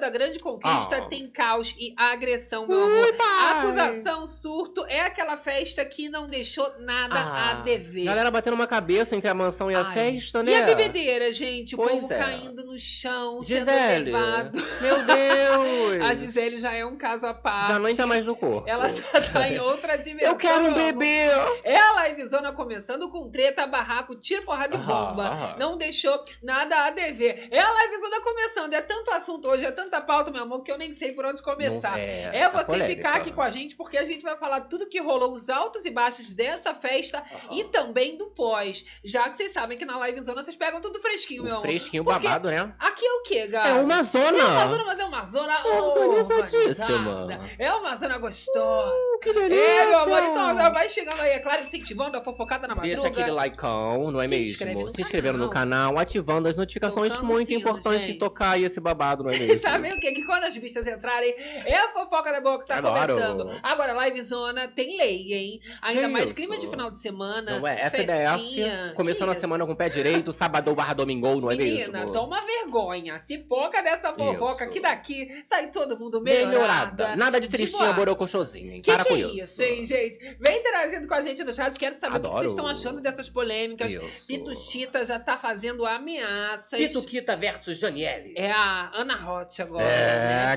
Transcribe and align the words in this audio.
da 0.00 0.10
grande 0.10 0.38
conquista 0.38 0.96
Ah. 0.96 1.02
tem 1.02 1.28
caos 1.28 1.74
e 1.78 1.94
agressão, 1.96 2.66
meu 2.66 2.82
amor. 2.84 3.14
Acusação, 3.50 4.26
surto, 4.26 4.84
é 4.88 5.00
aquela 5.02 5.36
festa 5.36 5.84
que 5.84 6.08
não 6.08 6.26
deixou 6.26 6.68
nada 6.80 7.18
a 7.18 7.50
Ah, 7.50 7.54
dever. 7.62 8.04
Galera 8.04 8.30
batendo 8.30 8.54
uma 8.54 8.66
cabeça 8.66 9.14
entre 9.16 9.28
a 9.28 9.34
mansão 9.34 9.70
e 9.70 9.74
a 9.74 9.82
Ai. 9.86 9.94
festa, 9.94 10.42
né? 10.42 10.52
E 10.52 10.54
a 10.56 10.62
bebedeira, 10.66 11.32
gente? 11.32 11.74
O 11.74 11.78
Pois 11.78 11.92
povo 12.00 12.12
é. 12.12 12.18
caindo 12.18 12.64
no 12.64 12.78
chão, 12.78 13.42
Gisele. 13.42 13.66
sendo 13.70 14.04
levado. 14.06 14.58
Meu 14.80 14.96
Deus. 15.06 16.02
A 16.02 16.14
Gisele 16.14 16.60
já 16.60 16.72
é 16.74 16.84
um 16.84 16.96
caso 16.96 17.26
à 17.26 17.34
parte. 17.34 17.68
Já 17.68 17.78
não 17.78 17.88
entra 17.88 18.06
mais 18.06 18.24
no 18.24 18.34
corpo. 18.36 18.68
Ela 18.68 18.88
já 18.88 19.02
tá 19.32 19.48
em 19.48 19.58
outra 19.60 19.96
dimensão. 19.96 20.30
Eu 20.32 20.36
quero 20.36 20.64
um 20.66 20.74
bebê. 20.74 21.28
É 21.64 21.76
a 21.76 22.08
livezona 22.08 22.52
começando 22.52 23.10
com 23.10 23.30
treta, 23.30 23.66
barraco, 23.66 24.14
tiro, 24.16 24.42
porrada 24.44 24.74
e 24.76 24.78
bomba. 24.78 25.24
aham. 25.28 25.56
Não 25.58 25.76
deixou 25.76 26.22
nada 26.42 26.86
a 26.86 26.90
dever. 26.90 27.48
É 27.50 27.60
a 27.60 27.70
livezona 27.84 28.20
começando. 28.20 28.74
É 28.74 28.80
tanto 28.80 29.10
assunto 29.10 29.48
hoje, 29.48 29.64
é 29.64 29.70
tanta 29.90 30.00
pauta, 30.00 30.30
meu 30.30 30.42
amor, 30.44 30.62
que 30.62 30.70
eu 30.70 30.78
nem 30.78 30.92
sei 30.92 31.12
por 31.12 31.24
onde 31.24 31.42
começar. 31.42 31.92
Não- 31.92 31.98
É, 31.98 32.30
tá 32.48 32.50
você 32.58 32.64
polêmica. 32.66 32.88
ficar 32.96 33.14
aqui 33.16 33.32
com 33.32 33.42
a 33.42 33.50
gente, 33.50 33.74
porque 33.74 33.98
a 33.98 34.04
gente 34.04 34.22
vai 34.22 34.36
falar 34.36 34.62
tudo 34.62 34.86
que 34.88 35.00
rolou, 35.00 35.32
os 35.32 35.48
altos 35.50 35.84
e 35.84 35.90
baixos 35.90 36.32
dessa 36.32 36.74
festa 36.74 37.18
Aham. 37.18 37.56
e 37.58 37.64
também 37.64 38.16
do 38.16 38.26
pós. 38.28 38.84
Já 39.04 39.28
que 39.28 39.36
vocês 39.36 39.52
sabem 39.52 39.76
que 39.76 39.84
na 39.84 39.98
livezona 40.06 40.42
vocês 40.44 40.56
pegam 40.56 40.80
tudo 40.80 41.00
fresquinho, 41.00 41.42
meu 41.42 41.52
Um 41.54 41.56
amor. 41.56 41.66
fresquinho 41.68 42.04
Porque 42.04 42.26
babado, 42.28 42.48
né? 42.50 42.72
Aqui 42.78 43.04
é 43.04 43.12
o 43.12 43.22
quê, 43.22 43.46
Gabi? 43.48 43.68
É 43.68 43.72
uma 43.74 44.02
zona. 44.02 44.38
É 44.38 44.44
uma 44.44 44.68
zona, 44.68 44.84
mas 44.84 44.98
é 45.00 45.04
uma 45.04 45.24
zona 45.24 45.66
Organizadíssima. 45.66 47.10
organizada. 47.22 47.50
É 47.58 47.72
uma 47.72 47.96
zona 47.96 48.18
gostosa. 48.18 48.92
Uh, 48.94 49.18
que 49.20 49.32
delícia. 49.32 49.60
É, 49.60 49.86
meu 49.88 49.98
amor, 50.00 50.22
então 50.22 50.56
já 50.56 50.68
vai 50.70 50.88
chegando 50.88 51.20
aí, 51.20 51.30
é 51.30 51.38
claro, 51.40 51.62
incentivando 51.62 52.16
a 52.16 52.20
fofocada 52.22 52.66
na 52.68 52.74
Deixa 52.74 53.02
madruga. 53.02 53.20
aquele 53.22 53.36
likeão, 53.36 54.10
não 54.10 54.20
é 54.20 54.24
Se 54.24 54.30
mesmo? 54.30 54.46
inscreve 54.46 54.90
Se 54.92 55.02
inscrevendo 55.02 55.38
no 55.38 55.50
canal, 55.50 55.98
ativando 55.98 56.48
as 56.48 56.56
notificações. 56.56 57.12
Tocando 57.12 57.28
o 57.30 57.32
muito 57.32 57.46
sino, 57.48 57.60
importante 57.60 58.06
gente. 58.06 58.18
tocar 58.18 58.50
aí 58.52 58.64
esse 58.64 58.80
babado, 58.80 59.22
não 59.24 59.30
é 59.32 59.38
mesmo? 59.38 59.60
Sabem 59.82 59.98
o 59.98 60.00
quê? 60.00 60.12
Que 60.12 60.24
quando 60.24 60.44
as 60.44 60.56
bichas 60.56 60.86
entrarem, 60.86 61.34
é 61.66 61.76
a 61.76 61.88
fofoca 61.88 62.30
da 62.32 62.40
boa 62.40 62.58
que 62.58 62.66
tá 62.66 62.78
Adoro. 62.78 63.06
começando. 63.14 63.60
Agora, 63.62 63.92
livezona 64.06 64.68
tem 64.68 64.96
lei, 64.96 65.32
hein? 65.32 65.60
Ainda 65.82 66.02
Que 66.02 66.08
mais 66.08 66.24
isso? 66.26 66.34
clima 66.34 66.56
de 66.58 66.66
final 66.68 66.90
de 66.90 66.98
semana. 66.98 67.58
Não 67.58 67.66
é? 67.66 67.80
FDF, 67.86 68.94
começando 68.94 69.30
a 69.30 69.34
semana 69.34 69.64
com 69.66 69.72
o 69.72 69.76
pé 69.76 69.88
direito, 69.88 70.32
sábado 70.32 70.74
barra 70.74 70.94
domingo, 70.94 71.40
não 71.40 71.50
é 71.50 71.56
Menina, 71.56 71.98
mesmo? 72.00 72.12
toma 72.12 72.40
vergonha. 72.44 73.18
Se 73.20 73.44
foca 73.48 73.82
nessa 73.82 74.12
fofoca 74.12 74.64
Isso. 74.64 74.72
que 74.72 74.80
daqui 74.80 75.40
sai 75.44 75.68
todo 75.70 75.98
mundo 75.98 76.20
melhorada. 76.20 76.50
Melhorada. 76.50 77.16
Nada 77.16 77.40
de 77.40 77.48
tristinha, 77.48 77.84
boaça. 77.84 77.96
borocochosinho, 77.96 78.72
hein? 78.72 78.82
Que 78.82 78.92
Para 78.92 79.04
que 79.04 79.10
com 79.10 79.16
é 79.16 79.18
isso. 79.20 79.36
isso, 79.36 79.62
hein, 79.62 79.86
gente? 79.86 80.36
Vem 80.40 80.58
interagindo 80.60 81.06
com 81.08 81.14
a 81.14 81.20
gente 81.22 81.42
no 81.44 81.52
chat. 81.52 81.78
Quero 81.78 81.94
saber 81.94 82.16
o 82.16 82.20
que 82.20 82.26
Adoro. 82.26 82.38
vocês 82.38 82.50
estão 82.52 82.66
achando 82.66 83.00
dessas 83.00 83.28
polêmicas. 83.28 83.92
Isso. 83.92 84.26
Pituchita 84.26 85.04
já 85.04 85.18
tá 85.18 85.36
fazendo 85.36 85.84
ameaças. 85.86 86.78
Pituquita 86.78 87.36
versus 87.36 87.78
Janiele. 87.78 88.34
É 88.36 88.50
a 88.50 88.90
Ana 88.94 89.16
Roth 89.16 89.58
agora. 89.70 89.84
É, 89.84 90.56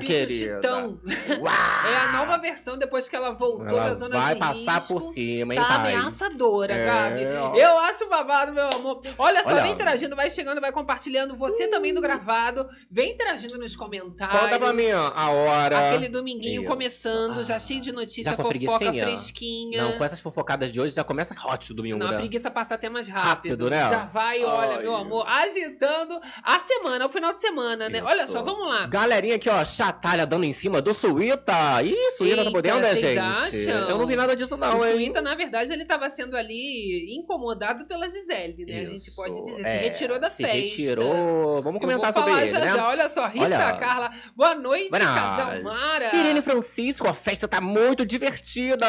Uau! 1.40 1.52
É 1.92 1.96
a 1.96 2.12
nova 2.12 2.38
versão 2.38 2.76
depois 2.76 3.08
que 3.08 3.16
ela 3.16 3.32
voltou 3.32 3.66
Ela 3.78 3.88
da 3.88 3.94
zona 3.94 4.18
vai 4.20 4.34
de 4.34 4.40
passar 4.40 4.74
risco. 4.74 4.94
por 4.94 5.00
cima, 5.12 5.54
hein, 5.54 5.60
Tá 5.60 5.66
pai? 5.80 5.94
ameaçadora, 5.94 6.74
É, 6.74 6.84
Gabi. 6.86 7.26
ó. 7.36 7.54
Eu 7.54 7.78
acho 7.78 8.08
babado, 8.08 8.52
meu 8.52 8.68
amor. 8.68 9.00
Olha 9.18 9.42
só, 9.42 9.50
Olha. 9.50 9.62
vem 9.62 9.72
interagindo, 9.72 10.14
vai 10.16 10.30
chegando, 10.30 10.60
vai 10.60 10.72
compartilhando. 10.72 11.36
Você 11.36 11.68
também 11.68 11.92
do 11.94 12.00
gravado. 12.00 12.68
Vem 12.90 13.12
interagindo 13.12 13.58
nos 13.58 13.74
comentários. 13.76 14.38
Conta 14.40 14.58
pra 14.58 14.72
mim 14.72 14.90
ó, 14.92 15.12
a 15.14 15.30
hora. 15.30 15.88
Aquele 15.90 16.08
dominguinho 16.08 16.62
Isso. 16.62 16.70
começando, 16.70 17.42
já 17.44 17.56
Ah. 17.56 17.58
cheio 17.58 17.80
de 17.80 17.92
notícia, 17.92 18.24
Já 18.30 18.36
fofoca 18.36 18.92
fresquinha. 18.92 19.82
Não, 19.82 19.92
com 19.98 20.04
essas 20.04 20.20
fofocadas 20.20 20.72
de 20.72 20.80
hoje 20.80 20.94
já 20.94 21.04
começa 21.04 21.34
hot 21.46 21.72
o 21.72 21.74
domingo, 21.74 21.98
Não, 21.98 22.08
a 22.08 22.12
né? 22.12 22.18
preguiça 22.18 22.50
passa 22.50 22.74
até 22.74 22.88
mais 22.88 23.08
rápido. 23.08 23.24
Rápido, 23.28 23.70
né? 23.70 23.88
Já 23.88 24.04
vai, 24.06 24.42
olha, 24.44 24.76
Ai. 24.76 24.82
meu 24.82 24.94
amor, 24.96 25.26
agitando 25.28 26.20
a 26.42 26.58
semana, 26.58 27.06
o 27.06 27.08
final 27.08 27.32
de 27.32 27.38
semana, 27.40 27.88
né? 27.88 27.98
Isso. 27.98 28.06
Olha 28.06 28.26
só, 28.26 28.42
vamos 28.42 28.66
lá. 28.68 28.86
Galerinha 29.04 29.36
aqui, 29.36 29.50
ó, 29.50 29.62
chatalha 29.66 30.26
dando 30.26 30.44
em 30.44 30.52
cima 30.54 30.80
do 30.80 30.94
Suíta. 30.94 31.52
Ih, 31.82 31.94
Suíta 32.16 32.36
Eita, 32.36 32.44
tá 32.44 32.50
podendo, 32.50 32.80
né, 32.80 32.96
gente? 32.96 33.18
acham? 33.18 33.88
Eu 33.90 33.98
não 33.98 34.06
vi 34.06 34.16
nada 34.16 34.34
disso, 34.34 34.56
não, 34.56 34.78
o 34.78 34.84
hein? 34.86 34.92
Suíta, 34.92 35.20
na 35.20 35.34
verdade, 35.34 35.70
ele 35.70 35.84
tava 35.84 36.08
sendo 36.08 36.34
ali 36.34 37.14
incomodado 37.14 37.84
pela 37.86 38.08
Gisele, 38.08 38.64
né? 38.64 38.80
A 38.80 38.84
gente 38.86 39.08
Isso, 39.08 39.14
pode 39.14 39.42
dizer. 39.42 39.62
Se 39.62 39.68
é, 39.68 39.76
retirou 39.82 40.18
da 40.18 40.30
se 40.30 40.42
festa. 40.42 40.56
retirou. 40.56 41.60
Vamos 41.62 41.74
Eu 41.74 41.80
comentar 41.86 42.12
vou 42.14 42.22
sobre 42.22 42.30
falar 42.32 42.42
ele, 42.44 42.50
já 42.50 42.58
né? 42.60 42.68
já. 42.68 42.88
Olha 42.88 43.08
só, 43.10 43.26
Rita 43.26 43.44
Olha. 43.44 43.76
Carla. 43.76 44.10
Boa 44.34 44.54
noite, 44.54 44.88
Buenas. 44.88 45.08
casal 45.08 45.62
Mara. 45.62 46.16
Irene 46.16 46.40
Francisco, 46.40 47.06
a 47.06 47.12
festa 47.12 47.46
tá 47.46 47.60
muito 47.60 48.06
divertida. 48.06 48.86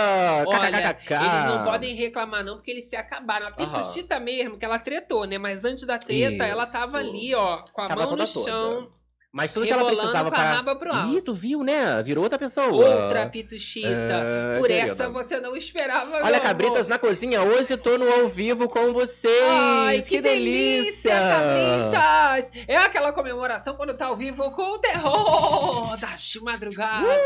Olha, 0.48 0.94
KKKK. 0.94 1.14
eles 1.14 1.46
não 1.48 1.64
podem 1.66 1.94
reclamar, 1.94 2.42
não, 2.42 2.56
porque 2.56 2.72
eles 2.72 2.90
se 2.90 2.96
acabaram. 2.96 3.48
A 3.48 3.50
Aham. 3.62 3.82
Pituchita 3.82 4.18
mesmo, 4.22 4.58
que 4.58 4.64
ela 4.64 4.80
tretou, 4.80 5.26
né? 5.26 5.38
Mas 5.38 5.66
antes 5.66 5.86
da 5.86 5.98
treta, 5.98 6.46
ela 6.46 6.66
tava 6.66 7.02
Isso. 7.02 7.10
ali, 7.12 7.36
ó, 7.36 7.64
com 7.74 7.82
a 7.82 7.88
Tava 7.90 8.02
mão 8.06 8.12
no 8.16 8.26
toda 8.26 8.32
toda. 8.32 8.95
Mas 9.36 9.52
tudo 9.52 9.66
que 9.66 9.74
ela 9.74 9.82
rebolando 9.82 10.00
precisava 10.00 10.32
com 10.32 10.38
a 10.38 10.40
pra... 10.40 10.54
raba 10.54 10.76
pro 10.78 10.94
alto. 10.94 11.18
Ih, 11.18 11.22
tu 11.22 11.34
viu, 11.34 11.62
né? 11.62 12.02
Virou 12.02 12.24
outra 12.24 12.40
pessoa. 12.40 12.70
Outra 12.70 13.26
Pituchita. 13.26 13.90
É, 13.90 14.58
Por 14.58 14.72
essa 14.72 15.10
você 15.10 15.42
não 15.42 15.58
esperava, 15.58 16.10
Olha, 16.24 16.38
amor. 16.38 16.42
Cabritas 16.42 16.88
na 16.88 16.98
cozinha, 16.98 17.44
hoje 17.44 17.76
tô 17.76 17.98
no 17.98 18.10
ao 18.10 18.30
vivo 18.30 18.70
com 18.70 18.94
vocês. 18.94 19.44
Ai, 19.50 20.02
que, 20.04 20.22
delícia, 20.22 21.12
Cabritas! 21.12 22.50
É 22.66 22.78
aquela 22.78 23.12
comemoração 23.12 23.76
quando 23.76 23.94
tá 23.94 24.06
ao 24.06 24.16
vivo 24.16 24.50
com 24.52 24.76
o 24.76 24.78
terror 24.78 25.98
das 26.00 26.36
madrugadas. 26.36 27.20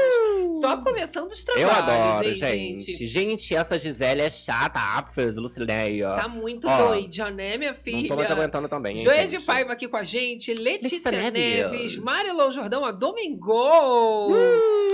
Só 0.59 0.77
começando 0.77 1.31
os 1.31 1.43
Uh! 1.43 1.59
Eu 1.59 1.69
trabalhos, 1.69 2.15
adoro, 2.15 2.27
hein, 2.27 2.35
gente. 2.35 3.05
gente. 3.05 3.55
essa 3.55 3.77
Gisele 3.77 4.21
é 4.21 4.29
chata, 4.31 4.79
afers, 4.79 5.35
Lucileia. 5.35 6.15
Tá 6.15 6.27
muito 6.27 6.67
Ó, 6.67 6.75
doida, 6.75 7.29
né, 7.29 7.55
minha 7.57 7.75
filha? 7.75 8.01
Não 8.01 8.07
tô 8.07 8.15
mais 8.15 8.31
aguentando 8.31 8.67
também, 8.67 8.97
hein, 8.97 9.03
Joia 9.03 9.21
gente. 9.27 9.37
de 9.37 9.45
Paiva 9.45 9.73
aqui 9.73 9.87
com 9.87 9.97
a 9.97 10.03
gente, 10.03 10.51
Letícia, 10.55 11.11
Letícia 11.11 11.11
Neves, 11.11 11.71
Neves. 11.71 11.98
Marilou 12.01 12.51
Jordão, 12.51 12.85
a 12.85 12.91
Domingo. 12.91 14.29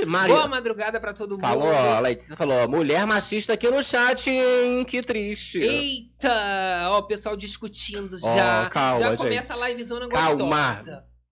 Mari 0.05 0.31
Boa 0.31 0.47
madrugada 0.47 0.99
pra 0.99 1.13
todo 1.13 1.39
falou, 1.39 1.63
mundo. 1.67 1.75
a 1.75 1.99
Letícia 1.99 2.35
falou, 2.35 2.67
mulher 2.67 3.05
machista 3.07 3.53
aqui 3.53 3.69
no 3.69 3.83
chat, 3.83 4.29
hein? 4.29 4.83
Que 4.85 5.01
triste. 5.01 5.59
Eita! 5.59 6.89
Ó, 6.89 6.99
o 6.99 7.03
pessoal 7.03 7.35
discutindo 7.35 8.17
já. 8.17 8.69
calma, 8.69 8.99
já 8.99 9.09
gente. 9.11 9.17
começa 9.19 9.53
a 9.53 9.69
livezona 9.69 10.07
Calma. 10.07 10.73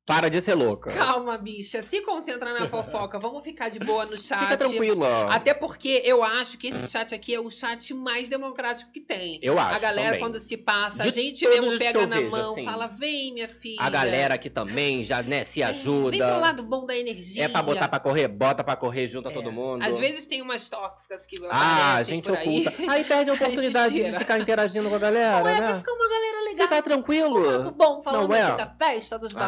Para 0.06 0.30
de 0.30 0.42
ser 0.42 0.54
louca. 0.56 0.92
Calma, 0.92 1.38
bicha. 1.38 1.82
Se 1.82 2.02
concentra 2.02 2.52
na 2.60 2.68
fofoca. 2.68 3.18
Vamos 3.18 3.42
ficar 3.42 3.70
de 3.70 3.80
boa 3.80 4.04
no 4.06 4.18
chat. 4.18 4.38
Fica 4.40 4.58
tranquila. 4.58 5.34
Até 5.34 5.54
porque 5.54 6.02
eu 6.04 6.22
acho 6.26 6.58
que 6.58 6.68
esse 6.68 6.90
chat 6.92 7.16
aqui 7.16 7.34
é 7.34 7.40
o 7.40 7.50
chat 7.50 7.94
mais 7.94 8.28
democrático 8.28 8.92
que 8.92 9.00
tem. 9.00 9.40
Eu 9.42 9.58
acho 9.58 9.76
A 9.76 9.80
galera, 9.80 10.08
também. 10.08 10.20
quando 10.20 10.40
se 10.40 10.58
passa, 10.58 11.04
a 11.04 11.06
De 11.06 11.12
gente 11.14 11.46
todos 11.46 11.58
mesmo 11.62 11.80
pega 11.80 12.06
na 12.06 12.18
vejo, 12.18 12.32
mão, 12.32 12.52
assim. 12.52 12.66
fala, 12.66 12.88
vem, 12.88 13.34
minha 13.34 13.48
filha. 13.48 13.82
A 13.82 13.90
galera 13.90 14.34
aqui 14.36 14.50
também 14.50 15.06
já, 15.06 15.24
né, 15.24 15.46
se 15.46 15.64
ajuda. 15.64 16.12
Vem 16.12 16.20
pro 16.20 16.40
lado 16.42 16.64
bom 16.64 16.86
da 16.86 16.98
energia. 16.98 17.46
É 17.46 17.48
pra 17.48 17.62
botar 17.62 17.88
pra 17.88 18.00
correr, 18.02 18.28
bota 18.28 18.62
pra 18.62 18.76
correr, 18.76 19.08
junta 19.08 19.30
É. 19.30 19.34
todo 19.34 19.54
mundo. 19.54 19.86
Às 19.86 19.98
vezes 19.98 20.26
tem 20.26 20.42
umas 20.42 20.68
tóxicas 20.68 21.26
que 21.26 21.38
Ah, 21.50 21.96
a 21.96 22.04
gente 22.04 22.28
por 22.28 22.38
aí. 22.38 22.68
oculta. 22.68 22.92
Aí 22.92 23.06
perde 23.06 23.30
a 23.30 23.34
oportunidade 23.36 23.94
de 23.94 24.04
tira. 24.04 24.20
ficar 24.20 24.38
interagindo 24.38 24.90
com 24.90 24.96
a 24.96 25.00
galera, 25.00 25.40
Não 25.40 25.48
é 25.48 25.56
pra 25.56 25.68
né? 25.72 25.78
ficar 25.78 25.94
uma 25.94 26.10
galera 26.10 26.38
legal. 26.44 26.54
Ficar 26.54 26.66
Um 26.66 26.70
papo 26.70 26.84
tranquilo. 26.90 27.72
bom, 27.72 28.02
falando 28.04 28.28
Não 28.28 28.36
é? 28.36 28.42
aqui 28.44 28.58
da 28.58 28.68
festa, 28.68 29.18
dos 29.18 29.34
Ah, 29.36 29.40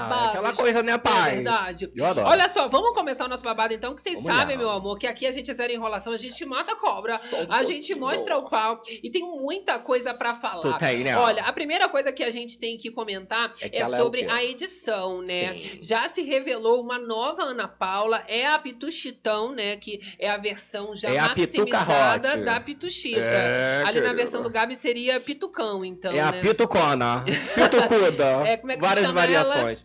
aquela 0.50 0.64
coisa, 0.64 0.84
né, 0.84 0.92
É 0.94 0.98
pai? 0.98 1.36
verdade. 1.36 1.92
Eu 1.96 2.06
adoro. 2.06 2.28
Olha 2.28 2.48
só, 2.50 2.68
vamos 2.68 2.94
começar 2.94 3.26
o 3.26 3.28
nosso 3.28 3.44
babado 3.44 3.74
então, 3.74 3.94
que 3.96 4.02
vocês 4.02 4.22
Vamos 4.22 4.28
sabem, 4.40 4.56
lá. 4.58 4.64
meu 4.64 4.70
amor, 4.72 4.98
que 4.98 5.08
aqui 5.08 5.26
a 5.26 5.32
gente 5.32 5.50
é 5.50 5.54
zero 5.54 5.72
enrolação, 5.74 6.14
a 6.14 6.18
gente 6.18 6.44
mata 6.46 6.74
a 6.74 6.76
cobra, 6.76 7.20
um 7.34 7.52
a 7.52 7.64
gente 7.64 7.94
mostra 7.96 8.38
o 8.38 8.50
pau 8.50 8.80
e 9.04 9.10
tem 9.10 9.22
muita 9.24 9.80
coisa 9.80 10.14
pra 10.14 10.34
falar. 10.34 10.62
Tu 10.62 10.78
tem, 10.78 11.04
né? 11.04 11.18
Olha, 11.18 11.44
a 11.44 11.52
primeira 11.54 11.88
coisa 11.90 12.12
que 12.12 12.24
a 12.24 12.32
gente 12.32 12.58
tem 12.60 12.78
que 12.78 12.92
comentar 12.92 13.52
É 13.62 13.70
que 13.70 13.78
é, 13.78 13.82
é 13.82 13.86
sobre 13.86 14.30
a 14.30 14.44
edição, 14.44 15.22
né? 15.22 15.58
Sim. 15.58 15.80
Já 15.82 16.08
se 16.10 16.22
revelou 16.24 16.82
uma 16.82 17.00
nova 17.00 17.44
Ana 17.44 17.68
Paula, 17.68 18.24
é 18.28 18.48
a 18.48 18.58
Pituchitão, 18.60 19.52
né? 19.54 19.76
Que 19.78 20.00
é 20.20 20.30
a 20.30 20.38
versão 20.38 20.96
já 20.96 21.10
É 21.10 21.18
a 21.18 21.30
maximizada 21.30 22.38
da 22.38 22.60
Pituchita. 22.60 23.20
É, 23.22 23.84
Ali 23.86 24.02
na 24.02 24.14
versão 24.14 24.42
do 24.42 24.50
Gabi 24.50 24.76
seria 24.76 25.20
Pitucão, 25.20 25.84
então, 25.84 26.12
é 26.14 26.20
a 26.20 26.32
né? 26.32 26.42
pitucona, 26.42 27.24
pitucuda. 27.56 28.48
É, 28.48 28.58
como 28.58 28.72
é 28.72 28.76
que 28.76 28.82
Várias 28.82 29.06
chama 29.08 29.26
ela? 29.26 29.44
variações. 29.44 29.82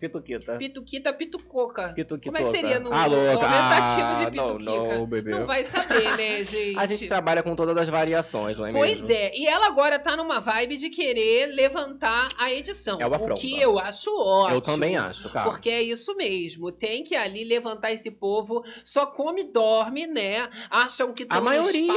Pituquita. 0.59 1.13
Pituquita, 1.13 1.13
Pitucoca. 1.13 1.89
Pituquitoca. 1.95 2.21
Como 2.25 2.37
é 2.39 2.43
que 2.43 2.59
seria 2.59 2.81
no 2.81 2.93
Ah, 2.93 3.05
aumentativo 3.05 3.47
Ah, 3.47 4.31
de 4.31 4.37
não, 4.37 4.47
pituquica? 4.57 4.95
não, 4.99 5.07
bebê. 5.07 5.31
Não 5.31 5.47
vai 5.47 5.65
saber, 5.65 6.17
né, 6.17 6.45
gente? 6.45 6.79
A 6.79 6.87
gente 6.87 7.07
trabalha 7.09 7.43
com 7.43 7.55
todas 7.57 7.77
as 7.77 7.89
variações, 7.89 8.57
não 8.57 8.67
é 8.67 8.73
Pois 8.73 9.01
mesmo? 9.03 9.13
é, 9.13 9.37
e 9.37 9.47
ela 9.47 9.67
agora 9.67 9.99
tá 9.99 10.17
numa 10.17 10.41
vibe 10.41 10.77
de 10.77 10.91
querer 10.91 11.47
levantar 11.55 12.29
a 12.39 12.53
edição. 12.53 12.99
É 13.01 13.07
uma 13.07 13.17
o 13.17 13.35
que 13.35 13.61
eu 13.61 13.79
acho 13.79 14.11
ótimo. 14.19 14.57
Eu 14.57 14.61
também 14.61 14.97
acho, 14.97 15.31
cara. 15.31 15.49
Porque 15.51 15.69
é 15.71 15.83
isso 15.83 16.15
mesmo. 16.17 16.71
Tem 16.73 17.03
que 17.05 17.15
ali 17.17 17.45
levantar 17.45 17.93
esse 17.93 18.11
povo. 18.11 18.65
Só 18.85 19.07
come 19.07 19.43
e 19.43 19.53
dorme, 19.53 20.07
né? 20.07 20.49
Acham 20.71 21.13
que 21.13 21.27
A 21.29 21.41
maioria. 21.41 21.93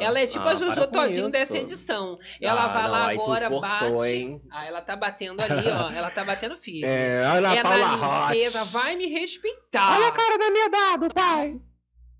Ela 0.00 0.20
é 0.20 0.26
tipo 0.26 0.46
Ah, 0.46 0.52
a 0.52 0.56
Jojo 0.56 0.86
Todinho 0.88 1.28
dessa 1.30 1.58
edição. 1.58 2.18
Ela 2.40 2.64
Ah, 2.64 2.68
vai 2.68 2.82
não, 2.84 2.90
lá 2.90 3.10
agora, 3.10 3.48
forçou, 3.48 3.90
bate. 3.98 4.12
hein? 4.16 4.40
Ah, 4.50 4.66
ela 4.66 4.80
tá 4.80 4.96
batendo 4.96 5.40
ali, 5.42 5.68
ó. 5.68 5.90
Ela 5.90 6.10
tá 6.10 6.24
batendo 6.24 6.56
firme. 6.56 6.76
É, 6.96 7.22
olha 7.34 7.48
é 7.48 7.58
a 7.58 7.62
Paula 7.80 8.26
Hot. 8.28 8.38
vai 8.64 8.96
me 8.96 9.06
respeitar. 9.06 9.96
Olha 9.98 10.08
a 10.08 10.12
cara 10.12 10.38
da 10.38 10.50
minha 10.50 10.68
dado, 10.68 11.12
pai. 11.12 11.60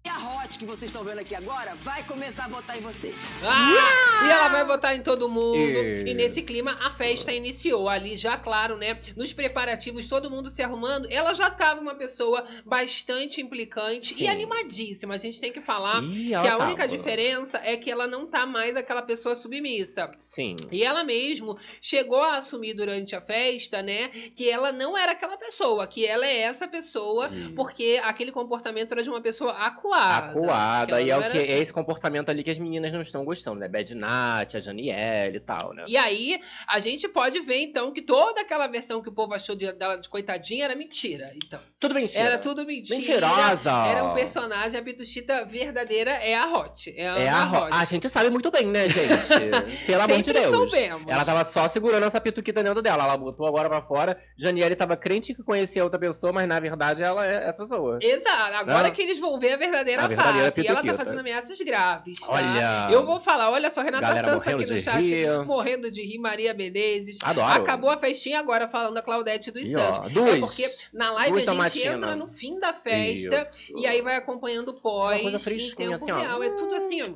E 0.07 0.09
a 0.09 0.19
Hot 0.19 0.57
que 0.57 0.65
vocês 0.65 0.89
estão 0.89 1.03
vendo 1.03 1.19
aqui 1.19 1.35
agora 1.35 1.75
vai 1.83 2.05
começar 2.05 2.45
a 2.45 2.49
votar 2.49 2.79
em 2.79 2.81
você. 2.81 3.13
Ah, 3.43 4.25
E 4.25 4.31
ela 4.31 4.49
vai 4.51 4.65
votar 4.65 4.95
em 4.95 5.03
todo 5.03 5.29
mundo. 5.29 5.83
Isso. 5.83 6.07
E 6.07 6.15
nesse 6.15 6.43
clima, 6.43 6.71
a 6.85 6.91
festa 6.91 7.33
iniciou. 7.33 7.89
Ali, 7.89 8.17
já 8.17 8.37
claro, 8.39 8.77
né? 8.77 8.97
Nos 9.17 9.33
preparativos, 9.33 10.09
todo 10.09 10.31
mundo 10.31 10.49
se 10.49 10.63
arrumando. 10.63 11.09
Ela 11.11 11.35
já 11.35 11.51
tava 11.51 11.81
uma 11.81 11.97
pessoa 11.97 12.45
bastante 12.65 13.41
implicante 13.41 14.13
e 14.15 14.19
Sim. 14.19 14.29
animadíssima. 14.29 15.15
A 15.15 15.19
gente 15.19 15.41
tem 15.41 15.51
que 15.51 15.61
falar 15.61 16.01
Ih, 16.05 16.29
que 16.29 16.35
a 16.35 16.57
única 16.59 16.85
tava. 16.85 16.97
diferença 16.97 17.61
é 17.65 17.77
que 17.77 17.91
ela 17.91 18.07
não 18.07 18.27
tá 18.29 18.47
mais 18.47 18.77
aquela 18.77 19.03
pessoa 19.03 19.35
submissa. 19.35 20.09
Sim. 20.21 20.55
E 20.71 20.85
ela 20.85 21.03
mesmo 21.03 21.59
chegou 21.81 22.23
a 22.23 22.37
assumir 22.37 22.75
durante 22.75 23.17
a 23.17 23.21
festa, 23.21 23.83
né, 23.83 24.07
que 24.37 24.49
ela 24.49 24.71
não 24.71 24.97
era 24.97 25.11
aquela 25.11 25.37
pessoa, 25.37 25.85
que 25.89 26.07
ela 26.07 26.25
é 26.25 26.43
essa 26.43 26.69
pessoa, 26.69 27.29
Isso. 27.29 27.51
porque 27.55 28.01
aquele 28.05 28.31
comportamento 28.31 28.93
era 28.93 29.03
de 29.03 29.11
uma 29.11 29.21
pessoa 29.21 29.51
acuada. 29.53 29.96
Acuada. 29.97 30.93
ela 30.93 31.03
E 31.03 31.11
é 31.11 31.17
o 31.17 31.21
que 31.31 31.39
assim. 31.39 31.53
é 31.53 31.59
esse 31.59 31.73
comportamento 31.73 32.29
ali 32.29 32.43
que 32.43 32.51
as 32.51 32.59
meninas 32.59 32.93
não 32.93 33.01
estão 33.01 33.25
gostando, 33.25 33.61
né? 33.61 33.69
Bad 33.69 33.95
Nat, 33.95 34.55
a 34.55 34.61
Janiele 34.61 35.37
e 35.37 35.41
tal, 35.41 35.73
né? 35.75 35.85
E 35.87 35.97
aí, 35.97 36.39
a 36.67 36.79
gente 36.81 37.09
pode 37.09 37.41
ver, 37.41 37.59
então, 37.61 37.93
que 37.93 38.03
toda 38.03 38.41
aquela 38.41 38.67
versão 38.67 39.03
que 39.03 39.09
o 39.09 39.13
povo 39.13 39.35
achou 39.35 39.55
de- 39.55 39.73
dela 39.73 39.97
de 39.97 40.09
coitadinha 40.09 40.65
era 40.65 40.75
mentira. 40.75 41.33
Então, 41.37 41.61
Tudo 41.81 41.95
mentira. 41.95 42.23
era 42.25 42.39
tudo 42.39 42.65
mentira. 42.65 42.97
Mentirosa. 42.99 43.71
Era 43.87 44.05
um 44.05 44.15
personagem, 44.15 44.79
a 44.79 44.83
Pituchita 44.83 45.45
verdadeira 45.45 46.11
é 46.13 46.35
a 46.37 46.47
Hot. 46.53 46.93
É 46.97 47.09
a, 47.09 47.19
É 47.19 47.29
a, 47.29 47.45
Ro- 47.45 47.65
Hot. 47.67 47.73
a 47.73 47.85
gente 47.85 48.09
sabe 48.09 48.31
muito 48.31 48.51
bem, 48.51 48.67
né, 48.67 48.89
gente? 48.89 49.07
Pelo 49.87 50.03
amor 50.03 50.23
de 50.23 50.33
Deus. 50.33 50.45
soubemos. 50.47 51.09
Ela 51.11 51.25
tava 51.25 51.45
só 51.45 51.69
segurando 51.69 52.05
essa 52.05 52.21
pituquita 52.21 52.63
dentro 52.63 52.83
dela. 52.83 53.05
Ela 53.05 53.17
botou 53.17 53.47
agora 53.47 53.69
pra 53.69 53.83
fora. 53.83 54.19
Janiele 54.37 54.75
tava 54.77 54.97
crente 54.97 55.35
que 55.35 55.43
conhecia 55.43 55.83
outra 55.85 55.99
pessoa, 55.99 56.33
mas 56.33 56.49
na 56.49 56.59
verdade 56.61 57.03
ela 57.03 57.27
é 57.27 57.49
essa 57.49 57.63
pessoa. 57.63 57.99
Exato. 58.03 58.55
Agora 58.57 58.89
Ah. 58.89 58.91
que 58.91 59.03
eles 59.03 59.19
vão 59.19 59.39
ver 59.39 59.53
a 59.53 59.57
verdadeira, 59.87 60.03
A 60.03 60.09
verdadeira 60.09 60.51
face. 60.53 60.61
E 60.63 60.67
ela 60.69 60.83
tá 60.83 60.95
fazendo 60.95 61.21
ameaças 61.21 61.59
graves, 61.61 62.21
tá? 62.21 62.33
Olha. 62.35 62.89
Eu 62.93 63.07
vou 63.07 63.19
falar, 63.21 63.51
olha 63.51 63.71
só, 63.71 63.83
Renata 63.83 64.07
Galera 64.07 64.33
Santos 64.33 64.47
aqui 64.49 64.67
no 64.67 64.81
chat, 64.81 65.03
rir. 65.03 65.45
morrendo 65.45 65.91
de 65.91 66.03
rir, 66.03 66.19
Maria 66.19 66.53
Menezes. 66.53 67.19
Adoro. 67.23 67.47
Acabou 67.53 67.91
a 67.91 67.97
festinha 67.97 68.39
agora 68.41 68.67
falando 68.69 68.99
a 68.99 69.03
Claudete 69.03 69.51
dos 69.51 69.69
E, 69.69 69.77
ó, 69.77 69.95
Santos. 69.95 70.13
duas. 70.13 70.35
É 70.35 70.41
porque 70.41 70.69
na 70.93 71.13
live 71.13 71.33
a 71.37 71.39
gente 71.39 71.47
tomatina. 71.47 71.95
entra 71.95 72.17
no 72.17 72.29
fim 72.29 72.59
da 72.59 72.73
festa 72.73 73.43
Isso. 73.43 73.73
e 73.79 73.87
aí 73.87 74.03
vai 74.03 74.17
acompanhando 74.17 74.69
o 74.69 74.75
pós 74.75 75.21
Uma 75.23 75.31
coisa 75.33 75.55
em 75.55 75.71
tempo 75.75 75.95
assim, 75.95 76.11
ó. 76.13 76.19
real. 76.19 76.43
É 76.43 76.51
tudo 76.51 76.75
assim, 76.75 77.03
ó. 77.03 77.07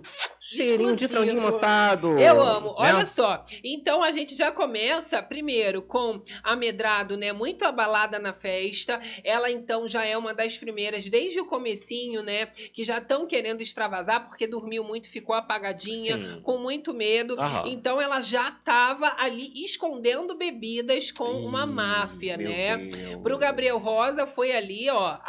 Cheirinho 0.41 0.97
de 0.97 1.07
franguinho 1.09 1.41
moçado. 1.43 2.19
Eu 2.19 2.41
amo. 2.43 2.69
né? 2.69 2.75
Olha 2.79 3.07
só. 3.07 3.43
Então 3.63 4.03
a 4.03 4.11
gente 4.13 4.35
já 4.37 4.51
começa 4.51 5.23
primeiro 5.23 5.83
com 5.83 6.21
a 6.43 6.57
Medrado, 6.57 7.17
né, 7.17 7.33
muito 7.33 7.65
abalada 7.65 8.19
na 8.19 8.33
festa. 8.33 9.01
Ela 9.25 9.51
então 9.51 9.89
já 9.89 10.05
é 10.05 10.17
uma 10.17 10.33
das 10.35 10.57
primeiras 10.59 11.05
desde 11.09 11.41
o 11.41 11.45
comecinho, 11.47 12.23
né, 12.23 12.47
que 12.73 12.85
já 12.85 12.99
estão 12.99 13.27
querendo 13.27 13.61
extravasar 13.61 14.27
porque 14.29 14.47
dormiu 14.47 14.85
muito, 14.85 15.09
ficou 15.09 15.35
apagadinha, 15.35 16.17
Sim. 16.17 16.41
com 16.43 16.59
muito 16.59 16.93
medo. 16.95 17.39
Aham. 17.41 17.65
Então 17.67 18.01
ela 18.01 18.21
já 18.21 18.51
tava 18.51 19.15
ali 19.19 19.51
escondendo 19.65 20.37
bebidas 20.37 21.11
com 21.11 21.25
uma 21.45 21.67
máfia, 21.67 22.37
né? 22.37 22.77
Deus. 22.79 23.17
Pro 23.23 23.39
Gabriel 23.39 23.79
Rosa 23.79 24.27
foi 24.27 24.53
ali, 24.53 24.89
ó, 24.91 24.99
a, 25.07 25.21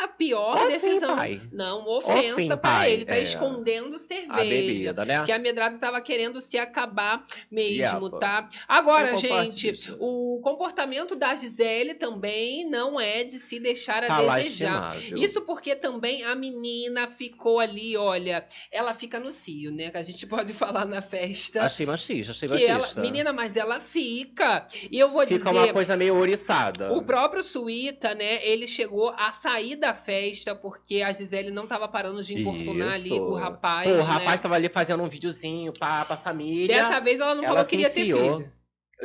a, 0.00 0.04
a 0.04 0.08
pior 0.08 0.66
decisão. 0.68 1.16
pai. 1.16 1.40
Não, 1.52 1.86
ofensa 1.88 2.56
pai. 2.56 2.92
ele, 2.92 3.04
tá 3.04 3.16
É. 3.16 3.22
escondendo 3.22 3.96
A 3.96 3.98
cerveja. 3.98 4.44
bebida, 4.44 5.04
né? 5.04 5.24
Que 5.24 5.32
a 5.32 5.38
Medrado 5.38 5.78
tava 5.78 6.00
querendo 6.00 6.40
se 6.40 6.58
acabar 6.58 7.24
mesmo, 7.50 8.06
Yapa. 8.06 8.18
tá? 8.18 8.48
Agora, 8.66 9.16
gente, 9.16 9.72
disso. 9.72 9.96
o 10.00 10.40
comportamento 10.42 11.14
da 11.16 11.34
Gisele 11.34 11.94
também 11.94 12.68
não 12.68 13.00
é 13.00 13.24
de 13.24 13.38
se 13.38 13.58
deixar 13.60 14.04
a 14.04 14.06
Tá 14.06 14.38
desejar. 14.38 14.96
Isso 15.16 15.42
porque 15.42 15.74
também 15.74 16.24
a 16.24 16.34
menina 16.50 17.06
ficou 17.06 17.60
ali, 17.60 17.96
olha, 17.96 18.44
ela 18.72 18.92
fica 18.94 19.20
no 19.20 19.30
cio, 19.30 19.70
né? 19.70 19.90
Que 19.90 19.98
a 19.98 20.02
gente 20.02 20.26
pode 20.26 20.52
falar 20.52 20.84
na 20.84 21.00
festa. 21.00 21.62
Achei 21.62 21.86
machista, 21.86 22.32
achei 22.32 22.48
que 22.48 22.64
ela, 22.64 22.80
machista. 22.80 23.00
menina, 23.00 23.32
mas 23.32 23.56
ela 23.56 23.78
fica. 23.80 24.66
E 24.90 24.98
eu 24.98 25.10
vou 25.10 25.22
Fica 25.22 25.36
dizer, 25.36 25.50
uma 25.50 25.72
coisa 25.72 25.96
meio 25.96 26.16
ouriçada. 26.16 26.92
o 26.92 27.02
próprio 27.02 27.44
Suíta, 27.44 28.14
né, 28.14 28.44
ele 28.44 28.66
chegou 28.66 29.10
a 29.10 29.32
sair 29.32 29.76
da 29.76 29.94
festa 29.94 30.54
porque 30.54 31.02
a 31.02 31.12
Gisele 31.12 31.50
não 31.52 31.66
tava 31.66 31.86
parando 31.86 32.22
de 32.24 32.34
importunar 32.40 32.94
ali 32.94 33.10
Isso. 33.12 33.22
o 33.22 33.34
rapaz, 33.36 33.86
Pô, 33.88 33.94
o 33.94 33.98
né? 33.98 34.02
rapaz 34.02 34.40
tava 34.40 34.56
ali 34.56 34.68
fazendo 34.68 35.02
um 35.02 35.08
videozinho 35.08 35.72
pra, 35.72 36.04
pra 36.04 36.16
família. 36.16 36.66
Dessa 36.66 36.98
vez 37.00 37.20
ela 37.20 37.34
não 37.36 37.44
ela 37.44 37.52
falou 37.54 37.64
que 37.64 37.70
queria 37.70 37.88
ter 37.90 38.00
enfiou. 38.00 38.38
filho. 38.40 38.52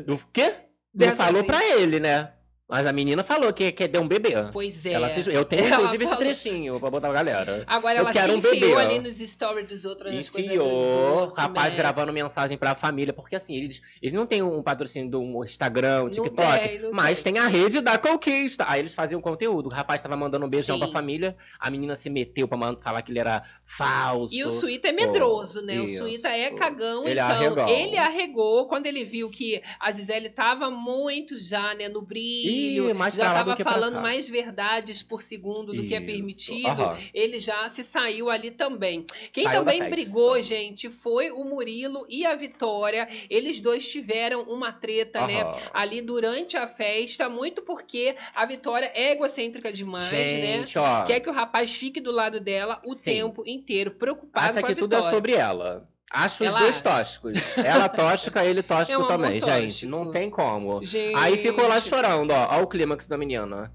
Do 0.06 0.18
quê? 0.34 0.54
Dessa 0.94 1.12
Não 1.12 1.18
falou 1.18 1.44
vez. 1.44 1.46
pra 1.48 1.66
ele, 1.76 2.00
né? 2.00 2.34
Mas 2.70 2.86
a 2.86 2.92
menina 2.92 3.24
falou 3.24 3.54
que 3.54 3.72
quer 3.72 3.88
ter 3.88 3.98
um 3.98 4.08
bebê. 4.08 4.34
Pois 4.52 4.86
é. 4.86 4.92
Ela 4.92 5.10
se- 5.10 5.22
Eu 5.32 5.46
tenho, 5.46 5.64
Ela 5.68 5.76
inclusive, 5.78 6.04
esse 6.04 6.14
falou. 6.14 6.26
trechinho 6.26 6.80
pra 6.82 6.92
botar 6.92 7.08
pra 7.08 7.16
galera. 7.24 7.64
Agora 7.66 7.96
Eu 7.96 8.02
ela 8.02 8.12
quero 8.12 8.34
se 8.34 8.38
um 8.38 8.42
bebê, 8.42 8.58
enfiou 8.58 8.78
ali 8.78 9.00
nos 9.00 9.18
stories 9.20 9.68
dos 9.70 9.86
outros, 9.86 10.14
nas 10.14 10.28
coisas 10.28 10.52
dos 10.52 10.60
Enfiou, 10.68 11.20
outros. 11.20 11.38
rapaz 11.38 11.72
né? 11.74 11.78
gravando 11.78 12.12
mensagem 12.12 12.58
pra 12.58 12.76
família, 12.76 13.14
porque 13.14 13.38
assim, 13.38 13.56
eles, 13.56 13.82
eles 14.02 14.14
não 14.14 14.26
têm 14.28 14.42
um 14.44 14.62
patrocínio 14.62 15.10
do 15.10 15.46
Instagram, 15.46 16.04
um 16.04 16.10
TikTok, 16.10 16.68
tem, 16.68 16.92
mas 16.92 17.24
tem. 17.24 17.34
tem. 17.36 17.42
a 17.42 17.48
rede 17.48 17.80
da 17.80 17.98
conquista. 17.98 18.66
Aí 18.68 18.82
eles 18.82 18.94
faziam 18.94 19.22
conteúdo. 19.22 19.68
O 19.68 19.70
rapaz 19.70 20.04
tava 20.04 20.18
mandando 20.18 20.46
um 20.46 20.50
beijão 20.50 20.76
Sim. 20.78 20.84
pra 20.84 20.92
família, 20.92 21.38
a 21.58 21.70
menina 21.72 21.96
se 21.96 22.10
meteu 22.10 22.50
pra 22.50 22.58
falar 22.82 23.02
que 23.02 23.14
ele 23.14 23.20
era 23.20 23.44
falso. 23.64 24.34
E 24.36 24.44
o 24.44 24.52
Suíta 24.52 24.90
é 24.90 24.92
medroso, 24.92 25.62
né? 25.66 25.80
O 25.80 25.86
isso. 25.86 26.00
Suíta 26.00 26.28
é 26.30 26.52
cagão, 26.52 27.04
Ele 27.08 27.14
então 27.20 27.28
arregou. 27.32 27.70
ele 27.70 27.98
arregou 27.98 28.68
quando 28.68 28.88
ele 28.88 29.06
viu 29.06 29.30
que 29.30 29.62
a 29.80 29.90
Gisele 29.92 30.30
tava 30.30 30.70
muito 30.70 31.40
já, 31.40 31.74
né, 31.76 31.88
no 31.88 32.02
brilho, 32.02 32.57
Ih, 32.58 32.94
mais 32.94 33.14
já 33.14 33.24
pra 33.24 33.34
lá 33.34 33.40
do 33.40 33.46
tava 33.46 33.56
que 33.58 33.64
pra 33.64 33.72
falando 33.74 34.02
mais 34.02 34.28
verdades 34.30 35.04
por 35.04 35.22
segundo 35.22 35.74
do 35.74 35.86
que 35.86 35.94
é 35.96 35.98
Isso. 35.98 36.06
permitido. 36.06 36.84
Aham. 36.84 36.98
Ele 37.14 37.40
já 37.40 37.68
se 37.70 37.84
saiu 37.84 38.30
ali 38.30 38.52
também. 38.52 39.06
Quem 39.32 39.44
Saiu 39.44 39.60
também 39.60 39.90
brigou, 39.90 40.42
gente, 40.42 40.90
foi 40.90 41.32
o 41.32 41.44
Murilo 41.44 42.06
e 42.10 42.26
a 42.26 42.36
Vitória. 42.36 43.08
Eles 43.30 43.60
dois 43.60 43.88
tiveram 43.88 44.44
uma 44.44 44.72
treta, 44.72 45.26
né? 45.28 45.42
Aham. 45.42 45.62
Ali 45.74 46.02
durante 46.02 46.58
a 46.58 46.68
festa, 46.68 47.30
muito 47.30 47.62
porque 47.62 48.16
a 48.36 48.46
Vitória 48.46 48.92
é 48.94 49.12
egocêntrica 49.12 49.72
demais, 49.72 50.10
né? 50.12 50.58
Gente, 50.58 50.78
ó. 50.78 51.04
Quer 51.04 51.20
que 51.20 51.30
o 51.30 51.34
rapaz 51.34 51.76
fique 51.76 52.00
do 52.00 52.12
lado 52.12 52.40
dela 52.40 52.82
o 52.86 52.94
Sim. 52.96 53.12
tempo 53.12 53.44
inteiro, 53.46 53.92
preocupado 53.92 54.46
Acha 54.52 54.60
com 54.62 54.66
a 54.66 54.70
que 54.70 54.76
tudo 54.76 54.94
é 54.94 54.98
Vitória. 54.98 55.16
sobre 55.16 55.34
ela. 55.34 55.88
Acho 56.12 56.44
os 56.44 56.48
Ela 56.50 56.60
dois 56.60 56.76
acha. 56.76 56.84
tóxicos. 56.84 57.58
Ela 57.58 57.90
tóxica, 57.90 58.46
ele 58.46 58.64
tóxico 58.64 59.02
É 59.02 59.04
um 59.04 59.08
também, 59.08 59.34
gente. 59.40 59.46
tóxico. 59.46 59.92
Não 59.92 60.12
tem 60.12 60.30
como. 60.30 60.84
Gente. 60.84 61.16
Aí 61.16 61.38
ficou 61.38 61.68
lá 61.68 61.82
chorando, 61.82 62.32
ó. 62.32 62.48
Ó 62.58 62.62
o 62.62 62.68
clímax 62.68 63.08
da 63.08 63.18
menina. 63.18 63.72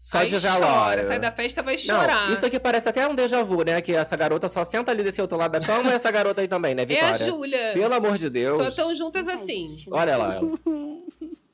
Só 0.00 0.18
Aí 0.18 0.28
de 0.28 0.40
chora, 0.40 0.52
velório. 0.60 1.04
sai 1.08 1.18
da 1.18 1.32
festa 1.32 1.60
vai 1.60 1.74
Não, 1.74 1.80
chorar. 1.82 2.32
isso 2.32 2.46
aqui 2.46 2.58
parece 2.60 2.88
até 2.88 3.06
um 3.08 3.16
déjà 3.16 3.42
vu, 3.42 3.62
né? 3.64 3.80
Que 3.82 3.92
essa 3.94 4.16
garota 4.16 4.48
só 4.48 4.62
senta 4.64 4.92
ali 4.92 5.02
desse 5.02 5.20
outro 5.20 5.36
lado 5.36 5.50
da 5.52 5.60
cama 5.60 5.90
e 5.90 5.92
essa 5.92 6.08
garota 6.10 6.40
aí 6.40 6.46
também, 6.46 6.72
né, 6.72 6.82
é 6.82 6.86
Vitória? 6.86 7.10
a 7.10 7.14
Júlia. 7.14 7.72
Pelo 7.74 7.94
amor 7.94 8.16
de 8.16 8.30
Deus. 8.30 8.56
Só 8.56 8.70
tão 8.70 8.94
juntas 8.94 9.26
Não 9.26 9.34
assim. 9.34 9.84
Olha 9.90 10.16
lá 10.16 10.34
ela. 10.36 10.50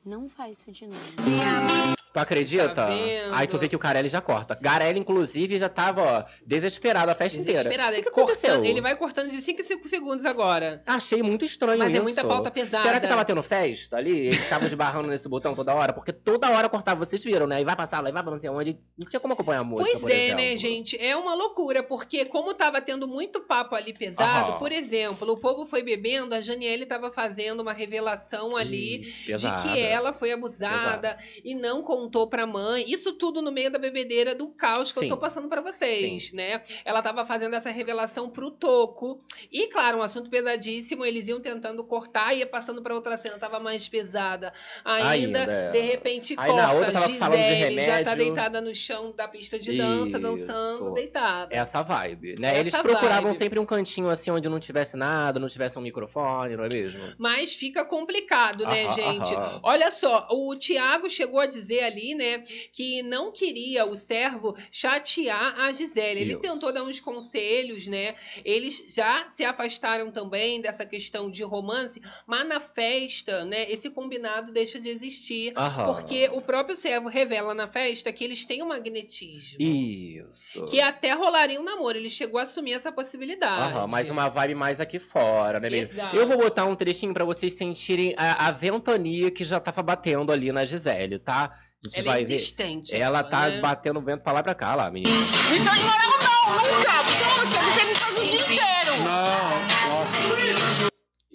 Não 0.04 0.28
faz 0.28 0.58
isso 0.58 0.70
de 0.72 0.86
novo. 0.86 1.94
Tu 2.14 2.20
acredita? 2.20 2.68
Tá? 2.68 2.88
Aí 3.32 3.48
tu 3.48 3.58
vê 3.58 3.68
que 3.68 3.74
o 3.74 3.78
Carelli 3.78 4.08
já 4.08 4.20
corta. 4.20 4.56
Garelli, 4.60 5.00
inclusive, 5.00 5.58
já 5.58 5.68
tava, 5.68 6.00
ó, 6.00 6.24
desesperado 6.46 7.10
a 7.10 7.14
festa 7.16 7.40
inteira. 7.40 7.64
Desesperado. 7.64 7.96
Ele, 7.96 8.08
cortando, 8.08 8.64
ele 8.64 8.80
vai 8.80 8.94
cortando 8.94 9.28
de 9.30 9.42
5 9.42 9.60
em 9.60 9.64
5 9.64 9.88
segundos 9.88 10.24
agora. 10.24 10.80
Achei 10.86 11.24
muito 11.24 11.44
estranho 11.44 11.76
Mas 11.76 11.88
isso. 11.88 12.00
é 12.00 12.02
muita 12.04 12.22
pauta 12.22 12.52
pesada. 12.52 12.84
Será 12.84 13.00
que 13.00 13.08
tava 13.08 13.24
tendo 13.24 13.42
festa 13.42 13.96
ali? 13.96 14.26
Eles 14.26 14.44
estavam 14.44 14.68
esbarrando 14.68 15.08
nesse 15.08 15.28
botão 15.28 15.56
toda 15.56 15.74
hora? 15.74 15.92
Porque 15.92 16.12
toda 16.12 16.48
hora 16.50 16.68
cortava, 16.68 17.04
vocês 17.04 17.24
viram, 17.24 17.48
né? 17.48 17.60
E 17.60 17.64
vai 17.64 17.74
passar 17.74 18.00
lá, 18.00 18.08
e 18.10 18.12
vai 18.12 18.22
pra 18.22 18.30
não 18.30 18.38
sei 18.38 18.48
onde. 18.48 18.78
Não 18.96 19.08
tinha 19.10 19.18
como 19.18 19.34
acompanhar 19.34 19.62
a 19.62 19.64
música, 19.64 19.98
Pois 19.98 20.12
é, 20.12 20.34
né, 20.36 20.52
exemplo. 20.52 20.58
gente? 20.60 21.04
É 21.04 21.16
uma 21.16 21.34
loucura, 21.34 21.82
porque 21.82 22.26
como 22.26 22.54
tava 22.54 22.80
tendo 22.80 23.08
muito 23.08 23.40
papo 23.40 23.74
ali 23.74 23.92
pesado, 23.92 24.56
por 24.60 24.70
exemplo, 24.70 25.32
o 25.32 25.36
povo 25.36 25.66
foi 25.66 25.82
bebendo, 25.82 26.32
a 26.32 26.40
Janiele 26.40 26.86
tava 26.86 27.10
fazendo 27.10 27.58
uma 27.58 27.72
revelação 27.72 28.56
ali 28.56 29.02
Ih, 29.26 29.34
de 29.36 29.50
que 29.62 29.80
ela 29.80 30.12
foi 30.12 30.30
abusada 30.30 31.18
e 31.44 31.56
não 31.56 31.82
contou 32.04 32.26
pra 32.26 32.46
mãe. 32.46 32.84
Isso 32.86 33.12
tudo 33.14 33.40
no 33.40 33.50
meio 33.50 33.70
da 33.70 33.78
bebedeira 33.78 34.34
do 34.34 34.48
caos 34.48 34.92
que 34.92 35.00
Sim. 35.00 35.06
eu 35.06 35.10
tô 35.10 35.16
passando 35.16 35.48
pra 35.48 35.60
vocês, 35.60 36.32
né? 36.32 36.60
Ela 36.84 37.02
tava 37.02 37.24
fazendo 37.24 37.54
essa 37.54 37.70
revelação 37.70 38.28
pro 38.28 38.50
Toco. 38.50 39.20
E 39.50 39.68
claro, 39.68 39.98
um 39.98 40.02
assunto 40.02 40.28
pesadíssimo, 40.28 41.04
eles 41.04 41.28
iam 41.28 41.40
tentando 41.40 41.82
cortar, 41.84 42.34
ia 42.34 42.46
passando 42.46 42.82
pra 42.82 42.94
outra 42.94 43.16
cena, 43.16 43.38
tava 43.38 43.58
mais 43.58 43.88
pesada. 43.88 44.52
Ainda, 44.84 45.40
Ainda, 45.40 45.70
de 45.72 45.80
repente 45.80 46.34
Aí 46.36 46.50
corta, 46.50 47.00
Gisele 47.00 47.82
já 47.82 48.04
tá 48.04 48.14
deitada 48.14 48.60
no 48.60 48.74
chão 48.74 49.12
da 49.16 49.26
pista 49.26 49.58
de 49.58 49.76
dança, 49.76 50.18
Isso. 50.18 50.20
dançando, 50.20 50.92
deitada. 50.92 51.54
Essa 51.54 51.82
vibe, 51.82 52.34
né? 52.38 52.50
Essa 52.50 52.60
Eles 52.60 52.76
procuravam 52.76 53.30
vibe. 53.30 53.36
sempre 53.36 53.58
um 53.58 53.66
cantinho 53.66 54.10
assim 54.10 54.30
onde 54.30 54.48
não 54.48 54.60
tivesse 54.60 54.96
nada, 54.96 55.40
não 55.40 55.48
tivesse 55.48 55.78
um 55.78 55.82
microfone, 55.82 56.56
não 56.56 56.64
é 56.64 56.68
mesmo? 56.68 57.00
Mas 57.16 57.54
fica 57.54 57.84
complicado, 57.84 58.66
né, 58.66 58.90
gente? 58.90 59.34
Olha 59.62 59.90
só, 59.90 60.28
o 60.30 60.54
Thiago 60.56 61.08
chegou 61.08 61.40
a 61.40 61.46
dizer 61.46 61.84
ali, 61.84 61.93
né, 62.14 62.38
que 62.72 63.02
não 63.02 63.30
queria 63.30 63.84
o 63.84 63.96
servo 63.96 64.56
chatear 64.70 65.60
a 65.60 65.72
Gisele. 65.72 66.20
Ele 66.20 66.32
Isso. 66.32 66.40
tentou 66.40 66.72
dar 66.72 66.82
uns 66.82 67.00
conselhos, 67.00 67.86
né? 67.86 68.14
Eles 68.44 68.82
já 68.88 69.28
se 69.28 69.44
afastaram 69.44 70.10
também 70.10 70.60
dessa 70.60 70.84
questão 70.84 71.30
de 71.30 71.42
romance, 71.42 72.00
mas 72.26 72.46
na 72.48 72.60
festa, 72.60 73.44
né, 73.44 73.70
esse 73.70 73.90
combinado 73.90 74.52
deixa 74.52 74.80
de 74.80 74.88
existir. 74.88 75.52
Aham. 75.56 75.94
Porque 75.94 76.28
o 76.32 76.40
próprio 76.40 76.76
servo 76.76 77.08
revela 77.08 77.54
na 77.54 77.68
festa 77.68 78.12
que 78.12 78.24
eles 78.24 78.44
têm 78.44 78.62
um 78.62 78.68
magnetismo. 78.68 79.60
Isso. 79.60 80.64
Que 80.66 80.80
até 80.80 81.12
rolaria 81.12 81.60
um 81.60 81.64
namoro. 81.64 81.98
Ele 81.98 82.10
chegou 82.10 82.38
a 82.38 82.42
assumir 82.42 82.72
essa 82.72 82.90
possibilidade. 82.90 83.74
Aham, 83.74 83.86
mais 83.86 84.10
uma 84.10 84.28
vibe 84.28 84.54
mais 84.54 84.80
aqui 84.80 84.98
fora, 84.98 85.60
né, 85.60 85.68
menina? 85.68 85.88
Exato. 85.90 86.16
Eu 86.16 86.26
vou 86.26 86.38
botar 86.38 86.64
um 86.64 86.74
trechinho 86.74 87.12
pra 87.12 87.24
vocês 87.24 87.54
sentirem 87.54 88.14
a, 88.16 88.48
a 88.48 88.50
ventania 88.50 89.30
que 89.30 89.44
já 89.44 89.60
tava 89.60 89.82
batendo 89.82 90.32
ali 90.32 90.50
na 90.52 90.64
Gisele, 90.64 91.18
tá? 91.18 91.56
Gente 91.84 91.98
Ela 92.00 92.08
é 92.08 92.12
vai 92.14 92.24
ver. 92.24 92.34
insistente. 92.36 92.94
Ela 92.96 93.22
tá 93.22 93.48
né? 93.48 93.60
batendo 93.60 94.00
vento 94.00 94.22
pra 94.22 94.32
lá 94.32 94.40
e 94.40 94.42
pra 94.42 94.54
cá, 94.54 94.74
lá, 94.74 94.90
menina. 94.90 95.14
Então 95.54 95.74
de 95.74 95.82
morango 95.82 96.18
não, 96.22 96.54
nunca. 96.54 97.04
Poxa, 97.36 97.62
você 97.62 97.84
me 97.84 97.94
faz 97.94 98.18
o 98.18 98.26
dia 98.26 98.40
inteiro. 98.40 99.04
Não, 99.04 99.83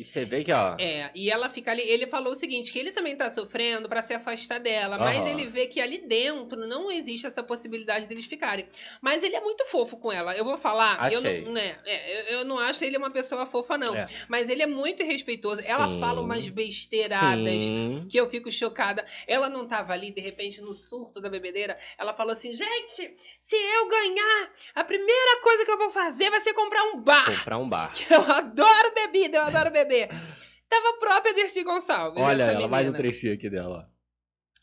você 0.09 0.25
vê 0.25 0.43
que, 0.43 0.51
ó. 0.51 0.75
É, 0.79 1.09
e 1.13 1.29
ela 1.29 1.49
fica 1.49 1.71
ali. 1.71 1.81
Ele 1.81 2.07
falou 2.07 2.33
o 2.33 2.35
seguinte: 2.35 2.71
que 2.71 2.79
ele 2.79 2.91
também 2.91 3.15
tá 3.15 3.29
sofrendo 3.29 3.87
pra 3.87 4.01
se 4.01 4.13
afastar 4.13 4.59
dela, 4.59 4.97
mas 4.97 5.17
Aham. 5.17 5.29
ele 5.29 5.45
vê 5.47 5.67
que 5.67 5.79
ali 5.79 5.99
dentro 5.99 6.67
não 6.67 6.91
existe 6.91 7.27
essa 7.27 7.43
possibilidade 7.43 8.07
deles 8.07 8.25
ficarem. 8.25 8.67
Mas 9.01 9.23
ele 9.23 9.35
é 9.35 9.41
muito 9.41 9.65
fofo 9.65 9.97
com 9.97 10.11
ela. 10.11 10.35
Eu 10.35 10.43
vou 10.43 10.57
falar, 10.57 11.11
eu 11.11 11.19
Achei. 11.19 11.41
não, 11.41 11.53
né, 11.53 11.77
é, 11.85 12.33
eu, 12.33 12.39
eu 12.39 12.45
não 12.45 12.57
acho 12.59 12.83
ele 12.83 12.97
uma 12.97 13.11
pessoa 13.11 13.45
fofa, 13.45 13.77
não. 13.77 13.95
É. 13.95 14.05
Mas 14.27 14.49
ele 14.49 14.63
é 14.63 14.67
muito 14.67 15.03
respeitoso. 15.03 15.61
Ela 15.65 15.87
Sim. 15.87 15.99
fala 15.99 16.21
umas 16.21 16.47
besteiradas. 16.49 17.53
Sim. 17.53 18.07
Que 18.09 18.19
eu 18.19 18.27
fico 18.27 18.51
chocada. 18.51 19.05
Ela 19.27 19.49
não 19.49 19.67
tava 19.67 19.93
ali, 19.93 20.11
de 20.11 20.21
repente, 20.21 20.61
no 20.61 20.73
surto 20.73 21.21
da 21.21 21.29
bebedeira. 21.29 21.77
Ela 21.97 22.13
falou 22.13 22.33
assim: 22.33 22.55
gente, 22.55 23.13
se 23.37 23.55
eu 23.55 23.87
ganhar, 23.87 24.49
a 24.75 24.83
primeira 24.83 25.41
coisa 25.41 25.65
que 25.65 25.71
eu 25.71 25.77
vou 25.77 25.89
fazer 25.89 26.29
vai 26.29 26.39
ser 26.39 26.53
comprar 26.53 26.83
um 26.85 26.99
bar. 26.99 27.25
Comprar 27.25 27.57
um 27.57 27.69
bar. 27.69 27.93
Eu 28.09 28.21
adoro 28.23 28.93
bebida, 28.93 29.37
eu 29.37 29.43
adoro 29.43 29.69
beber. 29.71 29.98
Tava 30.07 30.89
a 30.89 30.93
própria 30.99 31.33
Dercy 31.33 31.63
Gonçalves. 31.63 32.21
Olha 32.21 32.43
essa 32.43 32.51
ela, 32.51 32.67
mais 32.67 32.87
um 32.87 32.91
menina. 32.91 32.97
trechinho 33.09 33.33
aqui 33.33 33.49
dela. 33.49 33.89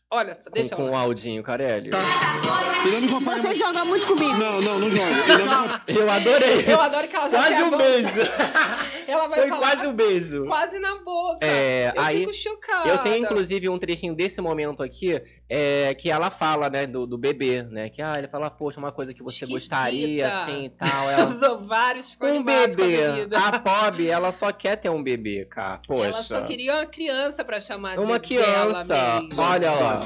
Olha 0.09 0.33
só, 0.33 0.49
Com, 0.49 0.53
deixa 0.53 0.73
com 0.75 0.85
eu 0.87 0.91
o 0.93 0.95
Aldinho 0.95 1.43
Carelli. 1.43 1.89
Acompanha 1.93 3.41
Você 3.41 3.47
mais. 3.47 3.57
joga 3.57 3.83
muito 3.83 4.07
comigo. 4.07 4.37
Não, 4.37 4.61
não, 4.61 4.79
não 4.79 4.89
joga. 4.89 5.37
Não 5.37 5.81
Eu 5.95 6.09
adorei. 6.09 6.63
Eu 6.65 6.79
adoro 6.79 7.07
que 7.09 7.15
ela 7.15 7.29
já 7.29 7.37
Quase 7.37 7.55
se 7.57 7.63
um 7.63 7.77
beijo. 7.77 8.09
Ela 9.07 9.27
vai 9.29 9.39
Foi 9.39 9.47
falar 9.47 9.59
quase 9.71 9.87
um 9.87 9.93
beijo. 9.93 10.45
quase 10.45 10.79
na 10.79 10.95
boca. 10.95 11.45
É, 11.45 11.93
eu 11.95 12.01
aí 12.01 12.19
fico 12.19 12.33
chocada. 12.33 12.89
Eu 12.89 12.97
tenho, 12.99 13.23
inclusive, 13.23 13.69
um 13.69 13.79
trechinho 13.79 14.13
desse 14.13 14.41
momento 14.41 14.83
aqui, 14.83 15.21
é, 15.49 15.93
que 15.95 16.09
ela 16.09 16.29
fala, 16.29 16.69
né, 16.69 16.85
do, 16.85 17.07
do 17.07 17.17
bebê, 17.17 17.63
né? 17.63 17.89
Que, 17.89 18.01
ah, 18.01 18.15
ele 18.17 18.27
fala, 18.27 18.49
poxa, 18.49 18.79
uma 18.79 18.91
coisa 18.91 19.13
que 19.13 19.23
você 19.23 19.45
Esquisita. 19.45 19.75
gostaria, 19.75 20.27
assim, 20.27 20.65
e 20.65 20.69
tal. 20.69 20.87
Ela... 21.09 21.25
Os 21.25 21.41
ovários 21.41 22.09
ficam 22.11 22.29
Um 22.29 22.39
a 22.41 22.43
bebê. 22.43 22.75
bebida. 22.75 23.39
A 23.39 23.59
Pob, 23.59 24.05
ela 24.07 24.31
só 24.31 24.51
quer 24.51 24.75
ter 24.75 24.89
um 24.89 25.01
bebê, 25.01 25.45
cara. 25.45 25.81
Poxa. 25.87 26.05
Ela 26.05 26.23
só 26.23 26.41
queria 26.41 26.75
uma 26.75 26.85
criança 26.85 27.45
pra 27.45 27.59
chamar 27.59 27.97
Uma 27.97 28.19
de 28.19 28.35
dela 28.35 28.73
criança. 28.83 29.21
Olha 29.37 29.71
lá. 29.71 30.01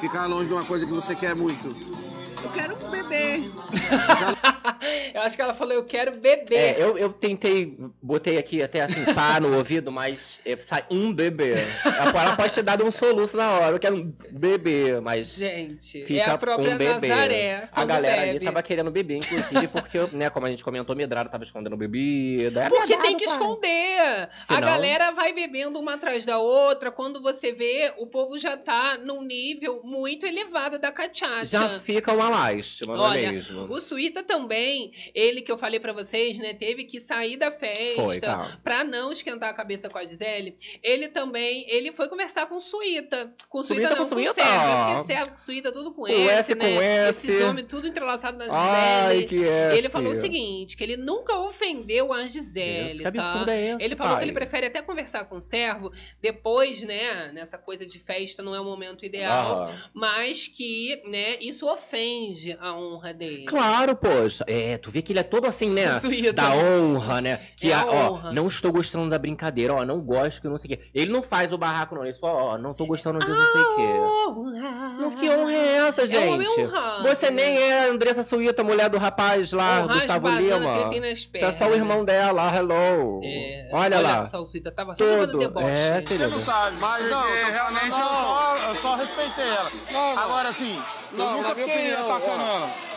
Ficar 0.00 0.26
longe 0.26 0.46
de 0.48 0.54
uma 0.54 0.64
coisa 0.64 0.86
que 0.86 0.92
você 0.92 1.14
quer 1.14 1.34
muito. 1.36 2.01
Eu 2.42 2.50
quero 2.50 2.86
um 2.86 2.90
bebê. 2.90 3.42
eu 5.14 5.22
acho 5.22 5.36
que 5.36 5.42
ela 5.42 5.54
falou, 5.54 5.72
eu 5.74 5.84
quero 5.84 6.12
beber. 6.16 6.54
É, 6.56 6.74
eu, 6.82 6.98
eu 6.98 7.12
tentei, 7.12 7.76
botei 8.02 8.38
aqui 8.38 8.62
até 8.62 8.82
assim, 8.82 9.04
pá 9.14 9.38
no 9.40 9.56
ouvido, 9.56 9.92
mas 9.92 10.40
é, 10.44 10.56
sai 10.56 10.84
um 10.90 11.12
bebê. 11.12 11.52
Ela, 11.84 12.36
pode 12.36 12.52
ter 12.54 12.62
dado 12.62 12.84
um 12.84 12.90
soluço 12.90 13.36
na 13.36 13.50
hora, 13.52 13.76
eu 13.76 13.78
quero 13.78 13.96
um 13.96 14.12
bebê, 14.30 15.00
mas. 15.00 15.34
Gente, 15.36 16.04
Fica 16.04 16.22
é 16.22 16.30
a 16.30 16.38
própria 16.38 16.74
um 16.74 16.78
bebê. 16.78 17.08
Nazaré. 17.08 17.68
A 17.72 17.84
galera 17.84 18.16
bebe. 18.22 18.30
ali 18.30 18.40
tava 18.40 18.62
querendo 18.62 18.90
beber, 18.90 19.18
inclusive, 19.18 19.68
porque, 19.68 19.98
né, 20.12 20.28
como 20.30 20.46
a 20.46 20.50
gente 20.50 20.64
comentou, 20.64 20.96
Medrado 20.96 21.30
tava 21.30 21.44
escondendo 21.44 21.76
bebida. 21.76 22.64
É 22.64 22.68
Porque 22.68 22.96
tem 22.98 23.16
que 23.16 23.24
pai. 23.24 23.34
esconder. 23.34 24.28
Senão- 24.40 24.58
A 24.58 24.60
galera 24.60 25.10
vai 25.12 25.32
bebendo 25.32 25.78
uma 25.78 25.94
atrás 25.94 26.24
da 26.24 26.38
outra. 26.38 26.90
Quando 26.90 27.20
você 27.22 27.52
vê, 27.52 27.92
o 27.98 28.06
povo 28.06 28.38
já 28.38 28.56
tá 28.56 28.98
num 28.98 29.22
nível 29.22 29.80
muito 29.84 30.26
elevado 30.26 30.78
da 30.78 30.90
cachaça. 30.90 31.46
Já 31.46 31.68
fica 31.80 32.12
uma 32.12 32.28
lástima, 32.36 32.96
não 32.96 33.06
é 33.06 33.08
Olha, 33.10 33.32
mesmo? 33.32 33.62
O 33.72 33.80
Suíta 33.80 34.22
também, 34.22 34.92
ele 35.14 35.40
que 35.40 35.50
eu 35.50 35.58
falei 35.58 35.78
pra 35.80 35.92
vocês, 35.92 36.38
né, 36.38 36.54
teve 36.54 36.84
que 36.84 36.98
sair 37.00 37.36
da 37.36 37.50
festa 37.50 38.20
calma. 38.26 38.60
pra 38.62 38.84
não 38.84 39.12
esquentar 39.12 39.50
a 39.50 39.54
cabeça 39.54 39.88
com 39.88 39.98
a 39.98 40.04
Gisele. 40.04 40.56
Ele 40.82 41.08
também, 41.08 41.64
ele 41.68 41.92
foi 41.92 42.08
conversar 42.08 42.46
com 42.46 42.56
o 42.56 42.60
Suíta. 42.60 43.32
Com 43.48 43.58
o 43.60 43.62
Suíta, 43.62 43.88
Suíta 43.88 44.00
não, 44.00 44.08
com 44.08 44.14
com 44.14 44.20
o? 44.20 44.34
Servo. 44.34 44.50
É 44.50 44.94
porque 44.96 45.12
Servo, 45.12 45.32
Suíta, 45.38 45.72
tudo 45.72 45.92
com, 45.92 46.02
Com 46.02 46.08
S, 46.08 46.28
S, 46.30 46.54
né? 46.54 46.60
com 46.74 46.80
S. 46.82 47.30
Esses 47.30 47.40
homens 47.44 47.66
tudo 47.68 47.86
entrelaçado 47.88 48.38
na 48.38 48.46
Ai, 48.50 49.10
Gisele. 49.20 49.26
que 49.28 49.44
é. 49.48 49.76
Ele 49.76 49.88
falou 49.88 50.12
o 50.12 50.14
seguinte, 50.14 50.76
que 50.76 50.82
ele 50.84 50.96
nunca 50.96 51.36
ofendeu 51.38 52.12
a 52.12 52.26
Gisele, 52.26 52.98
que 52.98 53.12
tá? 53.12 53.32
absurdo 53.32 53.50
é 53.50 53.70
esse, 53.70 53.84
Ele 53.84 53.96
falou 53.96 54.12
pai? 54.14 54.22
que 54.22 54.24
ele 54.30 54.32
prefere 54.32 54.66
até 54.66 54.82
conversar 54.82 55.24
com 55.26 55.36
o 55.36 55.42
servo 55.42 55.90
depois, 56.20 56.82
né? 56.82 57.30
Nessa 57.32 57.58
coisa 57.58 57.84
de 57.86 57.98
festa 57.98 58.42
não 58.42 58.54
é 58.54 58.60
o 58.60 58.64
momento 58.64 59.04
ideal, 59.04 59.62
Aham. 59.64 59.90
mas 59.94 60.46
que, 60.48 61.00
né, 61.06 61.36
isso 61.40 61.66
ofende 61.66 62.21
a 62.60 62.72
honra 62.74 63.12
dele. 63.12 63.44
Claro, 63.46 63.96
poxa. 63.96 64.44
É, 64.46 64.78
tu 64.78 64.90
vê 64.90 65.02
que 65.02 65.12
ele 65.12 65.18
é 65.18 65.22
todo 65.22 65.46
assim, 65.46 65.68
né? 65.70 65.86
Da 66.34 66.54
honra, 66.54 67.20
né? 67.20 67.40
Que, 67.56 67.70
É 67.70 67.74
a 67.74 67.80
a- 67.80 67.86
ó, 67.86 68.10
honra. 68.12 68.32
não 68.32 68.46
estou 68.48 68.70
gostando 68.72 69.08
da 69.10 69.18
brincadeira, 69.18 69.74
ó, 69.74 69.84
não 69.84 70.00
gosto 70.00 70.40
que 70.40 70.48
não 70.48 70.56
sei 70.58 70.72
o 70.74 70.76
quê. 70.76 70.84
Ele 70.94 71.10
não 71.12 71.22
faz 71.22 71.52
o 71.52 71.58
barraco, 71.58 71.94
não. 71.94 72.04
Ele 72.04 72.12
só, 72.14 72.26
ó, 72.32 72.58
não 72.58 72.72
tô 72.74 72.86
gostando 72.86 73.18
disso, 73.18 73.30
não 73.30 73.52
sei 73.52 73.60
o 73.62 73.76
quê. 73.76 73.82
Honra. 74.00 74.96
Mas 75.00 75.14
que 75.14 75.28
honra 75.28 75.52
é 75.52 75.76
essa, 75.88 76.02
É 76.02 76.06
gente? 76.06 76.60
honrado. 76.60 77.02
Você 77.02 77.30
nem 77.30 77.56
é 77.58 77.84
a 77.88 77.90
Andressa 77.92 78.22
Suíta, 78.22 78.62
mulher 78.62 78.88
do 78.88 78.98
rapaz 78.98 79.52
lá, 79.52 79.80
Honrar 79.82 79.96
as 79.96 80.02
Gustavo 80.02 80.20
bananas 80.20 80.42
que 80.42 80.52
ele 80.68 80.78
Lima. 80.78 80.90
tem 80.90 81.00
nas 81.00 81.24
Tá 81.24 81.30
pernas. 81.32 81.54
só 81.56 81.68
o 81.68 81.74
irmão 81.74 82.04
dela, 82.04 82.54
hello. 82.54 83.20
É, 83.24 83.68
olha, 83.72 84.00
lá. 84.00 84.18
só, 84.20 84.40
o 84.42 84.46
Suíta 84.46 84.70
tava 84.70 84.94
só 84.94 85.04
jogando 85.04 85.38
deboche. 85.38 85.66
É, 85.66 85.94
Você 85.94 86.02
querido. 86.02 86.30
não 86.30 86.40
sabe, 86.40 86.76
mas 86.78 87.08
não, 87.08 87.20
Porque 87.22 87.50
realmente 87.50 87.88
não. 87.90 87.98
eu, 87.98 88.04
só, 88.06 88.56
eu 88.68 88.74
só 88.76 88.94
respeitei 88.96 89.44
ela. 89.48 89.70
Não. 89.92 90.18
Agora 90.18 90.48
assim, 90.48 90.80
Não, 91.12 91.24
eu 91.30 91.36
nunca 91.42 91.54
minha 91.54 91.66
fiquei 91.66 91.80
opinião, 91.92 92.08
atacando 92.16 92.42
ela. 92.42 92.91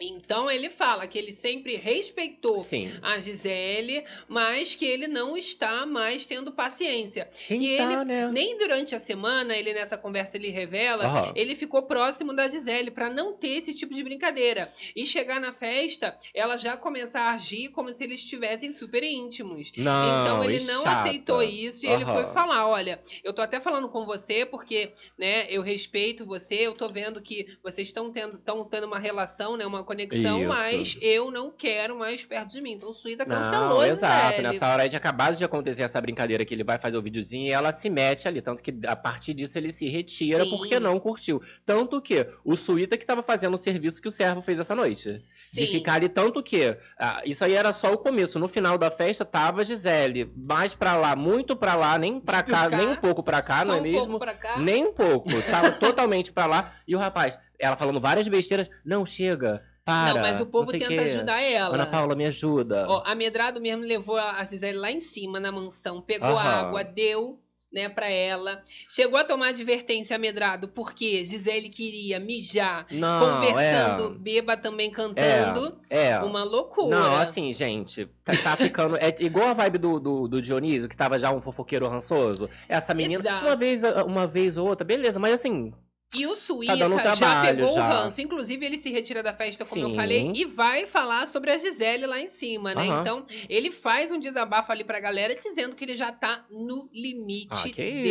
Então 0.00 0.48
ele 0.48 0.70
fala 0.70 1.08
que 1.08 1.18
ele 1.18 1.32
sempre 1.32 1.74
respeitou 1.74 2.58
Sim. 2.58 2.92
a 3.02 3.18
Gisele, 3.18 4.04
mas 4.28 4.74
que 4.76 4.84
ele 4.84 5.08
não 5.08 5.36
está 5.36 5.84
mais 5.86 6.24
tendo 6.24 6.52
paciência. 6.52 7.28
Que 7.48 7.76
tá, 7.76 7.82
ele, 7.82 8.04
né? 8.04 8.30
nem 8.30 8.56
durante 8.56 8.94
a 8.94 9.00
semana, 9.00 9.56
ele 9.56 9.72
nessa 9.74 9.98
conversa 9.98 10.36
ele 10.36 10.50
revela, 10.50 11.04
Aham. 11.04 11.32
ele 11.34 11.56
ficou 11.56 11.82
próximo 11.82 12.32
da 12.32 12.46
Gisele 12.46 12.92
pra 12.92 13.10
não 13.10 13.32
ter 13.32 13.58
esse 13.58 13.74
tipo 13.74 13.92
de 13.92 14.04
brincadeira. 14.04 14.70
E 14.94 15.04
chegar 15.04 15.40
na 15.40 15.52
festa, 15.52 16.16
ela 16.32 16.56
já 16.56 16.76
começar 16.76 17.22
a 17.22 17.32
agir 17.34 17.70
como 17.70 17.92
se 17.92 18.04
eles 18.04 18.20
estivessem 18.20 18.70
super 18.70 19.02
íntimos. 19.02 19.72
Não, 19.76 20.20
então 20.20 20.44
ele 20.44 20.58
e 20.58 20.60
não 20.60 20.84
chata. 20.84 20.92
aceitou 20.92 21.42
isso 21.42 21.84
e 21.84 21.88
ele 21.88 22.04
Aham. 22.04 22.12
foi 22.12 22.26
falar, 22.28 22.68
olha, 22.68 23.02
eu 23.24 23.32
tô 23.32 23.42
até 23.42 23.58
falando 23.58 23.88
com 23.88 24.06
você 24.06 24.46
porque, 24.46 24.92
né, 25.18 25.46
eu 25.50 25.60
respeito 25.60 26.24
você, 26.24 26.54
eu 26.54 26.72
tô 26.72 26.88
vendo 26.88 27.20
que 27.20 27.58
vocês 27.64 27.88
estão 27.88 28.12
tendo, 28.12 28.38
tão 28.38 28.64
tendo 28.64 28.86
uma 28.86 28.98
relação, 29.00 29.56
né, 29.56 29.66
uma 29.66 29.87
conexão, 29.88 30.40
Isso. 30.40 30.48
mas 30.48 30.98
eu 31.00 31.30
não 31.30 31.50
quero 31.50 31.98
mais 31.98 32.22
perto 32.26 32.50
de 32.50 32.60
mim. 32.60 32.72
Então 32.72 32.90
o 32.90 32.92
Suíta 32.92 33.24
Não, 33.24 33.36
cancelou 33.36 33.80
a 33.80 33.88
exato. 33.88 34.26
Gisele. 34.32 34.42
Nessa 34.48 34.68
hora 34.68 34.86
tinha 34.86 34.98
acabado 34.98 35.34
de 35.34 35.42
acontecer 35.44 35.82
essa 35.82 35.98
brincadeira 35.98 36.44
que 36.44 36.52
ele 36.54 36.62
vai 36.62 36.78
fazer 36.78 36.98
o 36.98 37.02
videozinho 37.02 37.46
e 37.46 37.50
ela 37.52 37.72
se 37.72 37.88
mete 37.88 38.28
ali. 38.28 38.42
Tanto 38.42 38.62
que 38.62 38.74
a 38.86 38.94
partir 38.94 39.32
disso 39.32 39.56
ele 39.56 39.72
se 39.72 39.88
retira 39.88 40.44
Sim. 40.44 40.50
porque 40.50 40.78
não 40.78 41.00
curtiu. 41.00 41.40
Tanto 41.64 42.02
que 42.02 42.26
o 42.44 42.54
Suíta 42.54 42.98
que 42.98 43.06
tava 43.06 43.22
fazendo 43.22 43.54
o 43.54 43.58
serviço 43.58 44.02
que 44.02 44.08
o 44.08 44.10
servo 44.10 44.42
fez 44.42 44.58
essa 44.60 44.74
noite. 44.74 45.24
De 45.54 45.66
Sim. 45.66 45.66
ficar 45.66 45.94
ali, 45.94 46.10
tanto 46.10 46.42
que 46.42 46.76
ah, 46.98 47.22
isso 47.24 47.42
aí 47.42 47.54
era 47.54 47.72
só 47.72 47.90
o 47.92 47.96
começo. 47.98 48.38
No 48.38 48.46
final 48.46 48.76
da 48.76 48.90
festa 48.90 49.24
tava 49.24 49.64
Gisele 49.64 50.30
mais 50.36 50.74
pra 50.74 50.96
lá, 50.96 51.16
muito 51.16 51.56
pra 51.56 51.74
lá, 51.74 51.98
nem 51.98 52.20
pra 52.20 52.42
cá, 52.42 52.68
Pra 52.68 52.70
cá, 52.70 52.76
nem 52.76 52.88
um 52.88 52.96
pouco 52.96 53.22
pra 53.22 53.40
cá, 53.40 53.64
não 53.64 53.76
é 53.76 53.78
um 53.78 53.82
mesmo? 53.82 54.06
pouco 54.06 54.18
pra 54.18 54.34
cá. 54.34 54.58
Nem 54.58 54.86
um 54.86 54.92
pouco. 54.92 55.30
Tava 55.42 55.72
totalmente 55.80 56.30
pra 56.30 56.44
lá. 56.46 56.72
E 56.86 56.94
o 56.94 56.98
rapaz, 56.98 57.38
ela 57.58 57.76
falando 57.76 58.00
várias 58.00 58.28
besteiras. 58.28 58.68
Não, 58.84 59.06
chega. 59.06 59.62
Para. 59.88 60.12
não, 60.12 60.20
mas 60.20 60.38
o 60.38 60.44
povo 60.44 60.70
tenta 60.70 61.00
ajudar 61.00 61.40
ela. 61.40 61.74
Ana 61.74 61.86
Paula, 61.86 62.14
me 62.14 62.26
ajuda. 62.26 62.84
Ó, 62.86 63.02
a 63.06 63.14
Medrado 63.14 63.58
mesmo 63.58 63.82
levou 63.82 64.18
a 64.18 64.44
Gisele 64.44 64.76
lá 64.76 64.90
em 64.90 65.00
cima 65.00 65.40
na 65.40 65.50
mansão, 65.50 66.02
pegou 66.02 66.36
a 66.36 66.42
Aham. 66.42 66.60
água, 66.66 66.84
deu, 66.84 67.40
né, 67.72 67.88
pra 67.88 68.10
ela. 68.10 68.62
Chegou 68.86 69.18
a 69.18 69.24
tomar 69.24 69.48
advertência 69.48 70.16
a 70.16 70.18
Medrado 70.18 70.68
porque 70.68 71.24
Gisele 71.24 71.70
queria 71.70 72.20
mijar, 72.20 72.86
não, 72.90 73.40
conversando, 73.40 74.10
beba 74.10 74.58
também 74.58 74.90
cantando. 74.90 75.80
É. 75.88 76.08
é. 76.08 76.20
Uma 76.20 76.44
loucura. 76.44 76.94
Não, 76.94 77.16
assim, 77.16 77.50
gente, 77.54 78.04
tá, 78.22 78.36
tá 78.36 78.56
ficando. 78.58 78.94
É 78.98 79.14
igual 79.20 79.48
a 79.48 79.54
vibe 79.54 79.78
do, 79.78 79.98
do, 79.98 80.28
do 80.28 80.42
Dionísio, 80.42 80.86
que 80.86 80.96
tava 80.96 81.18
já 81.18 81.30
um 81.30 81.40
fofoqueiro 81.40 81.88
rançoso. 81.88 82.50
Essa 82.68 82.92
menina, 82.92 83.22
Exato. 83.22 83.46
uma 83.46 83.56
vez, 83.56 83.80
uma 84.06 84.26
vez 84.26 84.58
ou 84.58 84.68
outra, 84.68 84.84
beleza, 84.84 85.18
mas 85.18 85.32
assim, 85.32 85.72
E 86.14 86.26
o 86.26 86.34
Suíta 86.34 86.74
dando 86.76 86.96
um 86.96 87.14
já 87.14 87.42
pegou 87.42 87.74
já. 87.74 87.84
o 87.84 87.88
ranço. 87.88 88.20
Inclusive, 88.22 88.64
ele 88.64 88.78
se 88.78 88.90
retira 88.90 89.22
da 89.22 89.32
festa, 89.32 89.64
como 89.64 89.82
eu 89.84 89.90
Sim. 89.90 89.94
falei, 89.96 90.32
e 90.34 90.44
vai 90.46 90.86
falar 90.86 91.28
sobre 91.28 91.50
a 91.50 91.58
Gisele 91.58 92.06
lá 92.06 92.18
em 92.18 92.28
cima, 92.28 92.74
né? 92.74 92.88
Aham. 92.88 93.00
Então, 93.00 93.26
ele 93.48 93.70
faz 93.70 94.10
um 94.10 94.18
desabafo 94.18 94.72
ali 94.72 94.84
pra 94.84 95.00
galera, 95.00 95.34
dizendo 95.34 95.76
que 95.76 95.84
ele 95.84 95.96
já 95.96 96.10
tá 96.10 96.44
no 96.50 96.88
limite 96.94 97.48
Ah, 97.50 97.62
que 97.62 97.72
dele. 97.72 98.08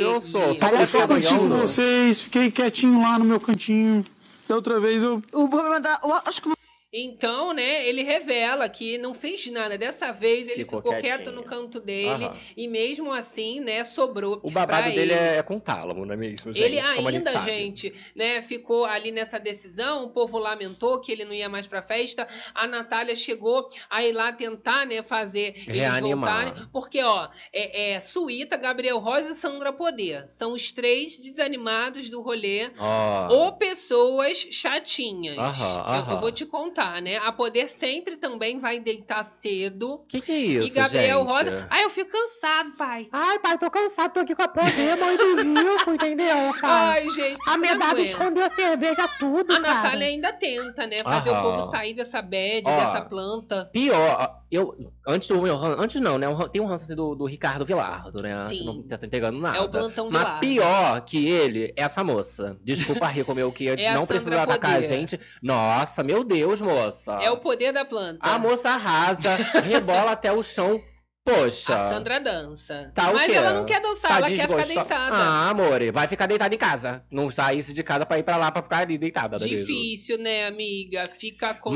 é 0.97 1.07
curtindo 1.07 1.33
amanhã, 1.35 1.49
não? 1.49 1.67
vocês, 1.67 2.21
fiquei 2.21 2.51
quietinho 2.51 3.01
lá 3.01 3.17
no 3.17 3.25
meu 3.25 3.39
cantinho. 3.39 4.05
Da 4.47 4.55
outra 4.55 4.79
vez 4.79 5.01
eu. 5.03 5.21
O 5.33 5.49
problema 5.49 5.79
da. 5.81 5.99
eu 6.03 6.13
acho 6.25 6.41
que 6.41 6.56
Então, 6.93 7.53
né, 7.53 7.85
ele 7.85 8.01
revela 8.01 8.69
que 8.69 8.97
não 8.97 9.13
fez 9.13 9.45
nada. 9.47 9.77
Dessa 9.77 10.11
vez 10.13 10.47
ele 10.47 10.63
Ficou 10.63 10.81
ficou, 10.81 10.97
quieto 10.97 11.31
no 11.33 11.43
canto 11.43 11.81
dele 11.81 12.25
Aham. 12.25 12.37
e 12.55 12.67
mesmo 12.67 13.11
assim, 13.11 13.59
né, 13.59 13.83
sobrou 13.83 14.39
O 14.41 14.49
babado 14.49 14.87
dele 14.89 15.01
ele. 15.01 15.13
é 15.13 15.43
com 15.43 15.59
tálamo, 15.59 16.05
não 16.05 16.13
é 16.13 16.17
mesmo, 16.17 16.53
gente? 16.53 16.63
Ele 16.63 16.81
Como 16.81 17.11
gente 17.11 17.17
ainda, 17.27 17.31
sabe. 17.33 17.51
gente, 17.51 17.93
né, 18.15 18.41
ficou 18.41 18.85
ali 18.85 19.11
nessa 19.11 19.37
decisão, 19.37 20.05
o 20.05 20.09
povo 20.11 20.37
lamentou 20.37 21.01
que 21.01 21.11
ele 21.11 21.25
não 21.25 21.33
ia 21.33 21.49
mais 21.49 21.67
pra 21.67 21.81
festa. 21.81 22.25
A 22.55 22.65
Natália 22.65 23.15
chegou 23.17 23.67
a 23.89 24.03
ir 24.05 24.13
lá 24.13 24.31
tentar, 24.31 24.85
né, 24.85 25.01
fazer 25.01 25.55
eles 25.67 25.81
Reanimar. 25.81 26.45
voltarem. 26.45 26.67
Porque, 26.71 27.03
ó, 27.03 27.27
é, 27.51 27.91
é 27.95 27.99
Suíta, 27.99 28.55
Gabriel 28.55 28.99
Rosa 28.99 29.31
e 29.31 29.35
Sandra 29.35 29.73
Poder. 29.73 30.23
São 30.29 30.53
os 30.53 30.71
três 30.71 31.17
desanimados 31.19 32.07
do 32.09 32.21
rolê. 32.21 32.71
Ó. 32.79 33.27
Ou 33.33 33.53
pessoas 33.57 34.47
chatinhas. 34.51 35.37
Aham, 35.37 35.73
Eu- 35.89 35.95
Eu, 35.97 36.01
aham. 36.01 36.19
vou 36.21 36.31
te 36.31 36.45
contar, 36.45 36.76
né? 37.01 37.17
A 37.17 37.31
Poder 37.31 37.69
sempre 37.69 38.17
também 38.17 38.59
vai 38.59 38.79
deitar 38.79 39.23
cedo. 39.23 40.03
Que 40.07 40.21
que 40.21 40.31
é 40.31 40.37
isso, 40.39 40.67
e 40.67 40.71
Gabriel 40.71 41.19
gente? 41.21 41.29
Rosa. 41.29 41.67
Ai, 41.69 41.83
eu 41.83 41.89
fico 41.89 42.11
cansado, 42.11 42.71
pai. 42.77 43.07
Ai, 43.11 43.39
pai, 43.39 43.57
tô 43.57 43.69
cansado, 43.69 44.13
tô 44.13 44.19
aqui 44.19 44.35
com 44.35 44.41
a 44.43 44.47
poder, 44.47 44.95
mãe 44.97 45.17
do 45.17 45.35
rico, 45.35 45.91
entendeu, 45.91 46.53
cara? 46.59 46.91
Ai, 46.93 47.09
gente. 47.11 47.37
a 47.47 47.53
aguento. 47.53 47.99
escondeu 47.99 48.45
a 48.45 48.49
cerveja, 48.49 49.07
tudo, 49.19 49.53
A 49.53 49.61
cara. 49.61 49.73
Natália 49.75 50.07
ainda 50.07 50.33
tenta, 50.33 50.85
né? 50.87 51.03
Fazer 51.03 51.29
o 51.29 51.33
Aham. 51.33 51.43
povo 51.43 51.63
sair 51.63 51.93
dessa 51.93 52.21
bad, 52.21 52.63
Ó. 52.65 52.75
dessa 52.79 53.01
planta. 53.01 53.69
Pior, 53.73 54.41
eu. 54.51 54.75
Antes 55.07 55.27
do 55.29 55.41
meu 55.41 55.55
ran- 55.57 55.77
Antes 55.79 56.01
não, 56.01 56.17
né? 56.17 56.27
Tem 56.51 56.61
um 56.61 56.65
ranço 56.65 56.85
assim 56.85 56.95
do, 56.95 57.15
do 57.15 57.25
Ricardo 57.25 57.65
Vilardo, 57.65 58.21
né? 58.21 58.47
Sim. 58.49 58.65
Não 58.65 58.81
tá 58.83 58.97
entregando 59.05 59.39
nada. 59.39 59.57
É 59.57 59.61
o 59.61 59.69
plantão 59.69 60.09
Mas 60.09 60.21
Vilardo. 60.21 60.39
pior 60.41 61.01
que 61.01 61.27
ele 61.27 61.73
é 61.77 61.83
essa 61.83 62.03
moça. 62.03 62.57
Desculpa, 62.63 63.07
Rico, 63.07 63.33
meu, 63.33 63.51
que 63.51 63.67
antes 63.69 63.85
É 63.85 63.89
a 63.89 63.93
não 63.93 64.01
Sandra 64.01 64.15
precisa 64.15 64.41
atacar 64.41 64.75
a 64.75 64.81
gente. 64.81 65.19
Nossa, 65.41 66.03
meu 66.03 66.23
Deus, 66.23 66.59
moça. 66.67 67.13
É 67.21 67.31
o 67.31 67.37
poder 67.37 67.71
da 67.71 67.85
planta. 67.85 68.19
A 68.21 68.37
moça 68.37 68.69
arrasa, 68.69 69.35
rebola 69.63 70.11
até 70.11 70.31
o 70.31 70.43
chão. 70.43 70.81
Poxa. 71.27 71.75
A 71.75 71.89
Sandra 71.89 72.19
dança. 72.19 72.91
Tá 72.95 73.11
Mas 73.11 73.31
ela 73.33 73.53
não 73.53 73.65
quer 73.65 73.81
dançar, 73.81 74.11
Tá 74.11 74.17
ela 74.17 74.27
quer 74.27 74.33
ficar 74.41 74.47
desgosto- 74.47 74.73
deitada. 74.73 75.15
Ah, 75.15 75.49
amor, 75.49 75.79
vai 75.91 76.07
ficar 76.07 76.25
deitada 76.25 76.55
em 76.55 76.57
casa. 76.57 77.03
Não 77.11 77.29
saísse 77.29 77.73
de 77.73 77.83
casa 77.83 78.05
pra 78.05 78.17
ir 78.17 78.23
pra 78.23 78.37
lá 78.37 78.51
pra 78.51 78.61
ficar 78.63 78.77
ali 78.79 78.97
deitada. 78.97 79.35
é? 79.35 79.39
Difícil, 79.39 80.17
né, 80.17 80.47
amiga? 80.47 81.05
Fica 81.07 81.53
complicado. 81.53 81.73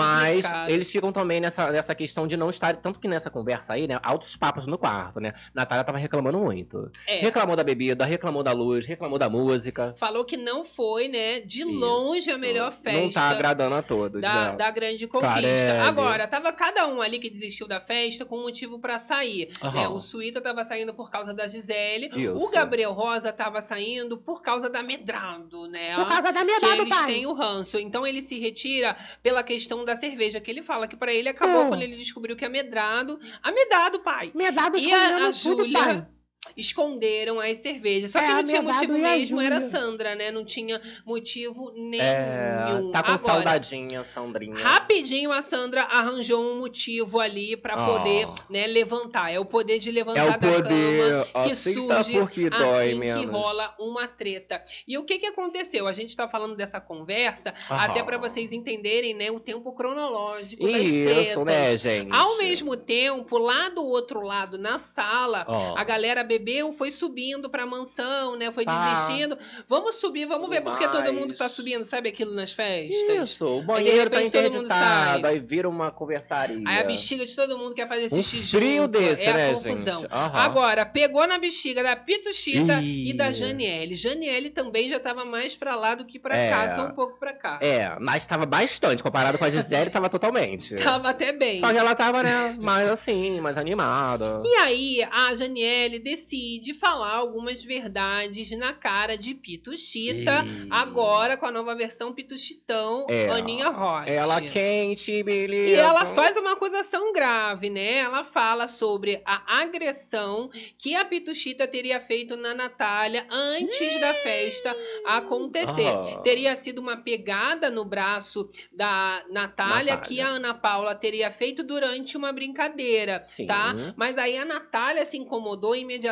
Mas 0.64 0.70
eles 0.70 0.90
ficam 0.90 1.12
também 1.12 1.40
nessa, 1.42 1.70
nessa 1.72 1.94
questão 1.94 2.26
de 2.26 2.38
não 2.38 2.50
estar. 2.50 2.76
Tanto 2.78 3.00
que 3.00 3.08
nessa 3.08 3.30
conversa 3.30 3.74
aí, 3.74 3.88
né? 3.88 4.00
Altos 4.02 4.36
papos 4.36 4.68
no 4.68 4.78
quarto, 4.78 5.20
né? 5.20 5.34
Natália 5.54 5.84
tava 5.84 5.98
reclamando 5.98 6.38
muito. 6.40 6.90
É. 7.06 7.18
Reclamou 7.18 7.56
da 7.56 7.64
bebida, 7.64 8.06
reclamou 8.06 8.44
da 8.44 8.54
luz, 8.54 8.86
reclamou 8.86 9.20
da 9.20 9.30
música. 9.30 9.94
Falou 9.98 10.24
que 10.24 10.38
não 10.38 10.64
foi, 10.64 11.08
né, 11.08 11.40
de 11.42 11.64
longe 11.64 12.30
a 12.30 12.34
Isso. 12.34 12.40
melhor 12.40 12.72
festa. 12.72 13.00
Não 13.02 13.10
tá 13.10 13.30
agradando 13.30 13.76
a 13.76 13.82
todos, 13.82 14.22
da, 14.22 14.52
né? 14.52 14.56
da 14.56 14.72
grande 14.72 15.08
conquista. 15.08 15.34
Carelli. 15.36 15.88
Agora, 15.88 16.28
tava 16.28 16.52
cada 16.54 16.88
um 16.88 17.02
ali 17.02 17.20
que 17.20 17.30
desistiu 17.30 17.68
da 17.68 17.80
festa 17.82 18.26
com 18.26 18.38
motivo 18.42 18.80
pra 18.80 18.98
sair. 18.98 19.41
Aham. 19.62 19.74
Né? 19.74 19.88
O 19.88 20.00
Suíta 20.00 20.42
tava 20.42 20.64
saindo 20.64 20.94
por 20.94 21.10
causa 21.10 21.34
da 21.34 21.48
Gisele. 21.48 22.10
Isso. 22.16 22.34
O 22.36 22.50
Gabriel 22.50 22.92
Rosa 22.94 23.32
tava 23.32 23.62
saindo 23.62 24.18
por 24.18 24.42
causa 24.42 24.70
da 24.70 24.82
Medrado, 24.84 25.68
né? 25.68 25.96
Por 25.96 26.08
causa 26.08 26.32
da 26.32 26.40
que 26.40 26.46
medada, 26.46 26.78
eles 26.78 26.90
pai. 26.90 27.06
têm 27.14 27.26
o 27.26 27.34
ranço. 27.34 27.78
Então 27.78 28.06
ele 28.06 28.22
se 28.22 28.40
retira 28.40 28.96
pela 29.24 29.44
questão 29.44 29.84
da 29.86 29.96
cerveja, 29.96 30.40
que 30.40 30.50
ele 30.52 30.62
fala 30.62 30.88
que 30.88 30.96
pra 30.96 31.14
ele 31.14 31.30
acabou 31.30 31.66
Hum. 31.66 31.70
quando 31.70 31.82
ele 31.82 31.96
descobriu 31.96 32.36
que 32.36 32.46
é 32.46 32.50
medrado. 32.50 33.20
Amedrado, 33.44 34.00
pai. 34.00 34.32
Medada 34.34 34.78
E 34.78 34.92
a, 34.92 35.26
a 35.28 35.30
escondendo 35.30 35.58
tudo, 35.58 35.72
pai. 35.74 35.84
Júlia 35.94 36.21
esconderam 36.58 37.40
as 37.40 37.58
cervejas. 37.60 38.12
Só 38.12 38.20
É, 38.20 38.26
que 38.26 38.32
a 38.32 38.36
não 38.36 38.44
tinha 38.44 38.62
motivo 38.62 38.98
mesmo, 38.98 39.40
era. 39.42 39.60
Sandra, 39.62 40.16
né? 40.16 40.32
Não 40.32 40.44
tinha 40.44 40.82
motivo 41.06 41.72
nenhum. 41.76 42.02
É, 42.04 42.66
tá 42.92 43.04
com 43.04 43.12
Agora, 43.12 43.18
saudadinha, 43.18 44.04
Sandrinha. 44.04 44.56
Rapidinho 44.58 45.32
a 45.32 45.42
Sandra 45.42 45.84
arranjou 45.84 46.42
um 46.44 46.60
motivo 46.60 47.20
ali 47.20 47.56
pra 47.56 47.76
Ah. 47.76 47.86
poder, 47.86 48.28
né, 48.50 48.68
levantar. 48.68 49.32
É 49.32 49.40
o 49.40 49.46
poder 49.46 49.80
de 49.80 49.90
É 49.90 49.94
levantar 49.94 50.28
o 50.28 50.40
da 50.40 50.52
poder. 50.54 51.10
cama 51.10 51.26
que 51.46 51.52
Assim 51.52 51.74
surge 51.74 52.14
tá 52.14 52.20
porque 52.20 52.50
dói 52.50 52.86
assim 52.88 52.94
que 52.94 53.00
menos. 53.00 53.32
rola 53.32 53.76
uma 53.80 54.08
treta. 54.08 54.62
E 54.88 54.98
o 54.98 55.04
que 55.04 55.20
que 55.20 55.28
aconteceu? 55.28 55.88
A 55.88 55.94
gente 55.94 56.16
tá 56.16 56.28
falando 56.28 56.56
dessa 56.56 56.82
conversa 56.82 57.54
Aham. 57.70 57.80
até 57.86 58.04
pra 58.04 58.18
vocês 58.18 58.52
entenderem, 58.52 59.14
né, 59.14 59.32
o 59.32 59.40
tempo 59.40 59.72
cronológico 59.74 60.64
das 60.68 60.82
Isso, 60.82 61.04
tretas. 61.04 61.46
né, 61.46 61.78
gente? 61.78 62.12
Ao 62.14 62.38
mesmo 62.38 62.76
tempo, 62.76 63.38
lá 63.38 63.70
do 63.70 63.84
outro 63.86 64.22
lado, 64.22 64.58
na 64.58 64.78
sala, 64.78 65.46
Ó. 65.48 65.76
a 65.78 65.84
galera 65.84 66.24
bebeu, 66.32 66.72
foi 66.74 66.92
subindo 66.92 67.50
pra 67.50 67.66
mansão, 67.66 68.36
né? 68.38 68.52
Foi 68.52 68.64
Tá. 68.66 68.94
desistindo. 68.94 69.38
Vamos 69.68 69.96
subir, 69.96 70.26
vamos 70.26 70.50
ver 70.50 70.62
porque 70.62 70.88
todo 70.88 71.12
mundo 71.14 71.34
tá 71.34 71.50
subindo. 71.50 71.84
Sabe 71.84 72.10
aquilo 72.10 72.34
nas 72.34 72.52
festas? 72.54 73.30
Isso, 73.30 73.46
o 73.46 73.64
banheiro 73.64 74.10
tá 74.10 74.18
repente 74.20 74.36
mundo 74.38 74.50
interditado, 74.56 75.28
aí 75.28 75.40
vira 75.40 75.68
uma 75.68 75.92
conversaria. 75.92 76.64
Aí 76.68 76.80
a 76.80 76.84
bexiga 76.84 77.26
de 77.26 77.36
todo 77.36 77.58
mundo 77.58 77.74
quer 77.76 77.88
fazer 77.88 78.06
Um 78.06 78.24
xixi 78.24 78.58
frio 78.58 78.84
junto. 78.84 78.88
desse, 79.00 79.24
é 79.24 79.34
né, 79.34 79.50
a 79.50 79.54
confusão. 79.54 80.02
gente? 80.02 80.14
Aham. 80.14 80.40
Agora, 80.40 80.86
pegou 80.86 81.26
na 81.28 81.38
bexiga 81.38 81.84
da 81.84 81.96
Pituchita 81.96 82.82
Ih. 82.82 83.10
e 83.10 83.14
da 83.14 83.32
Janiele. 83.32 83.96
Janiele 83.96 84.50
também 84.50 84.90
já 84.90 85.00
tava 85.00 85.26
mais 85.26 85.56
pra 85.56 85.76
lá 85.76 85.96
do 85.96 86.06
que 86.06 86.18
pra 86.20 86.36
É. 86.38 86.50
cá, 86.50 86.70
só 86.70 86.86
um 86.86 86.92
pouco 86.92 87.20
pra 87.20 87.34
cá. 87.34 87.60
É, 87.62 87.96
mas 88.00 88.26
tava 88.26 88.46
bastante. 88.46 89.04
Comparado 89.04 89.38
com 89.38 89.46
a 89.46 89.50
Gisele, 89.50 89.90
tava 89.90 90.10
totalmente. 90.10 90.76
Tava 91.02 91.10
até 91.10 91.32
bem. 91.32 91.60
Só 91.60 91.72
que 91.72 91.78
ela 91.78 91.96
tava, 91.96 92.22
né, 92.24 92.56
mais 92.60 92.88
assim, 92.90 93.40
mais 93.42 93.58
animada. 93.58 94.42
E 94.46 94.56
aí, 94.56 95.08
a 95.12 95.34
Janiele 95.36 96.00
decide 96.22 96.74
falar 96.74 97.16
algumas 97.16 97.64
verdades 97.64 98.52
na 98.52 98.74
cara 98.74 99.18
de 99.18 99.34
Pituchita, 99.34 100.44
Ih. 100.46 100.68
agora 100.70 101.36
com 101.36 101.48
a 101.48 101.52
nova 101.52 101.74
versão 101.74 102.14
Pituchitão, 102.14 103.08
É. 103.10 103.28
Aninha 103.30 103.70
Roth. 103.70 104.08
Ela 104.08 104.40
quente, 104.42 105.24
beleza. 105.24 105.72
E 105.72 105.74
ela 105.76 106.06
faz 106.06 106.38
uma 106.38 106.54
acusação 106.54 107.12
grave, 107.12 107.70
né? 107.70 107.98
Ela 108.00 108.24
fala 108.24 108.68
sobre 108.68 109.22
a 109.26 109.62
agressão 109.62 110.50
que 110.78 110.94
a 110.96 111.04
Pituchita 111.04 111.68
teria 111.68 112.00
feito 112.00 112.38
na 112.38 112.54
Natália 112.54 113.26
antes 113.32 114.00
da 114.00 114.14
festa 114.14 114.76
acontecer. 115.06 115.88
Aham. 115.88 116.22
Teria 116.22 116.56
sido 116.56 116.80
uma 116.80 116.98
pegada 116.98 117.72
no 117.72 117.84
braço 117.84 118.48
da 118.72 119.24
Natália, 119.30 119.94
Natália. 119.96 119.98
que 119.98 120.22
a 120.22 120.28
Ana 120.28 120.54
Paula 120.54 120.94
teria 120.94 121.32
feito 121.32 121.64
durante 121.64 122.16
uma 122.16 122.32
brincadeira, 122.32 123.24
Sim. 123.24 123.48
tá? 123.48 123.74
Mas 123.96 124.18
aí 124.18 124.38
a 124.38 124.46
Natália 124.46 125.06
se 125.06 125.18
incomodou 125.18 125.76
imediatamente, 125.76 126.11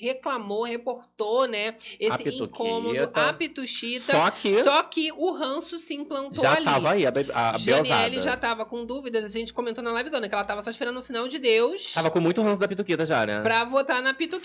reclamou, 0.00 0.64
reportou, 0.64 1.46
né? 1.46 1.74
Esse 1.98 2.28
incômodo 2.42 3.10
à 3.14 3.32
Pituchita. 3.32 4.12
Só 4.12 4.30
que 4.30 4.56
Só 4.56 4.82
que 4.84 5.10
o 5.12 5.32
ranço 5.32 5.78
se 5.78 5.94
implantou 5.94 6.42
já 6.42 6.54
ali. 6.54 6.64
tava 6.64 6.92
aí, 6.92 7.06
a, 7.06 7.10
be- 7.10 7.30
a 7.34 7.56
Janiele 7.58 8.22
já 8.22 8.36
tava 8.36 8.64
com 8.64 8.84
dúvidas, 8.84 9.24
a 9.24 9.28
gente 9.28 9.52
comentou 9.52 9.82
na 9.82 9.92
livezona 9.92 10.28
que 10.28 10.34
ela 10.34 10.44
tava 10.44 10.62
só 10.62 10.70
esperando 10.70 10.98
o 10.98 11.02
sinal 11.02 11.26
de 11.28 11.38
Deus 11.38 11.92
Tava 11.94 12.10
com 12.10 12.20
muito 12.20 12.42
ranço 12.42 12.60
da 12.60 12.68
Pituquita 12.68 13.04
já, 13.06 13.26
né? 13.26 13.40
pra 13.42 13.64
votar 13.64 14.02
na 14.02 14.12
Pituquita, 14.14 14.44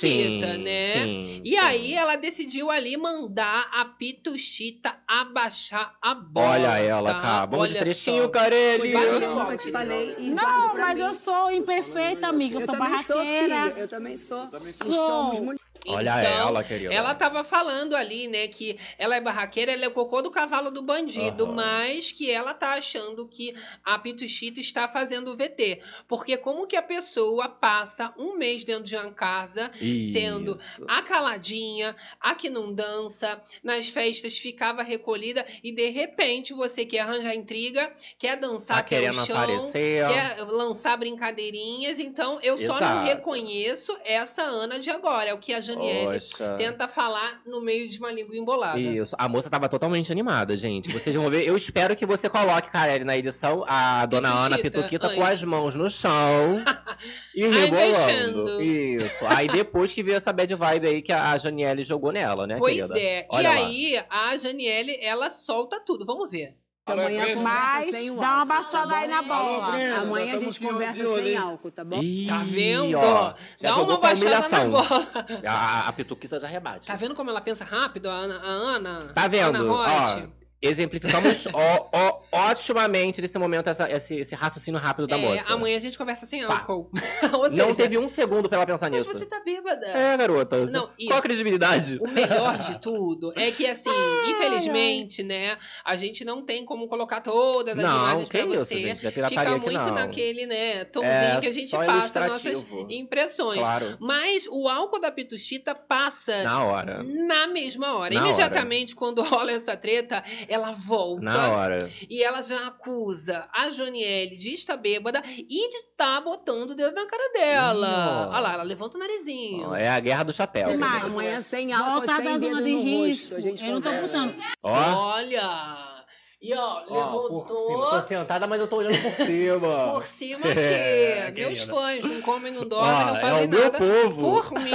Sim, 0.53 0.57
né? 0.63 0.93
sim, 1.03 1.41
e 1.43 1.49
sim. 1.51 1.57
aí 1.57 1.93
ela 1.93 2.15
decidiu 2.15 2.69
ali 2.71 2.97
mandar 2.97 3.69
a 3.73 3.85
Pituchita 3.85 4.95
abaixar 5.07 5.95
a 6.01 6.13
bola. 6.13 6.49
Olha 6.51 6.77
ela, 6.79 7.13
tá? 7.13 7.21
cara. 7.21 7.45
Vamos 7.45 7.67
de 7.69 7.73
Olha 7.75 7.83
trechinho, 7.85 8.23
só. 8.23 8.29
Carelli. 8.29 8.91
eu 8.93 9.35
nunca 9.35 9.57
te 9.57 9.71
falei. 9.71 10.15
Não, 10.19 10.75
mas 10.75 10.97
mim. 10.97 11.03
eu 11.03 11.13
sou 11.13 11.51
imperfeita, 11.51 12.27
amiga. 12.27 12.55
Eu, 12.57 12.61
Eu 12.61 12.65
sou 12.65 12.75
também 12.75 13.03
sou, 13.03 13.15
barraqueira. 13.17 13.41
filha. 13.69 13.73
Eu 13.81 13.87
também 13.87 14.17
sou. 14.17 14.47
Sou. 14.83 15.55
Olha 15.87 16.19
Então, 16.21 16.47
ela, 16.49 16.63
querida. 16.63 16.93
Ela 16.93 17.15
tava 17.15 17.43
falando 17.43 17.95
ali, 17.95 18.27
né, 18.27 18.47
que 18.47 18.77
ela 18.97 19.15
é 19.15 19.21
barraqueira, 19.21 19.71
ela 19.71 19.85
é 19.85 19.87
o 19.87 19.91
cocô 19.91 20.21
do 20.21 20.29
cavalo 20.29 20.69
do 20.69 20.81
bandido, 20.81 21.45
Aham. 21.45 21.53
mas 21.55 22.11
que 22.11 22.29
ela 22.29 22.53
tá 22.53 22.73
achando 22.73 23.27
que 23.27 23.55
a 23.83 23.97
Pituchita 23.97 24.59
está 24.59 24.87
fazendo 24.87 25.31
o 25.31 25.35
VT. 25.35 25.81
Porque 26.07 26.37
como 26.37 26.67
que 26.67 26.75
a 26.75 26.81
pessoa 26.81 27.49
passa 27.49 28.13
um 28.17 28.37
mês 28.37 28.63
dentro 28.63 28.83
de 28.83 28.95
uma 28.95 29.11
casa 29.11 29.71
sendo 30.11 30.55
Isso. 30.55 30.85
a 30.87 31.01
caladinha, 31.01 31.95
a 32.19 32.35
que 32.35 32.49
não 32.49 32.73
dança, 32.73 33.41
nas 33.63 33.89
festas 33.89 34.37
ficava 34.37 34.83
recolhida 34.83 35.45
e 35.63 35.71
de 35.71 35.89
repente 35.89 36.53
você 36.53 36.85
quer 36.85 36.99
arranjar 36.99 37.35
intriga, 37.35 37.91
quer 38.17 38.37
dançar 38.37 38.77
Tá 38.77 38.83
o 38.83 38.85
querendo 38.85 39.25
chão, 39.25 39.35
aparecer. 39.37 40.05
quer 40.07 40.37
lançar 40.43 40.95
brincadeirinhas. 40.97 41.99
Então 41.99 42.39
eu 42.41 42.57
só 42.57 42.79
não 42.79 43.01
Exato. 43.01 43.05
reconheço 43.05 43.97
essa 44.05 44.43
Ana 44.43 44.79
de 44.79 44.89
agora. 44.89 45.29
É 45.29 45.33
o 45.33 45.37
que 45.39 45.53
a 45.53 45.61
Janiele 45.73 46.13
Poxa. 46.19 46.55
tenta 46.57 46.87
falar 46.87 47.41
no 47.45 47.61
meio 47.61 47.87
de 47.89 47.97
uma 47.99 48.11
língua 48.11 48.35
embolada. 48.35 48.79
Isso, 48.79 49.15
a 49.17 49.27
moça 49.27 49.49
tava 49.49 49.67
totalmente 49.69 50.11
animada, 50.11 50.55
gente. 50.57 50.91
Vocês 50.91 51.15
vão 51.15 51.29
ver. 51.29 51.47
Eu 51.47 51.55
espero 51.55 51.95
que 51.95 52.05
você 52.05 52.29
coloque, 52.29 52.69
Carelli, 52.71 53.03
na 53.03 53.17
edição, 53.17 53.63
a 53.67 54.05
dona 54.05 54.29
Ana 54.29 54.57
Pituquita, 54.57 55.09
com 55.09 55.23
as 55.23 55.43
mãos 55.43 55.75
no 55.75 55.89
chão 55.89 56.63
e 57.35 57.47
rebolando. 57.47 58.61
Isso. 58.61 59.25
Aí 59.27 59.47
depois 59.47 59.93
que 59.93 60.03
veio 60.03 60.17
essa 60.17 60.31
bad 60.31 60.53
vibe 60.53 60.87
aí 60.87 61.01
que 61.01 61.11
a 61.11 61.37
Janiele 61.37 61.83
jogou 61.83 62.11
nela, 62.11 62.45
né, 62.45 62.57
Pois 62.57 62.75
querida? 62.75 62.99
é. 62.99 63.25
Olha 63.29 63.41
e 63.41 63.45
lá. 63.59 63.65
aí, 63.65 64.03
a 64.09 64.37
Janiele, 64.37 64.97
ela 65.01 65.29
solta 65.29 65.79
tudo. 65.79 66.05
Vamos 66.05 66.29
ver. 66.29 66.55
Amanhã 66.85 67.35
Mas 67.41 67.91
sem 67.91 68.09
o 68.09 68.15
dá 68.15 68.37
uma 68.37 68.45
baixada 68.45 68.95
aí 68.95 69.07
na 69.07 69.21
bola. 69.21 69.67
Amanhã 70.01 70.35
a 70.35 70.39
gente 70.39 70.59
conversa 70.59 71.07
olho, 71.07 71.23
sem 71.23 71.37
álcool, 71.37 71.71
tá 71.71 71.83
bom? 71.83 71.97
Ih, 72.01 72.25
Tá 72.27 72.41
vendo? 72.43 72.97
ó, 72.97 73.33
Dá 73.61 73.77
uma 73.77 73.97
baixada 73.99 74.49
na 74.49 74.65
bola. 74.65 75.07
A, 75.47 75.87
a 75.87 75.93
Pituquita 75.93 76.39
já 76.39 76.47
rebate. 76.47 76.87
Tá 76.87 76.95
vendo 76.95 77.13
como 77.13 77.29
ela 77.29 77.39
pensa 77.41 77.63
rápido, 77.63 78.09
a 78.09 78.13
Ana? 78.13 78.37
A 78.39 78.47
Ana 78.49 79.11
Tá 79.13 79.27
vendo? 79.27 79.55
Ana 79.57 79.69
Roth? 79.69 80.23
Ó, 80.27 80.40
exemplificamos 80.61 81.47
ó, 81.53 81.89
ó, 81.91 82.49
otimamente 82.51 83.21
nesse 83.21 83.37
momento 83.39 83.69
essa- 83.69 83.89
esse, 83.91 84.15
esse 84.15 84.35
raciocínio 84.35 84.79
rápido 84.79 85.07
da 85.07 85.17
É, 85.17 85.19
moça. 85.21 85.53
amanhã 85.53 85.77
a 85.77 85.79
gente 85.79 85.97
conversa 85.97 86.25
sem 86.25 86.43
álcool. 86.43 86.89
Seja, 87.49 87.65
Não 87.65 87.75
teve 87.75 87.97
um 87.97 88.07
segundo 88.09 88.47
pra 88.47 88.57
ela 88.57 88.65
pensar 88.65 88.89
mas 88.89 89.05
nisso. 89.05 89.17
você 89.17 89.25
tá 89.25 89.39
bêbada. 89.43 89.85
É, 89.87 90.17
garota. 90.17 90.65
Não, 90.65 90.89
e- 90.99 91.07
Qual 91.07 91.19
a 91.19 91.21
credibilidade? 91.21 91.97
O 92.01 92.07
melhor 92.07 92.57
de 92.57 92.79
tudo 92.81 93.33
é 93.35 93.51
que, 93.51 93.65
assim, 93.67 93.89
infelizmente, 94.29 95.23
né, 95.23 95.57
a 95.83 95.95
gente 95.95 96.23
não 96.25 96.41
tem 96.43 96.65
como 96.65 96.87
colocar 96.87 97.21
todas 97.21 97.77
as 97.77 97.83
Não, 97.83 97.95
imagens 97.97 98.29
que 98.29 98.37
pra 98.37 98.47
isso, 98.55 98.65
você. 98.65 98.77
gente. 98.77 99.07
É 99.07 99.11
Fica 99.11 99.57
muito 99.57 99.91
naquele, 99.91 100.45
né, 100.45 100.85
tomzinho 100.85 101.11
É, 101.13 101.39
que 101.39 101.47
a 101.47 101.51
gente 101.53 101.71
passa 101.71 102.27
nossas 102.27 102.65
impressões. 102.89 103.59
Claro. 103.59 103.97
Mas 103.99 104.47
o 104.49 104.67
álcool 104.67 104.99
da 104.99 105.11
pituchita 105.11 105.73
passa 105.75 106.43
Na 106.43 106.63
hora. 106.63 107.01
na 107.27 107.47
mesma 107.47 107.97
hora. 107.97 108.13
Na 108.13 108.21
Imediatamente, 108.21 108.95
quando 108.95 109.21
rola 109.23 109.51
essa 109.51 109.75
treta, 109.75 110.23
ela 110.51 110.71
volta. 110.71 111.21
Na 111.21 111.51
hora. 111.51 111.91
E 112.09 112.23
ela 112.23 112.41
já 112.41 112.67
acusa 112.67 113.47
a 113.53 113.69
Joniele 113.69 114.35
de 114.35 114.53
estar 114.53 114.77
bêbada 114.77 115.21
e 115.25 115.45
de 115.69 115.77
estar 115.77 116.21
botando 116.21 116.71
o 116.71 116.75
dedo 116.75 116.93
na 116.93 117.05
cara 117.05 117.31
dela. 117.33 118.29
Olha 118.31 118.39
lá, 118.39 118.53
ela 118.53 118.63
levanta 118.63 118.97
o 118.97 118.99
narizinho. 118.99 119.73
É 119.75 119.89
a 119.89 119.99
guerra 119.99 120.23
do 120.23 120.33
chapéu. 120.33 120.77
Mas 120.77 121.03
amanhã 121.05 121.41
sem 121.41 121.71
álcool, 121.73 121.91
Voltar 121.99 122.17
sem 122.17 122.25
da 122.25 122.31
dedo 122.37 122.47
zona 122.49 122.61
de 122.63 122.71
no 122.73 122.81
risco. 122.81 123.33
rosto. 123.33 123.35
A 123.35 123.39
gente 123.41 123.65
Eu 123.65 123.73
não 123.75 123.81
tô 123.81 123.91
botando. 123.91 124.35
Olha! 124.63 126.00
E 126.41 126.55
ó, 126.55 126.83
Ó, 126.89 126.93
levantou. 126.95 127.89
Tô 127.91 128.01
sentada, 128.01 128.47
mas 128.47 128.59
eu 128.59 128.67
tô 128.67 128.77
olhando 128.77 128.99
por 128.99 129.11
cima. 129.13 129.91
Por 129.93 130.05
cima 130.07 130.47
É, 130.49 131.27
aqui. 131.27 131.39
Meus 131.41 131.59
querida. 131.59 131.75
fãs 131.75 132.03
não 132.03 132.21
comem, 132.21 132.51
não 132.51 132.67
dormem, 132.67 132.91
Ó, 132.95 133.05
não 133.05 133.15
é 133.17 133.21
fazem 133.21 133.47
meu 133.47 133.59
nada 133.61 133.77
povo. 133.77 134.21
por 134.21 134.51
mim, 134.59 134.71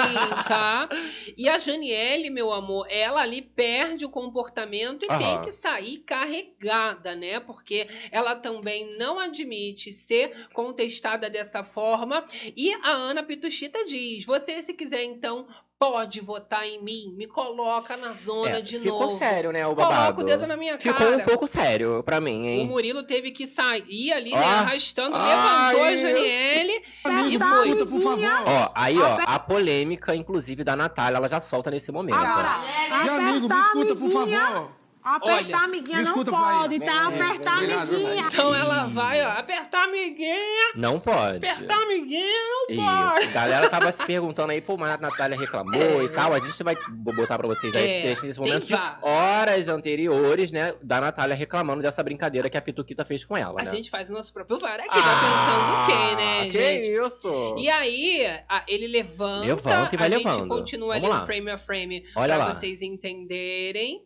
tá? 0.47 0.89
E 1.37 1.49
a 1.49 1.59
Janiele, 1.59 2.31
meu 2.31 2.53
amor, 2.53 2.87
ela 2.89 3.21
ali 3.23 3.43
perde 3.43 4.05
o 4.05 4.11
comportamento 4.11 5.05
e 5.05 5.09
tem 5.09 5.27
Aham. 5.35 5.43
que 5.43 5.51
sair 5.51 5.99
carregada, 5.99 7.17
né? 7.17 7.41
Porque 7.41 7.89
ela 8.13 8.37
também 8.37 8.97
não 8.97 9.19
admite 9.19 9.93
ser 9.93 10.47
contestada 10.53 11.29
dessa 11.29 11.65
forma. 11.65 12.25
E 12.57 12.73
a 12.85 12.91
Ana 12.93 13.25
Pituchita 13.25 13.85
diz: 13.87 14.25
você, 14.25 14.63
se 14.63 14.73
quiser, 14.73 15.03
então, 15.03 15.49
pode 15.79 16.21
votar 16.23 16.67
em 16.67 16.83
mim, 16.83 17.13
me 17.19 17.27
coloca 17.27 17.99
na 17.99 18.15
zona 18.15 18.59
É, 18.59 18.61
de 18.63 18.79
ficou 18.81 18.99
novo. 19.01 19.19
sério, 19.19 19.53
né, 19.53 19.67
o 19.67 19.75
Coloca 19.75 19.95
babado. 19.95 20.23
o 20.23 20.25
dedo 20.25 20.47
na 20.47 20.57
minha 20.57 20.79
Ficou 20.79 20.95
cara. 20.95 21.17
um 21.19 21.21
pouco 21.21 21.47
sério 21.61 22.03
pra 22.05 22.21
mim, 22.21 22.42
O 22.42 22.47
hein? 22.47 22.66
Murilo 22.66 23.03
teve 23.03 23.31
que 23.31 23.47
sair 23.47 24.12
ali, 24.12 24.33
Ó. 24.33 24.38
né? 24.38 24.45
Arrastando, 24.45 25.16
Ai. 25.16 25.75
levantou 25.75 25.85
a 25.85 25.97
Janiele 25.97 26.73
e 26.73 27.09
Amigo, 27.09 27.45
foi. 27.45 27.69
escuta, 27.71 27.87
por 27.90 28.01
favor. 28.01 28.29
Ó, 28.47 28.73
aí, 28.75 28.99
ó, 28.99 29.19
a 29.27 29.38
polêmica, 29.38 30.14
inclusive, 30.14 30.62
da 30.64 30.77
Natália, 30.77 31.16
ela 31.16 31.29
já 31.29 31.40
solta 31.40 31.71
nesse 31.71 31.90
momento. 31.90 32.16
Agora, 32.19 32.61
Meu 33.05 33.14
amigo, 33.14 33.49
me 33.49 33.61
escuta, 33.61 33.97
por 33.97 34.11
favor. 34.11 34.71
Apertar, 35.07 35.35
Olha, 35.37 35.57
amiguinha, 35.59 35.99
não 35.99 36.05
escuta, 36.11 36.31
pode, 36.33 36.79
pai. 36.81 36.88
tá? 36.88 36.95
É, 36.95 37.07
Apertar, 37.07 37.55
obrigado, 37.59 37.95
amiguinha. 37.95 38.25
Então 38.27 38.55
ela 38.55 38.85
vai, 38.87 39.25
ó, 39.25 39.31
apertar 39.38 39.79
a 39.83 39.85
amiguinha, 39.85 40.73
Não 40.75 40.99
pode. 40.99 41.37
apertar 41.47 41.75
a 41.79 41.83
amiguinha, 41.83 42.42
não 42.69 42.77
pode. 42.85 43.25
Isso. 43.25 43.35
Galera 43.35 43.69
tava 43.71 43.92
se 43.92 44.05
perguntando 44.05 44.51
aí, 44.51 44.61
pô, 44.61 44.77
mas 44.77 44.90
a 44.90 44.97
Natália 44.99 45.38
reclamou 45.38 46.03
e 46.03 46.09
tal. 46.09 46.35
A 46.35 46.40
gente 46.40 46.61
vai 46.64 46.77
botar 46.88 47.38
pra 47.38 47.47
vocês 47.47 47.73
aí 47.77 47.83
É, 47.83 47.85
esse 47.87 48.03
trecho 48.03 48.27
nesse 48.27 48.40
tem 48.40 48.49
momento 48.49 48.66
de 48.66 48.75
horas 49.03 49.69
anteriores, 49.69 50.51
né? 50.51 50.75
Da 50.83 51.01
Natália 51.01 51.37
reclamando 51.37 51.83
dessa 51.83 52.03
brincadeira 52.03 52.51
que 52.51 52.57
a 52.57 52.62
Pituquita 52.62 53.05
fez 53.05 53.25
com 53.25 53.37
ela, 53.37 53.61
A 53.61 53.64
né? 53.64 53.71
gente 53.71 53.88
faz 53.88 54.11
o 54.11 54.12
nosso 54.12 54.33
próprio 54.33 54.59
VAR 54.59 54.81
aqui, 54.81 54.88
tá 54.88 54.95
pensando 54.97 55.73
o 55.73 55.87
quê, 55.87 56.16
né, 56.16 56.40
Ah, 56.40 56.45
que 56.47 56.51
gente? 56.51 57.07
isso? 57.07 57.55
E 57.59 57.71
aí, 57.71 58.27
a- 58.49 58.64
ele 58.66 58.88
levanta, 58.88 59.47
Levanta 59.47 59.95
e 59.95 59.97
vai 59.99 60.07
a 60.09 60.11
gente 60.11 60.25
levando. 60.27 60.49
continua 60.49 60.95
Vamos 60.95 61.11
ali 61.11 61.19
lá. 61.21 61.25
frame 61.27 61.51
a 61.51 61.59
frame 61.59 62.05
Olha 62.16 62.35
pra 62.35 62.47
lá. 62.47 62.53
vocês 62.55 62.83
entenderem. 62.83 64.03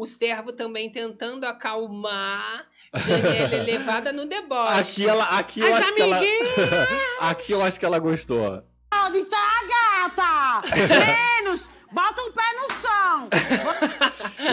O 0.00 0.06
servo 0.06 0.50
também 0.50 0.88
tentando 0.88 1.44
acalmar. 1.44 2.66
Janiele 2.94 3.64
levada 3.70 4.10
no 4.14 4.24
deboche. 4.24 4.80
Aqui 4.80 5.06
ela, 5.06 5.24
aqui 5.24 5.60
eu 5.60 5.74
As 5.74 5.82
acho 5.82 5.94
que 5.94 6.00
ela, 6.00 6.16
amiguinhas! 6.16 6.88
aqui 7.20 7.52
eu 7.52 7.62
acho 7.62 7.78
que 7.78 7.84
ela 7.84 7.98
gostou. 7.98 8.64
Pode 8.90 9.24
tá, 9.26 10.16
gata! 10.16 10.68
Menos! 11.44 11.68
Bota 11.92 12.22
o 12.22 12.32
pé 12.32 12.42
no 12.54 12.80
chão! 12.80 13.28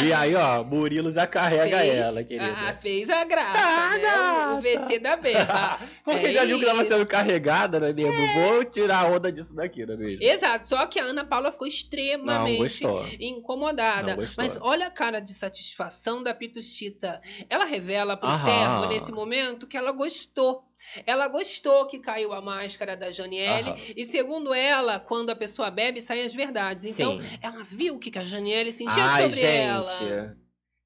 E 0.04 0.12
aí, 0.12 0.36
ó, 0.36 0.64
Murilo 0.64 1.10
já 1.12 1.26
carrega 1.26 1.78
Fez- 1.80 2.08
ela, 2.08 2.24
querida. 2.24 2.54
Ah, 2.68 2.74
fez 2.74 3.10
a 3.10 3.24
graça, 3.24 3.54
Tá, 3.54 3.98
né? 3.98 4.18
O- 4.20 4.58
O. 4.58 4.62
VT 4.62 5.00
da 5.00 5.16
Beba. 5.16 5.80
Porque 6.04 6.28
É 6.28 6.32
já 6.34 6.46
viu 6.46 6.60
que 6.60 6.66
tava 6.66 6.84
sendo 6.86 7.06
carregada, 7.06 7.80
não 7.80 7.88
é 7.88 7.94
mesmo? 7.94 8.14
Vou 8.42 8.66
tirar 8.66 9.06
a 9.06 9.08
onda 9.08 9.32
disso 9.32 9.56
daqui, 9.56 9.86
não 9.86 9.94
é 9.94 9.98
mesmo? 9.98 10.24
Exato, 10.24 10.68
só 10.68 10.86
que 10.88 11.00
a 11.00 11.06
Ana 11.06 11.24
Paula 11.24 11.52
ficou 11.52 11.68
Não, 11.68 11.74
extremamente 11.74 12.58
gostou. 12.58 13.06
incomodada. 13.20 14.12
Não 14.12 14.16
gostou. 14.18 14.44
Mas 14.44 14.58
olha 14.62 14.88
a 14.88 14.92
cara 14.92 15.20
de 15.22 15.34
satisfação 15.34 16.22
da 16.22 16.34
Pituchita. 16.34 17.22
Ela 17.50 17.66
revela 17.66 18.18
pro 18.18 18.28
Aham. 18.30 18.38
servo 18.46 18.86
nesse 18.88 19.12
momento 19.12 19.68
que 19.68 19.78
ela 19.78 19.92
gostou. 19.92 20.64
Ela 21.06 21.28
gostou 21.28 21.86
que 21.86 22.00
caiu 22.00 22.34
a 22.34 22.42
máscara 22.42 22.96
da 22.96 23.12
Janiele. 23.12 23.70
Aham. 23.70 23.80
E 23.96 24.06
segundo 24.06 24.54
ela, 24.54 25.00
quando 25.00 25.30
a 25.30 25.36
pessoa 25.36 25.70
bebe, 25.70 26.02
saem 26.02 26.24
as 26.24 26.34
verdades. 26.34 26.86
Então, 26.86 27.22
Sim. 27.22 27.28
ela 27.42 27.64
viu 27.64 27.96
o 27.96 28.00
que 28.00 28.12
que 28.12 28.20
a 28.20 28.24
Janiele 28.24 28.72
sentia 28.72 29.04
Ai, 29.06 29.24
sobre 29.24 29.42
gente. 29.42 29.46
ela. 29.46 30.38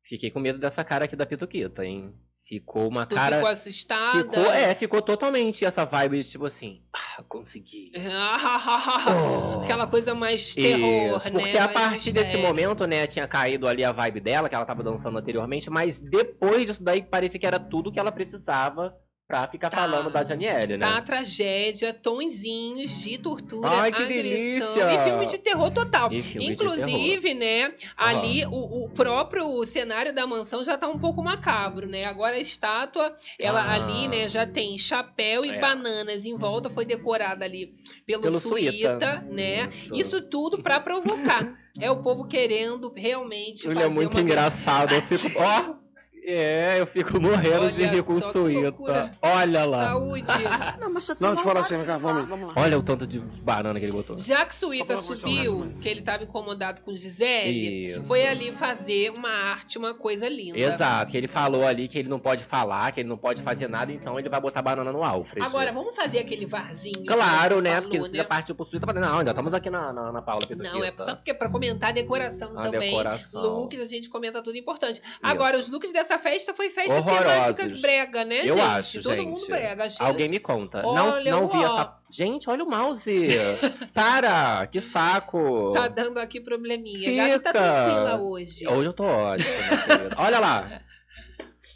Fiquei 0.04 0.32
com 0.32 0.40
medo 0.40 0.60
dessa 0.60 0.84
cara 0.84 1.06
aqui 1.06 1.16
da 1.16 1.26
Pituquita, 1.26 1.86
hein? 1.86 2.14
Ficou 2.44 2.90
uma 2.90 3.06
Tu 3.06 3.16
cara. 3.16 3.36
ficou 3.38 3.50
assustada? 3.50 4.18
Ficou, 4.20 4.46
é, 4.52 4.74
ficou 4.74 5.02
totalmente 5.02 5.64
essa 5.64 5.86
vibe 5.86 6.24
de 6.24 6.30
tipo 6.32 6.46
assim, 6.48 6.82
ah, 6.92 7.24
consegui. 7.30 7.92
Oh. 7.96 9.62
Aquela 9.64 9.86
coisa 9.86 10.16
mais 10.16 10.56
terror, 10.56 11.18
Isso, 11.18 11.30
né? 11.30 11.40
porque 11.40 11.58
a 11.58 11.66
mais 11.66 11.74
partir 11.74 12.12
desse 12.12 12.32
mistério. 12.36 12.48
momento, 12.48 12.86
né, 12.88 13.06
tinha 13.06 13.28
caído 13.28 13.68
ali 13.68 13.84
a 13.84 13.92
vibe 13.92 14.20
dela, 14.20 14.50
que 14.50 14.56
ela 14.56 14.66
tava 14.66 14.84
dançando 14.84 15.18
anteriormente, 15.20 15.70
mas 15.70 16.00
depois 16.00 16.66
disso 16.66 16.84
daí 16.84 17.04
parecia 17.04 17.40
que 17.40 17.46
era 17.46 17.60
tudo 17.60 17.92
que 17.92 18.00
ela 18.00 18.12
precisava 18.12 18.98
pra 19.32 19.48
ficar 19.48 19.70
Tá. 19.70 19.78
falando 19.78 20.10
da 20.12 20.24
Janiele, 20.26 20.76
né? 20.78 20.86
Tá 20.86 21.02
tragédia, 21.02 21.94
tonzinhos 21.94 22.91
de 23.02 23.17
tortura, 23.17 23.70
Ai, 23.70 23.89
que 23.91 24.04
agressão 24.04 24.74
delícia! 24.74 24.91
e 24.94 25.04
filme 25.06 25.26
de 25.26 25.38
terror 25.38 25.72
total. 25.72 26.10
Inclusive, 26.12 27.34
né, 27.34 27.74
ali 27.96 28.44
o, 28.48 28.84
o 28.86 28.89
próprio 28.89 29.63
cenário 29.65 30.13
da 30.13 30.28
mansão 30.28 30.65
já 30.65 30.78
tá 30.78 30.89
um 30.89 31.00
pouco 31.00 31.24
macabro, 31.24 31.88
né? 31.88 32.04
Agora 32.04 32.36
a 32.36 32.39
estátua, 32.39 33.13
ela 33.39 33.62
Ah. 33.62 33.74
ali, 33.76 34.10
né, 34.10 34.28
já 34.28 34.46
tem 34.46 34.78
chapéu 34.78 35.46
e 35.46 35.50
É. 35.52 35.60
bananas 35.62 36.26
em 36.26 36.38
volta, 36.38 36.70
foi 36.70 36.84
decorada 36.84 37.46
ali 37.46 37.72
pelo, 38.06 38.24
Pelo 38.24 38.38
Suíta, 38.39 38.72
Suíta. 38.72 39.28
né? 39.32 39.67
Isso. 39.67 39.96
Isso 39.96 40.22
tudo 40.30 40.62
pra 40.62 40.80
provocar. 40.82 41.56
é 41.80 41.89
o 41.89 42.04
povo 42.04 42.26
querendo 42.28 42.91
realmente 42.94 43.65
Ele 43.65 43.76
fazer 43.76 43.86
é 43.86 43.89
muito 43.89 44.12
uma 44.12 44.20
engraçado, 44.22 44.94
eu 44.94 45.02
fico, 45.02 45.39
ó, 45.41 45.76
é, 46.24 46.80
eu 46.80 46.86
fico 46.86 47.20
morrendo 47.20 47.72
de 47.72 47.82
Olha 47.82 47.92
rir 47.92 48.04
com 48.04 48.14
o 48.14 48.22
só 48.22 48.32
que 48.32 48.38
loucura. 48.38 49.02
Suíta. 49.04 49.18
Olha 49.22 49.66
lá. 49.66 49.88
Saúde! 49.88 50.26
Não, 50.80 50.90
mas 50.92 51.04
só 51.04 51.16
Não, 51.20 51.36
deixa 51.36 51.50
eu 51.50 51.54
falar 51.54 51.68
de 51.68 52.00
vamos. 52.00 52.28
Vamos 52.28 52.48
lá. 52.48 52.62
Olha 52.62 52.78
o 52.78 52.84
tanto 52.84 53.08
de 53.08 53.20
banana 53.20 53.80
que 53.80 53.86
ele 53.86 53.92
botou. 53.92 54.18
Já 54.18 54.46
que 54.46 54.54
Suíta 54.56 54.98
subiu, 54.98 55.74
que 55.82 55.90
ele 55.90 56.02
tava 56.02 56.24
incomodado 56.24 56.82
com 56.82 56.94
Gisele, 56.94 57.88
Isso. 57.88 58.04
foi 58.04 58.26
ali 58.26 58.52
fazer 58.52 59.12
uma 59.12 59.30
arte, 59.30 59.78
uma 59.78 59.94
coisa 59.94 60.30
linda. 60.30 60.58
Exato, 60.58 61.12
que 61.12 61.18
ele 61.18 61.28
falou 61.28 61.66
ali 61.66 61.88
que 61.88 61.98
ele 61.98 62.10
não 62.10 62.20
pode 62.20 62.44
falar, 62.44 62.92
que 62.92 63.00
ele 63.00 63.10
não 63.10 63.18
pode 63.18 63.42
fazer 63.42 63.68
nada, 63.68 63.92
então 63.92 64.18
ele 64.20 64.30
vai 64.30 64.40
botar 64.40 64.62
banana 64.62 64.92
no 64.92 65.04
Alfred. 65.04 65.46
Agora, 65.46 65.72
vamos 65.72 65.96
fazer 65.96 66.20
aquele 66.20 66.46
varzinho. 66.46 67.06
Claro, 67.06 67.62
né? 67.62 67.76
falou, 67.76 67.82
Porque 67.84 68.00
você 68.00 68.18
já 68.18 68.26
partiu 68.26 68.56
pro 68.56 68.66
Suíta, 68.66 68.92
não, 68.94 69.20
ainda 69.20 69.32
estamos 69.32 69.54
aqui 69.54 69.70
na, 69.70 69.92
na, 69.92 70.12
na 70.12 70.22
Paula 70.22 70.46
Pituquita. 70.46 70.74
Não, 70.74 70.84
é 70.84 70.94
só 70.98 71.16
porque 71.16 71.32
é 71.32 71.34
pra 71.34 71.50
comentar 71.50 71.90
a 71.90 71.94
decoração 71.94 72.58
A 72.58 72.64
também. 72.64 72.92
decoração. 72.92 73.42
Looks, 73.42 73.80
a 73.80 73.86
gente 73.86 74.10
comenta 74.10 74.42
tudo 74.42 74.58
importante. 74.58 75.02
Agora, 75.22 75.58
os 75.58 75.70
looks 75.70 75.92
dessa 75.92 76.11
festa 76.17 76.54
foi 76.54 76.69
festa 76.69 76.93
Horrorosos. 77.00 77.56
temática 77.56 77.82
brega, 77.82 78.26
né, 78.26 78.39
Eu 78.41 78.56
gente? 78.56 78.60
acho, 78.60 79.02
Todo 79.04 79.13
gente. 79.13 79.26
mundo 79.28 79.45
brega. 79.47 79.86
Achei... 79.86 80.06
Alguém 80.06 80.30
me 80.30 80.39
conta. 80.39 80.86
Olha, 80.86 81.32
não 81.32 81.41
não 81.41 81.47
vi 81.47 81.63
essa. 81.63 81.97
Gente, 82.12 82.50
olha 82.50 82.63
o 82.63 82.69
mouse. 82.69 83.28
Para! 83.93 84.67
Que 84.67 84.80
saco! 84.80 85.71
Tá 85.74 85.88
dando 85.88 86.19
aqui 86.19 86.39
probleminha. 86.41 87.10
Fica. 87.10 87.28
Gabi 87.28 87.39
tá 87.43 87.52
tranquila 87.54 88.21
hoje. 88.21 88.67
Hoje 88.67 88.86
eu 88.89 88.93
tô 88.93 89.04
ótimo, 89.06 89.50
querida. 89.88 90.15
Olha 90.17 90.39
lá. 90.39 90.82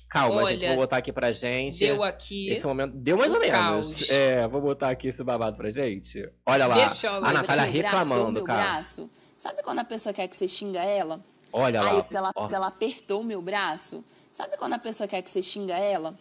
Calma, 0.09 0.43
Olha, 0.43 0.55
gente, 0.55 0.67
vou 0.67 0.77
botar 0.77 0.97
aqui 0.97 1.11
pra 1.11 1.31
gente. 1.33 1.79
Deu 1.79 2.01
aqui. 2.03 2.49
Esse 2.49 2.65
momento 2.65 2.93
deu 2.95 3.17
mais 3.17 3.33
ou 3.33 3.39
menos. 3.39 3.55
caos. 3.57 4.09
É, 4.09 4.47
vou 4.47 4.61
botar 4.61 4.89
aqui 4.89 5.09
esse 5.09 5.21
babado 5.23 5.57
pra 5.57 5.69
gente. 5.69 6.29
Olha 6.45 6.67
lá, 6.67 6.75
Deixa 6.87 7.07
eu 7.07 7.15
a 7.15 7.33
Natália 7.33 7.65
reclamando, 7.65 8.31
meu 8.31 8.43
cara. 8.45 8.61
braço. 8.63 9.09
Sabe 9.37 9.61
quando 9.61 9.79
a 9.79 9.83
pessoa 9.83 10.13
quer 10.13 10.27
que 10.29 10.35
você 10.35 10.47
xinga 10.47 10.79
ela? 10.81 11.19
Olha 11.51 11.81
Aí 11.81 11.97
lá. 11.97 12.07
ela, 12.13 12.31
ela 12.51 12.67
apertou 12.67 13.21
o 13.21 13.23
meu 13.25 13.41
braço. 13.41 14.05
Sabe 14.35 14.57
quando 14.57 14.73
a 14.73 14.79
pessoa 14.79 15.07
quer 15.07 15.21
que 15.21 15.29
você 15.29 15.41
xinga 15.41 15.77
ela? 15.77 16.13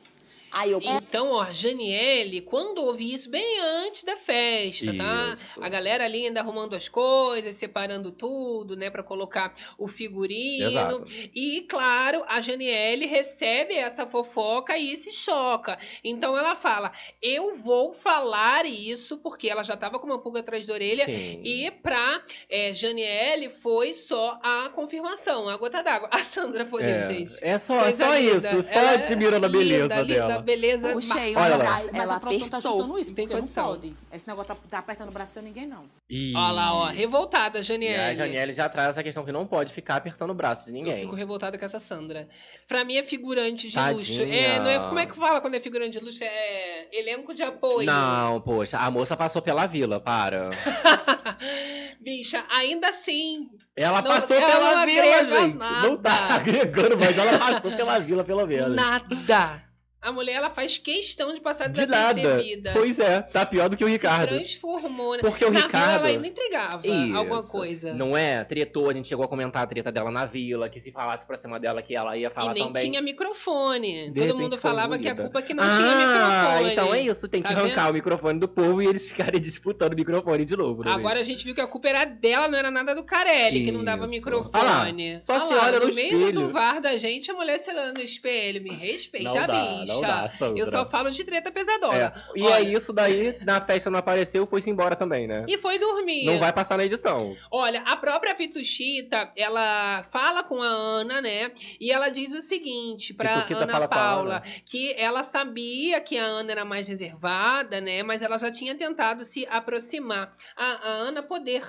Aí 0.55 0.71
eu. 0.71 0.81
Então, 0.83 1.33
ó, 1.33 1.51
Janiele, 1.53 2.41
quando 2.41 2.79
ouvi 2.79 3.13
isso, 3.13 3.29
bem 3.29 3.61
antes 3.87 4.05
da 4.05 4.17
festa, 4.17 4.95
tá? 4.97 5.35
Isso. 5.35 5.63
A 5.63 5.69
galera 5.69 6.05
ali 6.05 6.27
ainda 6.27 6.41
arrumando 6.41 6.75
as 6.75 6.89
coisas, 6.89 7.57
separando 7.57 8.13
tudo, 8.13 8.77
né, 8.77 8.89
Pra 8.89 9.03
colocar 9.03 9.53
o 9.77 9.89
figurino. 9.89 10.69
Exato. 10.69 11.05
E, 11.35 11.63
claro, 11.69 12.23
a 12.29 12.41
Janiele 12.41 13.07
recebe 13.07 13.75
essa 13.75 14.07
fofoca 14.07 14.79
e 14.79 14.97
se 14.97 15.11
choca. 15.11 15.77
Então 16.05 16.39
ela 16.39 16.55
fala: 16.55 16.93
Eu 17.21 17.57
vou 17.57 17.93
falar 17.93 18.65
isso, 18.65 19.19
porque 19.19 19.49
ela 19.49 19.65
já 19.65 19.77
tava 19.77 19.99
com 19.99 20.07
uma 20.07 20.19
pulga 20.21 20.41
atrás 20.41 20.65
da 20.67 20.75
orelha. 20.75 21.05
Sim. 21.05 21.41
E 21.43 21.71
pra 21.83 22.23
é, 22.49 22.73
Janiele 22.75 23.49
foi 23.49 23.93
só 23.93 24.39
a 24.43 24.71
confirmação, 24.73 25.49
a 25.49 25.57
gota 25.57 25.83
d'água. 25.83 26.09
A 26.15 26.23
Sandra 26.23 26.65
podeu, 26.65 26.89
É, 26.89 27.07
gente. 27.13 27.33
é 27.43 27.59
só, 27.59 27.91
só 27.93 28.15
linda. 28.15 28.37
isso, 28.37 28.63
só 28.63 28.79
é 28.79 28.95
admirando 28.95 29.47
a 29.47 29.49
beleza 29.49 29.83
linda, 29.83 30.03
linda, 30.03 30.39
beleza. 30.45 30.93
Puxei 30.93 31.35
Olha 31.37 31.55
o 31.57 31.59
lá. 31.59 31.65
Mas 31.65 31.95
ela 31.95 32.17
a 32.17 32.21
produção 32.21 32.49
tá 32.49 32.59
apertou. 32.59 32.77
chutando 32.83 32.99
isso, 32.99 33.13
Tem 33.13 33.27
porque 33.27 33.41
não 33.41 33.49
pode. 33.49 33.97
Esse 34.13 34.29
negócio 34.29 34.55
tá, 34.55 34.57
tá 34.69 34.79
apertando 34.79 35.09
o 35.09 35.13
braço 35.13 35.33
sem 35.33 35.43
ninguém, 35.43 35.67
não. 35.67 35.85
E... 36.09 36.33
Olha 36.37 36.53
lá, 36.53 36.75
ó, 36.75 36.85
revoltada, 36.87 37.61
E 37.61 37.63
Janiele. 37.63 37.99
a 38.01 38.15
Janiele 38.15 38.53
já 38.53 38.69
traz 38.69 38.91
essa 38.91 39.03
questão 39.03 39.25
que 39.25 39.33
não 39.33 39.47
pode 39.47 39.73
ficar 39.73 39.97
apertando 39.97 40.31
o 40.31 40.35
braço 40.35 40.65
de 40.65 40.71
Eu 40.71 40.75
ninguém. 40.75 41.01
fico 41.01 41.15
revoltada 41.15 41.59
com 41.59 41.65
essa 41.65 41.81
Sandra. 41.81 42.29
Pra 42.69 42.85
mim 42.85 42.97
é 42.97 43.03
figurante 43.03 43.69
de 43.71 43.77
luxo. 43.79 44.19
Tadinha. 44.19 44.37
É, 44.37 44.59
não 44.61 44.69
é, 44.69 44.79
como 44.89 44.99
é 44.99 45.07
que 45.07 45.17
fala 45.17 45.41
quando 45.41 45.55
é 45.55 45.61
figurante 45.61 45.99
de 45.99 46.05
luxo? 46.05 46.23
É 46.23 46.89
elenco 46.93 47.35
de 47.35 47.43
apoio. 47.43 47.87
Não, 47.87 48.41
poxa, 48.41 48.79
a 48.79 48.91
moça 48.91 49.17
passou 49.17 49.41
pela 49.43 49.67
vila, 49.67 49.99
para. 50.01 50.51
Bicha, 52.01 52.45
ainda 52.51 52.89
assim. 52.89 53.49
Ela 53.77 54.01
Não, 54.03 54.11
passou 54.11 54.37
ela 54.37 54.47
pela 54.53 54.87
vila, 54.87 55.25
gente. 55.25 55.59
Não 55.59 55.97
tá 55.97 56.11
nada. 56.11 56.35
agregando, 56.35 56.97
mas 56.99 57.17
ela 57.19 57.39
passou 57.39 57.73
pela 57.73 57.99
vila, 57.99 58.23
pelo 58.23 58.47
menos. 58.47 58.75
Nada. 58.77 59.64
A 60.05 60.13
mulher, 60.13 60.35
ela 60.35 60.51
faz 60.51 60.77
questão 60.77 61.33
de 61.33 61.41
passar 61.41 61.69
De 61.69 61.87
nada. 61.87 62.15
desapercebida. 62.15 62.71
Pois 62.75 62.99
é, 62.99 63.21
tá 63.23 63.47
pior 63.47 63.69
do 63.71 63.77
que 63.77 63.83
o 63.85 63.89
Ricardo. 63.89 64.29
Se 64.31 64.37
transformou, 64.37 65.15
né? 65.17 65.21
Porque 65.23 65.45
o 65.45 65.51
Na 65.51 65.61
Ricardo- 65.61 65.85
vila 65.85 65.95
ela 65.97 66.07
ainda 66.09 66.27
entregava 66.27 66.87
Isso. 66.87 67.17
alguma 67.17 67.43
coisa. 67.43 67.95
Não 67.95 68.17
é? 68.17 68.45
Tretou, 68.45 68.91
a 68.91 68.93
gente 68.93 69.09
chegou 69.09 69.25
a 69.25 69.29
comentar 69.29 69.63
a 69.63 69.67
treta 69.67 69.91
dela 69.91 70.11
na 70.11 70.27
vila, 70.27 70.69
que 70.69 70.79
se 70.79 70.93
falasse 70.93 71.27
pra 71.27 71.37
cima 71.37 71.59
dela 71.59 71.81
que 71.83 71.97
ela 71.97 72.17
ia 72.17 72.31
falar 72.31 72.51
e 72.53 72.55
nem 72.55 72.65
também. 72.67 72.91
tinha 72.91 73.01
microfone. 73.01 74.11
De 74.11 74.27
Todo 74.27 74.39
mundo 74.39 74.59
falava 74.59 74.99
que 74.99 75.09
a 75.09 75.15
culpa 75.15 75.39
é 75.39 75.43
que 75.43 75.55
não 75.55 75.65
ah, 75.65 75.77
tinha 75.77 75.97
microfone. 75.97 76.73
então 76.73 76.95
é 76.95 77.01
isso, 77.01 77.29
tem 77.29 77.43
Tá 77.43 77.49
que 77.49 77.55
arrancar 77.55 77.83
vendo? 77.85 77.91
o 77.91 77.95
microfone 77.95 78.39
do 78.39 78.49
povo 78.49 78.83
e 78.83 78.87
eles 78.87 79.07
ficarem 79.09 79.41
disputando 79.41 79.93
o 79.93 79.97
microfone 79.97 80.45
de 80.45 80.57
novo, 80.57 80.85
né? 80.85 80.93
Agora 80.93 81.21
a 81.21 81.23
gente 81.23 81.45
viu 81.45 81.55
que 81.55 81.61
a 81.61 81.67
culpa 81.67 81.89
era 81.89 82.05
dela, 82.05 82.47
não 82.49 82.59
era 82.59 82.71
nada 82.71 82.95
do 82.95 83.05
Carelli, 83.05 83.65
que 83.65 83.73
não 83.73 83.83
dava 83.83 84.03
Isso. 84.05 84.11
microfone. 84.13 84.55
Ah 85.11 85.15
lá, 85.15 85.21
só 85.21 85.41
se 85.41 85.55
lá, 85.55 85.65
olha 85.67 85.81
no 85.81 85.95
meio 85.95 86.19
espelho. 86.21 86.33
do 86.41 86.49
VAR 86.51 86.81
da 86.81 86.97
gente, 86.97 87.31
a 87.31 87.35
mulher 87.35 87.59
se 87.59 87.71
olhando 87.71 87.95
no 87.99 88.05
espelho. 88.05 88.63
Me 88.63 88.71
respeita, 88.71 89.31
bicha. 89.47 89.94
Não 89.95 90.01
dá. 90.01 90.29
Eu 90.57 90.71
só 90.71 90.85
falo 90.85 91.11
de 91.11 91.25
treta 91.25 91.51
pesadona. 91.51 91.97
É. 91.97 92.13
E 92.35 92.43
Olha, 92.43 92.55
é 92.55 92.63
isso 92.63 92.93
daí, 92.93 93.39
na 93.45 93.61
festa 93.61 93.91
não 93.91 93.99
apareceu, 93.99 94.47
foi-se 94.47 94.71
embora 94.71 94.97
também, 94.97 95.27
né? 95.27 95.45
E 95.49 95.59
foi 95.59 95.79
dormir. 95.79 96.25
Não 96.25 96.39
vai 96.39 96.53
passar 96.53 96.77
na 96.77 96.85
edição. 96.85 97.37
Olha, 97.51 97.83
a 97.83 97.97
própria 97.97 98.35
Pituchita, 98.35 99.31
ela 99.37 100.03
fala 100.05 100.43
com 100.43 100.63
a 100.63 100.67
Ana, 100.67 101.21
né? 101.21 101.51
E 101.81 101.91
ela 101.91 102.09
diz 102.09 102.33
o 102.33 102.41
seguinte 102.41 103.15
pra 103.15 103.35
Pituquita 103.35 103.65
Ana 103.65 103.89
Paula, 103.89 104.43
que 104.65 104.95
ela 104.99 105.23
sabia 105.23 106.01
que 106.01 106.19
a 106.19 106.25
Ana 106.25 106.53
era 106.53 106.65
mais 106.65 106.89
reservada, 106.89 107.81
né? 107.81 108.03
Mas 108.03 108.23
ela 108.23 108.39
já 108.39 108.51
tinha 108.51 108.75
tentado 108.75 109.25
se 109.25 109.47
aproximar. 109.51 110.33
A, 110.57 110.65
a 110.65 110.89
Ana 110.89 111.23
poder. 111.23 111.63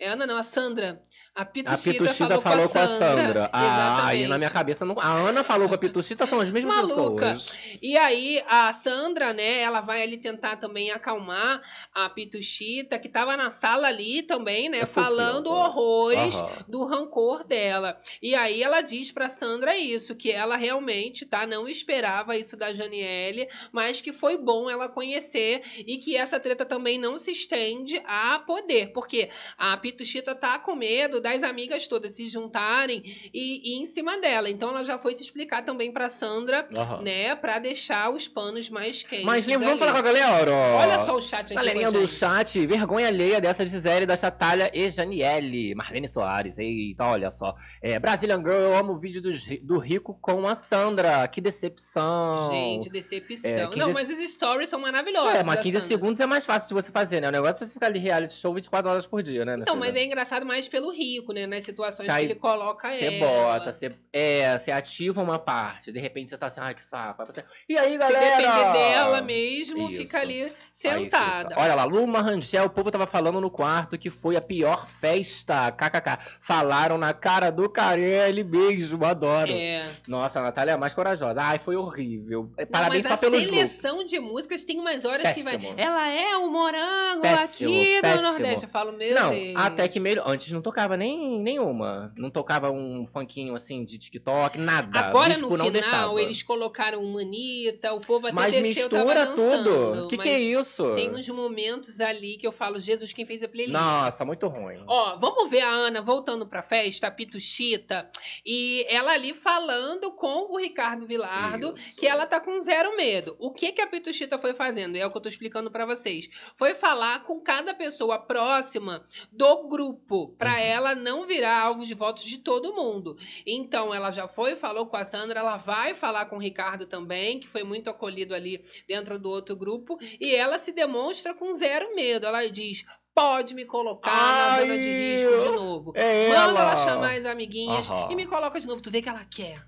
É 0.00 0.08
a 0.08 0.12
Ana 0.12 0.26
não, 0.26 0.36
a 0.36 0.42
Sandra. 0.42 1.02
A 1.36 1.42
A 1.42 1.44
Pituchita, 1.44 1.92
Pituchita 2.04 2.40
falou, 2.40 2.66
com 2.66 2.78
a 2.78 2.88
Sandra. 2.88 3.50
Ah, 3.52 3.64
Exatamente. 3.66 4.06
aí 4.22 4.26
na 4.26 4.38
minha 4.38 4.48
cabeça, 4.48 4.86
não... 4.86 4.98
a 4.98 5.06
Ana 5.12 5.44
falou 5.44 5.68
com 5.68 5.74
a 5.74 5.78
Pituchita, 5.78 6.26
são 6.26 6.40
as 6.40 6.50
mesmas 6.50 6.74
Maluca. 6.74 7.32
pessoas. 7.34 7.52
E 7.82 7.94
aí, 7.98 8.42
a 8.48 8.72
Sandra, 8.72 9.34
né, 9.34 9.60
ela 9.60 9.82
vai 9.82 10.02
ali 10.02 10.16
tentar 10.16 10.56
também 10.56 10.90
acalmar 10.90 11.60
a 11.94 12.08
Pituchita, 12.08 12.98
que 12.98 13.06
tava 13.06 13.36
na 13.36 13.50
sala 13.50 13.88
ali 13.88 14.22
também, 14.22 14.70
né, 14.70 14.78
É 14.78 14.86
fofinho, 14.86 15.04
falando 15.04 15.48
ó. 15.52 15.66
horrores 15.66 16.36
Aham. 16.36 16.64
do 16.66 16.86
rancor 16.86 17.44
dela. 17.44 17.98
E 18.22 18.34
aí 18.34 18.62
ela 18.62 18.80
diz 18.80 19.12
pra 19.12 19.28
Sandra 19.28 19.76
isso, 19.76 20.16
que 20.16 20.32
ela 20.32 20.56
realmente, 20.56 21.26
tá, 21.26 21.46
não 21.46 21.68
esperava 21.68 22.34
isso 22.34 22.56
da 22.56 22.72
Janiele, 22.72 23.46
mas 23.72 24.00
que 24.00 24.10
foi 24.10 24.38
bom 24.38 24.70
ela 24.70 24.88
conhecer 24.88 25.62
e 25.86 25.98
que 25.98 26.16
essa 26.16 26.40
treta 26.40 26.64
também 26.64 26.98
não 26.98 27.18
se 27.18 27.30
estende 27.30 28.00
a 28.06 28.38
poder, 28.38 28.92
porque 28.94 29.28
a 29.58 29.76
Pituchita 29.76 30.34
tá 30.34 30.58
com 30.58 30.74
medo 30.74 31.20
das 31.26 31.42
amigas 31.42 31.86
todas 31.88 32.14
se 32.14 32.28
juntarem 32.28 33.02
e, 33.34 33.72
e 33.74 33.82
em 33.82 33.86
cima 33.86 34.16
dela. 34.20 34.48
Então 34.48 34.70
ela 34.70 34.84
já 34.84 34.96
foi 34.96 35.14
se 35.14 35.22
explicar 35.22 35.64
também 35.64 35.90
pra 35.92 36.08
Sandra, 36.08 36.68
Aham. 36.76 37.02
né, 37.02 37.34
pra 37.34 37.58
deixar 37.58 38.10
os 38.10 38.28
panos 38.28 38.70
mais 38.70 39.02
quentes. 39.02 39.24
Mas 39.26 39.46
lembra, 39.46 39.66
vamos 39.66 39.80
falar 39.80 39.92
com 39.92 39.98
a 39.98 40.02
galera. 40.02 40.50
ó. 40.52 40.76
Olha 40.78 40.98
só 41.00 41.16
o 41.16 41.20
chat 41.20 41.46
aqui. 41.46 41.54
Galerinha 41.54 41.90
do 41.90 42.06
chat, 42.06 42.64
vergonha 42.66 43.08
alheia 43.08 43.40
dessa 43.40 43.66
Gisele, 43.66 44.06
da 44.06 44.16
Chatalha 44.16 44.70
e 44.72 44.88
Janiele. 44.88 45.74
Marlene 45.74 46.06
Soares, 46.08 46.58
eita, 46.58 47.04
olha 47.04 47.30
só. 47.30 47.54
É, 47.82 47.98
Brazilian 47.98 48.38
Girl, 48.38 48.52
eu 48.60 48.76
amo 48.76 48.92
o 48.92 48.98
vídeo 48.98 49.20
ri- 49.46 49.58
do 49.58 49.78
Rico 49.78 50.16
com 50.20 50.46
a 50.46 50.54
Sandra. 50.54 51.26
Que 51.28 51.40
decepção. 51.40 52.50
Gente, 52.52 52.88
decepção. 52.88 53.50
É, 53.50 53.66
15 53.66 53.78
Não, 53.78 53.92
mas 53.92 54.08
os 54.08 54.18
stories 54.30 54.68
são 54.68 54.78
maravilhosos. 54.80 55.34
É, 55.34 55.42
mas 55.42 55.56
da 55.56 55.62
15 55.62 55.78
Sandra. 55.80 55.88
segundos 55.88 56.20
é 56.20 56.26
mais 56.26 56.44
fácil 56.44 56.68
de 56.68 56.74
você 56.74 56.90
fazer, 56.90 57.20
né? 57.20 57.28
O 57.28 57.32
negócio 57.32 57.64
é 57.64 57.66
você 57.66 57.72
ficar 57.74 57.86
ali 57.86 57.98
reality 57.98 58.34
show 58.34 58.54
24 58.54 58.90
horas 58.90 59.06
por 59.06 59.22
dia, 59.22 59.44
né? 59.44 59.56
Então, 59.60 59.76
mas 59.76 59.94
é 59.94 60.04
engraçado 60.04 60.44
mais 60.46 60.68
pelo 60.68 60.90
né? 61.32 61.46
Nas 61.46 61.64
situações 61.64 62.06
Que 62.06 62.12
aí 62.12 62.26
que 62.26 62.32
ele 62.32 62.40
coloca 62.40 62.90
Você 62.90 63.04
ela. 63.06 63.26
bota, 63.26 63.72
você, 63.72 63.90
é, 64.12 64.56
você 64.58 64.70
ativa 64.72 65.22
uma 65.22 65.38
parte, 65.38 65.90
de 65.92 65.98
repente 65.98 66.30
você 66.30 66.38
tá 66.38 66.46
assim, 66.46 66.60
ai 66.60 66.74
que 66.74 66.82
saco. 66.82 67.22
Aí 67.22 67.26
você, 67.26 67.44
e 67.68 67.78
aí, 67.78 67.92
Se 67.92 67.98
galera? 67.98 68.36
depender 68.36 68.72
dela 68.72 69.22
mesmo, 69.22 69.88
Isso. 69.88 69.98
fica 69.98 70.20
ali 70.20 70.52
sentada. 70.72 71.50
fica. 71.50 71.60
Olha 71.60 71.74
lá, 71.74 71.84
Luma 71.84 72.20
Rangel, 72.20 72.64
o 72.66 72.70
povo 72.70 72.90
tava 72.90 73.06
falando 73.06 73.40
no 73.40 73.50
quarto 73.50 73.98
que 73.98 74.10
foi 74.10 74.36
a 74.36 74.40
pior 74.40 74.86
festa. 74.86 75.70
KKK. 75.72 76.18
Falaram 76.40 76.98
na 76.98 77.12
cara 77.12 77.50
do 77.50 77.68
Carelli 77.68 78.44
mesmo, 78.44 79.04
adoro. 79.04 79.50
É. 79.50 79.84
Nossa, 80.06 80.38
a 80.38 80.42
Natália 80.42 80.72
é 80.72 80.76
mais 80.76 80.94
corajosa. 80.94 81.40
Ai, 81.40 81.58
foi 81.58 81.76
horrível. 81.76 82.50
É, 82.56 82.64
Não, 82.64 82.70
Parabéns 82.70 83.04
mas 83.04 83.08
só 83.20 83.26
a 83.26 83.30
pelos 83.30 83.44
seleção 83.44 83.96
looks. 83.96 84.10
de 84.10 84.18
músicas 84.20 84.64
tem 84.64 84.78
umas 84.78 85.04
horas 85.04 85.32
que 85.32 85.42
vai. 85.42 85.58
Péssimo. 85.58 85.74
Ela 85.78 86.08
é 86.08 86.36
o 86.36 86.50
morango 86.50 87.22
Péssimo, 87.22 87.70
aqui 87.70 88.00
péssimo. 88.00 88.16
do 88.22 88.28
Nordeste. 88.32 88.62
Eu 88.64 88.68
falo, 88.68 88.92
meu 88.92 89.14
Não, 89.14 89.30
Deus. 89.30 89.56
até 89.56 89.88
que 89.88 89.98
melhor. 90.00 90.28
Antes 90.28 90.50
não 90.52 90.60
tocava 90.62 90.95
nem 90.96 91.40
nenhuma. 91.40 92.12
Não 92.16 92.30
tocava 92.30 92.70
um 92.70 93.04
funkinho 93.04 93.54
assim 93.54 93.84
de 93.84 93.98
TikTok, 93.98 94.58
nada. 94.58 94.98
Agora 94.98 95.30
Disco 95.34 95.48
no 95.48 95.52
final 95.56 95.70
deixava. 95.70 96.20
eles 96.22 96.42
colocaram 96.42 97.02
uma 97.02 97.20
Anitta, 97.20 97.92
o 97.92 98.00
povo 98.00 98.26
até 98.26 98.34
Mas 98.34 98.54
desceu, 98.54 98.88
tava 98.88 99.04
mistura 99.04 99.26
dançando. 99.26 99.64
tudo. 99.92 100.04
O 100.04 100.08
que, 100.08 100.16
que 100.18 100.28
é 100.28 100.38
isso? 100.40 100.94
Tem 100.94 101.10
uns 101.10 101.28
momentos 101.28 102.00
ali 102.00 102.36
que 102.36 102.46
eu 102.46 102.52
falo, 102.52 102.80
Jesus, 102.80 103.12
quem 103.12 103.24
fez 103.24 103.42
a 103.42 103.48
playlist? 103.48 103.72
Nossa, 103.78 104.24
muito 104.24 104.46
ruim. 104.48 104.82
Ó, 104.86 105.16
vamos 105.18 105.50
ver 105.50 105.60
a 105.62 105.68
Ana 105.70 106.00
voltando 106.02 106.46
pra 106.46 106.62
festa, 106.62 107.06
a 107.06 107.10
Pituchita, 107.10 108.08
e 108.44 108.84
ela 108.88 109.12
ali 109.12 109.32
falando 109.34 110.12
com 110.12 110.52
o 110.54 110.58
Ricardo 110.58 111.06
Vilardo 111.06 111.74
Isso. 111.76 111.96
que 111.96 112.06
ela 112.06 112.26
tá 112.26 112.40
com 112.40 112.60
zero 112.60 112.96
medo. 112.96 113.36
O 113.38 113.50
que 113.52 113.72
que 113.72 113.80
a 113.80 113.86
Pituchita 113.86 114.38
foi 114.38 114.54
fazendo? 114.54 114.96
É 114.96 115.04
o 115.06 115.10
que 115.10 115.16
eu 115.16 115.20
tô 115.22 115.28
explicando 115.28 115.70
pra 115.70 115.84
vocês. 115.86 116.28
Foi 116.54 116.74
falar 116.74 117.22
com 117.22 117.40
cada 117.40 117.74
pessoa 117.74 118.18
próxima 118.18 119.04
do 119.32 119.68
grupo, 119.68 120.34
pra 120.38 120.52
Uhum. 120.52 120.56
ela 120.58 120.85
não 120.94 121.26
virar 121.26 121.60
alvo 121.60 121.84
de 121.84 121.94
votos 121.94 122.24
de 122.24 122.38
todo 122.38 122.74
mundo. 122.74 123.16
Então 123.46 123.94
ela 123.94 124.10
já 124.10 124.28
foi, 124.28 124.54
falou 124.54 124.86
com 124.86 124.96
a 124.96 125.04
Sandra, 125.04 125.40
ela 125.40 125.56
vai 125.56 125.94
falar 125.94 126.26
com 126.26 126.36
o 126.36 126.40
Ricardo 126.40 126.86
também, 126.86 127.38
que 127.40 127.48
foi 127.48 127.62
muito 127.64 127.90
acolhido 127.90 128.34
ali 128.34 128.62
dentro 128.88 129.18
do 129.18 129.28
outro 129.30 129.56
grupo, 129.56 129.98
e 130.20 130.34
ela 130.34 130.58
se 130.58 130.72
demonstra 130.72 131.34
com 131.34 131.54
zero 131.54 131.94
medo. 131.94 132.26
Ela 132.26 132.46
diz: 132.48 132.84
pode 133.14 133.54
me 133.54 133.64
colocar 133.64 134.10
na 134.14 134.58
zona 134.60 134.78
de 134.78 134.88
Ai, 134.88 135.14
risco 135.16 135.38
de 135.38 135.56
novo. 135.56 135.92
É 135.94 136.28
Manda 136.28 136.40
ela 136.60 136.60
ela. 136.72 136.76
chamar 136.76 137.12
as 137.16 137.24
amiguinhas 137.26 137.88
Aham. 137.90 138.08
e 138.12 138.14
me 138.16 138.26
coloca 138.26 138.60
de 138.60 138.66
novo. 138.66 138.80
Tu 138.82 138.90
vê 138.90 139.00
que 139.02 139.08
ela 139.08 139.24
quer. 139.24 139.64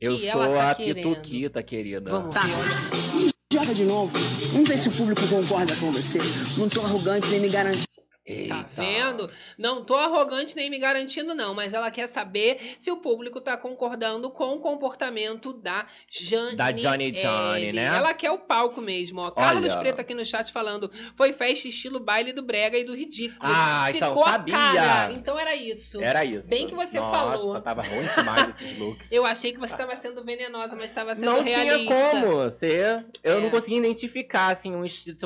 Eu 0.00 0.16
que 0.16 0.30
sou 0.30 0.42
ela 0.42 0.56
tá 0.56 0.70
a 0.70 0.74
querendo. 0.74 1.10
Pituquita, 1.10 1.62
querida. 1.62 2.10
Vamos 2.10 2.34
Tá. 2.34 2.40
ver. 2.40 3.30
Joga 3.52 3.74
de 3.74 3.84
novo. 3.84 4.12
Vamos 4.52 4.68
ver 4.68 4.78
se 4.78 4.88
o 4.88 4.92
público 4.92 5.20
concorda 5.28 5.74
com 5.76 5.90
você. 5.92 6.18
Não 6.56 6.68
tô 6.68 6.80
arrogante 6.82 7.26
nem 7.28 7.40
me 7.40 7.48
garantindo. 7.48 7.84
Tá 8.26 8.32
Eita. 8.32 8.66
vendo? 8.76 9.30
Não 9.58 9.82
tô 9.82 9.96
arrogante 9.96 10.54
nem 10.54 10.68
me 10.70 10.78
garantindo, 10.78 11.34
não, 11.34 11.54
mas 11.54 11.72
ela 11.72 11.90
quer 11.90 12.06
saber 12.06 12.60
se 12.78 12.90
o 12.90 12.98
público 12.98 13.40
tá 13.40 13.56
concordando 13.56 14.30
com 14.30 14.52
o 14.52 14.60
comportamento 14.60 15.52
da 15.54 15.86
Jane. 16.08 16.54
Da 16.54 16.70
Johnny 16.70 17.10
Johnny, 17.10 17.72
né? 17.72 17.86
Ela 17.86 18.12
quer 18.14 18.30
o 18.30 18.38
palco 18.38 18.80
mesmo, 18.80 19.20
ó. 19.22 19.30
Carlos 19.30 19.72
Olha. 19.72 19.80
Preto 19.80 20.00
aqui 20.00 20.14
no 20.14 20.24
chat 20.24 20.52
falando: 20.52 20.88
foi 21.16 21.32
festa 21.32 21.66
estilo 21.66 21.98
baile 21.98 22.32
do 22.32 22.42
Brega 22.42 22.76
e 22.78 22.84
do 22.84 22.94
ridículo. 22.94 23.40
Ah, 23.42 23.90
então, 23.90 24.10
Ficou 24.10 24.24
a 24.24 24.32
sabia. 24.32 24.54
cara. 24.54 25.12
Então 25.12 25.38
era 25.38 25.56
isso. 25.56 26.00
Era 26.02 26.24
isso. 26.24 26.48
Bem 26.50 26.68
que 26.68 26.74
você 26.74 27.00
Nossa, 27.00 27.10
falou. 27.38 27.60
tava 27.60 27.82
ruim 27.82 28.06
demais 28.14 28.48
esses 28.60 28.78
looks. 28.78 29.10
Eu 29.10 29.24
achei 29.26 29.52
que 29.52 29.58
você 29.58 29.72
estava 29.72 29.96
sendo 29.96 30.22
venenosa, 30.22 30.76
mas 30.76 30.90
estava 30.90 31.16
sendo 31.16 31.24
não 31.32 31.42
realista. 31.42 31.78
tinha 31.94 32.10
como 32.22 32.50
ser. 32.50 33.06
Eu 33.24 33.38
É. 33.38 33.40
não 33.40 33.50
consegui 33.50 33.76
identificar, 33.78 34.50
assim, 34.50 34.74
um 34.76 34.84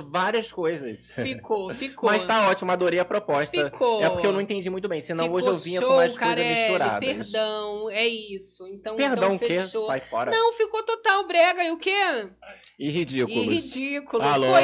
várias 0.09 0.51
coisas. 0.51 1.11
Ficou, 1.11 1.73
ficou. 1.75 2.09
Mas 2.09 2.25
tá 2.27 2.49
ótimo, 2.49 2.71
adorei 2.73 2.84
a 2.99 3.05
proposta. 3.05 3.71
Ficou. 3.71 4.03
É 4.03 4.09
porque 4.11 4.27
eu 4.27 4.33
não 4.33 4.41
entendi 4.41 4.69
muito 4.71 4.89
bem, 4.89 5.01
senão 5.01 5.25
Ficou 5.25 5.39
hoje 5.39 5.49
eu 5.49 5.55
vinha 5.55 5.81
show, 5.81 5.89
com 5.91 5.97
mais 5.97 6.17
coisas 6.19 6.47
misturadas. 6.47 7.09
Perdão, 7.09 7.91
é 7.91 8.07
isso. 8.07 8.67
Então, 8.69 8.97
Perdão 8.97 9.35
então 9.35 9.37
o 9.37 9.39
quê? 9.39 9.61
fechou. 9.63 9.87
Sai 9.87 10.01
fora. 10.01 10.31
Não, 10.31 10.53
ficou 10.53 10.83
total 10.83 11.27
brega. 11.27 11.65
E 11.65 11.71
o 11.71 11.77
quê? 11.77 12.29
E 12.79 12.91
ridículos. 12.91 13.47
E 13.47 13.49
ridículo. 13.49 14.23
Alô? 14.23 14.47
Foi 14.49 14.63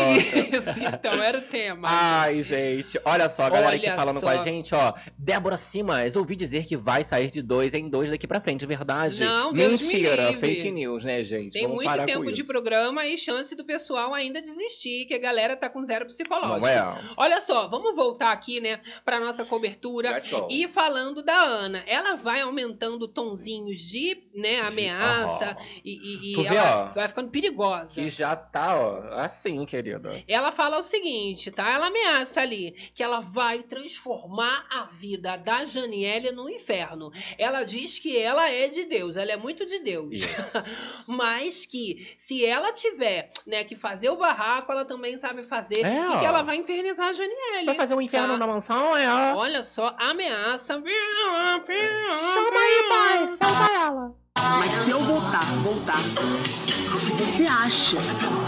isso. 0.59 0.81
Então, 0.81 1.23
era 1.23 1.39
o 1.39 1.43
tema. 1.43 1.89
Ai, 1.91 2.43
gente, 2.43 3.01
olha 3.05 3.29
só, 3.29 3.45
a 3.45 3.51
galera 3.51 3.77
aqui 3.77 3.87
Olha 3.87 3.97
falando 3.97 4.21
só. 4.21 4.27
com 4.27 4.29
a 4.29 4.37
gente, 4.39 4.75
ó. 4.75 4.95
Débora 5.17 5.57
Simas, 5.57 6.17
ouvi 6.17 6.35
dizer 6.35 6.67
que 6.67 6.77
vai 6.77 7.05
sair 7.05 7.31
de 7.31 7.41
dois 7.43 7.73
em 7.75 7.89
dois 7.89 8.11
daqui 8.11 8.27
pra 8.27 8.41
frente, 8.41 8.67
verdade? 8.67 9.21
Não, 9.21 9.53
Deus 9.53 9.81
me 9.81 9.87
Mentira, 9.87 10.31
livre. 10.31 10.41
fake 10.41 10.71
news, 10.71 11.05
né, 11.05 11.23
gente? 11.23 11.53
Tem 11.53 11.67
Vamos 11.67 11.85
muito 11.85 12.05
tempo 12.05 12.33
de 12.33 12.45
programa 12.45 13.07
e 13.07 13.17
chance 13.17 13.55
do 13.55 13.65
pessoal 13.65 14.13
ainda 14.13 14.43
desistir, 14.43 15.07
que 15.07 15.15
a 15.15 15.19
galera 15.19 15.57
tá 15.57 15.69
com 15.69 15.83
zero 15.85 16.07
psicológico. 16.07 16.61
Não 16.61 16.67
é? 16.69 17.13
Olha 17.17 17.41
só, 17.41 17.69
vamos 17.69 17.95
voltar 17.95 18.10
aqui, 18.19 18.61
né, 18.61 18.81
pra 19.05 19.21
nossa 19.21 19.45
cobertura. 19.45 20.11
E 20.51 20.67
falando 20.69 21.23
da 21.23 21.35
Ana, 21.41 21.83
ela 21.87 22.15
vai 22.17 22.41
aumentando 22.41 23.07
tonzinhos 23.09 23.79
de, 23.81 24.23
né, 24.35 24.61
ameaça 24.61 25.51
Aham. 25.51 25.57
e, 25.85 25.93
e- 25.93 26.33
e 26.41 26.43
vê, 26.43 26.57
ela 26.57 26.85
vai 26.91 27.09
ficando 27.09 27.31
perigosa. 27.31 27.95
Que 27.95 28.11
já 28.11 28.35
tá, 28.37 28.79
ó, 28.79 29.15
assim, 29.21 29.65
querida. 29.67 30.23
Ela 30.29 30.53
fala 30.53 30.79
o 30.79 30.83
seguinte, 30.83 31.51
tá? 31.51 31.69
Ela 31.71 31.87
ameaça 31.89 32.41
ali 32.41 32.73
que 32.95 33.03
ela 33.03 33.21
vai 33.21 33.63
transformar 33.63 34.67
a 34.73 34.85
vida 34.85 35.37
da 35.37 35.65
Janiele 35.65 36.33
no 36.33 36.49
inferno. 36.49 37.11
Ela 37.39 37.65
diz 37.65 37.99
que 37.99 38.17
ela 38.17 38.49
é 38.51 38.69
de 38.69 38.85
Deus, 38.85 39.17
ela 39.17 39.33
é 39.33 39.37
muito 39.37 39.67
de 39.67 39.79
Deus. 39.81 40.21
Mas 41.07 41.67
que 41.67 42.15
se 42.19 42.45
ela 42.45 42.73
tiver, 42.73 43.31
né, 43.47 43.65
que 43.65 43.77
fazer 43.77 44.11
o 44.11 44.17
barraco, 44.17 44.71
ela 44.73 44.85
também 44.85 45.19
sabe 45.19 45.43
fazer 45.43 45.85
É, 45.85 46.09
e 46.15 46.19
que 46.19 46.25
ela 46.25 46.43
vai 46.43 46.57
infernizar 46.57 47.09
a 47.09 47.13
Janiele. 47.13 47.67
Vai 47.67 47.75
fazer 47.75 47.95
um 47.95 48.00
inferno 48.01 48.35
tá? 48.35 48.39
na 48.39 48.47
mansão, 48.47 48.97
é? 48.97 49.33
ó. 49.33 49.37
Olha 49.39 49.63
só, 49.63 49.95
ameaça. 49.99 50.75
Chama 50.75 52.61
aí, 52.61 52.89
pai. 52.89 53.29
Salva 53.29 53.71
ela. 53.73 54.15
Mas 54.59 54.71
se 54.73 54.91
eu 54.91 55.01
voltar, 55.01 55.45
voltar, 55.63 55.99
se 55.99 57.13
você 57.13 57.47
acha 57.47 57.97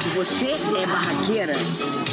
que 0.03 0.09
você 0.17 0.47
é 0.53 0.87
barraqueira, 0.87 1.53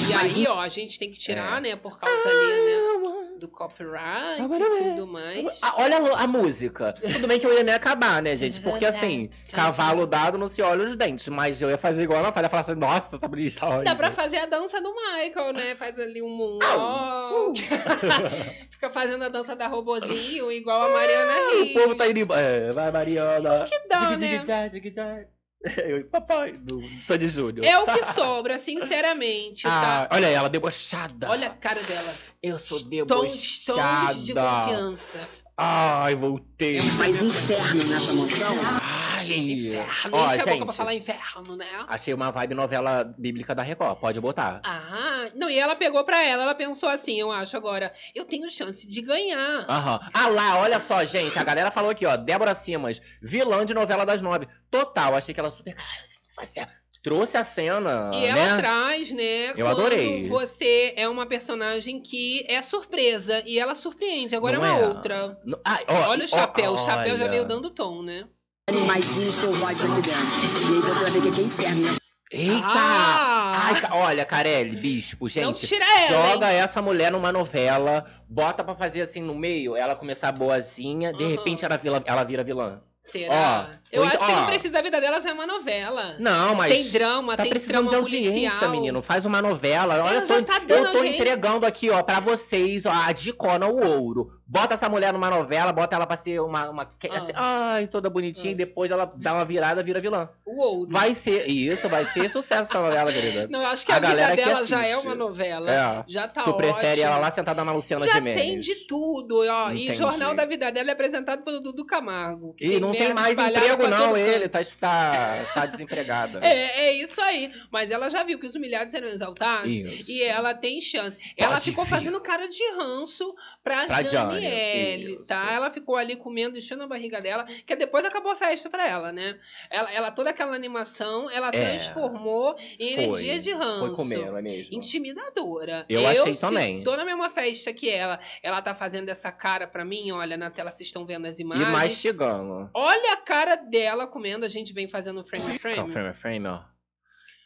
E 0.10 0.14
aí, 0.14 0.48
ó, 0.48 0.60
a 0.60 0.68
gente 0.68 0.98
tem 0.98 1.12
que 1.12 1.20
tirar, 1.20 1.58
É. 1.60 1.62
né, 1.62 1.76
por 1.76 2.00
causa 2.00 2.30
ali, 2.30 2.48
né, 2.66 2.99
do 3.40 3.48
copyright 3.48 4.42
e 4.44 4.84
tudo 4.90 5.08
mais. 5.08 5.60
Ah, 5.64 5.74
olha 5.78 5.98
a, 5.98 6.24
a 6.24 6.28
música. 6.28 6.94
Tudo 6.94 7.28
bem 7.28 7.40
que 7.40 7.48
eu 7.48 7.54
ia 7.54 7.64
me 7.64 7.72
acabar, 7.72 8.22
né, 8.22 8.36
gente? 8.38 8.62
Porque 8.62 8.86
assim, 8.86 9.30
cavalo 9.52 10.06
dado 10.06 10.38
não 10.38 10.48
se 10.48 10.62
olha 10.62 10.86
os 10.86 10.96
dentes. 10.96 11.28
Mas 11.30 11.62
eu 11.62 11.70
ia 11.70 11.78
fazer 11.78 12.04
igual 12.04 12.20
ela 12.20 12.32
faz. 12.32 12.44
Ia 12.44 12.50
falar 12.50 12.62
assim, 12.62 12.76
nossa, 12.76 13.16
essa 13.16 13.28
brisa 13.28 13.60
tá 13.62 13.82
Dá 13.84 13.96
pra 13.96 14.12
fazer 14.12 14.38
a 14.38 14.46
dança 14.46 14.82
do 14.82 14.94
Michael, 14.94 15.54
né? 15.54 15.76
Faz 15.76 15.98
ali 16.00 16.22
um 16.22 16.30
moonwalk. 16.30 17.60
Fica 18.70 18.90
fazendo 18.90 19.24
a 19.24 19.30
dança 19.30 19.56
da 19.56 19.68
robozinho, 19.68 20.52
igual 20.52 20.84
a 20.84 20.90
Mariana 20.94 21.34
O 21.34 21.52
Rios. 21.64 21.74
povo 21.74 21.96
tá 21.96 22.08
indo 22.08 22.20
embora. 22.20 22.42
É, 22.42 22.72
vai, 22.72 22.92
Mariana. 22.92 23.66
que 23.66 23.88
dá, 23.88 24.16
né? 24.18 25.28
Eu, 25.86 26.06
papai, 26.06 26.54
do 26.54 26.82
Sandy 27.02 27.28
Júnior. 27.28 27.66
É 27.66 27.78
o 27.80 27.86
que 27.86 28.04
sobra, 28.14 28.58
sinceramente, 28.58 29.68
Ah, 29.68 30.08
tá? 30.10 30.16
olha 30.16 30.28
ela, 30.28 30.48
debochada. 30.50 31.30
Olha 31.30 31.48
a 31.48 31.50
cara 31.50 31.82
dela. 31.84 32.14
Eu 32.42 32.58
sou 32.58 32.78
Tons, 32.80 32.88
debochada. 32.88 34.14
tons 34.14 34.24
de 34.24 34.34
confiança. 34.34 35.44
Ai, 35.62 36.16
voltei. 36.16 36.80
faz 36.82 37.22
inferno 37.22 37.84
nessa 37.84 38.14
mansão, 38.14 38.56
Ai. 38.82 39.10
Inferno. 39.30 40.18
Ó, 40.18 40.26
Enche 40.26 40.36
a 40.36 40.38
boca 40.40 40.52
gente, 40.54 40.64
pra 40.64 40.74
falar 40.74 40.94
inferno, 40.94 41.56
né? 41.58 41.66
achei 41.88 42.14
uma 42.14 42.32
vibe 42.32 42.56
novela 42.56 43.04
bíblica 43.18 43.54
da 43.54 43.62
Record. 43.62 44.00
Pode 44.00 44.22
botar. 44.22 44.62
Ah, 44.64 45.28
não, 45.36 45.50
e 45.50 45.60
ela 45.60 45.76
pegou 45.76 46.04
pra 46.06 46.24
ela, 46.24 46.44
ela 46.44 46.56
pensou 46.56 46.88
assim, 46.88 47.20
eu 47.20 47.30
acho 47.32 47.58
agora, 47.58 47.94
eu 48.16 48.24
tenho 48.26 48.50
chance 48.50 48.88
de 48.88 49.02
ganhar. 49.02 49.66
Aham. 49.70 50.00
Ah 50.14 50.28
lá, 50.30 50.60
olha 50.60 50.80
só, 50.80 51.04
gente. 51.04 51.38
A 51.38 51.44
galera 51.44 51.70
falou 51.72 51.92
aqui, 51.92 52.06
ó. 52.06 52.16
Débora 52.16 52.54
Simas, 52.54 53.02
vilã 53.22 53.66
de 53.66 53.74
novela 53.74 54.06
das 54.06 54.22
nove. 54.22 54.48
Total, 54.72 55.14
achei 55.14 55.34
que 55.34 55.40
ela 55.42 55.52
super. 55.52 55.76
Cara, 55.76 56.06
isso 56.06 56.22
não 56.26 56.34
faz 56.34 56.50
certo. 56.50 56.74
Trouxe 57.02 57.38
a 57.38 57.46
cena. 57.46 58.12
E 58.14 58.26
ela 58.26 58.56
né? 58.56 58.58
traz, 58.58 59.12
né? 59.12 59.52
Eu 59.52 59.66
quando 59.66 59.80
adorei. 59.80 60.28
você 60.28 60.94
é 60.98 61.08
uma 61.08 61.26
personagem 61.26 62.02
que 62.02 62.46
é 62.50 62.62
surpresa 62.62 63.42
e 63.46 63.58
ela 63.58 63.74
surpreende. 63.74 64.36
Agora 64.36 64.58
Não 64.58 64.66
é 64.66 64.72
uma 64.72 64.80
é? 64.82 64.88
outra. 64.88 65.40
No- 65.46 65.60
Ai, 65.64 65.84
ó, 65.88 66.10
Olha 66.10 66.22
o 66.22 66.26
ó, 66.26 66.28
chapéu, 66.28 66.72
o 66.74 66.78
chapéu 66.78 67.18
já 67.18 67.24
olha. 67.24 67.32
veio 67.32 67.46
dando 67.46 67.70
tom, 67.70 68.02
né? 68.02 68.26
animaizinhos 68.70 69.34
selvagens 69.36 69.84
aqui 69.84 70.02
dentro. 70.02 70.72
E 70.72 70.76
aí 70.76 70.82
você 70.82 70.92
vai 70.92 71.12
ver 71.12 71.22
que 71.22 71.28
é 71.42 71.44
inferno. 71.44 71.82
né? 71.92 71.98
Eita! 72.32 72.62
Ah! 72.64 73.72
Ai, 73.74 73.82
olha, 73.92 74.24
Carelli, 74.26 74.76
bispo, 74.76 75.28
gente. 75.28 75.46
Não 75.46 75.54
tira 75.54 75.84
ela, 75.84 76.34
Joga 76.34 76.54
hein? 76.54 76.60
essa 76.60 76.80
mulher 76.80 77.12
numa 77.12 77.32
novela, 77.32 78.06
bota 78.30 78.64
pra 78.64 78.76
fazer 78.76 79.02
assim 79.02 79.22
no 79.24 79.34
meio, 79.34 79.76
ela 79.76 79.96
começar 79.96 80.32
boazinha, 80.32 81.12
de 81.12 81.24
Aham. 81.24 81.32
repente 81.32 81.66
ela, 81.66 81.78
vila- 81.78 82.04
ela 82.06 82.24
vira 82.24 82.44
vilã. 82.44 82.80
Será? 83.02 83.70
Ó, 83.72 83.76
eu 83.92 84.04
acho 84.04 84.16
então- 84.16 84.28
que 84.28 84.34
não 84.34 84.46
precisa, 84.48 84.80
a 84.80 84.82
vida 84.82 85.00
dela 85.02 85.20
já 85.22 85.30
é 85.30 85.34
uma 85.34 85.48
novela. 85.48 86.16
Não, 86.20 86.54
mas. 86.54 86.72
Tem 86.74 86.90
drama, 86.92 87.36
tá 87.38 87.44
tem 87.44 87.50
precisando 87.50 87.90
de 87.90 87.96
audiência, 87.96 88.50
policial. 88.52 88.72
menino. 88.72 89.02
Faz 89.02 89.26
uma 89.26 89.42
novela. 89.42 89.96
Olha, 89.96 90.00
Ela 90.02 90.14
eu 90.22 90.28
já 90.28 90.36
tô, 90.36 90.44
tá 90.44 90.62
eu 90.68 90.82
tô 90.82 90.98
audiência. 90.98 91.16
entregando 91.16 91.66
aqui, 91.66 91.90
ó, 91.90 92.04
pra 92.04 92.20
vocês, 92.20 92.86
ó, 92.86 92.92
a 92.92 93.12
dicona, 93.14 93.68
o 93.68 93.78
ouro. 94.02 94.28
Bota 94.46 94.74
essa 94.74 94.90
mulher 94.90 95.14
numa 95.14 95.30
novela, 95.30 95.72
bota 95.72 95.96
ela 95.96 96.06
pra 96.06 96.18
ser 96.18 96.40
uma. 96.42 96.70
uma 96.70 96.84
Ah. 96.84 97.18
assim, 97.18 97.32
ai, 97.36 97.88
toda 97.88 98.10
bonitinha, 98.10 98.52
e 98.52 98.56
depois 98.56 98.92
ela 98.92 99.12
dá 99.16 99.34
uma 99.34 99.46
virada, 99.46 99.82
vira 99.82 100.02
vilã. 100.02 100.30
O 100.46 100.62
ouro. 100.62 100.92
Vai 100.92 101.14
ser. 101.16 101.48
Isso, 101.50 101.88
vai 101.88 102.04
ser 102.06 102.30
sucesso 102.30 102.70
essa 102.70 102.82
novela, 102.82 103.12
querida. 103.12 103.48
Não, 103.50 103.62
eu 103.62 103.68
acho 103.70 103.86
que 103.86 103.92
A 103.92 103.96
a, 103.96 104.00
vida 104.00 104.36
dela 104.36 104.66
já 104.68 104.86
é 104.86 104.98
uma 104.98 105.16
novela. 105.16 105.72
É. 105.72 106.04
Já 106.08 106.28
tá 106.28 106.44
tu 106.44 106.54
prefere 106.54 106.92
ótimo. 107.02 107.06
ela 107.06 107.18
lá 107.18 107.32
sentada 107.32 107.64
na 107.64 107.72
Luciana 107.72 108.06
Já 108.06 108.16
Gimenez. 108.16 108.40
tem 108.46 108.60
de 108.60 108.76
tudo, 108.88 109.46
ó. 109.50 109.70
E 109.72 109.86
Entendi. 109.86 109.94
Jornal 109.96 110.36
da 110.36 110.46
Vida 110.46 110.72
dela 110.72 110.90
é 110.90 110.94
apresentado 110.94 111.44
pelo 111.44 111.60
Dudu 111.60 111.86
Camargo. 111.86 112.54
que 112.56 112.66
E 112.66 112.80
não 112.80 112.92
tem 113.06 113.14
mais 113.14 113.38
emprego, 113.38 113.88
não, 113.88 114.18
ele. 114.18 114.48
canto. 114.50 114.68
Tá, 114.80 115.46
tá, 115.46 115.46
tá 115.54 115.66
desempregada. 115.66 116.40
É, 116.50 116.88
é 116.88 116.94
isso 116.94 117.20
aí. 117.22 117.52
Mas 117.72 117.92
ela 117.92 118.10
já 118.10 118.24
viu 118.24 118.40
que 118.40 118.46
os 118.48 118.56
humilhados 118.56 118.92
serão 118.92 119.08
exaltados 119.08 119.72
Isso. 119.72 120.10
e 120.12 120.24
ela 120.24 120.54
tem 120.54 120.80
chance. 120.82 121.18
ela 121.38 121.54
Pode 121.54 121.66
ficou 121.66 121.84
vir. 121.84 121.90
fazendo 121.90 122.20
cara 122.22 122.48
de 122.48 122.64
ranço 122.72 123.34
pra, 123.64 123.86
Pra 123.86 124.02
Janiele, 124.04 125.14
Jane, 125.14 125.28
tá? 125.28 125.52
Ela 125.52 125.70
ficou 125.70 125.96
ali 125.96 126.16
comendo, 126.16 126.58
enchendo 126.58 126.84
a 126.84 126.88
barriga 126.88 127.22
dela, 127.22 127.46
que 127.66 127.76
depois 127.76 128.04
acabou 128.06 128.32
a 128.32 128.36
festa 128.36 128.70
pra 128.70 128.88
ela, 128.88 129.12
né? 129.12 129.38
Ela, 129.70 129.92
ela 129.94 130.12
toda 130.12 130.30
aquela 130.30 130.56
animação, 130.56 131.30
ela 131.30 131.50
É. 131.50 131.52
transformou 131.52 132.56
em 132.80 132.96
Foi. 132.96 133.04
energia 133.04 133.40
de 133.40 133.52
ranço. 133.52 133.80
Foi 133.88 133.96
comer, 133.96 134.20
é 134.28 134.42
mesmo? 134.42 134.74
Intimidadora. 134.76 135.86
Eu 135.90 136.06
achei 136.08 136.34
se 136.34 136.42
também. 136.42 136.84
tô 136.84 136.96
na 136.96 137.06
mesma 137.06 137.30
festa 137.30 137.74
que 137.74 137.90
ela, 137.90 138.20
ela 138.44 138.62
tá 138.62 138.74
fazendo 138.74 139.10
essa 139.10 139.32
cara 139.32 139.68
pra 139.68 139.84
mim, 139.86 140.12
olha, 140.12 140.38
na 140.38 140.50
tela 140.50 140.72
vocês 140.72 140.88
estão 140.88 141.06
vendo 141.06 141.26
as 141.28 141.40
E 141.40 141.44
imagens. 141.44 141.70
mastigando. 141.70 142.70
Olha 142.82 143.14
a 143.14 143.18
cara 143.18 143.56
dela 143.58 144.08
comendo, 144.08 144.46
a 144.46 144.50
gente 144.50 144.72
vem 144.72 144.88
fazendo 144.88 145.22
frame 145.22 145.56
a 145.56 145.60
frame. 145.60 145.92
Frame 145.92 146.08
a 146.08 146.14
frame, 146.14 146.48
ó. 146.48 146.64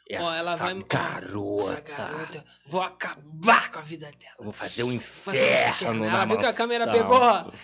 Essa 0.10 0.24
Ó, 0.26 0.34
ela 0.34 0.56
vai. 0.58 0.74
garota. 0.88 1.74
Essa 1.74 1.82
garota. 1.82 2.46
Vou 2.66 2.82
acabar 2.82 3.72
com 3.72 3.80
a 3.80 3.82
vida 3.82 4.06
dela. 4.08 4.36
Vou 4.40 4.52
fazer 4.52 4.84
um 4.84 4.92
inferno 4.92 6.06
Ela 6.06 6.26
viu 6.26 6.38
que 6.38 6.46
a 6.46 6.54
câmera 6.54 6.88
pegou, 6.92 7.20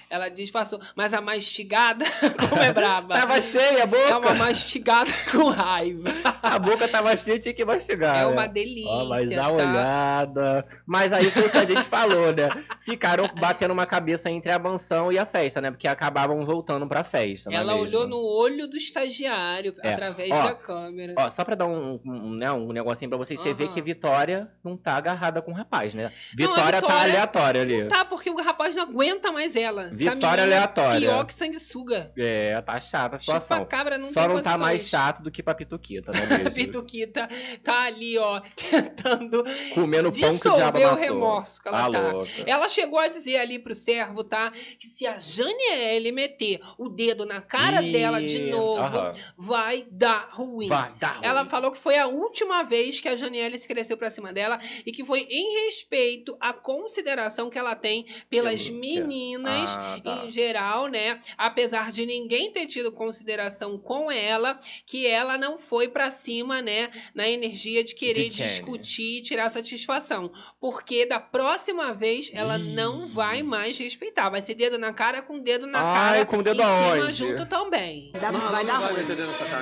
ela 0.09 0.29
disfarçou. 0.29 0.79
Mas 0.95 1.13
a 1.13 1.19
mastigada, 1.21 2.05
como 2.49 2.61
é 2.61 2.71
braba. 2.71 3.15
Tava 3.19 3.41
cheia 3.41 3.83
a 3.83 3.85
boca. 3.85 4.03
É 4.09 4.15
uma 4.15 4.33
mastigada 4.35 5.09
com 5.31 5.49
raiva. 5.49 6.09
A 6.41 6.57
boca 6.59 6.87
tava 6.87 7.15
cheia, 7.17 7.39
tinha 7.39 7.53
que 7.53 7.65
mastigar. 7.65 8.15
É 8.15 8.19
né? 8.19 8.25
uma 8.27 8.47
delícia. 8.47 8.89
Ó, 8.89 9.05
mas 9.05 9.29
dá 9.29 9.41
tá? 9.43 9.49
olhada. 9.51 10.65
Mas 10.85 11.13
aí 11.13 11.29
foi 11.31 11.47
o 11.47 11.51
que 11.51 11.57
a 11.57 11.65
gente 11.65 11.83
falou, 11.83 12.33
né? 12.33 12.49
Ficaram 12.79 13.27
batendo 13.39 13.71
uma 13.71 13.85
cabeça 13.85 14.29
entre 14.29 14.51
a 14.51 14.59
mansão 14.59 15.11
e 15.11 15.17
a 15.17 15.25
festa, 15.25 15.59
né? 15.61 15.71
Porque 15.71 15.87
acabavam 15.87 16.43
voltando 16.45 16.87
pra 16.87 17.03
festa. 17.03 17.49
é 17.51 17.55
Ela 17.55 17.73
mesmo? 17.73 17.87
olhou 17.87 18.07
no 18.07 18.17
olho 18.17 18.67
do 18.67 18.77
estagiário 18.77 19.75
É. 19.83 19.93
através 19.93 20.31
Ó, 20.31 20.43
da 20.43 20.55
câmera. 20.55 21.13
Ó, 21.17 21.29
só 21.29 21.43
pra 21.43 21.55
dar 21.55 21.65
um, 21.67 21.99
um, 22.05 22.28
né, 22.29 22.51
um 22.51 22.71
negocinho 22.71 23.09
pra 23.09 23.17
vocês, 23.17 23.39
você 23.39 23.53
vê 23.53 23.67
que 23.67 23.81
Vitória 23.81 24.51
não 24.63 24.77
tá 24.77 24.93
agarrada 24.93 25.41
com 25.41 25.51
o 25.51 25.53
rapaz, 25.53 25.93
né? 25.93 26.03
Não, 26.03 26.09
a 26.09 26.47
Vitória, 26.55 26.81
tá 26.81 26.87
Vitória 26.87 27.11
aleatória 27.11 27.61
ali. 27.61 27.87
Tá, 27.87 28.05
porque 28.05 28.29
o 28.29 28.41
rapaz 28.41 28.75
não 28.75 28.83
aguenta 28.83 29.31
mais 29.31 29.55
ela. 29.55 29.89
Vitória 29.93 30.41
é 30.41 30.43
aleatória. 30.45 30.99
Pior 30.99 31.25
que 31.25 31.33
sanguessuga. 31.33 32.11
É, 32.17 32.59
tá 32.61 32.79
chata 32.79 33.15
a 33.15 33.19
situação. 33.19 33.57
Chupa 33.57 33.69
cabra 33.69 33.97
não 33.97 34.11
Só 34.11 34.27
não 34.27 34.41
tá 34.41 34.57
mais 34.57 34.87
chato 34.87 35.21
do 35.21 35.31
que 35.31 35.41
pra 35.43 35.55
Pituquita, 35.55 36.11
né? 36.11 36.49
Pituquita 36.53 37.27
tá 37.63 37.83
ali, 37.83 38.17
ó, 38.17 38.41
tentando 38.55 39.43
Comendo 39.73 40.11
pão 40.11 40.37
que 40.37 40.47
o 40.47 40.55
diabo 40.55 40.79
o 40.79 40.95
remorso 40.95 41.61
que 41.61 41.67
ela 41.67 41.89
Tá 41.89 41.99
tá. 41.99 42.09
Ela 42.45 42.69
chegou 42.69 42.99
a 42.99 43.07
dizer 43.07 43.37
ali 43.37 43.59
pro 43.59 43.75
servo, 43.75 44.23
tá? 44.23 44.51
Que 44.51 44.87
se 44.87 45.05
a 45.07 45.17
Janiele 45.19 46.11
meter 46.11 46.59
o 46.77 46.89
dedo 46.89 47.25
na 47.25 47.41
cara 47.41 47.81
Ih, 47.81 47.91
dela 47.91 48.21
de 48.21 48.49
novo, 48.49 48.81
aham. 48.81 49.11
vai 49.37 49.85
dar 49.91 50.29
ruim. 50.31 50.67
Vai, 50.67 50.93
dá 50.99 51.13
ruim. 51.13 51.25
Ela 51.25 51.45
falou 51.45 51.71
que 51.71 51.77
foi 51.79 51.97
a 51.97 52.07
última 52.19 52.63
vez 52.63 52.99
que 52.99 53.07
a 53.07 53.15
Janiele 53.15 53.57
se 53.57 53.67
cresceu 53.67 53.97
pra 53.97 54.09
cima 54.09 54.31
dela 54.33 54.59
e 54.85 54.91
que 54.91 55.03
foi 55.05 55.21
em 55.29 55.65
respeito 55.65 56.35
à 56.39 56.53
consideração 56.53 57.49
que 57.49 57.57
ela 57.57 57.75
tem 57.75 58.05
pelas 58.29 58.63
Pelo- 58.65 58.79
meninas 58.79 59.69
Ah, 59.71 59.99
tá. 60.03 60.25
em 60.25 60.31
geral, 60.31 60.87
né? 60.87 61.19
Apesar 61.37 61.91
de 61.91 62.05
ninguém 62.05 62.51
ter 62.51 62.65
tido 62.65 62.91
consideração 62.91 63.77
com 63.77 64.11
ela, 64.11 64.57
que 64.85 65.05
ela 65.07 65.37
não 65.37 65.57
foi 65.57 65.87
pra 65.87 66.11
cima, 66.11 66.61
né? 66.61 66.89
Na 67.13 67.27
energia 67.29 67.83
de 67.83 67.95
querer 67.95 68.29
De 68.29 68.35
discutir 68.37 69.19
e 69.19 69.21
tirar 69.21 69.49
satisfação. 69.49 70.31
Porque 70.59 71.05
da 71.05 71.19
próxima 71.19 71.93
vez 71.93 72.29
ela 72.33 72.57
não 72.57 73.05
vai 73.07 73.41
mais 73.43 73.77
respeitar. 73.77 74.29
Vai 74.29 74.41
ser 74.41 74.55
dedo 74.55 74.77
na 74.77 74.91
cara 74.93 75.21
com 75.21 75.39
dedo 75.39 75.65
na 75.67 75.79
Ai, 75.79 75.93
cara. 76.13 76.25
com 76.25 76.41
dedo 76.43 76.61
em 76.61 76.65
cima 76.93 77.11
junto 77.11 77.45
também. 77.45 78.11
Dá- 78.19 78.31
vai 78.31 78.65
dar 78.65 78.77
ruim. 78.77 79.03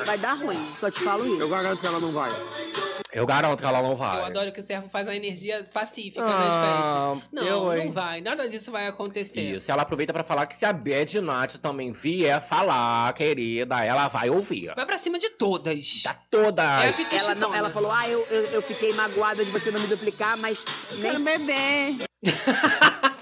Vai 0.06 0.18
dar 0.18 0.34
ruim, 0.34 0.58
só 0.80 0.90
te 0.90 1.00
falo 1.02 1.26
isso. 1.26 1.42
Eu 1.42 1.50
garanto 1.50 1.80
que 1.80 1.88
ela 1.88 2.00
não 2.00 2.12
vai. 2.12 2.32
Eu 3.12 3.26
garanto 3.26 3.60
que 3.62 3.66
ela 3.66 3.82
não 3.82 3.96
vai. 3.96 4.20
Eu 4.20 4.26
adoro 4.26 4.52
que 4.52 4.60
o 4.60 4.64
servo 4.64 4.88
faz 4.90 5.08
a 5.08 5.16
energia 5.16 5.68
pacífica 5.74 6.22
Ah, 6.22 6.28
nas 6.28 7.20
festas. 7.24 7.30
Não, 7.32 7.74
eu, 7.74 7.86
não 7.86 7.92
vai. 7.92 8.22
Nada 8.22 8.48
disso 8.48 8.72
vai 8.72 8.86
acontecer. 8.86 9.42
Isso, 9.42 9.72
ela 9.72 9.82
aproveita 9.82 10.14
pra 10.14 10.24
falar 10.24 10.46
que 10.46 10.56
se 10.56 10.66
a 10.66 10.72
Bad 10.72 11.20
Nath 11.22 11.56
também 11.58 11.92
vier 11.92 12.40
falar, 12.40 13.12
querida, 13.14 13.84
ela 13.84 14.08
vai 14.08 14.30
ouvir. 14.30 14.72
Vai 14.76 14.86
pra 14.86 15.00
cima 15.00 15.18
de 15.18 15.32
todas. 15.32 16.04
Tá 16.04 16.16
todas. 16.30 17.00
É 17.12 17.16
Ela, 17.16 17.34
não, 17.34 17.56
ela 17.56 17.70
falou, 17.72 17.92
ah, 17.92 18.08
eu, 18.08 18.24
eu, 18.30 18.44
eu 18.52 18.62
fiquei 18.62 18.94
magoada 18.94 19.44
de 19.44 19.50
você 19.50 19.72
não 19.72 19.80
me 19.80 19.88
duplicar, 19.88 20.38
mas 20.38 20.64
nem 21.00 21.20
bebê. 21.24 21.96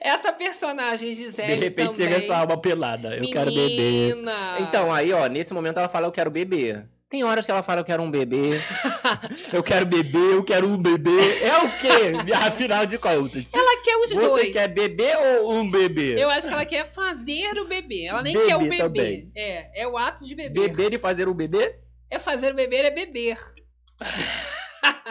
Essa 0.00 0.32
personagem 0.32 1.10
De 1.10 1.14
Gisele 1.22 1.54
repente 1.54 1.90
também. 1.90 1.94
chega 1.94 2.16
essa 2.16 2.36
alma 2.38 2.56
pelada. 2.60 3.16
Eu 3.16 3.30
quero 3.30 3.52
beber. 3.52 4.14
Menina. 4.16 4.58
Então, 4.60 4.92
aí, 4.92 5.12
ó, 5.12 5.26
nesse 5.26 5.52
momento 5.54 5.78
ela 5.78 5.88
fala, 5.88 6.06
eu 6.06 6.12
quero 6.12 6.30
beber. 6.30 6.86
Tem 7.12 7.22
horas 7.24 7.44
que 7.44 7.50
ela 7.50 7.62
fala, 7.62 7.80
eu 7.80 7.84
quero 7.84 8.02
um 8.02 8.10
bebê. 8.10 8.52
eu 9.52 9.62
quero 9.62 9.84
beber, 9.84 10.32
eu 10.32 10.42
quero 10.42 10.66
um 10.66 10.78
bebê. 10.78 11.10
É 11.42 11.58
o 11.58 11.70
quê? 11.78 12.32
Afinal 12.32 12.86
de 12.86 12.96
contas. 12.96 13.50
Ela 13.52 13.82
quer 13.82 13.96
os 13.98 14.08
Você 14.08 14.14
dois. 14.18 14.50
quer 14.50 14.66
beber 14.68 15.14
ou 15.42 15.52
um 15.52 15.70
bebê? 15.70 16.14
Eu 16.18 16.30
acho 16.30 16.48
que 16.48 16.54
ela 16.54 16.64
quer 16.64 16.86
fazer 16.86 17.58
o 17.58 17.68
bebê. 17.68 18.06
Ela 18.06 18.22
nem 18.22 18.32
Beber 18.32 18.48
quer 18.48 18.56
o 18.56 18.60
bebê. 18.60 18.78
também. 18.78 19.30
É, 19.36 19.82
é 19.82 19.86
o 19.86 19.98
ato 19.98 20.24
de 20.24 20.34
beber. 20.34 20.70
Beber 20.70 20.94
e 20.94 20.98
fazer 20.98 21.28
um 21.28 21.34
bebê? 21.34 21.76
É 22.10 22.18
fazer 22.18 22.54
beber, 22.54 22.86
é 22.86 22.90
beber. 22.90 23.36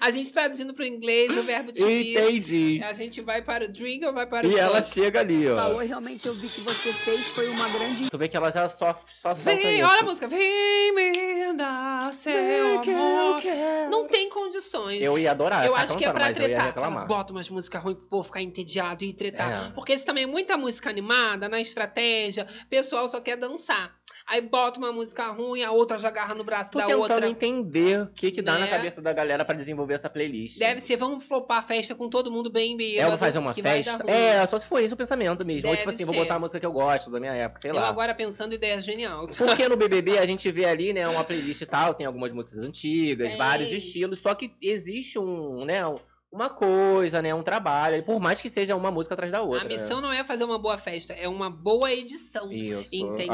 a 0.00 0.10
gente 0.10 0.32
traduzindo 0.32 0.72
pro 0.74 0.84
inglês 0.84 1.36
o 1.36 1.42
verbo 1.42 1.72
to 1.72 1.84
be. 1.86 2.12
Entendi. 2.12 2.80
A 2.82 2.92
gente 2.92 3.20
vai 3.20 3.42
para 3.42 3.64
o 3.64 3.68
drink 3.68 4.04
ou 4.04 4.12
vai 4.12 4.26
para 4.26 4.46
o 4.46 4.50
E 4.50 4.58
ela 4.58 4.82
chega 4.82 5.20
ali, 5.20 5.48
ó. 5.48 5.56
falou, 5.56 5.78
realmente 5.78 6.26
eu 6.26 6.34
vi 6.34 6.48
que 6.48 6.60
você 6.60 6.92
fez, 6.92 7.28
foi 7.28 7.48
uma 7.48 7.68
grande 7.68 8.10
Tu 8.10 8.18
vê 8.18 8.28
que 8.28 8.36
ela 8.36 8.50
já 8.50 8.68
só, 8.68 8.98
só 9.08 9.34
Vem, 9.34 9.78
isso. 9.78 9.86
olha 9.88 10.00
a 10.00 10.04
música. 10.04 10.28
Vem 10.28 10.94
me 10.94 11.52
dar 11.56 12.12
seu 12.14 12.32
amor. 12.80 13.42
Não 13.90 14.06
tem 14.06 14.28
condições. 14.28 15.02
Eu 15.02 15.18
ia 15.18 15.30
adorar 15.30 15.64
Eu 15.66 15.72
ficar 15.72 15.84
acho 15.84 15.98
que 15.98 16.04
é 16.04 16.08
ia 16.08 16.32
tretar. 16.34 17.06
Bota 17.06 17.32
umas 17.32 17.48
músicas 17.48 17.82
ruins 17.82 17.96
pro 17.98 18.06
povo 18.06 18.24
ficar 18.24 18.42
entediado 18.42 19.04
e 19.04 19.12
tretar. 19.12 19.68
É. 19.68 19.70
Porque 19.72 19.92
esse 19.92 20.04
também 20.04 20.24
é 20.24 20.26
muita 20.26 20.56
música 20.56 20.90
animada, 20.90 21.48
na 21.48 21.60
estratégia. 21.60 22.46
O 22.64 22.68
pessoal 22.68 23.08
só 23.08 23.20
quer 23.20 23.36
dançar. 23.36 23.94
Aí 24.24 24.40
bota 24.40 24.78
uma 24.78 24.92
música 24.92 25.26
ruim, 25.32 25.64
a 25.64 25.72
outra 25.72 25.98
já 25.98 26.06
agarra 26.08 26.32
no 26.34 26.44
braço 26.44 26.70
Tô 26.70 26.78
da 26.78 26.86
tentando 26.86 27.00
outra. 27.00 27.28
entender 27.28 28.02
o 28.02 28.06
que 28.06 28.30
que 28.30 28.40
dá 28.40 28.52
na 28.52 28.60
Né? 28.60 28.66
cabeça 28.68 29.02
da 29.02 29.12
galera 29.12 29.31
pra 29.44 29.54
desenvolver 29.54 29.94
essa 29.94 30.08
playlist. 30.10 30.58
Deve 30.58 30.80
ser, 30.80 30.96
vamos 30.96 31.24
flopar 31.24 31.58
a 31.58 31.62
festa 31.62 31.94
com 31.94 32.08
todo 32.08 32.30
mundo 32.30 32.50
bem 32.50 32.76
bêbado. 32.76 33.08
Ela 33.08 33.18
fazer 33.18 33.38
uma 33.38 33.54
festa? 33.54 34.04
É, 34.10 34.46
só 34.46 34.58
se 34.58 34.66
for 34.66 34.78
esse 34.80 34.92
o 34.94 34.96
pensamento 34.96 35.44
mesmo. 35.44 35.68
Ou 35.68 35.72
Deve 35.74 35.78
tipo 35.78 35.90
assim, 35.90 36.04
vou 36.04 36.14
ser. 36.14 36.20
botar 36.20 36.34
a 36.34 36.38
música 36.38 36.60
que 36.60 36.66
eu 36.66 36.72
gosto, 36.72 37.10
da 37.10 37.18
minha 37.20 37.32
época, 37.32 37.60
sei 37.60 37.70
Eu 37.70 37.74
lá. 37.74 37.88
agora 37.88 38.14
pensando 38.14 38.54
ideia 38.54 38.80
genial. 38.80 39.26
Porque 39.36 39.68
no 39.68 39.76
BBB 39.76 40.18
a 40.18 40.26
gente 40.26 40.50
vê 40.50 40.64
ali, 40.66 40.92
né, 40.92 41.06
uma 41.08 41.24
playlist 41.24 41.60
e 41.62 41.66
tal, 41.66 41.94
tem 41.94 42.06
algumas 42.06 42.32
músicas 42.32 42.62
antigas, 42.62 43.28
Tem. 43.28 43.38
vários 43.38 43.70
estilos, 43.72 44.18
só 44.20 44.34
que 44.34 44.52
existe 44.60 45.18
um, 45.18 45.64
né, 45.64 45.86
um- 45.86 45.96
uma 46.32 46.48
coisa, 46.48 47.20
né, 47.20 47.34
um 47.34 47.42
trabalho, 47.42 48.02
por 48.02 48.18
mais 48.18 48.40
que 48.40 48.48
seja 48.48 48.74
uma 48.74 48.90
música 48.90 49.12
atrás 49.14 49.30
da 49.30 49.42
outra. 49.42 49.66
A 49.66 49.68
missão 49.68 50.00
não 50.00 50.10
é 50.10 50.24
fazer 50.24 50.44
uma 50.44 50.58
boa 50.58 50.78
festa, 50.78 51.12
é 51.12 51.28
uma 51.28 51.50
boa 51.50 51.92
edição. 51.92 52.46
né? 52.46 52.54
Isso. 52.54 52.94
Entendeu? 52.94 53.28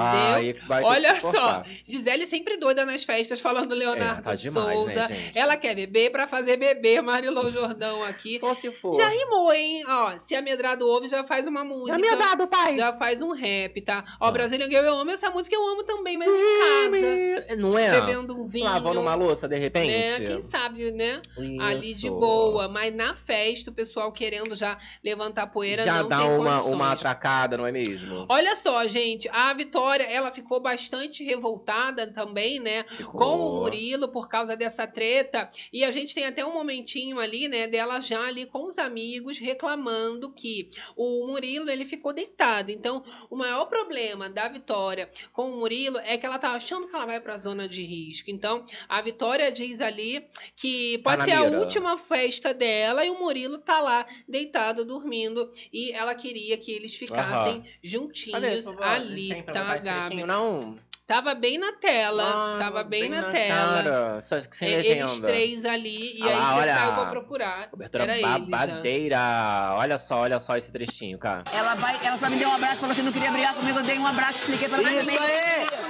Que 0.52 0.60
Olha 0.82 1.20
só. 1.20 1.62
Gisele 1.86 2.26
sempre 2.26 2.56
doida 2.56 2.84
nas 2.84 3.04
festas, 3.04 3.40
falando 3.40 3.72
Leonardo 3.72 4.18
É, 4.18 4.22
tá 4.22 4.34
demais, 4.34 4.76
Souza. 4.76 5.08
né, 5.08 5.14
gente? 5.14 5.38
Ela 5.38 5.56
quer 5.56 5.76
beber 5.76 6.10
pra 6.10 6.26
fazer 6.26 6.56
beber, 6.56 7.00
Marilou 7.00 7.52
Jordão 7.52 8.02
aqui. 8.02 8.40
Só 8.40 8.52
se 8.52 8.70
for. 8.72 8.96
Já 8.96 9.08
rimou, 9.08 9.52
hein? 9.52 9.84
Ó, 9.86 10.18
se 10.18 10.34
a 10.34 10.42
Medrado 10.42 10.84
ouve, 10.88 11.06
já 11.08 11.22
faz 11.22 11.46
uma 11.46 11.62
música. 11.62 11.96
É 11.96 12.00
meu 12.00 12.16
dado, 12.18 12.48
pai. 12.48 12.74
Já 12.76 12.92
faz 12.92 13.22
um 13.22 13.30
rap, 13.32 13.80
tá? 13.82 14.04
Ó, 14.20 14.28
Ah. 14.28 14.48
Girl, 14.68 14.84
eu 14.84 14.98
amo 14.98 15.10
essa 15.12 15.30
música, 15.30 15.54
eu 15.54 15.68
amo 15.68 15.84
também, 15.84 16.16
mas 16.18 16.28
em 16.28 17.46
casa. 17.46 17.56
Não 17.56 17.78
é? 17.78 18.00
Bebendo 18.00 18.34
um 18.36 18.46
vinho. 18.46 18.64
Lavando 18.64 19.00
uma 19.00 19.14
louça, 19.14 19.46
de 19.48 19.56
repente. 19.56 19.88
né? 19.88 20.16
Quem 20.28 20.42
sabe, 20.42 20.90
né? 20.90 21.22
Ali 21.60 21.94
de 21.94 22.06
Isso. 22.08 22.18
boa. 22.18 22.66
Mas 22.68 22.87
na 22.90 23.14
festa, 23.14 23.70
o 23.70 23.74
pessoal 23.74 24.10
querendo 24.12 24.54
já 24.56 24.76
levantar 25.02 25.46
poeira, 25.48 25.84
Já 25.84 26.02
não 26.02 26.08
dá 26.08 26.18
tem 26.18 26.30
uma, 26.30 26.50
condições. 26.52 26.72
uma 26.72 26.92
atracada, 26.92 27.56
não 27.56 27.66
é 27.66 27.72
mesmo? 27.72 28.26
Olha 28.28 28.56
só, 28.56 28.86
gente, 28.86 29.28
a 29.30 29.52
Vitória, 29.54 30.04
ela 30.04 30.30
ficou 30.30 30.60
bastante 30.60 31.22
revoltada 31.24 32.06
também, 32.06 32.60
né? 32.60 32.84
Ficou. 32.88 33.18
Com 33.18 33.36
o 33.38 33.56
Murilo 33.56 34.08
por 34.08 34.28
causa 34.28 34.56
dessa 34.56 34.86
treta. 34.86 35.48
E 35.72 35.84
a 35.84 35.90
gente 35.90 36.14
tem 36.14 36.26
até 36.26 36.44
um 36.44 36.52
momentinho 36.52 37.18
ali, 37.18 37.48
né, 37.48 37.66
dela 37.66 38.00
já 38.00 38.24
ali 38.26 38.46
com 38.46 38.64
os 38.64 38.78
amigos 38.78 39.38
reclamando 39.38 40.30
que 40.32 40.68
o 40.96 41.26
Murilo, 41.26 41.70
ele 41.70 41.84
ficou 41.84 42.12
deitado. 42.12 42.70
Então, 42.70 43.02
o 43.30 43.36
maior 43.36 43.66
problema 43.66 44.28
da 44.28 44.48
Vitória 44.48 45.10
com 45.32 45.50
o 45.50 45.56
Murilo 45.58 45.98
é 45.98 46.16
que 46.16 46.26
ela 46.26 46.38
tá 46.38 46.52
achando 46.52 46.86
que 46.86 46.94
ela 46.94 47.06
vai 47.06 47.20
pra 47.20 47.36
zona 47.36 47.68
de 47.68 47.82
risco. 47.82 48.30
Então, 48.30 48.64
a 48.88 49.00
Vitória 49.00 49.50
diz 49.50 49.80
ali 49.80 50.26
que 50.56 50.98
pode 50.98 51.18
na 51.18 51.24
ser 51.24 51.32
a 51.32 51.42
última 51.42 51.96
festa 51.98 52.52
dela 52.54 52.77
e 53.04 53.10
o 53.10 53.18
Murilo 53.18 53.58
tá 53.58 53.80
lá 53.80 54.06
deitado, 54.28 54.84
dormindo. 54.84 55.50
E 55.72 55.92
ela 55.92 56.14
queria 56.14 56.56
que 56.56 56.72
eles 56.72 56.94
ficassem 56.94 57.64
juntinhos 57.82 58.66
Cadê? 58.72 58.84
ali, 58.84 59.42
tá, 59.42 59.76
Gabi? 59.76 60.24
Não. 60.24 60.76
Tava 61.08 61.34
bem 61.34 61.56
na 61.56 61.72
tela. 61.72 62.22
Ah, 62.22 62.58
tava 62.58 62.84
bem, 62.84 63.08
na, 63.08 63.22
na 63.22 63.30
tela. 63.32 63.82
cara. 63.82 64.20
Só 64.20 64.38
que 64.42 64.54
sem 64.54 64.68
E- 64.70 64.76
legenda. 64.76 65.00
Eles 65.04 65.20
três 65.20 65.64
ali, 65.64 66.18
e 66.18 66.22
Ah 66.22 66.26
aí 66.28 66.36
lá, 66.36 66.52
você 66.52 66.60
olha. 66.60 66.74
saiu 66.74 66.92
pra 66.92 67.06
procurar. 67.06 67.70
Cobertura 67.70 68.04
Era 68.04 68.38
babadeira. 68.38 69.18
Olha 69.78 69.96
só, 69.96 70.18
olha 70.18 70.38
só 70.38 70.54
esse 70.58 70.70
trechinho, 70.70 71.18
cara. 71.18 71.44
Ela 71.50 71.74
vai, 71.76 71.98
ela 72.04 72.14
só 72.18 72.28
me 72.28 72.36
deu 72.36 72.50
um 72.50 72.52
abraço, 72.52 72.76
falou 72.76 72.94
que 72.94 73.00
não 73.00 73.10
queria 73.10 73.30
brigar 73.30 73.54
comigo, 73.54 73.78
eu 73.78 73.82
dei 73.84 73.98
um 73.98 74.06
abraço, 74.06 74.40
expliquei 74.40 74.68
pra 74.68 74.78
ela 74.82 75.00
também. 75.00 75.16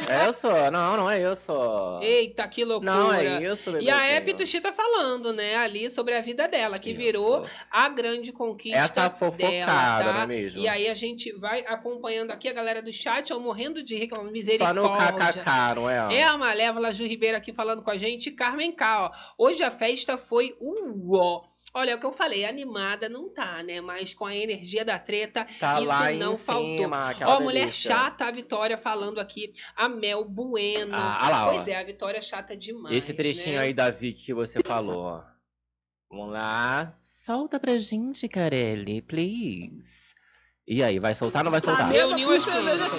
É 0.09 0.31
isso? 0.31 0.47
Não, 0.71 0.97
não 0.97 1.11
é 1.11 1.33
isso. 1.33 1.53
Eita, 2.01 2.47
que 2.47 2.64
loucura. 2.64 2.93
Não 2.93 3.12
é 3.12 3.43
isso, 3.43 3.71
E 3.71 3.73
bebezinho. 3.73 3.97
a 3.97 4.12
Epituxi 4.12 4.61
tá 4.61 4.73
falando, 4.73 5.33
né, 5.33 5.57
ali 5.57 5.91
sobre 5.91 6.14
a 6.14 6.21
vida 6.21 6.47
dela, 6.47 6.79
que 6.79 6.91
Isso. 6.91 7.01
virou 7.01 7.45
a 7.73 7.89
grande 7.89 8.31
conquista 8.33 8.79
Essa 8.79 9.11
fofocada, 9.11 9.49
dela, 9.51 10.05
tá? 10.05 10.12
não 10.12 10.21
é 10.23 10.27
mesmo? 10.29 10.61
E 10.61 10.69
aí 10.69 10.87
a 10.89 10.95
gente 10.95 11.33
vai 11.41 11.64
acompanhando 11.66 12.31
aqui 12.31 12.49
a 12.49 12.53
galera 12.53 12.81
do 12.81 12.93
chat, 12.93 13.33
ó, 13.33 13.41
morrendo 13.41 13.83
de 13.83 14.07
que 14.07 14.16
é 14.16 14.23
misericórdia. 14.23 15.08
No 15.13 15.19
kkk, 15.19 15.75
não 15.77 15.91
é? 15.91 16.15
É 16.15 16.23
a 16.25 16.37
Malévola 16.37 16.93
Ju 16.93 17.05
Ribeiro 17.07 17.37
aqui 17.37 17.53
falando 17.53 17.83
com 17.83 17.91
a 17.91 17.99
gente. 17.99 18.31
Carmen 18.31 18.73
K, 18.73 19.07
ó. 19.07 19.11
Hoje 19.37 19.63
a 19.63 19.71
festa 19.71 20.17
foi 20.17 20.57
um 20.61 21.09
ó. 21.13 21.43
Olha, 21.75 21.91
é 21.91 21.95
o 21.95 22.01
que 22.01 22.07
eu 22.07 22.13
falei, 22.13 22.45
animada 22.45 23.09
não 23.09 23.29
tá, 23.31 23.63
né? 23.63 23.81
Mas 23.81 24.15
com 24.15 24.25
a 24.25 24.35
energia 24.35 24.85
da 24.85 24.99
treta, 24.99 25.47
Tá 25.61 25.79
isso 25.79 25.87
lá 25.87 26.11
não 26.13 26.33
em 26.33 26.37
faltou. 26.37 26.79
cima, 26.79 27.15
Ó, 27.27 27.41
mulher 27.41 27.61
delícia. 27.61 27.91
chata, 27.91 28.25
a 28.25 28.31
Vitória 28.31 28.79
falando 28.79 29.21
aqui. 29.21 29.53
A 29.77 29.89
Mel 29.89 30.25
Bueno. 30.25 30.95
Ah, 30.95 31.27
ah 31.27 31.29
lá, 31.29 31.47
ó. 31.47 31.55
pois 31.55 31.69
é, 31.69 31.79
a 31.79 31.85
Vitória 31.85 32.23
chata 32.23 32.57
demais. 32.57 32.97
Esse 32.97 33.13
trechinho 33.13 33.57
né? 33.57 33.65
aí 33.65 33.75
da 33.75 33.91
Vicky 33.91 34.25
que 34.27 34.35
você 34.35 34.61
falou, 34.65 35.03
ó. 35.03 35.23
Vamos 36.11 36.33
lá. 36.33 36.91
Solta 36.91 37.61
pra 37.61 37.79
gente, 37.79 38.27
Carelli, 38.29 39.03
please. 39.03 40.15
E 40.67 40.83
aí, 40.83 40.99
vai 40.99 41.15
soltar 41.15 41.41
ou 41.41 41.45
não 41.45 41.51
vai 41.51 41.61
soltar? 41.61 41.91
Reuniu 41.91 42.31
as 42.31 42.45
plantas. 42.45 42.93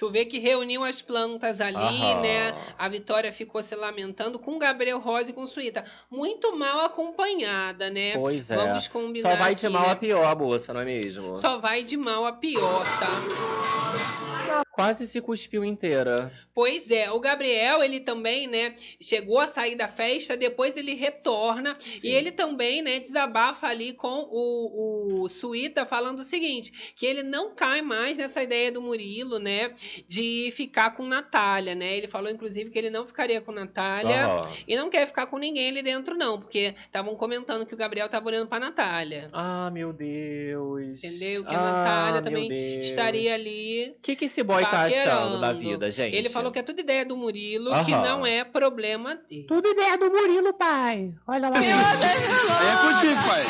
Tu 0.00 0.10
vê 0.10 0.24
que 0.24 0.38
reuniu 0.38 0.82
as 0.82 1.02
plantas 1.02 1.60
ali, 1.60 1.76
Aham. 1.76 2.22
né? 2.22 2.54
A 2.78 2.88
Vitória 2.88 3.30
ficou 3.30 3.62
se 3.62 3.76
lamentando 3.76 4.38
com 4.38 4.56
o 4.56 4.58
Gabriel 4.58 4.98
Rosa 4.98 5.28
e 5.28 5.34
com 5.34 5.46
Suíta. 5.46 5.84
Muito 6.10 6.56
mal 6.56 6.86
acompanhada, 6.86 7.90
né? 7.90 8.16
Pois 8.16 8.50
é. 8.50 8.56
Vamos 8.56 8.88
combinar 8.88 9.30
Só 9.30 9.36
vai 9.36 9.54
de 9.54 9.66
aqui, 9.66 9.74
mal 9.74 9.86
né? 9.88 9.92
a 9.92 9.96
pior, 9.96 10.24
a 10.24 10.34
moça, 10.34 10.72
não 10.72 10.80
é 10.80 10.86
mesmo? 10.86 11.36
Só 11.36 11.58
vai 11.58 11.82
de 11.82 11.98
mal 11.98 12.24
a 12.24 12.32
pior, 12.32 12.82
tá? 12.98 14.64
Quase 14.72 15.06
se 15.06 15.20
cuspiu 15.20 15.62
inteira. 15.62 16.32
Pois 16.60 16.90
é, 16.90 17.10
o 17.10 17.18
Gabriel, 17.18 17.82
ele 17.82 18.00
também, 18.00 18.46
né, 18.46 18.74
chegou 19.00 19.38
a 19.40 19.46
sair 19.46 19.76
da 19.76 19.88
festa, 19.88 20.36
depois 20.36 20.76
ele 20.76 20.92
retorna 20.92 21.72
Sim. 21.80 22.08
e 22.08 22.10
ele 22.12 22.30
também, 22.30 22.82
né, 22.82 23.00
desabafa 23.00 23.66
ali 23.66 23.94
com 23.94 24.28
o, 24.30 25.22
o 25.24 25.28
Suíta 25.30 25.86
falando 25.86 26.20
o 26.20 26.24
seguinte, 26.24 26.92
que 26.94 27.06
ele 27.06 27.22
não 27.22 27.54
cai 27.54 27.80
mais 27.80 28.18
nessa 28.18 28.42
ideia 28.42 28.70
do 28.70 28.82
Murilo, 28.82 29.38
né, 29.38 29.72
de 30.06 30.52
ficar 30.54 30.90
com 30.94 31.06
Natália, 31.06 31.74
né? 31.74 31.96
Ele 31.96 32.06
falou, 32.06 32.30
inclusive, 32.30 32.68
que 32.68 32.78
ele 32.78 32.90
não 32.90 33.06
ficaria 33.06 33.40
com 33.40 33.52
Natália 33.52 34.26
Aham. 34.26 34.48
e 34.68 34.76
não 34.76 34.90
quer 34.90 35.06
ficar 35.06 35.26
com 35.28 35.38
ninguém 35.38 35.68
ali 35.70 35.80
dentro, 35.80 36.14
não, 36.14 36.38
porque 36.38 36.74
estavam 36.84 37.16
comentando 37.16 37.64
que 37.64 37.72
o 37.72 37.76
Gabriel 37.78 38.06
tava 38.10 38.26
olhando 38.28 38.48
pra 38.48 38.60
Natália. 38.60 39.30
Ah, 39.32 39.70
meu 39.72 39.94
Deus. 39.94 41.02
Entendeu? 41.02 41.42
Que 41.42 41.54
a 41.54 41.58
Ah, 41.58 41.72
Natália 41.72 42.12
meu 42.20 42.22
também 42.24 42.48
Deus. 42.50 42.86
estaria 42.86 43.32
ali 43.32 43.94
O 43.96 44.02
que, 44.02 44.14
que 44.14 44.26
esse 44.26 44.42
boy 44.42 44.60
tá 44.62 44.82
achando 44.82 45.40
da 45.40 45.54
vida, 45.54 45.90
gente? 45.90 46.14
Ele 46.14 46.28
falou 46.28 46.49
falou 46.50 46.52
que 46.52 46.58
é 46.58 46.62
tudo 46.62 46.80
ideia 46.80 47.04
do 47.04 47.16
Murilo, 47.16 47.70
que 47.84 47.92
Aham. 47.92 48.02
não 48.02 48.26
é 48.26 48.44
problema 48.44 49.14
dele. 49.14 49.46
Tudo 49.46 49.68
ideia 49.68 49.96
do 49.96 50.10
Murilo, 50.10 50.52
pai. 50.52 51.14
Olha 51.26 51.48
lá. 51.48 51.56
É 51.56 52.92
contigo, 52.92 53.20
pai. 53.26 53.44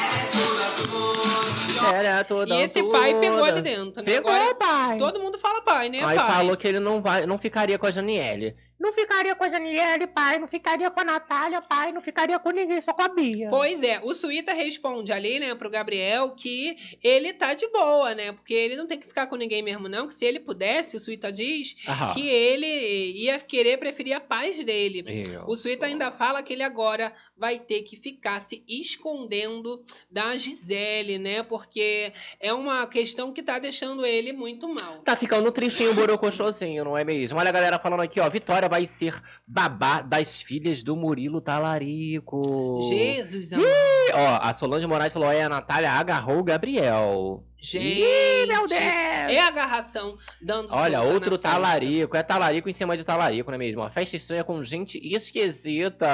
Era 1.94 2.24
toda 2.24 2.55
E 2.55 2.62
esse 2.62 2.82
pai 2.84 3.18
pegou 3.18 3.42
ali 3.44 3.62
dentro, 3.62 4.03
né? 4.03 4.12
Pegou, 4.12 4.30
Agora, 4.30 4.55
pai. 4.55 4.98
todo 4.98 5.18
mundo 5.18 5.38
fala 5.38 5.62
pai, 5.62 5.88
né, 5.88 6.05
Aí 6.05 6.16
pai? 6.16 6.26
falou 6.36 6.57
que 6.57 6.68
ele 6.68 6.78
não, 6.78 7.01
vai, 7.01 7.24
não 7.26 7.38
ficaria 7.38 7.78
com 7.78 7.86
a 7.86 7.90
Janiele. 7.90 8.55
Não 8.80 8.94
ficaria 8.94 9.34
com 9.34 9.44
a 9.44 9.48
Janiele, 9.50 10.06
pai. 10.06 10.38
Não 10.38 10.48
ficaria 10.48 10.90
com 10.90 11.00
a 11.00 11.04
Natália, 11.04 11.60
pai. 11.60 11.92
Não 11.92 12.00
ficaria 12.00 12.38
com 12.38 12.50
ninguém, 12.50 12.80
só 12.80 12.94
com 12.94 13.02
a 13.02 13.08
Bia. 13.08 13.48
Pois 13.50 13.82
é, 13.82 14.00
o 14.02 14.14
Suíta 14.14 14.54
responde 14.54 15.12
ali, 15.12 15.38
né, 15.38 15.54
pro 15.54 15.68
Gabriel 15.68 16.30
que 16.30 16.76
ele 17.04 17.34
tá 17.34 17.52
de 17.52 17.68
boa, 17.68 18.14
né? 18.14 18.32
Porque 18.32 18.54
ele 18.54 18.76
não 18.76 18.86
tem 18.86 18.98
que 18.98 19.06
ficar 19.06 19.26
com 19.26 19.36
ninguém 19.36 19.62
mesmo, 19.62 19.86
não. 19.86 20.08
Que 20.08 20.14
se 20.14 20.24
ele 20.24 20.40
pudesse, 20.40 20.96
o 20.96 21.00
Suíta 21.00 21.30
diz 21.30 21.76
Aham. 21.86 22.14
que 22.14 22.26
ele 22.26 23.12
ia 23.12 23.38
querer 23.38 23.76
preferir 23.76 24.14
a 24.14 24.20
paz 24.20 24.64
dele. 24.64 25.04
O 25.46 25.52
Isso. 25.52 25.64
Suíta 25.64 25.84
ainda 25.84 26.10
fala 26.10 26.42
que 26.42 26.54
ele 26.54 26.62
agora 26.62 27.12
vai 27.41 27.59
ter 27.59 27.82
que 27.82 27.97
ficar 27.97 28.41
se 28.41 28.62
escondendo 28.68 29.82
da 30.11 30.36
Gisele, 30.36 31.18
né? 31.18 31.43
Porque 31.43 32.12
é 32.38 32.53
uma 32.53 32.86
questão 32.86 33.32
que 33.32 33.43
tá 33.43 33.59
deixando 33.59 34.05
ele 34.05 34.32
muito 34.32 34.68
mal. 34.68 34.99
Tá 34.99 35.16
ficando 35.16 35.51
tristinho 35.51 35.93
o 35.93 35.95
borocochosinho, 35.95 36.84
não 36.84 36.97
é 36.97 37.03
mesmo? 37.03 37.38
Olha 37.38 37.49
a 37.49 37.53
galera 37.53 37.78
falando 37.78 38.01
aqui, 38.01 38.20
ó. 38.20 38.28
Vitória 38.28 38.68
vai 38.68 38.84
ser 38.84 39.18
babá 39.47 40.03
das 40.03 40.43
filhas 40.43 40.82
do 40.82 40.95
Murilo 40.95 41.41
Talarico. 41.41 42.80
Jesus, 42.88 43.55
amado. 43.55 43.66
E, 43.66 44.12
Ó, 44.12 44.38
a 44.43 44.53
Solange 44.53 44.86
Moraes 44.86 45.12
falou: 45.12 45.32
é, 45.32 45.43
a 45.43 45.49
Natália 45.49 45.93
agarrou 45.93 46.38
o 46.38 46.45
Gabriel. 46.45 47.43
Gente, 47.61 48.46
meu 48.48 48.66
Deus. 48.66 48.80
é 48.80 49.40
agarração 49.40 50.16
dando 50.40 50.72
Olha, 50.72 51.02
outro 51.02 51.32
na 51.32 51.38
festa. 51.38 51.50
talarico. 51.50 52.16
É 52.16 52.22
talarico 52.22 52.68
em 52.68 52.72
cima 52.72 52.96
de 52.96 53.04
talarico, 53.04 53.50
não 53.50 53.56
é 53.56 53.58
mesmo? 53.58 53.82
A 53.82 53.90
festa 53.90 54.16
estranha 54.16 54.42
com 54.42 54.62
gente 54.64 54.98
esquisita. 55.02 56.08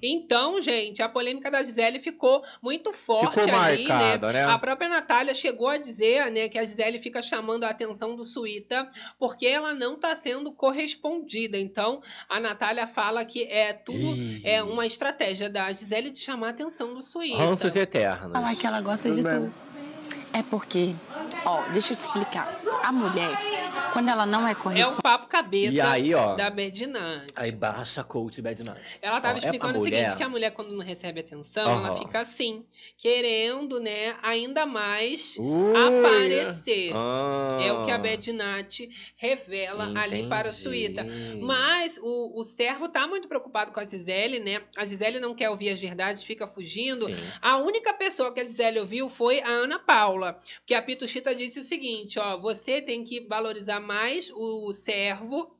Então, 0.00 0.62
gente, 0.62 1.02
a 1.02 1.08
polêmica 1.08 1.50
da 1.50 1.62
Gisele 1.62 1.98
ficou 1.98 2.42
muito 2.62 2.92
forte 2.92 3.40
Ficou 3.40 3.58
ali, 3.58 3.86
marcada, 3.88 4.32
né? 4.32 4.44
A 4.44 4.58
própria 4.58 4.88
Natália 4.88 5.34
chegou 5.34 5.68
a 5.68 5.76
dizer, 5.76 6.30
né, 6.30 6.48
que 6.48 6.58
a 6.58 6.64
Gisele 6.64 6.98
fica 6.98 7.20
chamando 7.20 7.64
a 7.64 7.70
atenção 7.70 8.14
do 8.14 8.24
Suíta 8.24 8.88
porque 9.18 9.46
ela 9.46 9.74
não 9.74 9.96
tá 9.96 10.14
sendo 10.14 10.52
correspondida. 10.52 11.58
Então, 11.58 12.00
a 12.28 12.38
Natália 12.38 12.86
fala 12.86 13.24
que 13.24 13.44
é 13.44 13.72
tudo 13.72 14.14
Ih. 14.14 14.42
é 14.44 14.62
uma 14.62 14.86
estratégia 14.86 15.50
da 15.50 15.72
Gisele 15.72 16.10
de 16.10 16.18
chamar 16.20 16.48
a 16.48 16.50
atenção 16.50 16.94
do 16.94 17.02
Suíta. 17.02 17.38
Ranços 17.38 17.74
eternos. 17.74 18.32
Falar 18.32 18.54
que 18.54 18.66
ela 18.66 18.80
gosta 18.80 19.10
de 19.10 19.22
tudo. 19.22 19.65
É 20.32 20.42
porque, 20.42 20.94
ó, 21.44 21.62
deixa 21.72 21.92
eu 21.92 21.96
te 21.96 22.00
explicar. 22.02 22.60
A 22.82 22.92
mulher, 22.92 23.30
quando 23.92 24.08
ela 24.10 24.26
não 24.26 24.46
é 24.46 24.52
É 24.52 24.54
correspondida. 24.54 24.98
o 24.98 25.02
papo 25.02 25.26
cabeça 25.26 25.72
E 25.72 25.80
aí, 25.80 26.14
ó. 26.14 26.34
da 26.36 26.50
Berdinante. 26.50 27.32
Aí 27.34 27.50
baixa 27.50 28.04
coach 28.04 28.40
bad 28.42 28.62
night. 28.62 28.98
Ela 29.02 29.20
tava 29.20 29.34
Ó, 29.34 29.36
é 29.36 29.40
explicando 29.40 29.78
o 29.78 29.82
mulher- 29.82 29.96
seguinte, 30.02 30.16
que 30.16 30.22
a 30.22 30.28
mulher 30.28 30.50
quando 30.52 30.72
não 30.72 30.84
recebe 30.84 31.20
atenção, 31.20 31.84
ela 31.84 31.96
fica 31.96 32.20
assim, 32.20 32.64
querendo, 32.98 33.80
né, 33.80 34.14
ainda 34.22 34.66
mais 34.66 35.36
Ui. 35.38 35.72
aparecer. 35.74 36.92
Ah. 36.94 37.56
É 37.60 37.72
o 37.72 37.84
que 37.84 37.90
a 37.90 37.98
Bad 37.98 38.32
Nat 38.32 38.80
revela 39.16 39.92
ali 40.00 40.26
para 40.28 40.50
o 40.50 40.52
Suíta. 40.52 41.00
Entendi. 41.02 41.40
Mas 41.42 41.98
o, 42.02 42.40
o 42.40 42.44
servo 42.44 42.88
tá 42.88 43.06
muito 43.06 43.26
preocupado 43.26 43.72
com 43.72 43.80
a 43.80 43.84
Gisele, 43.84 44.38
né? 44.40 44.60
A 44.76 44.84
Gisele 44.84 45.18
não 45.18 45.34
quer 45.34 45.50
ouvir 45.50 45.70
as 45.70 45.80
verdades, 45.80 46.22
fica 46.24 46.46
fugindo. 46.46 47.06
Sim. 47.06 47.16
A 47.40 47.56
única 47.56 47.92
pessoa 47.94 48.32
que 48.32 48.40
a 48.40 48.44
Gisele 48.44 48.78
ouviu 48.80 49.08
foi 49.08 49.40
a 49.40 49.48
Ana 49.48 49.78
Paula. 49.78 50.15
Porque 50.58 50.74
a 50.74 50.82
Pituchita 50.82 51.34
disse 51.34 51.60
o 51.60 51.64
seguinte: 51.64 52.18
ó, 52.18 52.38
você 52.38 52.80
tem 52.82 53.04
que 53.04 53.26
valorizar 53.26 53.80
mais 53.80 54.30
o 54.34 54.72
servo. 54.72 55.55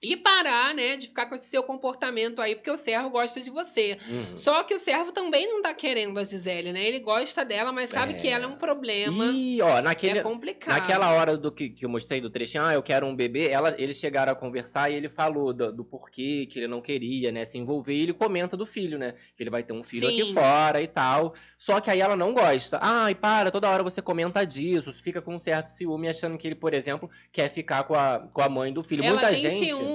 E 0.00 0.16
parar, 0.16 0.74
né, 0.74 0.96
de 0.96 1.08
ficar 1.08 1.26
com 1.26 1.34
esse 1.34 1.48
seu 1.48 1.60
comportamento 1.64 2.40
aí, 2.40 2.54
porque 2.54 2.70
o 2.70 2.76
servo 2.76 3.10
gosta 3.10 3.40
de 3.40 3.50
você. 3.50 3.98
Uhum. 4.08 4.38
Só 4.38 4.62
que 4.62 4.72
o 4.72 4.78
servo 4.78 5.10
também 5.10 5.48
não 5.48 5.60
tá 5.60 5.74
querendo 5.74 6.16
a 6.20 6.22
Gisele, 6.22 6.72
né? 6.72 6.86
Ele 6.86 7.00
gosta 7.00 7.44
dela, 7.44 7.72
mas 7.72 7.90
sabe 7.90 8.12
É. 8.12 8.16
que 8.16 8.28
ela 8.28 8.44
é 8.44 8.46
um 8.46 8.54
problema. 8.56 9.24
E, 9.26 9.60
ó, 9.60 9.82
naquele, 9.82 10.20
é 10.20 10.22
complicado. 10.22 10.72
naquela 10.72 11.12
hora 11.12 11.36
do 11.36 11.50
que, 11.50 11.70
que 11.70 11.84
eu 11.84 11.88
mostrei 11.88 12.20
do 12.20 12.30
trechinho, 12.30 12.62
ah, 12.62 12.74
eu 12.74 12.82
quero 12.82 13.06
um 13.06 13.16
bebê, 13.16 13.48
ela, 13.48 13.74
eles 13.76 13.96
chegaram 13.96 14.32
a 14.32 14.36
conversar 14.36 14.88
e 14.88 14.94
ele 14.94 15.08
falou 15.08 15.52
do, 15.52 15.72
do 15.72 15.84
porquê 15.84 16.46
que 16.46 16.60
ele 16.60 16.68
não 16.68 16.80
queria, 16.80 17.32
né, 17.32 17.44
se 17.44 17.58
envolver. 17.58 17.94
E 17.94 18.02
ele 18.02 18.12
comenta 18.12 18.56
do 18.56 18.64
filho, 18.64 18.98
né, 18.98 19.14
que 19.36 19.42
ele 19.42 19.50
vai 19.50 19.64
ter 19.64 19.72
um 19.72 19.82
filho 19.82 20.08
Sim. 20.08 20.22
aqui 20.22 20.32
fora 20.32 20.80
e 20.80 20.86
tal. 20.86 21.34
Só 21.58 21.80
que 21.80 21.90
aí 21.90 22.00
ela 22.00 22.14
não 22.14 22.32
gosta. 22.32 22.78
Ai, 22.80 23.16
para, 23.16 23.50
toda 23.50 23.68
hora 23.68 23.82
você 23.82 24.00
comenta 24.00 24.46
disso, 24.46 24.92
fica 24.92 25.20
com 25.20 25.34
um 25.34 25.40
certo 25.40 25.66
ciúme, 25.70 26.08
achando 26.08 26.38
que 26.38 26.46
ele, 26.46 26.54
por 26.54 26.72
exemplo, 26.72 27.10
quer 27.32 27.50
ficar 27.50 27.82
com 27.82 27.96
a, 27.96 28.20
com 28.32 28.40
a 28.40 28.48
mãe 28.48 28.72
do 28.72 28.84
filho. 28.84 29.02
Ela 29.02 29.14
Muita 29.18 29.34
gente... 29.34 29.66
ciúme. 29.66 29.87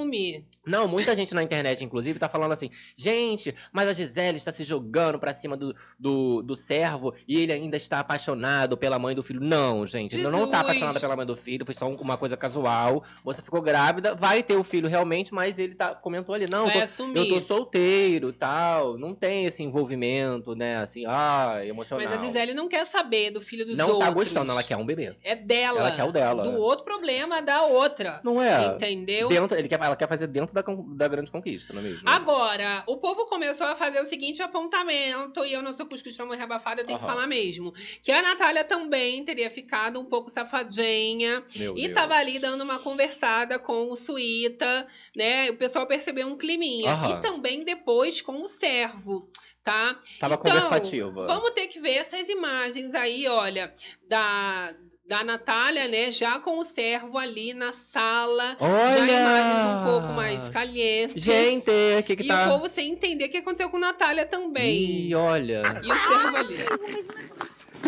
Não, 0.65 0.87
muita 0.87 1.13
gente 1.15 1.33
na 1.35 1.43
internet, 1.43 1.83
inclusive, 1.83 2.17
tá 2.19 2.29
falando 2.29 2.51
assim: 2.53 2.69
gente, 2.95 3.53
mas 3.71 3.89
a 3.89 3.93
Gisele 3.93 4.37
está 4.37 4.51
se 4.51 4.63
jogando 4.63 5.19
pra 5.19 5.33
cima 5.33 5.57
do, 5.57 5.75
do, 5.99 6.41
do 6.41 6.55
servo 6.55 7.13
e 7.27 7.39
ele 7.39 7.51
ainda 7.51 7.75
está 7.75 7.99
apaixonado 7.99 8.77
pela 8.77 8.97
mãe 8.97 9.13
do 9.13 9.21
filho. 9.21 9.41
Não, 9.41 9.85
gente, 9.85 10.15
ele 10.15 10.23
não 10.23 10.31
tá 10.31 10.37
Jesus. 10.39 10.53
apaixonado 10.61 10.99
pela 11.01 11.15
mãe 11.17 11.25
do 11.25 11.35
filho, 11.35 11.65
foi 11.65 11.75
só 11.75 11.87
um- 11.87 11.95
uma 11.95 12.17
coisa 12.17 12.37
casual. 12.37 13.03
Você 13.25 13.41
ficou 13.41 13.61
grávida, 13.61 14.15
vai 14.15 14.41
ter 14.41 14.55
o 14.55 14.63
filho 14.63 14.87
realmente, 14.87 15.33
mas 15.33 15.59
ele 15.59 15.75
tá, 15.75 15.93
comentou 15.93 16.33
ali: 16.33 16.45
não, 16.49 16.65
eu 16.67 16.73
tô, 16.73 17.03
eu 17.19 17.29
tô 17.29 17.41
solteiro 17.41 18.31
tal. 18.31 18.97
Não 18.97 19.13
tem 19.13 19.45
esse 19.45 19.61
envolvimento, 19.63 20.55
né, 20.55 20.77
assim, 20.77 21.03
ah, 21.07 21.59
emocional. 21.65 22.07
Mas 22.07 22.19
a 22.19 22.25
Gisele 22.25 22.53
não 22.53 22.67
quer 22.69 22.85
saber 22.85 23.31
do 23.31 23.41
filho 23.41 23.65
dos 23.65 23.75
não 23.75 23.87
outros. 23.87 24.05
tá 24.07 24.11
gostando, 24.13 24.51
ela 24.51 24.63
quer 24.63 24.77
um 24.77 24.85
bebê. 24.85 25.15
É 25.23 25.35
dela. 25.35 25.79
Ela 25.81 25.91
quer 25.91 26.03
o 26.05 26.11
dela. 26.11 26.43
Do 26.43 26.57
outro 26.59 26.85
problema 26.85 27.41
da 27.41 27.63
outra. 27.63 28.21
Não 28.23 28.41
é? 28.41 28.67
Entendeu? 28.75 29.27
Dentro, 29.29 29.57
ele 29.57 29.67
quer, 29.67 29.79
ela 29.85 29.95
quer 29.95 30.07
fazer 30.07 30.27
dentro 30.27 30.53
da, 30.53 30.61
da 30.61 31.07
grande 31.07 31.29
conquista, 31.31 31.73
não 31.73 31.81
é 31.81 31.83
mesmo? 31.83 32.09
Agora, 32.09 32.83
o 32.87 32.97
povo 32.97 33.25
começou 33.25 33.67
a 33.67 33.75
fazer 33.75 33.99
o 34.01 34.05
seguinte 34.05 34.41
apontamento, 34.41 35.45
e 35.45 35.53
eu 35.53 35.61
não 35.61 35.73
sou 35.73 35.85
cuscuz 35.85 36.15
pra 36.15 36.25
morrer 36.25 36.43
abafada, 36.43 36.81
eu 36.81 36.85
tenho 36.85 36.99
que 36.99 37.05
Aham. 37.05 37.13
falar 37.15 37.27
mesmo. 37.27 37.73
Que 38.01 38.11
a 38.11 38.21
Natália 38.21 38.63
também 38.63 39.23
teria 39.23 39.49
ficado 39.49 39.99
um 39.99 40.05
pouco 40.05 40.29
safadinha. 40.29 41.43
Meu 41.55 41.73
E 41.75 41.83
Deus. 41.83 41.93
tava 41.93 42.15
ali 42.15 42.39
dando 42.39 42.61
uma 42.63 42.79
conversada 42.79 43.59
com 43.59 43.91
o 43.91 43.95
Suíta, 43.95 44.87
né? 45.15 45.49
O 45.49 45.57
pessoal 45.57 45.85
percebeu 45.85 46.27
um 46.27 46.37
climinha. 46.37 46.91
Aham. 46.91 47.19
E 47.19 47.21
também 47.21 47.63
depois 47.63 48.21
com 48.21 48.41
o 48.43 48.47
servo, 48.47 49.29
tá? 49.63 49.99
Tava 50.19 50.35
Então, 50.35 50.51
conversativa. 50.51 51.25
Vamos 51.27 51.51
ter 51.51 51.67
que 51.67 51.79
ver 51.79 51.95
essas 51.95 52.27
imagens 52.29 52.95
aí, 52.95 53.27
olha, 53.27 53.73
da, 54.07 54.73
da 55.05 55.23
Natália, 55.23 55.87
né? 55.87 56.11
Já 56.11 56.39
com 56.39 56.59
o 56.59 56.63
servo 56.63 57.17
ali 57.17 57.53
na 57.53 57.71
sala. 57.71 58.55
Olha! 58.59 58.97
Já 58.97 59.07
imagens 59.07 59.65
um 59.65 59.83
pouco 59.83 60.13
mais 60.13 60.49
calientes. 60.49 61.21
Gente, 61.23 61.69
o 61.99 62.03
que 62.03 62.15
que 62.15 62.23
e 62.23 62.27
tá... 62.27 62.45
o 62.45 62.49
povo 62.51 62.69
sem 62.69 62.91
entender 62.91 63.25
o 63.25 63.29
que 63.29 63.37
aconteceu 63.37 63.69
com 63.69 63.77
Natália 63.77 64.25
também. 64.25 65.07
Ih, 65.07 65.15
olha. 65.15 65.61
E 65.83 65.91
o 65.91 65.95
servo 65.95 66.37
ali. 66.37 66.57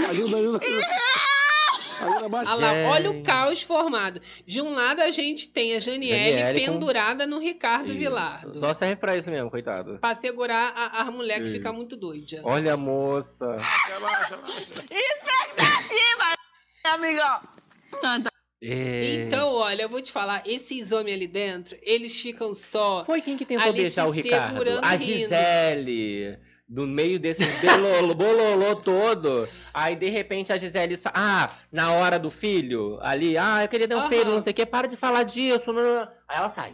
Ajuda, 0.09 0.38
ajuda. 0.38 0.59
Ajuda 2.01 2.26
abaixo. 2.26 2.51
Olha, 2.51 2.84
lá, 2.84 2.89
olha 2.89 3.11
o 3.11 3.24
caos 3.24 3.63
formado. 3.63 4.22
De 4.45 4.61
um 4.61 4.74
lado 4.74 4.99
a 5.01 5.09
gente 5.11 5.47
tem 5.47 5.74
a 5.76 5.80
Janiele, 5.80 6.38
Janiele 6.38 6.66
com- 6.66 6.74
pendurada 6.74 7.26
no 7.26 7.39
Ricardo 7.39 7.91
Isso. 7.91 7.97
Vilardo. 7.97 8.59
Só 8.59 8.74
serve 8.74 8.97
pra 8.97 9.16
isso 9.16 9.32
mesmo, 9.32 9.49
coitado. 9.49 9.97
Pra 9.99 10.13
segurar 10.13 10.74
a, 10.76 11.03
a 11.03 11.11
mulher 11.11 11.41
que 11.41 11.49
fica 11.49 11.72
muito 11.72 11.95
doida. 11.95 12.41
Olha 12.43 12.74
a 12.74 12.78
moça. 12.78 13.57
Expectativa, 14.91 16.36
amiga. 16.93 17.41
É. 18.61 19.15
Então, 19.15 19.53
olha, 19.53 19.83
eu 19.83 19.89
vou 19.89 20.01
te 20.01 20.11
falar, 20.11 20.41
esses 20.45 20.91
homens 20.91 21.15
ali 21.15 21.27
dentro, 21.27 21.77
eles 21.81 22.19
ficam 22.19 22.53
só. 22.53 23.03
Foi 23.05 23.21
quem 23.21 23.38
que 23.38 23.45
tentou 23.45 23.67
ali 23.67 23.83
beijar 23.83 24.03
se 24.03 24.07
o 24.09 24.11
Ricardo? 24.11 24.51
segurando, 24.53 24.83
A 24.83 24.91
rindo. 24.91 25.03
Gisele. 25.03 26.39
No 26.67 26.88
meio 26.88 27.19
desse 27.19 27.43
bololô 28.17 28.75
todo. 28.77 29.47
Aí, 29.71 29.95
de 29.95 30.09
repente, 30.09 30.51
a 30.51 30.57
Gisele... 30.57 30.97
Ah, 31.13 31.53
na 31.71 31.91
hora 31.91 32.17
do 32.17 32.31
filho, 32.31 32.97
ali. 33.01 33.38
Ah, 33.38 33.63
eu 33.63 33.67
queria 33.67 33.88
ter 33.88 33.93
um 33.95 33.99
Aham. 33.99 34.09
filho, 34.09 34.31
não 34.31 34.41
sei 34.41 34.51
o 34.51 34.55
quê. 34.55 34.65
Para 34.65 34.88
de 34.88 34.97
falar 34.97 35.23
disso. 35.23 35.71
não, 35.71 35.83
não. 35.83 36.01
Aí 36.27 36.38
ela 36.38 36.49
sai. 36.49 36.73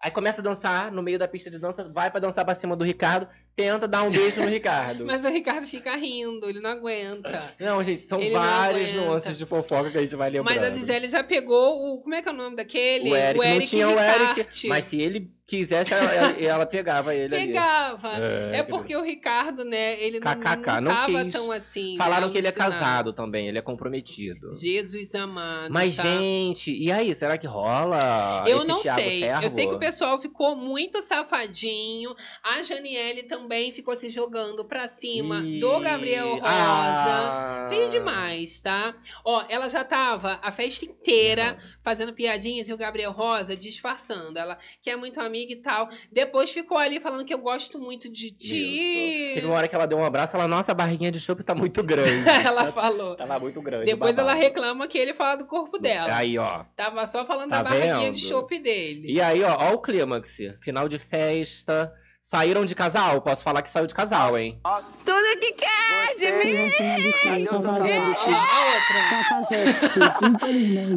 Aí 0.00 0.10
começa 0.10 0.40
a 0.40 0.44
dançar 0.44 0.92
no 0.92 1.02
meio 1.02 1.18
da 1.18 1.26
pista 1.26 1.50
de 1.50 1.58
dança. 1.58 1.88
Vai 1.92 2.10
pra 2.12 2.20
dançar 2.20 2.44
pra 2.44 2.54
cima 2.54 2.76
do 2.76 2.84
Ricardo. 2.84 3.26
Tenta 3.56 3.86
dar 3.86 4.02
um 4.02 4.10
beijo 4.10 4.40
no 4.40 4.48
Ricardo. 4.50 5.06
Mas 5.06 5.24
o 5.24 5.28
Ricardo 5.28 5.66
fica 5.66 5.94
rindo, 5.96 6.48
ele 6.48 6.60
não 6.60 6.70
aguenta. 6.70 7.54
Não, 7.60 7.82
gente, 7.84 8.00
são 8.00 8.20
Ele 8.20 8.30
não 8.34 8.40
várias 8.40 8.92
nuances 8.94 9.38
de 9.38 9.46
fofoca 9.46 9.90
que 9.90 9.98
a 9.98 10.00
gente 10.00 10.16
vai 10.16 10.28
lembrando. 10.30 10.54
Mas 10.60 10.70
a 10.70 10.74
Gisele 10.74 11.08
já 11.08 11.22
pegou 11.22 11.94
o. 11.94 12.00
Como 12.00 12.14
é 12.14 12.20
que 12.22 12.28
é 12.28 12.32
o 12.32 12.34
nome 12.34 12.56
daquele? 12.56 13.10
O 13.10 13.16
Eric, 13.16 13.38
não 13.48 13.60
tinha 13.66 13.88
o 13.88 13.98
Eric, 13.98 14.68
mas 14.68 14.84
se 14.86 15.00
ele 15.00 15.30
quisesse, 15.46 15.92
ela, 15.92 16.10
ela- 16.40 16.66
pegava 16.66 17.14
ele 17.14 17.36
ali. 17.36 17.46
Pegava. 17.48 18.08
É, 18.16 18.58
É, 18.58 18.62
porque 18.62 18.96
o 18.96 19.02
Ricardo, 19.02 19.62
né, 19.62 20.02
ele 20.02 20.18
não, 20.18 20.32
KKK, 20.32 20.66
não 20.66 20.80
não 20.80 20.92
tava 20.94 21.24
quis. 21.24 21.32
tão 21.34 21.52
assim. 21.52 21.96
Falaram 21.98 22.26
né, 22.28 22.32
que 22.32 22.38
ele 22.38 22.46
é 22.46 22.52
casado 22.52 23.12
também, 23.12 23.46
ele 23.46 23.58
é 23.58 23.62
comprometido. 23.62 24.50
Jesus 24.54 25.14
amado. 25.14 25.70
Mas, 25.70 25.96
tá? 25.96 26.02
gente, 26.02 26.72
e 26.74 26.90
aí, 26.90 27.14
será 27.14 27.36
que 27.36 27.46
rola 27.46 28.42
Eu 28.46 28.58
esse 28.58 28.66
não 28.66 28.80
Thiago 28.80 29.00
sei. 29.02 29.24
Eu 29.42 29.50
sei 29.50 29.66
que 29.66 29.74
o 29.74 29.78
pessoal 29.78 30.18
ficou 30.18 30.56
muito 30.56 31.00
safadinho. 31.02 32.14
A 32.42 32.62
Janiele 32.62 33.22
também 33.24 33.43
também 33.44 33.70
ficou 33.70 33.94
se 33.94 34.08
jogando 34.08 34.64
pra 34.64 34.88
cima 34.88 35.36
Ih, 35.40 35.60
do 35.60 35.78
Gabriel 35.80 36.36
Rosa. 36.36 36.44
ah. 36.46 37.66
Feio 37.68 37.90
demais, 37.90 38.58
tá? 38.60 38.94
Ó, 39.24 39.44
ela 39.48 39.68
já 39.68 39.84
tava 39.84 40.38
a 40.42 40.50
festa 40.50 40.86
inteira 40.86 41.58
fazendo 41.82 42.14
piadinhas 42.14 42.68
e 42.68 42.72
o 42.72 42.76
Gabriel 42.76 43.12
Rosa 43.12 43.54
disfarçando. 43.54 44.38
Ela 44.38 44.56
que 44.80 44.88
é 44.88 44.96
muito 44.96 45.20
amiga 45.20 45.52
e 45.52 45.56
tal. 45.56 45.88
Depois 46.10 46.50
ficou 46.50 46.78
ali 46.78 46.98
falando 46.98 47.24
que 47.24 47.34
eu 47.34 47.38
gosto 47.38 47.78
muito 47.78 48.10
de 48.10 48.30
ti. 48.30 49.32
Teve 49.34 49.46
uma 49.46 49.56
hora 49.56 49.68
que 49.68 49.74
ela 49.74 49.86
deu 49.86 49.98
um 49.98 50.04
abraço, 50.04 50.36
ela, 50.36 50.48
nossa, 50.48 50.72
a 50.72 50.74
barriguinha 50.74 51.12
de 51.12 51.20
chope 51.20 51.44
tá 51.44 51.54
muito 51.54 51.82
grande. 51.82 52.26
ela 52.44 52.72
falou. 52.72 53.14
Tava 53.14 53.38
muito 53.38 53.60
grande. 53.60 53.84
Depois 53.84 54.16
ela 54.16 54.32
reclama 54.32 54.88
que 54.88 54.96
ele 54.96 55.12
fala 55.12 55.36
do 55.36 55.46
corpo 55.46 55.78
dela. 55.78 56.14
Aí, 56.16 56.38
ó. 56.38 56.64
Tava 56.74 57.06
só 57.06 57.24
falando 57.26 57.50
Tá 57.50 57.62
da 57.62 57.70
barriguinha 57.70 58.10
de 58.10 58.20
chope 58.20 58.58
dele. 58.58 59.12
E 59.12 59.20
aí, 59.20 59.42
ó, 59.42 59.54
ó 59.54 59.74
o 59.74 59.78
clímax. 59.78 60.38
Final 60.60 60.88
de 60.88 60.98
festa. 60.98 61.92
Saíram 62.26 62.64
de 62.64 62.74
casal? 62.74 63.20
Posso 63.20 63.42
falar 63.42 63.60
que 63.60 63.68
saiu 63.68 63.86
de 63.86 63.94
casal, 63.94 64.38
hein? 64.38 64.58
Tudo 65.04 65.38
que 65.38 65.52
quer 65.52 66.16
de 66.16 66.32
mim. 66.54 66.70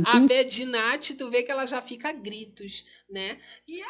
A 0.05 0.19
Bedinati, 0.21 1.15
tu 1.15 1.29
vê 1.29 1.43
que 1.43 1.51
ela 1.51 1.65
já 1.65 1.81
fica 1.81 2.07
a 2.07 2.13
gritos, 2.13 2.85
né? 3.11 3.37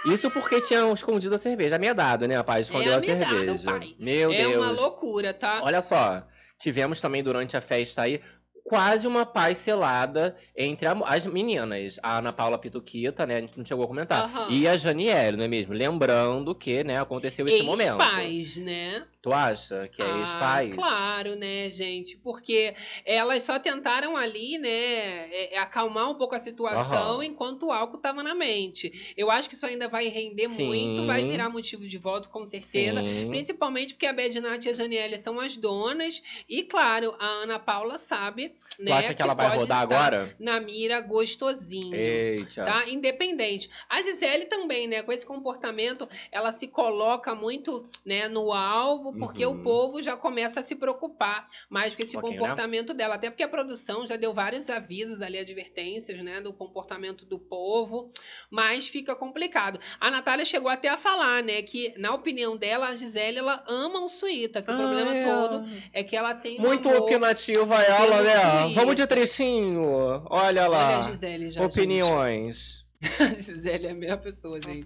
Isso 0.08 0.32
porque 0.32 0.62
tinham 0.62 0.92
escondido 0.96 1.36
a 1.36 1.38
cerveja. 1.38 1.76
Amedado, 1.76 2.28
né, 2.28 2.42
pai? 2.42 2.62
Escondeu 2.62 2.94
É 2.94 2.96
a 2.96 3.02
cerveja. 3.02 3.72
pai. 3.72 3.96
Meu 4.00 4.32
é 4.32 4.38
Deus. 4.38 4.56
uma 4.56 4.72
loucura, 4.72 5.32
tá? 5.32 5.60
Olha 5.62 5.84
só, 5.84 6.26
tivemos 6.58 7.00
também 7.00 7.22
durante 7.22 7.56
a 7.56 7.62
festa 7.62 8.02
aí 8.02 8.20
quase 8.68 9.08
uma 9.08 9.26
paz 9.26 9.58
selada 9.60 10.36
entre 10.56 10.88
a- 10.88 10.98
as 11.06 11.26
meninas. 11.26 11.98
A 12.04 12.18
Ana 12.18 12.34
Paula 12.34 12.58
Pituquita, 12.58 13.26
né? 13.26 13.38
A 13.38 13.42
gente 13.42 13.58
não 13.58 13.66
chegou 13.66 13.86
a 13.86 13.88
comentar. 13.88 14.24
Aham. 14.26 14.48
E 14.50 14.68
a 14.68 14.76
Janiele, 14.76 15.38
não 15.38 15.46
é 15.46 15.48
mesmo? 15.48 15.74
Lembrando 15.74 16.54
que, 16.54 16.84
né, 16.84 17.00
aconteceu 17.00 17.48
esse 17.48 17.64
momento. 17.64 17.92
Ex-pais, 18.02 18.58
né? 18.58 19.04
Tu 19.28 19.34
acha 19.34 19.90
que 19.90 20.02
é 20.02 20.06
Ah, 20.06 20.20
ex-pais? 20.20 20.76
Claro, 20.76 21.36
né, 21.36 21.70
gente? 21.70 22.16
Porque 22.16 22.74
elas 23.06 23.44
só 23.44 23.60
tentaram 23.60 24.16
ali, 24.16 24.58
né, 24.58 24.70
é, 24.70 25.56
é, 25.56 25.58
acalmar 25.58 26.10
um 26.10 26.16
pouco 26.16 26.34
a 26.34 26.40
situação 26.40 27.16
Aham. 27.16 27.26
enquanto 27.26 27.64
o 27.64 27.72
álcool 27.74 27.98
tava 27.98 28.24
na 28.24 28.34
mente. 28.34 29.14
Eu 29.18 29.30
acho 29.30 29.50
que 29.50 29.56
isso 29.56 29.66
ainda 29.66 29.90
vai 29.90 30.08
render 30.08 30.48
Sim. 30.48 30.66
muito, 30.66 31.06
vai 31.06 31.26
virar 31.26 31.50
motivo 31.50 31.86
de 31.86 31.98
voto, 31.98 32.30
com 32.30 32.46
certeza. 32.46 33.02
Sim. 33.02 33.28
Principalmente 33.28 33.96
porque 33.96 34.06
a 34.06 34.14
Bad 34.14 34.40
Nath 34.40 34.64
e 34.64 34.70
a 34.70 34.74
Janiele 34.74 35.18
são 35.18 35.42
as 35.42 35.58
donas. 35.58 36.24
E, 36.48 36.64
claro, 36.64 37.14
a 37.20 37.26
Ana 37.26 37.60
Paula 37.60 37.98
sabe, 37.98 38.54
Tu 38.78 38.84
né? 38.84 38.94
acha 38.94 39.14
que 39.14 39.22
ela 39.22 39.34
vai 39.34 39.48
pode 39.48 39.60
rodar 39.60 39.84
estar 39.84 39.96
agora? 39.96 40.36
Na 40.40 40.62
mira 40.62 41.02
gostosinho. 41.02 41.94
Eita. 41.94 42.64
Tá? 42.64 42.88
Independente. 42.88 43.70
A 43.90 44.02
Gisele 44.02 44.46
também, 44.46 44.88
né? 44.88 45.04
Com 45.04 45.12
esse 45.12 45.26
comportamento, 45.26 46.08
ela 46.32 46.54
se 46.54 46.70
coloca 46.70 47.36
muito 47.36 47.86
né, 48.06 48.30
no 48.30 48.54
alvo, 48.54 49.17
porque 49.18 49.46
Uhum. 49.46 49.54
o 49.60 49.64
povo 49.64 50.02
já 50.02 50.16
começa 50.16 50.60
a 50.60 50.64
se 50.64 50.76
preocupar 50.76 51.48
mais 51.70 51.96
com 51.96 52.02
esse 52.04 52.18
Um 52.18 52.22
pouquinho, 52.22 52.42
comportamento 52.42 52.94
dela. 52.94 53.16
Até 53.16 53.30
porque 53.30 53.44
a 53.44 53.48
produção 53.48 54.06
já 54.06 54.16
deu 54.16 54.34
vários 54.34 54.70
avisos 54.70 55.22
ali, 55.22 55.38
advertências, 55.40 56.22
né? 56.24 56.40
Do 56.42 56.54
comportamento 56.54 57.26
do 57.26 57.40
povo. 57.40 58.10
Mas 58.50 58.88
fica 58.88 59.16
complicado. 59.16 59.80
A 60.00 60.10
Natália 60.12 60.46
chegou 60.46 60.70
até 60.70 60.90
a 60.90 60.98
falar, 60.98 61.42
né? 61.44 61.62
Que, 61.62 61.94
na 61.98 62.14
opinião 62.14 62.56
dela, 62.58 62.88
a 62.88 62.96
Gisele, 62.96 63.40
ela 63.40 63.64
ama 63.68 64.02
o 64.04 64.10
Suíta. 64.10 64.62
Que 64.62 64.70
o 64.70 64.74
Ah, 64.74 64.78
problema 64.78 65.16
é. 65.16 65.24
todo 65.26 65.66
é 65.94 66.04
que 66.04 66.16
ela 66.16 66.34
tem 66.34 66.60
Muito 66.60 66.88
amor 66.90 67.02
opinativa 67.04 67.82
ela, 67.82 68.22
né? 68.22 68.62
Suíta. 68.64 68.80
Vamos 68.80 68.96
de 68.96 69.08
trechinho. 69.08 69.84
Olha 70.30 70.68
lá. 70.68 70.88
Olha 70.88 70.98
a 71.00 71.02
Gisele 71.12 71.52
já. 71.52 71.64
Opiniões. 71.66 72.58
gente. 72.78 72.88
A 73.22 73.28
Gisele 73.28 73.88
é 73.88 73.92
a 73.92 73.94
mesma 73.96 74.18
pessoa, 74.18 74.60
gente. 74.60 74.82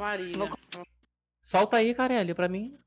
Solta 1.42 1.78
aí, 1.78 1.94
Carelli, 1.94 2.34
pra 2.34 2.48
mim. 2.50 2.78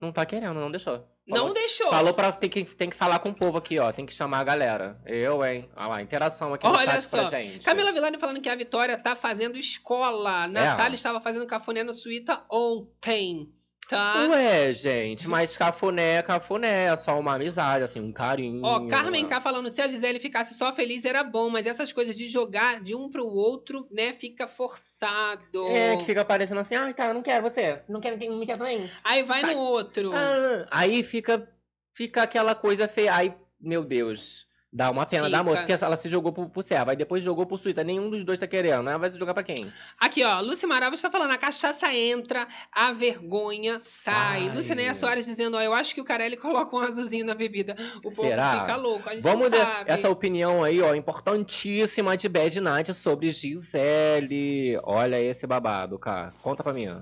Não 0.00 0.12
tá 0.12 0.24
querendo, 0.24 0.54
não 0.54 0.70
deixou. 0.70 1.04
Não 1.26 1.36
Falou- 1.38 1.54
deixou. 1.54 1.90
Falou 1.90 2.14
pra 2.14 2.32
tem 2.32 2.48
que, 2.48 2.64
tem 2.64 2.88
que 2.88 2.94
falar 2.96 3.18
com 3.18 3.30
o 3.30 3.34
povo 3.34 3.58
aqui, 3.58 3.78
ó. 3.78 3.90
Tem 3.92 4.06
que 4.06 4.14
chamar 4.14 4.38
a 4.38 4.44
galera. 4.44 5.00
Eu, 5.04 5.44
hein? 5.44 5.68
Olha 5.76 5.86
lá, 5.88 6.02
interação 6.02 6.54
aqui 6.54 6.64
no 6.64 6.72
Olha 6.72 6.92
chat 6.92 7.02
só, 7.02 7.28
pra 7.28 7.40
gente. 7.40 7.64
Camila 7.64 7.92
Villani 7.92 8.16
falando 8.18 8.40
que 8.40 8.48
a 8.48 8.54
Vitória 8.54 8.96
tá 8.96 9.16
fazendo 9.16 9.58
escola. 9.58 10.44
É. 10.44 10.48
Natália 10.48 10.94
estava 10.94 11.20
fazendo 11.20 11.46
cafuné 11.46 11.82
no 11.82 11.92
Suíta 11.92 12.42
ontem, 12.50 13.52
tá? 13.88 14.28
Ué, 14.30 14.72
gente, 14.72 15.26
mas 15.26 15.56
cafuné 15.56 16.16
é 16.16 16.22
cafuné, 16.22 16.84
é 16.84 16.96
só 16.96 17.18
uma 17.18 17.34
amizade, 17.34 17.82
assim, 17.82 18.00
um 18.00 18.12
carinho. 18.12 18.60
Ó, 18.62 18.86
Carmen 18.86 19.26
K 19.26 19.40
falando, 19.40 19.70
se 19.70 19.80
a 19.80 19.88
Gisele 19.88 20.20
ficasse 20.20 20.54
só 20.54 20.70
feliz 20.70 21.04
era 21.04 21.24
bom, 21.24 21.48
mas 21.48 21.66
essas 21.66 21.92
coisas 21.92 22.16
de 22.16 22.26
jogar 22.26 22.80
de 22.80 22.94
um 22.94 23.08
pro 23.08 23.26
outro, 23.26 23.88
né, 23.90 24.12
fica 24.12 24.46
forçado. 24.46 25.66
É, 25.68 25.96
que 25.96 26.04
fica 26.04 26.24
parecendo 26.24 26.60
assim, 26.60 26.74
ah, 26.74 26.92
tá, 26.92 27.06
eu 27.06 27.14
não 27.14 27.22
quero 27.22 27.42
você. 27.50 27.82
Não 27.88 28.00
quero, 28.00 28.18
não 28.28 28.38
me 28.38 28.46
quer 28.46 28.58
também. 28.58 28.90
Aí 29.02 29.22
vai 29.22 29.40
Vai. 29.40 29.54
no 29.54 29.60
outro. 29.60 30.12
Ah, 30.14 30.66
aí 30.70 31.02
fica, 31.02 31.48
fica 31.94 32.22
aquela 32.22 32.54
coisa 32.54 32.86
feia. 32.86 33.14
Aí, 33.14 33.34
meu 33.58 33.82
Deus, 33.84 34.47
dá 34.72 34.90
uma 34.90 35.06
pena 35.06 35.30
da 35.30 35.38
Fica. 35.38 35.42
moça, 35.50 35.62
porque 35.66 35.84
ela 35.84 35.96
se 35.96 36.08
jogou 36.08 36.32
pro, 36.32 36.48
pro 36.48 36.62
servo, 36.62 36.90
aí 36.90 36.96
depois 36.96 37.22
jogou 37.24 37.46
pro 37.46 37.56
suíta. 37.56 37.82
Nenhum 37.82 38.10
dos 38.10 38.24
dois 38.24 38.38
tá 38.38 38.46
querendo, 38.46 38.82
né? 38.82 38.96
Vai 38.98 39.10
se 39.10 39.18
jogar 39.18 39.32
pra 39.34 39.42
quem? 39.42 39.72
Aqui, 39.98 40.22
ó, 40.24 40.40
Lúcia 40.40 40.68
Maravilha 40.68 40.96
está 40.96 41.10
falando, 41.10 41.30
a 41.30 41.38
cachaça 41.38 41.92
entra, 41.94 42.46
a 42.72 42.92
vergonha 42.92 43.78
sai. 43.78 44.42
Sai. 44.46 44.56
Lucinéia 44.56 44.94
Soares 44.94 45.26
dizendo, 45.26 45.56
ó, 45.56 45.60
eu 45.60 45.72
acho 45.74 45.94
que 45.94 46.00
o 46.00 46.04
Carelli 46.04 46.36
coloca 46.36 46.76
um 46.76 46.80
azulzinho 46.80 47.24
na 47.24 47.34
bebida. 47.34 47.74
O 47.98 48.02
povo 48.02 48.22
Será? 48.22 48.60
fica 48.60 48.76
louco, 48.76 49.08
a 49.08 49.14
gente 49.14 49.22
Vamos 49.22 49.50
ver 49.50 49.66
essa 49.86 50.08
opinião 50.10 50.62
aí, 50.62 50.80
ó, 50.82 50.94
importantíssima 50.94 52.16
de 52.16 52.28
Bad 52.28 52.60
Night 52.60 52.92
sobre 52.94 53.30
Gisele. 53.30 54.78
Olha 54.82 55.20
esse 55.20 55.46
babado, 55.46 55.98
cara. 55.98 56.30
Conta 56.42 56.62
pra 56.62 56.72
mim. 56.72 56.88
ó. 56.88 57.00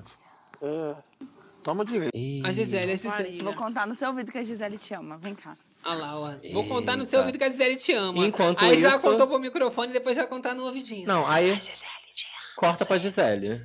É, 0.64 0.94
toma 1.62 1.84
direito. 1.84 2.10
Ih, 2.14 2.42
A 2.44 2.52
Gisele, 2.52 2.92
a 2.92 2.96
Gisele. 2.96 3.38
Vou 3.42 3.54
contar 3.54 3.86
no 3.86 3.94
seu 3.94 4.08
ouvido 4.08 4.30
que 4.32 4.38
a 4.38 4.42
Gisele 4.42 4.78
te 4.78 4.94
ama. 4.94 5.18
Vem 5.18 5.34
cá. 5.34 5.56
Olha 5.86 5.94
lá, 5.98 6.18
ó. 6.18 6.32
Vou 6.52 6.66
contar 6.68 6.96
no 6.96 7.06
seu 7.06 7.20
ouvido 7.20 7.38
que 7.38 7.44
a 7.44 7.48
Gisele 7.48 7.76
te 7.76 7.92
ama. 7.92 8.26
Enquanto 8.26 8.60
Aí 8.64 8.80
já 8.80 8.90
isso- 8.90 9.00
contou 9.02 9.26
pro 9.28 9.38
microfone 9.38 9.90
e 9.90 9.92
depois 9.92 10.16
já 10.16 10.26
contar 10.26 10.54
no 10.54 10.64
ouvidinho. 10.66 11.06
Não, 11.06 11.26
aí 11.26 11.52
A 11.52 11.54
Gisele 11.54 11.76
te 12.14 12.26
ama. 12.26 12.54
corta 12.56 12.84
pra 12.84 12.98
Gisele. 12.98 13.62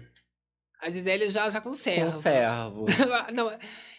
A 0.82 0.90
Gisele 0.90 1.30
já, 1.32 1.50
já 1.50 1.60
conserva. 1.62 2.06
Com 2.12 2.12
servo. 2.12 2.86
não, 3.34 3.52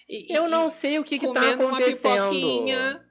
e- 0.08 0.32
Eu 0.34 0.46
e- 0.46 0.48
não 0.50 0.68
sei 0.70 0.98
o 0.98 1.04
que 1.04 1.18
que 1.18 1.26
tá 1.26 1.32
comendo 1.40 1.66
uma 1.66 1.78
acontecendo. 1.78 2.30
pipoquinha. 2.30 3.04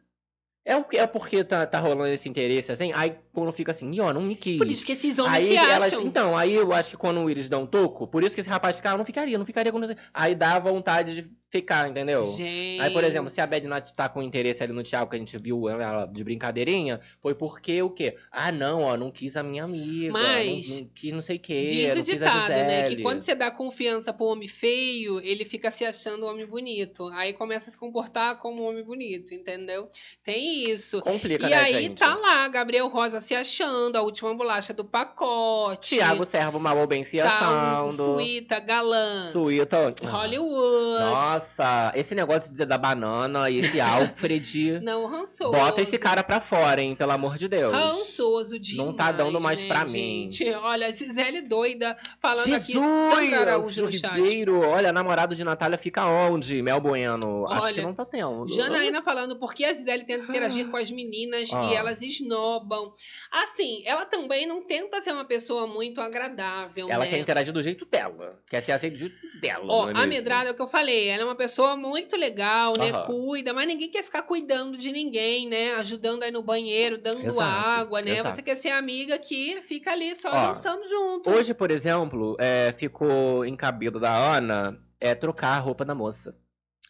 É, 0.63 0.75
o 0.77 0.83
que- 0.83 0.97
é 0.97 1.07
porque 1.07 1.43
tá, 1.43 1.65
tá 1.65 1.79
rolando 1.79 2.07
esse 2.13 2.29
interesse 2.29 2.71
assim, 2.71 2.91
aí 2.93 3.17
quando 3.33 3.51
fica 3.51 3.71
assim, 3.71 3.99
ó, 3.99 4.11
não 4.13 4.21
me 4.21 4.35
quis. 4.35 4.57
Por 4.57 4.67
isso 4.67 4.85
que 4.85 4.91
esses 4.93 5.17
homens 5.19 5.33
Aí 5.35 5.47
se 5.47 5.55
elas, 5.55 5.83
acham. 5.93 6.01
então, 6.05 6.37
aí 6.37 6.53
eu 6.53 6.71
acho 6.73 6.91
que 6.91 6.97
quando 6.97 7.29
eles 7.29 7.47
dão 7.49 7.65
toco, 7.65 8.07
por 8.07 8.23
isso 8.23 8.35
que 8.35 8.41
esse 8.41 8.49
rapaz 8.49 8.75
fica, 8.75 8.91
ah, 8.91 8.97
não 8.97 9.05
ficaria, 9.05 9.37
não 9.37 9.45
ficaria 9.45 9.71
com 9.71 9.79
você. 9.79 9.95
Aí 10.13 10.35
dá 10.35 10.59
vontade 10.59 11.15
de 11.15 11.31
ficar, 11.49 11.89
entendeu? 11.89 12.23
Gente. 12.23 12.79
Aí, 12.79 12.93
por 12.93 13.03
exemplo, 13.03 13.29
se 13.29 13.41
a 13.41 13.45
Bad 13.47 13.67
Nat 13.67 13.91
tá 13.91 14.07
com 14.07 14.21
interesse 14.21 14.63
ali 14.63 14.71
no 14.71 14.83
Thiago, 14.83 15.09
que 15.09 15.17
a 15.17 15.19
gente 15.19 15.37
viu 15.37 15.67
ela 15.67 16.05
de 16.05 16.23
brincadeirinha, 16.23 17.01
foi 17.19 17.35
porque 17.35 17.81
o 17.81 17.89
quê? 17.89 18.15
Ah, 18.31 18.51
não, 18.53 18.83
ó, 18.83 18.95
não 18.95 19.11
quis 19.11 19.35
a 19.35 19.43
minha 19.43 19.65
amiga. 19.65 20.13
Mas 20.13 20.69
Não, 20.69 20.79
não 20.79 20.89
quis 20.95 21.13
não 21.13 21.21
sei 21.21 21.35
o 21.35 21.39
quê. 21.39 21.63
Diz 21.65 21.95
o 21.97 22.03
ditado, 22.03 22.49
né? 22.51 22.83
Que 22.83 23.01
quando 23.01 23.21
você 23.21 23.35
dá 23.35 23.51
confiança 23.51 24.13
pro 24.13 24.27
homem 24.27 24.47
feio, 24.47 25.19
ele 25.21 25.43
fica 25.43 25.69
se 25.71 25.83
achando 25.83 26.25
homem 26.25 26.45
bonito. 26.45 27.09
Aí 27.13 27.33
começa 27.33 27.67
a 27.69 27.71
se 27.71 27.77
comportar 27.77 28.37
como 28.37 28.63
um 28.63 28.69
homem 28.69 28.83
bonito, 28.83 29.33
entendeu? 29.33 29.89
Tem 30.23 30.69
isso. 30.69 31.01
Complica, 31.01 31.47
E 31.47 31.49
né, 31.49 31.55
aí 31.57 31.73
gente? 31.83 31.99
tá 31.99 32.15
lá, 32.15 32.47
Gabriel 32.47 32.87
Rosa 32.87 33.19
se 33.21 33.33
achando, 33.35 33.95
a 33.95 34.01
última 34.01 34.33
bolacha 34.35 34.73
do 34.73 34.83
pacote. 34.83 35.95
Thiago 35.95 36.25
Servo 36.25 36.59
mal 36.59 36.85
bem 36.87 37.03
se 37.03 37.17
tá 37.17 37.27
achando. 37.29 37.93
Suíta, 37.93 38.59
galã. 38.59 39.23
Suíta. 39.31 39.93
Hollywood. 40.03 40.99
Nossa, 41.13 41.91
esse 41.95 42.13
negócio 42.15 42.51
da 42.53 42.77
banana 42.77 43.49
e 43.49 43.59
esse 43.59 43.79
Alfred. 43.81 44.79
Não, 44.81 45.05
rançoso. 45.05 45.51
Bota 45.51 45.81
esse 45.81 45.97
cara 45.97 46.23
pra 46.23 46.41
fora, 46.41 46.81
hein, 46.81 46.95
pelo 46.95 47.11
amor 47.11 47.37
de 47.37 47.47
Deus. 47.47 47.73
Rançoso 47.73 48.59
demais, 48.59 48.85
Não 48.87 48.93
tá 48.95 49.11
dando 49.11 49.39
mais 49.39 49.61
né, 49.61 49.67
pra 49.67 49.85
mim. 49.85 50.29
gente? 50.31 50.49
Olha, 50.55 50.91
Gisele 50.91 51.41
doida 51.43 51.95
falando 52.19 52.53
aqui. 52.53 52.73
Jesus! 52.73 53.15
Sandra 53.15 53.41
Araújo 53.41 53.85
no 53.85 53.91
chat. 53.91 54.13
Ribeiro, 54.15 54.59
olha, 54.61 54.91
namorado 54.91 55.35
de 55.35 55.43
Natália 55.43 55.77
fica 55.77 56.05
onde? 56.05 56.61
Mel 56.61 56.79
Bueno. 56.81 57.45
Acho 57.49 57.65
Olha, 57.65 57.73
que 57.75 57.81
não 57.81 57.93
tá 57.93 58.05
tendo. 58.05 58.47
Janaína 58.47 59.01
falando 59.01 59.35
por 59.37 59.53
que 59.53 59.63
a 59.65 59.73
Gisele 59.73 60.03
tenta 60.03 60.23
interagir 60.23 60.67
com 60.69 60.77
as 60.77 60.89
meninas 60.91 61.49
Ah. 61.53 61.63
e 61.65 61.73
elas 61.75 62.01
esnobam. 62.01 62.91
Assim, 63.31 63.81
ela 63.85 64.05
também 64.05 64.45
não 64.45 64.61
tenta 64.61 64.99
ser 65.01 65.11
uma 65.11 65.23
pessoa 65.23 65.65
muito 65.65 66.01
agradável, 66.01 66.89
Ela 66.89 67.05
né? 67.05 67.11
quer 67.11 67.19
interagir 67.19 67.53
do 67.53 67.61
jeito 67.61 67.85
dela. 67.85 68.39
Quer 68.49 68.61
ser 68.61 68.73
aceita 68.73 68.95
do 68.95 68.99
jeito 68.99 69.15
dela. 69.39 69.65
Ó, 69.67 69.89
é 69.89 69.93
a? 69.93 70.05
Medrada 70.05 70.49
é 70.49 70.51
o 70.51 70.55
que 70.55 70.61
eu 70.61 70.67
falei, 70.67 71.07
ela 71.07 71.21
é 71.21 71.25
uma 71.25 71.35
pessoa 71.35 71.77
muito 71.77 72.17
legal, 72.17 72.77
né? 72.77 72.91
Aham. 72.91 73.05
Cuida, 73.05 73.53
mas 73.53 73.67
ninguém 73.67 73.89
quer 73.89 74.03
ficar 74.03 74.23
cuidando 74.23 74.77
de 74.77 74.91
ninguém, 74.91 75.47
né? 75.47 75.75
Ajudando 75.75 76.23
aí 76.23 76.31
no 76.31 76.41
banheiro, 76.41 76.97
dando 76.97 77.25
Exato, 77.25 77.41
água, 77.41 78.01
né? 78.01 78.11
exato. 78.11 78.35
Você 78.35 78.41
quer 78.41 78.55
ser 78.55 78.69
amiga 78.69 79.17
que 79.17 79.61
fica 79.61 79.91
ali 79.91 80.13
só 80.13 80.29
Ó, 80.29 80.47
dançando 80.49 80.87
junto. 80.89 81.29
Hoje, 81.29 81.53
por 81.53 81.71
exemplo, 81.71 82.35
é, 82.39 82.73
ficou 82.77 83.45
encabido 83.45 83.99
da 83.99 84.13
Ana 84.13 84.77
é, 84.99 85.15
trocar 85.15 85.55
a 85.55 85.59
roupa 85.59 85.85
da 85.85 85.95
moça. 85.95 86.35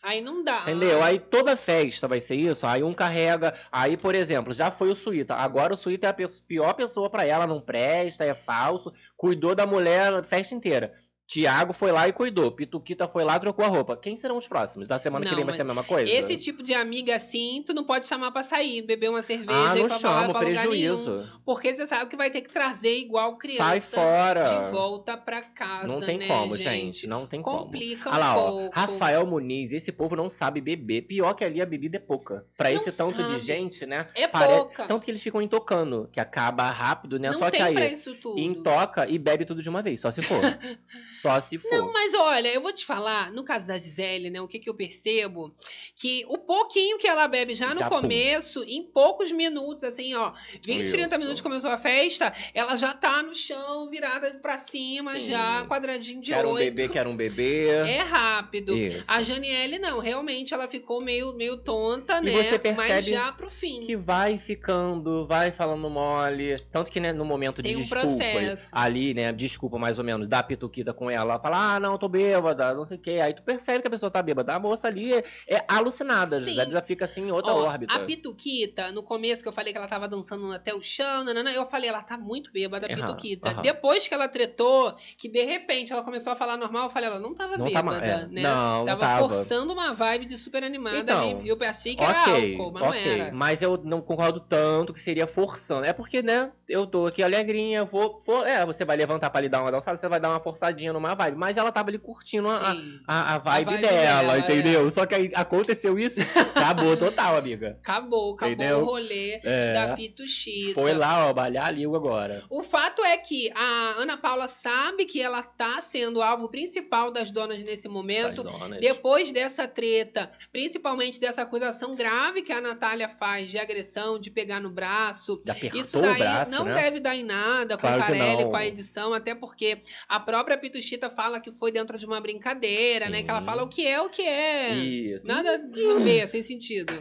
Aí 0.02 0.20
não 0.20 0.44
dá. 0.44 0.62
Entendeu? 0.62 1.04
Aí 1.04 1.20
toda 1.20 1.56
festa 1.56 2.08
vai 2.08 2.20
ser 2.20 2.36
isso. 2.36 2.66
Aí 2.66 2.82
um 2.82 2.94
carrega. 2.94 3.54
Aí, 3.72 3.96
por 3.96 4.16
exemplo, 4.16 4.52
já 4.52 4.72
foi 4.72 4.90
o 4.90 4.96
Suíta. 4.96 5.36
Agora 5.36 5.74
o 5.74 5.78
Suíta 5.78 6.08
é 6.08 6.10
a 6.10 6.14
pior 6.48 6.74
pessoa 6.74 7.10
pra 7.10 7.26
ela, 7.26 7.46
não 7.46 7.62
presta, 7.62 8.26
é 8.26 8.34
falso. 8.34 8.92
Cuidou 9.16 9.54
da 9.54 9.68
mulher 9.68 10.14
a 10.14 10.24
festa 10.24 10.56
inteira. 10.56 10.92
Tiago 11.32 11.72
foi 11.72 11.94
lá 11.94 12.10
e 12.10 12.12
cuidou. 12.12 12.52
Pituquita 12.52 13.08
foi 13.08 13.24
lá 13.24 13.38
e 13.38 13.40
trocou 13.40 13.64
a 13.64 13.68
roupa. 13.70 13.96
Quem 13.96 14.18
serão 14.18 14.36
os 14.36 14.50
próximos? 14.50 14.90
Da 14.90 15.00
semana 15.00 15.24
que 15.24 15.32
Não, 15.32 15.38
vem 15.38 15.46
vai 15.46 15.56
ser 15.56 15.62
a 15.62 15.66
mesma 15.66 15.82
coisa? 15.82 16.12
Esse 16.12 16.36
tipo 16.36 16.62
de 16.62 16.74
amiga 16.74 17.16
assim, 17.16 17.64
tu 17.66 17.74
não 17.74 17.86
pode 17.86 18.06
chamar 18.06 18.32
pra 18.32 18.44
sair, 18.44 18.82
beber 18.82 19.10
uma 19.10 19.24
cerveja 19.24 19.72
ah, 19.72 19.78
e 19.78 19.80
não 19.80 19.88
pra 19.88 19.98
falar 19.98 20.22
chamo, 20.24 20.34
pra 20.34 20.42
prejuízo. 20.42 21.16
nenhum. 21.16 21.28
Porque 21.46 21.74
você 21.74 21.88
sabe 21.88 22.08
que 22.10 22.18
vai 22.18 22.30
ter 22.30 22.42
que 22.42 22.52
trazer 22.52 22.98
igual 22.98 23.38
criança 23.38 23.64
Sai 23.64 23.80
fora. 23.80 24.44
de 24.44 24.72
volta 24.74 25.16
pra 25.16 25.42
casa, 25.42 25.88
Não 25.88 26.02
tem 26.02 26.18
né, 26.18 26.28
como, 26.28 26.58
gente. 26.58 27.08
Não 27.08 27.26
tem 27.26 27.42
como. 27.42 27.60
Complica 27.60 28.10
lá, 28.10 28.36
um 28.36 28.38
ó. 28.38 28.50
pouco. 28.52 28.76
Rafael 28.76 29.26
Muniz, 29.26 29.72
esse 29.72 29.94
povo 29.94 30.18
não 30.18 30.28
sabe 30.30 30.60
beber. 30.60 31.04
Pior 31.04 31.34
que 31.34 31.46
ali 31.46 31.62
a 31.62 31.66
bebida 31.66 31.96
é 31.96 32.02
pouca. 32.02 32.46
Pra 32.58 32.68
Não 32.70 32.76
esse 32.76 32.92
tanto 32.92 33.16
sabe. 33.16 33.36
de 33.36 33.40
gente, 33.40 33.86
né? 33.86 34.06
É 34.16 34.28
pouca. 34.28 34.84
Tanto 34.84 35.06
que 35.06 35.12
eles 35.12 35.24
ficam 35.24 35.42
intocando, 35.42 36.10
que 36.12 36.20
acaba 36.20 36.70
rápido, 36.70 37.18
né? 37.18 37.30
Não 37.30 37.40
Só 37.40 37.50
tem 37.50 37.62
que 37.62 37.68
aí 37.68 37.74
pra 37.74 37.88
isso 37.88 38.16
tudo. 38.16 38.38
intoca 38.38 39.08
e 39.08 39.18
bebe 39.18 39.46
tudo 39.46 39.62
de 39.64 39.70
uma 39.70 39.82
vez, 39.82 40.02
só 40.02 40.12
se 40.12 40.22
for. 40.22 40.42
só 41.22 41.40
se 41.40 41.58
for. 41.60 41.70
Não, 41.72 41.92
mas 41.94 42.14
olha, 42.14 42.48
eu 42.54 42.62
vou 42.62 42.74
te 42.74 42.86
falar, 42.86 43.32
no 43.32 43.44
caso 43.44 43.68
da 43.68 43.78
Gisele, 43.78 44.30
né, 44.30 44.42
o 44.42 44.48
que, 44.48 44.60
que 44.60 44.70
eu 44.70 44.74
percebo? 44.74 45.54
Que 45.96 46.26
o 46.28 46.38
pouquinho 46.38 46.98
que 46.98 47.08
ela 47.08 47.28
bebe 47.28 47.54
já 47.54 47.74
no 47.74 47.80
Já, 47.80 47.90
pum. 47.90 48.02
começo, 48.02 48.64
em 48.68 48.84
poucos 48.84 49.32
minutos, 49.32 49.84
assim, 49.84 50.14
ó, 50.16 50.32
20, 50.64 50.90
30 50.92 51.08
Isso. 51.08 51.18
minutos 51.20 51.42
que 51.42 51.48
começou 51.48 51.70
a 51.70 51.78
festa, 51.78 52.34
ela 52.54 52.76
já 52.76 52.94
tá 52.94 53.22
no 53.24 53.36
chão, 53.36 53.90
virada 53.90 54.40
pra 54.42 54.58
cima, 54.58 55.14
Sim. 55.14 55.32
já, 55.32 55.66
quadradinho 55.68 56.22
de 56.22 56.32
Quero 56.32 56.50
um 56.50 56.52
oito. 56.54 56.66
bebê, 56.74 56.90
quero 56.90 57.10
um 57.10 57.16
bebê. 57.16 57.68
É 57.68 58.00
rápido. 58.00 58.78
Isso. 58.78 59.04
A 59.08 59.22
Janiele 59.22 59.80
não, 59.80 60.00
realmente 60.00 60.54
ela 60.54 60.68
ficou 60.68 61.02
meio, 61.02 61.34
meio 61.34 61.58
tonta, 61.58 62.18
E 62.20 62.22
né? 62.22 62.32
você 62.32 62.52
Mas 62.52 62.60
percebe 62.88 63.10
já 63.12 63.32
pro 63.32 63.50
fim. 63.50 63.82
Que 63.86 63.96
vai 63.96 64.38
ficando, 64.38 65.26
vai 65.28 65.52
falando 65.52 65.90
mole. 65.90 66.58
Tanto 66.72 66.90
que, 66.92 67.00
né, 67.00 67.12
no 67.12 67.26
momento 67.26 67.62
Tem 67.62 67.72
de 67.74 67.78
um 67.78 67.82
desculpa, 67.82 68.08
processo. 68.08 68.70
ali, 68.74 69.14
né, 69.14 69.32
desculpa 69.32 69.78
mais 69.78 69.98
ou 70.00 70.06
menos, 70.06 70.28
da 70.28 70.42
pituquita 70.42 70.94
com 71.02 71.10
ela, 71.10 71.34
ela 71.34 71.40
fala, 71.42 71.74
ah, 71.76 71.80
não, 71.80 71.98
tô 71.98 72.08
bêbada, 72.08 72.76
não 72.76 72.86
sei 72.86 72.96
o 72.96 73.02
quê. 73.02 73.20
Aí 73.24 73.34
tu 73.34 73.42
percebe 73.42 73.82
que 73.82 73.88
a 73.88 73.90
pessoa 73.90 74.12
tá 74.12 74.22
bêbada. 74.22 74.54
A 74.54 74.60
moça 74.60 74.88
ali 74.88 75.12
é, 75.16 75.24
é 75.48 75.66
alucinada, 75.68 76.40
Sim. 76.40 76.54
já, 76.54 76.66
já 76.66 76.82
fica 76.82 77.06
assim 77.06 77.24
em 77.28 77.32
outra 77.32 77.52
Ó, 77.54 77.64
órbita. 77.66 77.96
A 77.96 78.00
Pituquita, 78.06 78.92
no 78.92 79.02
começo 79.02 79.42
que 79.42 79.50
eu 79.50 79.52
falei 79.54 79.74
que 79.74 79.78
ela 79.80 79.88
tava 79.88 80.08
dançando 80.08 80.52
até 80.54 80.76
o 80.76 80.82
chão, 80.82 81.24
nanana, 81.24 81.52
eu 81.52 81.66
falei, 81.66 81.90
ela 81.90 82.04
tá 82.04 82.18
muito 82.20 82.52
bêbada, 82.52 82.86
a 82.86 82.90
Pituquita. 82.90 83.50
aham. 83.50 83.62
Depois 83.64 84.08
que 84.08 84.14
ela 84.14 84.28
tretou, 84.28 84.96
que 85.18 85.28
de 85.28 85.44
repente 85.44 85.92
ela 85.92 86.04
começou 86.04 86.34
a 86.34 86.36
falar 86.36 86.56
normal, 86.56 86.84
eu 86.84 86.90
falei, 86.92 87.10
ela 87.10 87.20
não 87.20 87.34
tava 87.34 87.58
Não 87.58 87.66
tá 87.66 87.82
bêbada, 87.82 88.00
ma- 88.00 88.06
é, 88.06 88.28
né? 88.28 88.42
não, 88.44 88.78
não 88.80 88.86
tava, 88.86 89.00
tava. 89.02 89.28
forçando 89.28 89.74
uma 89.74 89.94
vibe 89.94 90.28
de 90.28 90.38
super 90.38 90.64
animada 90.64 91.00
Então. 91.00 91.42
E 91.42 91.48
eu 91.48 91.58
pensei 91.58 91.96
que 91.96 92.04
era 92.04 92.22
Ok, 92.22 92.56
álcool, 92.58 92.72
mas 92.74 92.84
não 92.84 92.90
ok. 92.90 93.20
era. 93.22 93.32
Mas 93.34 93.62
eu 93.64 93.78
não 93.84 94.02
concordo 94.02 94.40
tanto 94.40 94.94
que 94.94 95.02
seria 95.02 95.26
forçando. 95.26 95.86
É 95.86 95.94
porque, 95.94 96.22
né, 96.22 96.52
eu 96.68 96.86
tô 96.86 97.08
aqui 97.08 97.24
alegrinha, 97.24 97.84
vou, 97.84 98.20
vou. 98.26 98.46
É, 98.46 98.66
você 98.66 98.86
vai 98.86 98.96
levantar 98.98 99.30
pra 99.30 99.42
lhe 99.42 99.50
dar 99.50 99.62
uma 99.62 99.72
dançada, 99.72 99.98
você 99.98 100.08
vai 100.08 100.20
dar 100.20 100.30
uma 100.30 100.40
forçadinha 100.40 100.91
numa 100.94 101.14
vibe. 101.16 101.38
Mas 101.38 101.58
ela 101.58 101.72
tava 101.72 101.90
ali 101.90 101.98
curtindo 102.00 102.48
a, 102.48 102.76
a, 103.08 103.36
a 103.36 103.38
vibe, 103.38 103.66
vibe 103.66 103.82
dela, 103.82 104.02
dela, 104.02 104.36
é. 104.36 104.40
entendeu? 104.40 104.90
Só 104.92 105.06
que 105.06 105.16
aí 105.16 105.32
aconteceu 105.34 105.98
isso, 105.98 106.20
acabou 106.56 106.96
total, 106.98 107.38
amiga. 107.38 107.78
Acabou, 107.82 108.34
acabou 108.34 108.54
Entendeu? 108.54 108.80
o 108.80 108.86
rolê 108.86 109.40
É. 109.44 109.74
da 109.74 109.96
Pituchita. 109.96 110.74
Foi 110.74 110.94
lá, 110.94 111.28
ó, 111.28 111.34
balhar 111.34 111.68
a 111.68 111.72
língua 111.72 111.98
agora. 111.98 112.44
O 112.50 112.64
fato 112.64 113.04
é 113.04 113.18
que 113.18 113.52
a 113.56 113.96
Ana 113.98 114.18
Paula 114.18 114.48
sabe 114.48 115.06
que 115.06 115.22
ela 115.22 115.44
tá 115.44 115.82
sendo 115.82 116.18
o 116.18 116.22
alvo 116.22 116.50
principal 116.50 117.12
das 117.12 117.32
donas 117.32 117.60
nesse 117.60 117.88
momento. 117.88 118.44
Donas. 118.44 118.80
Depois 118.80 119.32
dessa 119.32 119.68
treta, 119.68 120.32
principalmente 120.52 121.20
dessa 121.20 121.42
acusação 121.42 121.96
grave 121.96 122.42
que 122.42 122.52
a 122.52 122.62
Natália 122.62 123.08
faz 123.08 123.48
de 123.48 123.58
agressão, 123.58 124.20
de 124.20 124.30
pegar 124.30 124.60
no 124.60 124.70
braço. 124.70 125.42
Isso 125.74 126.00
daí 126.00 126.18
braço, 126.18 126.52
não 126.52 126.66
né? 126.66 126.74
deve 126.74 127.00
dar 127.00 127.16
em 127.16 127.24
nada 127.24 127.78
com 127.78 127.82
Claro 127.82 128.02
que 128.04 128.08
Carelli, 128.08 128.46
com 128.46 128.56
a 128.56 128.66
edição, 128.66 129.14
até 129.14 129.36
porque 129.36 129.80
a 130.08 130.20
própria 130.20 130.58
Pituchita 130.82 131.12
fala 131.12 131.40
que 131.40 131.52
foi 131.52 131.72
dentro 131.72 131.98
de 131.98 132.08
uma 132.08 132.20
brincadeira, 132.20 133.08
né? 133.08 133.20
Sim. 133.20 133.24
Que 133.26 133.30
ela 133.30 133.42
fala 133.44 133.62
o 133.64 133.70
que 133.70 133.86
é 133.86 134.02
o 134.02 134.10
que 134.10 134.24
é. 134.24 134.74
Isso. 134.74 135.28
Nada 135.28 135.56
a 135.56 136.00
ver, 136.00 136.28
sem 136.28 136.42
sentido. 136.42 136.92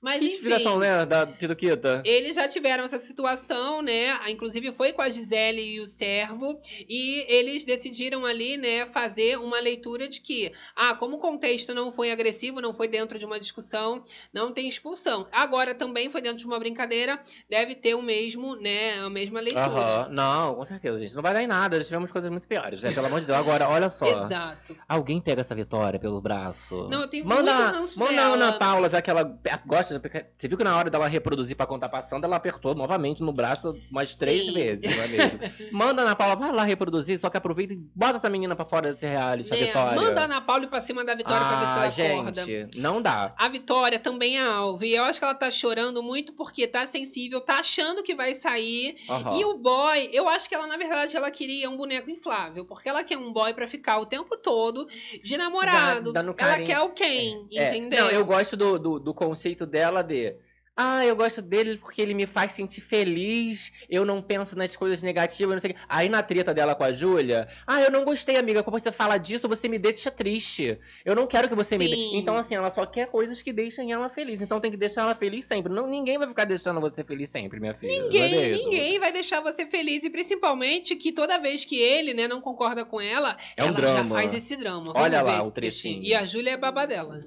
Mas 0.00 0.18
Que 0.18 0.26
enfim. 0.26 0.36
inspiração, 0.36 0.78
né, 0.78 1.04
da 1.06 1.26
Pituquita? 1.26 2.02
Eles 2.04 2.36
já 2.36 2.46
tiveram 2.46 2.84
essa 2.84 2.98
situação, 2.98 3.82
né? 3.82 4.16
Inclusive 4.28 4.70
foi 4.72 4.92
com 4.92 5.02
a 5.02 5.08
Gisele 5.08 5.76
e 5.76 5.80
o 5.80 5.86
servo. 5.86 6.58
E 6.88 7.24
eles 7.28 7.64
decidiram 7.64 8.24
ali, 8.26 8.56
né, 8.56 8.86
fazer 8.86 9.38
uma 9.38 9.58
leitura 9.60 10.08
de 10.08 10.20
que, 10.20 10.52
ah, 10.74 10.94
como 10.94 11.16
o 11.16 11.18
contexto 11.18 11.74
não 11.74 11.90
foi 11.90 12.10
agressivo, 12.10 12.60
não 12.60 12.74
foi 12.74 12.88
dentro 12.88 13.18
de 13.18 13.24
uma 13.24 13.40
discussão, 13.40 14.04
não 14.32 14.52
tem 14.52 14.68
expulsão. 14.68 15.26
Agora 15.32 15.74
também 15.74 16.10
foi 16.10 16.20
dentro 16.20 16.38
de 16.38 16.46
uma 16.46 16.58
brincadeira, 16.58 17.18
deve 17.48 17.74
ter 17.74 17.94
o 17.94 18.02
mesmo, 18.02 18.56
né, 18.56 19.00
a 19.00 19.10
mesma 19.10 19.40
leitura. 19.40 20.08
Não, 20.10 20.54
com 20.54 20.64
certeza, 20.64 20.98
gente. 20.98 21.14
Não 21.14 21.22
vai 21.22 21.32
dar 21.34 21.42
em 21.42 21.46
nada. 21.46 21.78
Já 21.78 21.84
tivemos 21.84 22.12
coisas 22.12 22.30
muito 22.30 22.46
piores, 22.46 22.82
né? 22.82 22.92
Pelo 22.92 23.06
amor 23.06 23.20
de 23.20 23.26
Deus. 23.26 23.38
Agora, 23.38 23.68
olha 23.68 23.90
só. 23.90 24.06
Exato. 24.06 24.76
Alguém 24.88 25.20
pega 25.20 25.40
essa 25.40 25.54
vitória 25.54 25.98
pelo 25.98 26.20
braço. 26.20 26.86
Não, 26.90 27.02
eu 27.02 27.08
tenho 27.08 27.26
manda, 27.26 27.54
muito 27.54 27.78
ranço 27.78 27.98
Manda 27.98 28.12
a 28.12 28.14
dela. 28.14 28.34
Ana 28.34 28.52
Paula, 28.52 28.88
já 28.88 29.00
que 29.02 29.10
ela 29.10 29.22
gosta. 29.64 29.85
Você 29.94 30.48
viu 30.48 30.56
que 30.58 30.64
na 30.64 30.76
hora 30.76 30.90
dela 30.90 31.06
reproduzir 31.08 31.56
pra 31.56 31.66
contar 31.66 31.88
passando, 31.88 32.24
ela 32.24 32.36
apertou 32.36 32.74
novamente 32.74 33.22
no 33.22 33.32
braço 33.32 33.74
umas 33.90 34.14
três 34.14 34.46
Sim. 34.46 34.52
vezes, 34.54 34.96
não 34.96 35.02
é 35.04 35.08
mesmo? 35.08 35.40
manda 35.72 36.02
a 36.02 36.04
Ana 36.04 36.16
Paula, 36.16 36.36
vai 36.36 36.52
lá 36.52 36.64
reproduzir, 36.64 37.18
só 37.18 37.28
que 37.30 37.36
aproveita 37.36 37.72
e 37.72 37.76
bota 37.94 38.16
essa 38.16 38.28
menina 38.28 38.54
pra 38.56 38.64
fora 38.64 38.92
desse 38.92 39.06
reality, 39.06 39.52
a 39.52 39.56
Né? 39.56 39.66
Vitória. 39.66 40.00
Manda 40.00 40.20
a 40.20 40.24
Ana 40.24 40.40
Paula 40.40 40.66
pra 40.66 40.80
cima 40.80 41.04
da 41.04 41.14
Vitória 41.14 41.38
pra 41.46 41.60
ver 41.60 41.66
ah, 41.86 41.90
se 41.90 42.02
ela 42.02 42.20
acorda. 42.20 42.44
gente, 42.44 42.78
não 42.78 43.00
dá. 43.00 43.34
A 43.36 43.48
Vitória 43.48 43.98
também 43.98 44.38
é 44.38 44.42
alvo. 44.42 44.84
E 44.84 44.94
eu 44.94 45.04
acho 45.04 45.18
que 45.18 45.24
ela 45.24 45.34
tá 45.34 45.50
chorando 45.50 46.02
muito 46.02 46.32
porque 46.32 46.66
tá 46.66 46.86
sensível, 46.86 47.40
tá 47.40 47.58
achando 47.60 48.02
que 48.02 48.14
vai 48.14 48.34
sair. 48.34 48.96
Aham. 49.08 49.38
E 49.38 49.44
o 49.44 49.56
boy, 49.58 50.10
eu 50.12 50.28
acho 50.28 50.48
que 50.48 50.54
ela, 50.54 50.66
na 50.66 50.76
verdade, 50.76 51.16
ela 51.16 51.30
queria 51.30 51.68
um 51.70 51.76
boneco 51.76 52.10
inflável. 52.10 52.64
Porque 52.64 52.88
ela 52.88 53.04
quer 53.04 53.18
um 53.18 53.32
boy 53.32 53.52
pra 53.54 53.66
ficar 53.66 53.98
o 53.98 54.06
tempo 54.06 54.36
todo 54.36 54.86
de 55.22 55.36
namorado. 55.36 56.12
Dá- 56.12 56.22
dando 56.22 56.34
ela 56.38 56.58
quer 56.60 56.80
o 56.80 56.90
Ken, 56.90 57.46
É, 57.54 57.76
entendeu? 57.76 58.04
Não, 58.04 58.10
eu 58.10 58.24
gosto 58.24 58.56
do, 58.56 58.78
do, 58.78 58.98
do 58.98 59.14
conceito 59.14 59.64
dela 59.66 59.75
de. 60.04 60.36
Ah, 60.78 61.06
eu 61.06 61.16
gosto 61.16 61.40
dele 61.40 61.78
porque 61.78 62.02
ele 62.02 62.12
me 62.12 62.26
faz 62.26 62.52
sentir 62.52 62.82
feliz, 62.82 63.72
eu 63.88 64.04
não 64.04 64.20
penso 64.20 64.54
nas 64.58 64.76
coisas 64.76 65.02
negativas, 65.02 65.54
não 65.54 65.60
sei 65.62 65.70
o 65.70 65.74
quê. 65.74 65.80
Aí 65.88 66.06
na 66.06 66.22
treta 66.22 66.52
dela 66.52 66.74
com 66.74 66.84
a 66.84 66.92
Júlia, 66.92 67.48
ah, 67.66 67.80
eu 67.80 67.90
não 67.90 68.04
gostei, 68.04 68.36
amiga, 68.36 68.62
quando 68.62 68.78
você 68.82 68.92
fala 68.92 69.16
disso, 69.16 69.48
você 69.48 69.70
me 69.70 69.78
deixa 69.78 70.10
triste. 70.10 70.78
Eu 71.02 71.14
não 71.14 71.26
quero 71.26 71.48
que 71.48 71.54
você 71.54 71.78
me 71.78 71.86
Sim. 71.88 71.94
deixe. 71.94 72.16
Então, 72.16 72.36
assim, 72.36 72.56
ela 72.56 72.70
só 72.70 72.84
quer 72.84 73.06
coisas 73.06 73.40
que 73.40 73.54
deixem 73.54 73.90
ela 73.90 74.10
feliz. 74.10 74.42
Então 74.42 74.60
tem 74.60 74.70
que 74.70 74.76
deixar 74.76 75.00
ela 75.00 75.14
feliz 75.14 75.46
sempre. 75.46 75.72
Não, 75.72 75.86
ninguém 75.86 76.18
vai 76.18 76.28
ficar 76.28 76.44
deixando 76.44 76.78
você 76.78 77.02
feliz 77.02 77.30
sempre, 77.30 77.58
minha 77.58 77.74
filha. 77.74 77.98
não 77.98 78.00
é 78.02 78.08
Ninguém, 78.10 78.52
ninguém 78.52 78.98
vai 78.98 79.10
deixar 79.10 79.40
você 79.40 79.64
feliz. 79.64 80.04
E 80.04 80.10
principalmente 80.10 80.94
que 80.94 81.10
toda 81.10 81.38
vez 81.38 81.64
que 81.64 81.78
ele, 81.78 82.12
né, 82.12 82.28
não 82.28 82.42
concorda 82.42 82.84
com 82.84 83.00
ela, 83.00 83.34
É 83.56 83.64
um 83.64 83.68
ela 83.68 83.76
drama. 83.76 83.96
já 84.02 84.14
faz 84.14 84.34
esse 84.34 84.54
drama. 84.56 84.92
Olha 84.94 85.20
Vamos 85.22 85.32
lá 85.32 85.38
ver 85.38 85.44
o 85.44 85.46
esse 85.46 85.54
trechinho. 85.54 86.02
E 86.02 86.14
a 86.14 86.26
Júlia 86.26 86.50
é 86.50 86.56
babá 86.58 86.84
dela. 86.84 87.24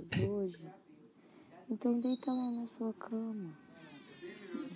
Então 1.72 1.99
deita 1.99 2.32
lá 2.32 2.51
na 2.51 2.65
sua 2.65 2.91
cama. 2.95 3.59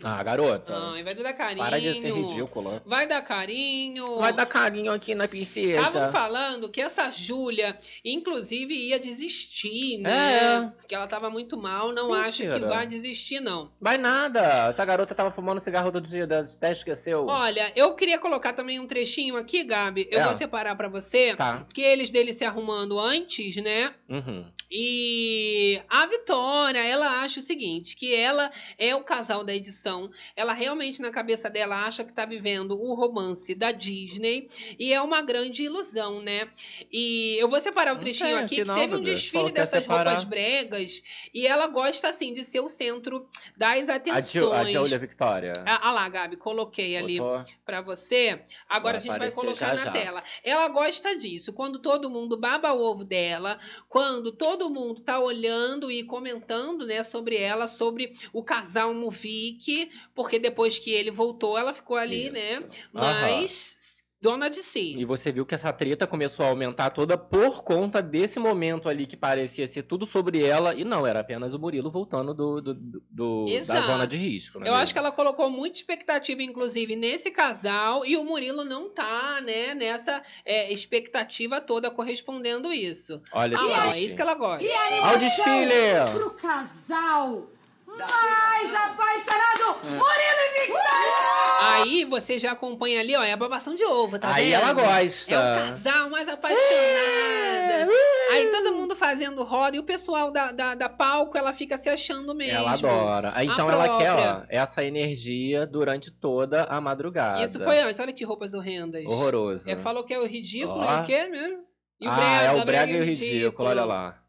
Ah, 0.04 0.22
garota. 0.24 0.76
Ai, 0.93 1.04
vai 1.04 1.16
dar 1.16 1.34
carinho. 1.34 1.64
para 1.64 1.80
de 1.80 1.93
ser 1.99 2.12
ridícula. 2.14 2.82
Vai 2.86 3.08
dar 3.08 3.22
carinho. 3.22 4.18
Vai 4.20 4.34
dar 4.34 4.45
carinho 4.45 4.91
aqui 4.91 5.16
na 5.16 5.28
princesa. 5.28 5.80
Estavam 5.88 6.12
falando 6.12 6.70
que 6.70 6.82
essa 6.82 7.10
Júlia, 7.10 7.78
inclusive, 8.04 8.74
ia 8.74 8.99
desistir, 8.99 9.97
né? 9.99 10.74
Que 10.88 10.95
ela 10.95 11.08
tava 11.08 11.30
muito 11.30 11.58
mal. 11.58 11.91
Não 11.91 12.14
acho 12.14 12.38
que 12.38 12.43
É. 12.47 12.49
Mentira. 12.51 12.68
vai 12.68 12.86
desistir, 12.88 13.39
não. 13.39 13.72
Vai 13.80 13.97
nada. 13.97 14.68
Essa 14.70 14.84
garota 14.86 15.16
tava 15.16 15.32
fumando 15.32 15.60
cigarro 15.60 15.91
todo 15.91 16.08
dia, 16.08 16.26
até 16.26 16.72
esqueceu. 16.72 17.26
Olha, 17.28 17.72
eu 17.76 17.93
queria 17.95 18.20
colocar 18.20 18.54
também 18.54 18.80
um 18.80 18.86
trechinho 18.88 19.38
aqui, 19.38 19.64
Gabi. 19.64 20.08
Eu 20.12 20.20
É. 20.20 20.24
vou 20.26 20.36
separar 20.36 20.76
pra 20.76 20.89
você. 20.89 21.36
Tá. 21.36 21.66
Que 21.74 21.82
eles 21.82 22.10
dele 22.12 22.34
se 22.34 22.43
arrumando 22.43 22.99
antes, 22.99 23.56
né? 23.58 23.93
Uhum. 24.10 24.45
E 24.76 25.80
a 25.88 26.06
Vitória, 26.08 26.80
ela 26.84 27.22
acha 27.22 27.39
o 27.39 27.43
seguinte, 27.43 27.95
que 27.95 28.14
ela 28.16 28.51
é 28.80 28.95
o 28.95 29.04
casal 29.04 29.43
da 29.43 29.54
edição. 29.54 29.93
Ela 30.36 30.54
realmente 30.54 31.02
na 31.02 31.12
cabeça 31.12 31.50
dela 31.50 31.86
acha 31.86 32.04
que 32.04 32.12
tá 32.12 32.26
vivendo 32.26 32.80
o 32.80 32.96
romance 32.96 33.54
da 33.54 33.72
Disney 33.72 34.48
e 34.80 34.94
é 34.94 35.02
uma 35.02 35.22
grande 35.22 35.64
ilusão, 35.64 36.22
né? 36.22 36.50
E 36.91 37.36
eu 37.39 37.48
vou 37.48 37.60
separar 37.62 37.96
o 37.96 38.00
trechinho 38.00 38.36
tem 38.36 38.46
aqui 38.46 38.56
que 38.56 38.66
não, 38.66 38.76
teve 38.76 38.96
um 38.96 39.02
desfile 39.02 39.46
que 39.46 39.52
dessas 39.52 39.86
roupas 39.86 40.24
bregas 40.24 41.04
e 41.34 41.46
ela 41.46 41.68
gosta 41.68 42.10
assim 42.10 42.34
de 42.34 42.44
ser 42.44 42.62
o 42.62 42.70
centro 42.70 43.28
das 43.56 43.89
A, 43.89 43.96
atenções. 43.96 44.32
Ju, 44.32 44.52
a 44.52 44.64
Julia 44.64 44.98
Victoria. 44.98 45.54
Ah 45.66 45.84
ah 45.84 45.91
lá, 45.91 46.10
Gabi, 46.10 46.38
coloquei 46.38 46.96
ali 46.96 47.20
pra 47.66 47.82
você. 47.82 48.41
Agora 48.70 48.94
Vai 48.94 49.00
a 49.00 49.02
gente 49.02 49.20
vai 49.20 49.32
colocar 49.32 49.76
já, 49.76 49.86
na 49.86 49.86
já. 49.86 49.91
tela. 49.91 50.24
Ela 50.44 50.68
gosta 50.70 51.16
disso. 51.16 51.52
Quando 51.54 51.80
todo 51.80 52.10
mundo 52.10 52.38
baba 52.38 52.72
o 52.72 52.82
ovo 52.82 53.04
dela, 53.04 53.60
quando 53.89 54.32
todo 54.32 54.70
mundo 54.70 55.02
tá 55.02 55.20
olhando 55.20 55.91
e 55.91 56.04
comentando, 56.04 56.86
né, 56.86 57.04
sobre 57.04 57.38
ela, 57.38 57.68
sobre 57.68 58.14
o 58.32 58.44
casal 58.44 58.94
Muvik, 58.94 59.83
porque 60.16 60.40
depois 60.40 60.78
que 60.80 60.92
ele 60.92 61.12
voltou, 61.12 61.58
ela 61.58 61.74
ficou 61.74 61.98
ali, 61.98 62.24
Isso. 62.26 62.34
né? 62.34 62.56
Aham. 62.96 63.22
Mas 63.22 64.04
Dona 64.22 64.50
de 64.50 64.64
si. 64.64 64.96
E 64.98 65.04
você 65.04 65.34
viu 65.34 65.46
que 65.46 65.54
essa 65.54 65.74
treta 65.74 66.08
começou 66.08 66.46
a 66.46 66.48
aumentar 66.48 66.92
toda 66.92 67.18
por 67.18 67.62
conta 67.62 68.02
desse 68.02 68.40
momento 68.40 68.88
ali 68.88 69.06
que 69.06 69.18
parecia 69.18 69.68
ser 69.68 69.84
tudo 69.84 70.06
sobre 70.06 70.42
ela. 70.42 70.74
E 70.74 70.86
não, 70.86 71.06
era 71.06 71.20
apenas 71.20 71.54
o 71.54 71.60
Murilo 71.60 71.92
voltando 71.92 72.34
do, 72.34 72.62
do, 72.62 72.74
do- 72.74 73.46
da 73.68 73.82
zona 73.82 74.08
de 74.08 74.16
risco. 74.16 74.60
é 74.60 74.62
Eu 74.62 74.64
mesmo? 74.64 74.78
acho 74.78 74.94
que 74.94 75.00
ela 75.00 75.12
colocou 75.12 75.50
muita 75.50 75.76
expectativa, 75.76 76.42
inclusive, 76.42 76.96
nesse 76.96 77.32
casal, 77.32 78.06
e 78.06 78.16
o 78.16 78.24
Murilo 78.24 78.64
não 78.64 78.90
tá, 78.90 79.42
né, 79.42 79.74
nessa 79.76 80.24
é, 80.46 80.72
expectativa 80.72 81.60
toda 81.60 81.92
correspondendo 81.92 82.72
isso. 82.72 83.22
Olha 83.34 83.58
Ah 83.58 83.60
só, 83.60 83.68
lá, 83.68 83.98
é 83.98 84.00
isso 84.00 84.16
que 84.16 84.22
ela 84.22 84.36
gosta. 84.36 84.66
Ao 85.02 85.18
desfile! 85.18 85.74
Pro 86.14 86.30
casal 86.32 87.50
mais 87.98 88.74
apaixonado, 88.74 89.80
Murilo 89.84 90.04
e 90.04 90.62
Victoria! 90.62 91.34
Aí 91.62 92.06
você 92.06 92.39
já 92.39 92.52
acompanha 92.52 93.00
ali, 93.00 93.16
ó, 93.16 93.24
é 93.24 93.32
a 93.32 93.38
babação 93.38 93.76
de 93.76 93.84
ovo, 93.86 94.20
tá 94.20 94.34
Aí 94.34 94.52
vendo? 94.52 94.62
ela 94.62 94.74
gosta. 94.74 95.34
É 95.34 95.38
o 95.38 95.66
casal 95.66 96.10
mais 96.10 96.28
apaixonada. 96.28 97.88
Aí 98.32 98.48
todo 98.48 98.74
mundo 98.74 98.96
fazendo 98.96 99.44
roda 99.44 99.78
e 99.78 99.80
o 99.80 99.84
pessoal 99.84 100.32
da, 100.32 100.52
da, 100.52 100.76
da 100.76 100.89
palco, 100.89 101.38
ela 101.38 101.54
fica 101.54 101.78
se 101.78 101.89
achando 101.89 102.34
mesmo. 102.34 102.58
Ela 102.58 102.74
adora. 102.74 103.32
Aí, 103.36 103.48
A 103.48 103.54
Então 103.54 103.70
ela 103.70 103.98
quer, 103.98 104.12
ó, 104.12 104.44
essa 104.50 104.84
energia 104.84 105.66
durante 105.66 106.12
toda 106.12 106.64
a 106.64 106.82
madrugada. 106.82 107.44
Isso 107.44 107.60
foi 107.60 107.80
antes, 107.80 108.00
olha 108.00 108.14
que 108.14 108.24
roupas 108.26 108.54
horrendas. 108.54 109.06
Horroroso. 109.06 109.70
É, 109.70 109.78
falou 109.78 110.04
que 110.04 110.14
é 110.14 110.20
o 110.20 110.26
ridículo 110.26 110.80
Ó. 110.80 110.98
e 110.98 111.02
o 111.02 111.04
quê 111.06 111.28
mesmo? 111.28 111.64
E 112.00 112.08
o 112.08 112.12
ah, 112.12 112.16
brega, 112.16 112.44
é 112.44 112.52
o 112.52 112.66
brega 112.66 112.66
brega 112.66 112.91
e 112.91 113.02
o 113.02 113.04
ridículo, 113.04 113.70
olha 113.70 113.86
lá. 113.86 114.20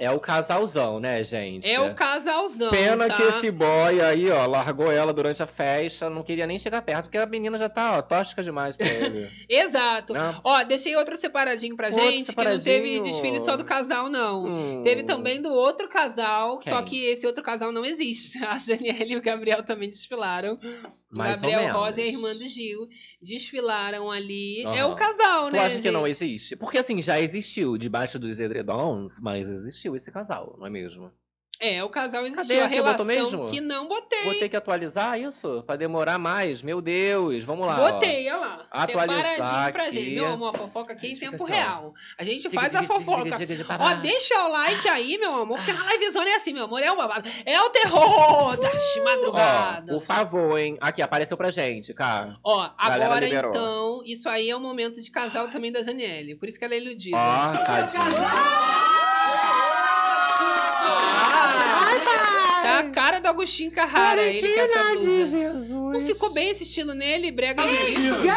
É 0.00 0.10
o 0.10 0.18
casalzão, 0.18 0.98
né, 0.98 1.22
gente? 1.22 1.70
É 1.70 1.78
o 1.78 1.94
casalzão. 1.94 2.70
Pena 2.70 3.06
tá? 3.06 3.16
que 3.16 3.22
esse 3.22 3.50
boy 3.50 4.00
aí, 4.00 4.30
ó, 4.30 4.46
largou 4.46 4.90
ela 4.90 5.12
durante 5.12 5.42
a 5.42 5.46
festa, 5.46 6.08
não 6.08 6.22
queria 6.22 6.46
nem 6.46 6.58
chegar 6.58 6.80
perto, 6.80 7.02
porque 7.02 7.18
a 7.18 7.26
menina 7.26 7.58
já 7.58 7.68
tá, 7.68 7.98
ó, 7.98 8.00
tóxica 8.00 8.42
demais 8.42 8.76
pra 8.78 8.86
ele. 8.86 9.28
Exato. 9.46 10.14
Não. 10.14 10.40
Ó, 10.42 10.64
deixei 10.64 10.96
outro 10.96 11.18
separadinho 11.18 11.76
pra 11.76 11.88
Outro 11.88 12.02
gente, 12.02 12.34
que 12.34 12.36
não 12.36 12.44
teve 12.44 12.60
separadinho. 12.62 13.02
desfile 13.02 13.40
só 13.40 13.58
do 13.58 13.64
casal, 13.64 14.08
não. 14.08 14.46
Hum. 14.46 14.82
Teve 14.82 15.02
também 15.02 15.42
do 15.42 15.52
outro 15.52 15.86
casal, 15.86 16.58
só 16.62 16.76
Quem? 16.76 16.84
que 16.86 17.04
esse 17.04 17.26
outro 17.26 17.42
casal 17.42 17.70
não 17.70 17.84
existe. 17.84 18.38
A 18.42 18.56
Daniela 18.56 19.04
e 19.04 19.16
o 19.16 19.22
Gabriel 19.22 19.62
também 19.62 19.90
desfilaram. 19.90 20.58
Mais 21.10 21.40
Gabriel. 21.40 21.74
Rosa 21.74 22.00
e 22.00 22.04
a 22.04 22.06
irmã 22.06 22.34
do 22.34 22.48
Gil 22.48 22.88
desfilaram 23.20 24.10
ali. 24.10 24.62
É 24.62 24.80
Aham. 24.80 24.92
o 24.92 24.96
casal, 24.96 25.46
Tu 25.46 25.52
né, 25.52 25.66
acha 25.66 25.80
que 25.80 25.90
não 25.90 26.06
existe? 26.06 26.54
Porque 26.56 26.78
assim, 26.78 27.02
já 27.02 27.20
existiu 27.20 27.76
debaixo 27.76 28.18
dos 28.18 28.38
edredons, 28.38 29.18
mas 29.20 29.48
existiu 29.48 29.96
esse 29.96 30.10
casal, 30.12 30.56
não 30.58 30.66
é 30.66 30.70
mesmo? 30.70 31.10
É, 31.60 31.84
o 31.84 31.90
casal 31.90 32.26
existiu. 32.26 32.56
Cadê 32.56 32.60
a 32.62 32.66
relação 32.66 33.04
mesmo? 33.04 33.46
que 33.46 33.60
não 33.60 33.86
botei. 33.86 34.22
Vou 34.24 34.34
ter 34.34 34.48
que 34.48 34.56
atualizar 34.56 35.20
isso? 35.20 35.62
Pra 35.66 35.76
demorar 35.76 36.16
mais? 36.18 36.62
Meu 36.62 36.80
Deus, 36.80 37.44
vamos 37.44 37.66
lá. 37.66 37.76
Botei, 37.76 38.26
olha 38.30 38.36
lá. 38.38 38.66
Atualizar 38.70 39.30
Separadinho 39.34 39.72
pra 39.72 39.82
aqui. 39.84 39.92
gente. 39.92 40.10
Meu 40.14 40.26
amor, 40.32 40.54
a 40.54 40.58
fofoca 40.58 40.92
aqui 40.94 41.12
em 41.12 41.16
tempo 41.16 41.42
ó. 41.42 41.46
real. 41.46 41.92
A 42.16 42.24
gente 42.24 42.48
Diga, 42.48 42.60
faz 42.62 42.74
a 42.74 42.82
fofoca. 42.82 43.24
diga, 43.24 43.36
diga, 43.36 43.56
diga, 43.56 43.76
Ó, 43.78 43.94
deixa 43.96 44.42
o 44.42 44.48
like 44.52 44.88
aí, 44.88 45.18
meu 45.18 45.34
amor, 45.34 45.58
porque 45.58 45.72
na 45.72 45.84
livezona 45.92 46.30
é 46.30 46.36
assim, 46.36 46.54
meu 46.54 46.64
amor, 46.64 46.82
é 46.82 46.90
o 46.90 46.96
babado. 46.96 47.28
É 47.44 47.60
o 47.60 47.68
terror 47.68 48.56
das 48.60 48.96
Ó, 48.96 49.04
madrugadas. 49.04 49.94
por 49.94 50.02
favor, 50.02 50.58
hein? 50.58 50.78
Aqui, 50.80 51.02
apareceu 51.02 51.36
pra 51.36 51.50
gente, 51.50 51.92
cara. 51.92 52.38
Ó, 52.42 52.70
agora 52.78 53.28
então, 53.28 54.02
isso 54.06 54.28
aí 54.30 54.48
é 54.48 54.56
o 54.56 54.60
momento 54.60 55.00
de 55.00 55.10
casal 55.10 55.48
também 55.48 55.70
da 55.70 55.82
Janiele. 55.82 56.36
Por 56.36 56.48
isso 56.48 56.58
que 56.58 56.64
ela 56.64 56.74
é 56.74 56.78
iludida. 56.78 57.18
Ó, 57.18 57.52
tadinha. 57.64 58.99
Tá 62.70 62.78
a 62.80 62.90
cara 62.90 63.20
do 63.20 63.26
Agostinho 63.26 63.70
Carrara, 63.72 64.22
ele 64.22 64.54
com 64.54 64.60
essa 64.60 64.84
blusa. 64.94 65.38
Jesus. 65.38 65.70
Não 65.70 66.00
ficou 66.00 66.32
bem 66.32 66.50
esse 66.50 66.62
estilo 66.62 66.94
nele, 66.94 67.30
brega 67.30 67.62
e 67.64 67.74
ridículo. 67.86 68.32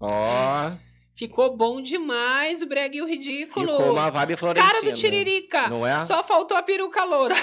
Ó, 0.00 0.72
Ficou 1.16 1.56
bom 1.56 1.80
demais 1.80 2.60
o 2.60 2.66
brega 2.66 2.96
e 2.96 3.00
o 3.00 3.06
ridículo. 3.06 3.68
ficou 3.68 3.92
uma 3.92 4.10
vibe 4.10 4.36
florentina. 4.36 4.72
Cara 4.72 4.84
do 4.84 4.92
Tiririca. 4.92 5.68
Não 5.68 5.86
é? 5.86 6.04
Só 6.04 6.24
faltou 6.24 6.56
a 6.56 6.62
peruca 6.62 7.04
loura. 7.04 7.36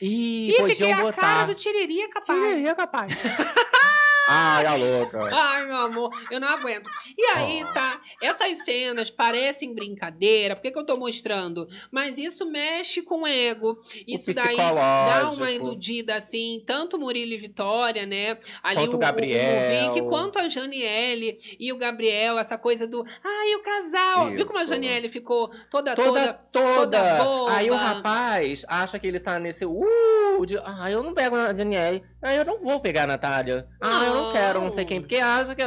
Ih, 0.00 0.48
Ih, 0.48 0.66
fiquei 0.66 0.92
a 0.92 1.12
cara 1.12 1.44
do 1.44 1.54
Tiririca, 1.54 2.22
pai. 2.26 2.40
Tiririca, 2.40 2.74
capaz. 2.74 3.12
Ai, 4.28 4.66
a 4.66 4.74
louca. 4.74 5.30
Ai, 5.32 5.66
meu 5.66 5.76
amor, 5.76 6.10
eu 6.30 6.38
não 6.38 6.48
aguento. 6.48 6.88
E 7.16 7.24
aí, 7.24 7.64
Oh. 7.64 7.72
tá? 7.72 8.00
Essas 8.22 8.58
cenas 8.64 9.10
parecem 9.10 9.74
brincadeira, 9.74 10.54
por 10.54 10.62
que, 10.62 10.70
que 10.70 10.78
eu 10.78 10.84
tô 10.84 10.96
mostrando? 10.96 11.66
Mas 11.90 12.18
isso 12.18 12.44
mexe 12.50 13.00
com 13.02 13.22
o 13.22 13.26
ego. 13.26 13.78
Isso 14.06 14.32
daí 14.34 14.56
dá 14.56 15.30
uma 15.32 15.50
iludida, 15.50 16.16
assim, 16.16 16.62
tanto 16.66 16.98
Murilo 16.98 17.32
e 17.32 17.38
Vitória, 17.38 18.04
né? 18.06 18.38
Ali 18.62 18.76
Quanto 18.80 18.92
o, 18.92 18.96
o 18.96 18.98
Gabriel. 18.98 19.82
Movic, 19.88 20.06
quanto 20.08 20.38
a 20.38 20.48
Janiele 20.48 21.36
e 21.58 21.72
o 21.72 21.76
Gabriel, 21.78 22.38
essa 22.38 22.58
coisa 22.58 22.86
do. 22.86 23.04
Ai, 23.24 23.54
o 23.54 23.62
casal. 23.62 24.30
Viu 24.30 24.46
como 24.46 24.58
a 24.58 24.62
Isso. 24.62 24.72
Janiele 24.74 25.08
ficou 25.08 25.48
toda, 25.70 25.94
Toda, 25.96 26.34
toda. 26.34 26.34
toda. 26.52 27.24
boba. 27.24 27.52
Aí 27.56 27.70
o 27.70 27.74
rapaz 27.74 28.64
acha 28.68 28.98
que 28.98 29.06
ele 29.06 29.20
tá 29.20 29.38
nesse. 29.38 29.64
Uh, 29.64 30.27
de, 30.46 30.58
ah, 30.58 30.90
eu 30.90 31.02
não 31.02 31.14
pego 31.14 31.36
a 31.36 31.52
Daniele. 31.52 32.02
Ah, 32.22 32.34
eu 32.34 32.44
não 32.44 32.58
vou 32.62 32.80
pegar 32.80 33.04
a 33.04 33.06
Natália. 33.06 33.66
Ah, 33.80 34.04
eu 34.04 34.14
não 34.14 34.32
quero, 34.32 34.60
não 34.60 34.70
sei 34.70 34.84
quem. 34.84 35.00
Porque 35.00 35.16
acha 35.16 35.54
que. 35.54 35.62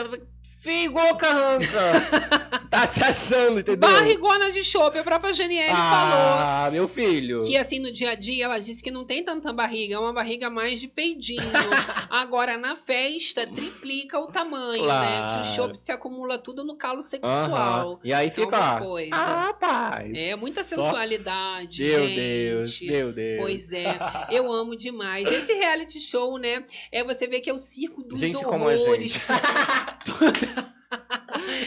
Figou 0.61 1.15
carranca. 1.15 1.65
tá 2.71 2.87
se 2.87 3.03
achando, 3.03 3.59
entendeu? 3.59 3.77
Barrigona 3.89 4.49
de 4.51 4.63
chope, 4.63 4.97
a 4.97 5.03
própria 5.03 5.33
Janiele 5.33 5.69
falou. 5.69 6.39
ah, 6.39 6.69
meu 6.71 6.87
filho. 6.87 7.41
Que 7.41 7.57
assim, 7.57 7.77
no 7.79 7.91
dia 7.91 8.11
a 8.11 8.15
dia, 8.15 8.45
ela 8.45 8.57
disse 8.59 8.81
que 8.81 8.89
não 8.89 9.03
tem 9.05 9.23
tanta 9.23 9.51
barriga, 9.53 9.95
é 9.95 9.99
uma 9.99 10.13
barriga 10.13 10.49
mais 10.49 10.79
de 10.79 10.87
peidinho. 10.87 11.41
Agora, 12.09 12.57
na 12.57 12.75
festa, 12.75 13.45
triplica 13.45 14.17
o 14.19 14.27
tamanho, 14.27 14.85
né? 14.87 15.01
Que 15.01 15.41
o 15.41 15.41
Claro. 15.41 15.45
chope 15.45 15.77
se 15.77 15.91
acumula 15.91 16.37
tudo 16.37 16.63
no 16.63 16.75
calo 16.75 17.01
sexual. 17.03 17.99
E 18.03 18.13
aí 18.13 18.27
É 18.27 18.31
fica, 18.31 18.79
coisa. 18.79 19.13
Ah, 19.15 19.45
rapaz. 19.47 20.11
É 20.15 20.35
muita 20.35 20.63
Só- 20.63 20.75
sensualidade, 20.81 21.83
Meu 21.83 22.07
gente. 22.07 22.15
Deus, 22.15 22.81
meu 22.81 23.13
Deus. 23.13 23.41
Pois 23.41 23.73
é, 23.73 23.97
eu 24.31 24.51
amo 24.51 24.75
demais. 24.75 25.29
Esse 25.29 25.53
reality 25.53 25.99
show, 25.99 26.37
né? 26.37 26.63
É 26.91 27.03
você 27.03 27.27
ver 27.27 27.41
que 27.41 27.49
é 27.49 27.53
o 27.53 27.59
circo 27.59 28.01
dos 28.03 28.17
Gente 28.19 28.43
como 28.43 28.67
a 28.69 28.73
horrores. 28.73 29.19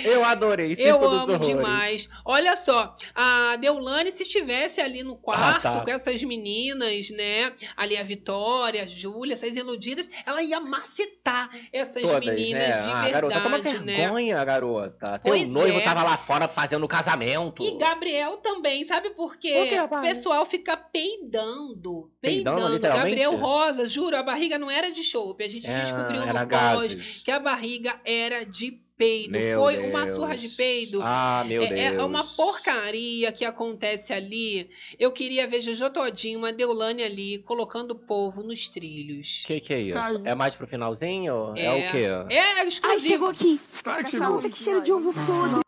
Eu 0.04 0.24
adorei. 0.24 0.72
Eu 0.72 0.76
Circo 0.76 1.00
dos 1.00 1.12
amo 1.12 1.32
Horrores. 1.32 1.46
demais. 1.48 2.08
Olha 2.24 2.54
só, 2.56 2.94
a 3.14 3.56
Deulane, 3.56 4.10
se 4.12 4.22
estivesse 4.22 4.80
ali 4.80 5.02
no 5.02 5.16
quarto 5.16 5.66
Ah, 5.66 5.72
tá. 5.72 5.80
com 5.84 5.90
essas 5.90 6.22
meninas, 6.22 7.10
né? 7.10 7.52
Ali 7.76 7.96
a 7.96 8.02
Vitória, 8.02 8.82
a 8.82 8.86
Júlia, 8.86 9.34
essas 9.34 9.56
iludidas, 9.56 10.10
ela 10.26 10.42
ia 10.42 10.60
macetar 10.60 11.48
essas 11.72 12.02
Todas, 12.02 12.20
meninas 12.24 12.68
né? 12.68 12.82
de 12.82 12.90
ah, 12.90 13.02
verdade, 13.02 13.12
garota, 13.12 13.40
toma 13.40 13.58
né? 13.58 13.96
vergonha, 13.96 14.44
garota. 14.44 15.20
Pois 15.24 15.42
Teu 15.42 15.50
noivo 15.50 15.78
é. 15.78 15.82
tava 15.82 16.02
lá 16.02 16.16
fora 16.16 16.46
fazendo 16.48 16.86
casamento. 16.86 17.62
E 17.62 17.76
Gabriel 17.78 18.36
também, 18.38 18.84
sabe 18.84 19.10
por 19.10 19.36
quê? 19.36 19.54
Por 19.54 19.88
quê, 19.88 19.94
o 19.96 20.00
pessoal 20.02 20.44
fica 20.46 20.76
peidando. 20.76 22.12
Peidando, 22.20 22.60
Peidando. 22.80 22.80
Gabriel 22.96 23.36
Rosa, 23.36 23.86
juro, 23.88 24.16
a 24.16 24.22
barriga 24.22 24.58
não 24.58 24.70
era 24.70 24.90
de 24.90 25.02
chope. 25.02 25.44
A 25.44 25.48
gente 25.48 25.66
É, 25.66 25.80
descobriu 25.82 26.20
no 26.26 26.32
pós 26.32 26.46
gases. 26.46 27.22
que 27.24 27.30
a 27.30 27.38
barriga 27.40 27.98
era 28.04 28.44
de 28.44 28.83
peido. 28.96 29.32
Meu 29.32 29.60
Foi 29.60 29.78
uma 29.78 30.04
Deus. 30.04 30.14
surra 30.16 30.36
de 30.36 30.48
peido. 30.50 31.00
Ah, 31.02 31.44
meu 31.46 31.62
é, 31.62 31.66
Deus. 31.66 31.80
é 31.80 32.02
uma 32.02 32.24
porcaria 32.24 33.32
que 33.32 33.44
acontece 33.44 34.12
ali. 34.12 34.70
Eu 34.98 35.12
queria 35.12 35.46
ver 35.46 35.60
Jojo 35.60 35.90
Todinho, 35.90 36.38
uma 36.38 36.52
Deulane 36.52 37.02
ali, 37.02 37.38
colocando 37.40 37.92
o 37.92 37.94
povo 37.94 38.42
nos 38.42 38.68
trilhos. 38.68 39.44
Que 39.46 39.60
que 39.60 39.74
é 39.74 39.80
isso? 39.80 39.98
Ai. 39.98 40.20
É 40.24 40.34
mais 40.34 40.54
pro 40.54 40.66
finalzinho? 40.66 41.52
É, 41.56 41.70
o 41.72 41.90
quê? 41.90 42.34
É 42.34 42.40
Ai, 42.40 42.68
exclusivo. 42.68 43.06
chegou 43.06 43.28
aqui. 43.28 43.60
Que 44.04 44.10
chegou. 44.10 44.28
Nossa, 44.30 44.48
que 44.50 44.58
cheiro 44.58 44.82
de 44.82 44.92
ovo 44.92 45.12
todo. 45.12 45.60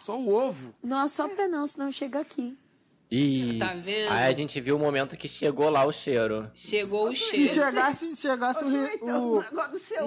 Só 0.00 0.18
o 0.18 0.32
ovo. 0.34 0.74
Não 0.82 0.98
assopra 0.98 1.48
não, 1.48 1.66
senão 1.66 1.90
chega 1.90 2.20
aqui. 2.20 2.56
Ih. 3.14 3.58
Tá 3.58 3.74
vendo? 3.74 4.10
Aí 4.10 4.24
a 4.24 4.32
gente 4.32 4.60
viu 4.60 4.76
o 4.76 4.78
momento 4.78 5.16
que 5.16 5.28
chegou 5.28 5.70
lá 5.70 5.84
o 5.84 5.92
cheiro. 5.92 6.50
Chegou 6.54 7.08
o 7.10 7.16
Se 7.16 7.30
cheiro. 7.30 7.54
chegasse, 7.54 8.14
se 8.16 8.22
chegasse 8.22 8.64
o, 8.64 8.68
ri- 8.68 9.00
o... 9.02 9.44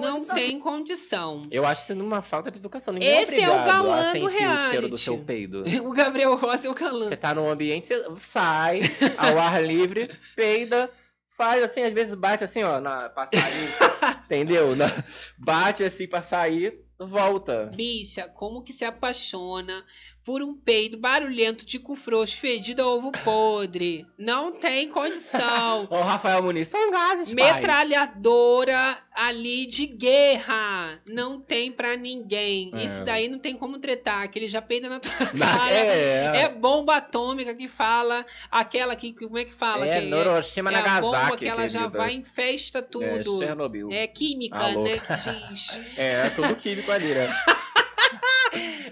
Não 0.00 0.24
tem 0.24 0.58
condição. 0.60 1.42
Eu 1.50 1.64
acho 1.64 1.84
isso 1.92 2.02
uma 2.04 2.20
falta 2.22 2.50
de 2.50 2.58
educação. 2.58 2.92
Ninguém 2.92 3.08
é 3.08 3.22
Esse 3.22 3.40
é 3.40 3.48
o 3.48 3.52
obrigado 3.52 3.66
galã 3.66 4.00
a 4.00 4.02
do 4.04 4.10
sentir 4.12 4.24
o 4.24 4.28
reality. 4.28 4.70
cheiro 4.70 4.88
do 4.88 4.98
seu 4.98 5.18
peido. 5.18 5.64
O 5.88 5.92
Gabriel 5.92 6.36
Rosa 6.36 6.66
é 6.66 6.70
o 6.70 6.74
calão. 6.74 7.04
Você 7.08 7.16
tá 7.16 7.34
num 7.34 7.48
ambiente, 7.48 7.86
você 7.86 8.04
sai 8.20 8.80
ao 9.16 9.38
ar 9.38 9.62
livre, 9.64 10.10
peida, 10.36 10.90
faz 11.26 11.62
assim, 11.62 11.82
às 11.82 11.92
vezes 11.92 12.14
bate 12.14 12.44
assim, 12.44 12.62
ó, 12.62 12.80
na, 12.80 13.08
pra 13.08 13.26
sair, 13.26 13.68
entendeu? 14.26 14.74
Na- 14.76 14.92
bate 15.38 15.82
assim 15.84 16.06
pra 16.06 16.20
sair, 16.20 16.84
volta. 16.98 17.70
Bicha, 17.74 18.28
como 18.28 18.62
que 18.62 18.72
se 18.72 18.84
apaixona 18.84 19.84
por 20.28 20.42
um 20.42 20.52
peido 20.52 20.98
barulhento 20.98 21.64
de 21.64 21.78
cu 21.78 21.96
frouxo 21.96 22.36
fedido 22.36 22.82
a 22.82 22.86
ovo 22.86 23.10
podre. 23.24 24.06
Não 24.18 24.52
tem 24.52 24.86
condição. 24.90 25.88
Ô, 25.88 26.02
Rafael 26.02 26.42
Muniz, 26.42 26.68
são 26.68 26.90
gases. 26.90 27.32
Metralhadora 27.32 28.98
ali 29.14 29.64
de 29.64 29.86
guerra. 29.86 31.00
Não 31.06 31.40
tem 31.40 31.72
pra 31.72 31.96
ninguém. 31.96 32.70
É. 32.74 32.84
Isso 32.84 33.02
daí 33.04 33.26
não 33.26 33.38
tem 33.38 33.54
como 33.56 33.78
tretar, 33.78 34.28
que 34.30 34.38
ele 34.38 34.48
já 34.48 34.60
peida 34.60 34.86
na 34.90 35.00
tua 35.00 35.12
Na- 35.32 35.46
cara. 35.58 35.74
é. 35.74 36.32
É 36.42 36.48
bomba 36.50 36.96
atômica 36.96 37.54
que 37.54 37.66
fala. 37.66 38.26
Aquela 38.50 38.94
que, 38.94 39.14
como 39.14 39.38
é 39.38 39.46
que 39.46 39.54
fala? 39.54 39.86
É, 39.86 39.98
que 40.02 40.08
Hiroshima, 40.08 40.70
é 40.70 40.74
a 40.76 41.00
bomba 41.00 41.16
Nagasaki, 41.16 41.36
que 41.38 41.48
ela 41.50 41.66
já 41.68 41.86
vai 41.86 42.12
em 42.12 42.22
festa 42.22 42.80
É, 42.80 42.82
tudo. 42.82 43.38
Chernobyl. 43.38 43.88
É 43.90 44.06
química, 44.06 44.58
Alô. 44.58 44.84
né? 44.84 44.98
Que 44.98 45.14
diz. 45.54 45.80
É, 45.96 46.28
tudo 46.28 46.54
químico 46.54 46.92
ali, 46.92 47.14
né? 47.14 47.34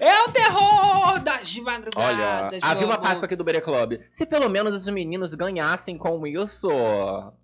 É 0.01 0.23
o 0.25 0.29
terror 0.33 1.19
das 1.21 1.57
Olha, 1.57 1.63
madrugadas. 1.63 2.59
havia 2.63 2.87
meu 2.87 2.97
uma. 2.97 2.99
Páscoa 2.99 3.27
aqui 3.27 3.37
do 3.37 3.45
Bere 3.45 3.61
Club. 3.61 4.01
Se 4.11 4.27
pelo 4.27 4.49
menos 4.49 4.75
os 4.75 4.87
meninos 4.89 5.35
ganhassem 5.35 5.97
com 5.99 6.27
isso. 6.27 6.69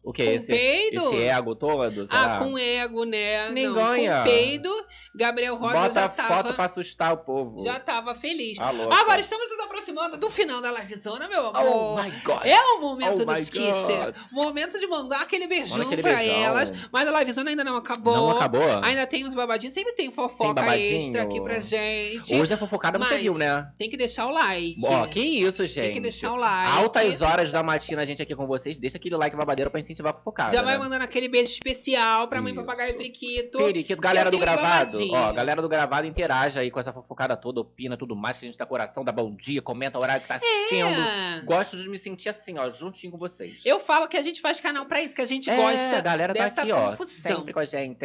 O 0.04 0.12
que? 0.12 0.24
Com 0.24 0.30
esse, 0.30 0.52
peido? 0.52 1.02
esse 1.12 1.22
ego 1.24 1.54
todo? 1.54 1.82
Ah, 2.10 2.38
com 2.38 2.58
ego, 2.58 3.04
né? 3.04 3.50
Nem 3.50 3.66
Não, 3.66 3.74
ganha. 3.74 4.18
Com 4.18 4.24
peido, 4.24 4.86
Gabriel 5.14 5.56
Rosa 5.56 5.74
Bota 5.78 5.94
já 5.94 6.08
tava, 6.08 6.28
foto 6.42 6.54
pra 6.54 6.64
assustar 6.64 7.12
o 7.12 7.18
povo. 7.18 7.62
já 7.64 7.78
tava 7.80 8.14
feliz. 8.14 8.58
Ah, 8.60 8.70
louca. 8.70 8.94
Agora 8.96 9.20
estamos 9.20 9.48
nos 9.50 9.60
aproximando 9.60 10.16
do 10.16 10.30
final 10.30 10.60
da 10.60 10.70
livezona, 10.72 11.28
meu 11.28 11.44
Oh 11.52 11.56
amor. 11.56 12.04
my 12.04 12.10
God. 12.24 12.44
É 12.44 12.60
o 12.60 12.80
momento 12.80 13.22
Oh 13.22 13.26
dos 13.26 13.50
kisses. 13.50 14.12
Momento 14.32 14.78
de 14.78 14.86
mandar 14.86 15.22
aquele 15.22 15.46
beijão 15.46 15.78
Manda 15.78 15.86
aquele 15.90 16.02
pra 16.02 16.16
beijão. 16.16 16.36
elas. 16.36 16.72
Mas 16.92 17.08
a 17.08 17.18
livezona 17.18 17.50
ainda 17.50 17.64
não 17.64 17.76
acabou. 17.76 18.14
Não 18.14 18.30
acabou? 18.30 18.62
Ainda 18.82 19.06
tem 19.06 19.24
uns 19.24 19.34
babadinhos. 19.34 19.74
Sempre 19.74 19.92
tem 19.92 20.10
fofoca 20.10 20.54
babadinho? 20.54 20.98
extra 20.98 21.22
aqui 21.22 21.40
pra 21.40 21.60
gente. 21.60 22.34
Hoje 22.42 22.54
a 22.54 22.56
fofocada 22.56 22.98
você 22.98 23.18
viu, 23.18 23.38
né? 23.38 23.70
Tem 23.78 23.88
que 23.88 23.96
deixar 23.96 24.26
o 24.26 24.32
like. 24.32 24.80
Ó, 24.82 25.06
que 25.06 25.20
isso, 25.20 25.64
gente. 25.64 25.84
Tem 25.84 25.94
que 25.94 26.00
deixar 26.00 26.32
o 26.32 26.36
like. 26.36 26.72
Altas 26.76 27.22
horas 27.22 27.52
da 27.52 27.62
matina, 27.62 28.02
a 28.02 28.04
gente 28.04 28.20
aqui 28.20 28.34
com 28.34 28.48
vocês. 28.48 28.76
Deixa 28.78 28.96
aquele 28.96 29.14
like 29.14 29.36
babadeiro 29.36 29.70
pra 29.70 29.78
incentivar 29.78 30.12
a 30.12 30.16
fofocada. 30.16 30.50
Já 30.50 30.60
vai 30.60 30.72
né? 30.72 30.78
mandando 30.82 31.04
aquele 31.04 31.28
beijo 31.28 31.52
especial 31.52 32.26
pra 32.26 32.42
mãe 32.42 32.52
Isso. 32.52 32.60
papagaio 32.60 32.90
e 32.90 32.96
periquito. 32.96 33.58
Periquito, 33.58 34.02
galera 34.02 34.28
do 34.28 34.38
gravado. 34.38 34.98
Ó, 35.12 35.32
galera 35.32 35.62
do 35.62 35.68
gravado 35.68 36.04
interage 36.04 36.58
aí 36.58 36.68
com 36.68 36.80
essa 36.80 36.92
fofocada 36.92 37.36
toda, 37.36 37.60
opina 37.60 37.96
tudo 37.96 38.16
mais, 38.16 38.38
que 38.38 38.44
a 38.44 38.48
gente 38.48 38.58
dá 38.58 38.66
coração, 38.66 39.04
dá 39.04 39.12
bom 39.12 39.32
dia, 39.36 39.62
comenta 39.62 39.96
o 39.96 40.02
horário 40.02 40.22
que 40.22 40.28
tá 40.28 40.34
assistindo. 40.34 40.88
É. 40.88 41.42
Gosto 41.44 41.76
de 41.76 41.88
me 41.88 41.96
sentir 41.96 42.28
assim, 42.28 42.58
ó, 42.58 42.68
juntinho 42.70 43.12
com 43.12 43.18
vocês. 43.18 43.64
Eu 43.64 43.78
falo 43.78 44.08
que 44.08 44.16
a 44.16 44.22
gente 44.22 44.40
faz 44.40 44.60
canal 44.60 44.84
pra 44.86 45.00
isso, 45.00 45.14
que 45.14 45.22
a 45.22 45.26
gente 45.26 45.48
é, 45.48 45.54
gosta 45.54 45.98
a 45.98 46.00
galera 46.00 46.34
tá 46.34 46.42
dessa 46.42 46.62
aqui, 46.62 46.72
ó, 46.72 46.90
confusão. 46.90 47.36
sempre 47.36 47.52
com 47.52 47.60
a 47.60 47.64
gente. 47.64 48.04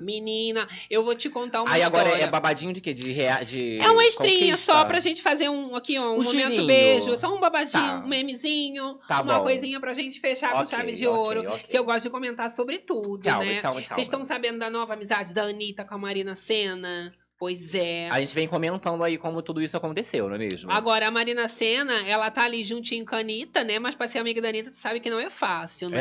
Menina, 0.00 0.66
eu 0.88 1.04
vou 1.04 1.14
te 1.14 1.28
contar 1.28 1.62
uma 1.62 1.70
Aí 1.70 1.82
agora 1.82 2.04
história. 2.04 2.24
é 2.24 2.30
babadinho 2.30 2.72
de 2.72 2.80
quê? 2.80 2.94
De, 2.94 3.12
rea... 3.12 3.44
de 3.44 3.73
É 3.80 3.90
uma 3.90 4.04
estrinha 4.04 4.52
conquista? 4.52 4.72
só 4.72 4.84
pra 4.84 5.00
gente 5.00 5.22
fazer 5.22 5.48
um 5.48 5.74
aqui, 5.76 5.98
ó, 5.98 6.10
um, 6.12 6.20
Um 6.20 6.22
momento 6.22 6.32
girinho. 6.50 6.66
beijo, 6.66 7.16
só 7.16 7.34
um 7.34 7.40
babadinho, 7.40 7.72
Tá. 7.82 8.02
um 8.04 8.08
memezinho, 8.08 8.98
Tá 9.08 9.20
uma 9.22 9.38
bom. 9.38 9.42
coisinha 9.44 9.80
pra 9.80 9.92
gente 9.92 10.20
fechar 10.20 10.52
com 10.52 10.58
Ok, 10.58 10.66
chave 10.68 10.92
de 10.92 11.06
ok, 11.06 11.18
ouro, 11.18 11.40
ok. 11.50 11.58
que 11.68 11.78
eu 11.78 11.84
gosto 11.84 12.04
de 12.04 12.10
comentar 12.10 12.50
sobre 12.50 12.78
tudo, 12.78 13.18
Tchau, 13.22 13.40
né? 13.40 13.60
tchau, 13.60 13.72
tchau. 13.80 13.94
Vocês 13.96 14.06
estão 14.06 14.24
sabendo 14.24 14.58
da 14.58 14.70
nova 14.70 14.94
amizade 14.94 15.32
da 15.34 15.42
Anitta 15.44 15.84
com 15.84 15.94
a 15.94 15.98
Marina 15.98 16.34
Senna? 16.36 17.12
Pois 17.38 17.74
é. 17.74 18.08
A 18.10 18.20
gente 18.20 18.34
vem 18.34 18.46
comentando 18.46 19.02
aí 19.02 19.18
como 19.18 19.42
tudo 19.42 19.60
isso 19.60 19.76
aconteceu, 19.76 20.28
não 20.28 20.36
é 20.36 20.38
mesmo? 20.38 20.70
Agora, 20.70 21.08
a 21.08 21.10
Marina 21.10 21.48
Senna, 21.48 22.06
ela 22.06 22.30
tá 22.30 22.44
ali 22.44 22.64
juntinho 22.64 23.04
com 23.04 23.14
a 23.16 23.18
Anitta, 23.18 23.64
né? 23.64 23.78
Mas 23.78 23.94
pra 23.94 24.06
ser 24.06 24.18
amiga 24.18 24.40
da 24.40 24.48
Anitta, 24.48 24.70
tu 24.70 24.76
sabe 24.76 25.00
que 25.00 25.10
não 25.10 25.18
é 25.18 25.28
fácil, 25.28 25.90
né? 25.90 25.98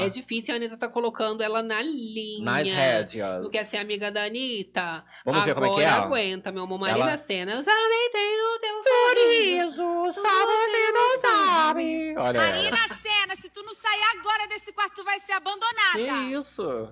É. 0.00 0.06
É 0.06 0.08
difícil, 0.08 0.52
a 0.52 0.56
Anitta 0.56 0.76
tá 0.76 0.88
colocando 0.88 1.42
ela 1.42 1.62
na 1.62 1.80
linha. 1.80 2.44
Nas 2.44 2.68
rédeas. 2.68 3.42
Não 3.42 3.50
quer 3.50 3.64
ser 3.64 3.76
amiga 3.78 4.10
da 4.10 4.24
Anitta? 4.24 5.04
Vamos 5.24 5.44
ver 5.44 5.52
Agora 5.52 5.66
como 5.68 5.80
é 5.80 5.84
que 5.84 5.88
é? 5.88 5.92
aguenta, 5.92 6.52
meu 6.52 6.64
amor. 6.64 6.80
Marina 6.80 7.08
Ela- 7.08 7.18
Senna, 7.18 7.52
eu 7.52 7.62
já 7.62 7.72
deitei 7.72 8.36
no 8.36 8.58
teu 8.58 8.82
sorriso. 8.82 10.12
Só 10.12 10.46
você 10.46 10.92
não 10.92 11.18
sabe. 11.20 12.14
Olha. 12.16 12.40
Marina 12.40 12.88
Senna, 12.88 13.36
se 13.36 13.48
tu 13.50 13.62
não 13.62 13.74
sair 13.74 14.02
agora 14.18 14.46
desse 14.48 14.72
quarto, 14.72 14.96
tu 14.96 15.04
vai 15.04 15.18
ser 15.20 15.32
abandonada. 15.32 15.94
Que 15.94 16.34
isso? 16.34 16.88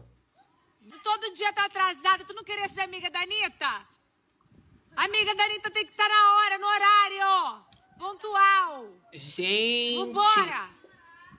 Tu 0.93 0.99
todo 0.99 1.33
dia 1.33 1.51
tá 1.55 1.65
atrasada, 1.65 2.23
tu 2.23 2.35
não 2.35 2.45
queria 2.45 2.69
ser 2.69 2.83
amiga 2.83 3.11
da 3.11 3.21
Anitta? 3.21 3.89
Amiga 4.95 5.35
da 5.35 5.45
Anitta 5.45 5.71
tem 5.71 5.87
que 5.87 5.93
estar 5.93 6.07
na 6.07 6.35
hora, 6.35 6.59
no 6.59 6.67
horário. 6.67 7.65
Pontual. 7.99 8.89
Gente, 9.11 9.97
Vambora. 9.97 10.71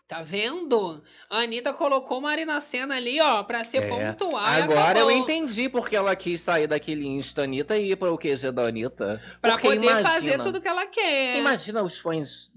Tá 0.08 0.22
vendo? 0.22 1.02
A 1.30 1.40
Anitta 1.40 1.74
colocou 1.74 2.22
Marina 2.22 2.60
Senna 2.62 2.96
ali, 2.98 3.20
ó, 3.22 3.42
pra 3.44 3.64
ser 3.64 3.84
É. 3.84 3.88
pontual. 3.88 4.46
Agora 4.46 5.00
eu 5.00 5.10
entendi 5.10 5.70
porque 5.70 5.96
ela 5.96 6.16
quis 6.16 6.42
sair 6.42 6.68
daquele 6.68 7.08
Insta 7.08 7.44
Anitta 7.44 7.78
e 7.78 7.92
ir 7.92 7.96
para 7.96 8.12
o 8.12 8.18
QG 8.18 8.52
da 8.52 8.64
Anitta. 8.68 9.20
Pra 9.42 9.54
Porque 9.54 9.68
poder 9.70 9.82
imagina, 9.88 10.10
fazer 10.10 10.40
tudo 10.42 10.62
que 10.62 10.68
ela 10.68 10.86
quer. 10.86 11.40
Imagina 11.40 11.82
os 11.82 11.98
fãs 11.98 12.52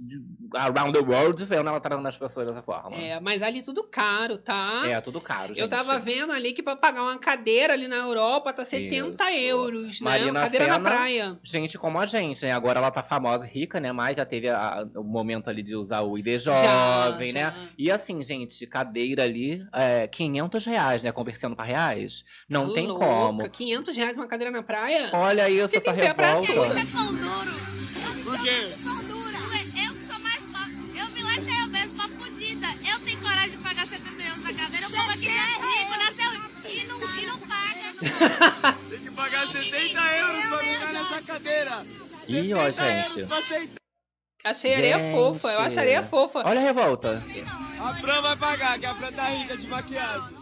around 0.55 0.93
the 0.93 1.05
world 1.05 1.43
vendo 1.45 1.69
ela 1.69 1.81
tratando 1.81 2.07
as 2.07 2.19
pessoas 2.19 2.47
dessa 2.49 2.63
forma. 2.63 2.95
É, 2.97 3.19
mas 3.21 3.43
ali 3.43 3.63
tudo 3.63 3.85
caro, 3.85 4.37
tá? 4.39 4.83
É, 4.87 5.01
tudo 5.01 5.21
caro, 5.21 5.49
gente. 5.49 5.61
Eu 5.61 5.69
tava 5.69 5.99
vendo 5.99 6.33
ali 6.33 6.53
que 6.53 6.63
pra 6.63 6.77
pagar 6.77 7.03
uma 7.03 7.17
cadeira 7.19 7.73
ali 7.73 7.89
na 7.89 7.97
Europa 7.97 8.53
tá 8.53 8.65
70 8.65 9.31
Isso. 9.31 9.41
euros, 9.47 10.01
né? 10.01 10.11
Marina 10.11 10.31
Uma 10.33 10.41
cadeira 10.41 10.65
Senna, 10.67 10.79
na 10.79 10.91
praia. 10.91 11.39
Gente 11.43 11.79
como 11.79 11.99
a 11.99 12.07
gente, 12.07 12.45
né? 12.45 12.53
Agora 12.53 12.81
ela 12.81 12.91
tá 12.91 13.03
famosa, 13.03 13.47
rica, 13.47 13.81
né? 13.81 13.93
Mas 13.93 14.17
já 14.17 14.27
teve 14.27 14.49
a- 14.49 14.87
o 14.95 15.05
momento 15.05 15.49
ali 15.49 15.63
de 15.63 15.75
usar 15.75 16.03
o 16.03 16.19
ID 16.19 16.39
jovem, 16.39 17.29
já. 17.31 17.35
né? 17.41 17.46
E 17.79 17.91
assim, 17.91 18.23
gente, 18.23 18.67
cadeira 18.67 19.23
ali, 19.25 19.67
é, 19.73 20.07
500 20.09 20.65
reais, 20.67 21.03
né? 21.03 21.13
Conversando 21.13 21.55
pra 21.57 21.65
reais. 21.65 22.25
Não 22.49 22.69
Tá 22.69 22.75
tem 22.75 22.87
louca, 22.87 23.05
como. 23.07 23.51
500 23.51 23.97
reais 23.97 24.17
uma 24.17 24.27
cadeira 24.27 24.51
na 24.51 24.63
praia? 24.63 25.11
Olha 25.13 25.49
isso, 25.51 25.77
essa 25.77 25.93
Fica 25.93 26.05
em 26.05 26.09
pé 26.09 26.15
pra 26.15 26.41
revolta. 26.41 26.53
tudo. 26.53 28.25
Por 28.25 28.43
quê? 28.43 28.51
Eu 28.51 29.95
que 29.95 30.07
sou 30.07 30.19
mais 30.21 30.43
pobre. 30.43 30.99
Eu 30.99 31.07
me 31.09 31.23
achei 31.23 31.63
eu 31.63 31.67
mesmo 31.69 31.95
uma 31.95 32.09
fodida. 32.09 32.67
Eu 32.91 32.99
tenho 33.01 33.19
coragem 33.21 33.51
de 33.51 33.57
pagar 33.59 33.87
70 33.87 34.23
euros 34.23 34.43
na 34.45 34.53
cadeira. 34.55 34.87
Aqui 34.87 35.29
é 35.29 35.31
rico, 35.31 35.97
nasceu 35.99 36.33
e 36.71 36.87
não, 36.87 37.19
e 37.19 37.27
não 37.27 37.39
paga. 37.41 38.77
Tem 38.91 38.99
que 39.01 39.11
pagar 39.13 39.47
70 39.47 40.17
euros 40.17 40.47
pra 40.47 40.59
ficar 40.59 40.93
nessa 40.93 41.33
cadeira. 41.33 41.87
Ih, 42.29 42.55
ó, 42.55 42.65
70 42.73 42.83
euros 42.83 43.49
gente. 43.49 43.86
Achei 44.47 44.77
areia 44.77 45.01
fofa, 45.11 45.49
eu 45.49 45.61
acho 45.61 45.81
areia 45.81 46.05
fofa. 46.05 46.43
Olha 46.45 46.61
a 46.61 46.63
revolta. 46.63 47.21
A 47.81 47.95
Fran 47.97 48.23
vai 48.23 48.37
pagar, 48.37 48.79
que 48.79 48.87
a 48.87 48.95
Fran 48.95 49.11
tá 49.11 49.25
rica 49.25 49.57
de 49.57 49.67
maquiagem. 49.67 50.37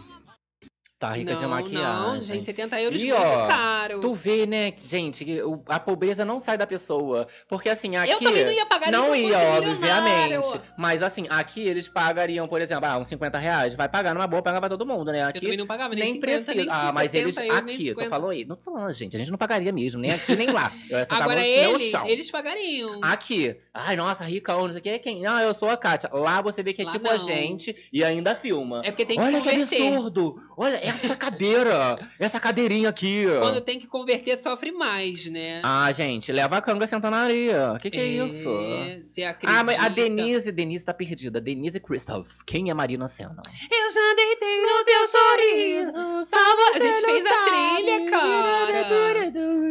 Tá 1.09 1.13
rica 1.13 1.33
não, 1.33 1.39
de 1.39 1.47
maquiagem. 1.47 1.81
não, 1.83 2.21
gente, 2.21 2.43
70 2.45 2.81
euros 2.81 3.01
E 3.01 3.05
muito 3.07 3.21
ó, 3.21 3.47
caro. 3.47 4.01
tu 4.01 4.13
vê, 4.13 4.45
né, 4.45 4.73
gente, 4.85 5.25
a 5.67 5.79
pobreza 5.79 6.25
não 6.25 6.39
sai 6.39 6.57
da 6.57 6.65
pessoa. 6.67 7.27
Porque 7.47 7.69
assim, 7.69 7.95
aqui. 7.95 8.11
Eu 8.11 8.19
também 8.19 8.45
não 8.45 8.51
ia 8.51 8.65
pagar 8.65 8.91
Não 8.91 9.07
eu 9.07 9.15
ia, 9.15 9.37
obviamente. 9.39 10.61
Mas 10.77 11.03
assim, 11.03 11.25
aqui 11.29 11.61
eles 11.61 11.87
pagariam, 11.87 12.47
por 12.47 12.61
exemplo, 12.61 12.85
ah, 12.85 12.97
uns 12.97 13.07
50 13.07 13.37
reais. 13.37 13.75
Vai 13.75 13.87
pagar 13.89 14.13
numa 14.13 14.27
boa, 14.27 14.41
paga 14.41 14.59
pra 14.59 14.69
todo 14.69 14.85
mundo, 14.85 15.11
né? 15.11 15.23
Aqui 15.23 15.37
Eu 15.37 15.41
também 15.43 15.57
não 15.57 15.67
pagava 15.67 15.93
nem, 15.95 16.03
nem 16.03 16.13
50, 16.13 16.27
precisa. 16.27 16.53
nem 16.55 16.67
ah, 16.69 16.91
mas 16.93 17.11
70 17.11 17.25
eles 17.25 17.35
nem 17.37 17.51
aqui, 17.51 17.77
tô 17.93 18.01
50. 18.01 18.09
falando 18.09 18.31
aí. 18.31 18.45
Não 18.45 18.55
tô 18.55 18.63
falando, 18.63 18.91
gente, 18.93 19.15
a 19.15 19.19
gente 19.19 19.31
não 19.31 19.37
pagaria 19.37 19.71
mesmo, 19.71 20.01
nem 20.01 20.11
aqui 20.11 20.35
nem 20.35 20.51
lá. 20.51 20.71
Eu 20.89 20.97
ia 20.99 21.05
Agora 21.09 21.39
no 21.41 21.45
eles, 21.45 21.93
eles 22.05 22.31
pagariam. 22.31 22.99
Aqui, 23.01 23.55
ai, 23.73 23.95
nossa, 23.95 24.23
ricão, 24.23 24.65
não 24.65 24.71
sei 24.71 24.79
o 24.79 24.83
que, 24.83 24.89
é 24.89 24.99
quem? 24.99 25.21
Não, 25.21 25.39
eu 25.39 25.53
sou 25.53 25.69
a 25.69 25.77
Kátia. 25.77 26.09
Lá 26.13 26.41
você 26.41 26.61
vê 26.63 26.73
que 26.73 26.81
é 26.81 26.85
Lá 26.85 26.91
tipo 26.91 27.07
a 27.07 27.13
não. 27.13 27.19
gente 27.19 27.75
e 27.91 28.03
ainda 28.03 28.35
filma. 28.35 28.81
É 28.83 28.91
porque 28.91 29.05
tem 29.05 29.17
que 29.17 29.23
Olha 29.23 29.41
que 29.41 29.49
absurdo! 29.49 30.35
Olha 30.57 30.79
essa 31.03 31.15
cadeira! 31.15 31.99
essa 32.19 32.39
cadeirinha 32.39 32.89
aqui! 32.89 33.25
Quando 33.39 33.61
tem 33.61 33.79
que 33.79 33.87
converter, 33.87 34.37
sofre 34.37 34.71
mais, 34.71 35.25
né? 35.25 35.61
Ah, 35.63 35.91
gente, 35.91 36.31
leva 36.31 36.57
a 36.57 36.61
canga 36.61 36.87
senta 36.87 37.09
na 37.09 37.17
areia. 37.17 37.73
O 37.73 37.79
que, 37.79 37.89
que 37.89 37.99
é, 37.99 38.05
isso? 38.05 38.49
Você 39.01 39.23
acredita? 39.23 39.59
Ah, 39.59 39.63
mas 39.63 39.79
a 39.79 39.89
Denise, 39.89 40.51
Denise 40.51 40.85
tá 40.85 40.93
perdida. 40.93 41.39
Denise 41.39 41.79
Christoph. 41.79 42.41
Quem 42.45 42.69
é 42.69 42.73
Marina 42.73 43.07
Senna? 43.07 43.41
Eu 43.71 43.91
já 43.91 44.15
deitei 44.15 44.61
no 44.61 44.85
teu 44.85 45.07
sorriso. 45.07 46.25
Só 46.25 46.55
você 46.55 46.77
a 46.77 46.91
gente 46.91 47.05
fez 47.05 47.25
a 47.25 47.45
trilha, 47.45 48.09
cara. 48.09 48.85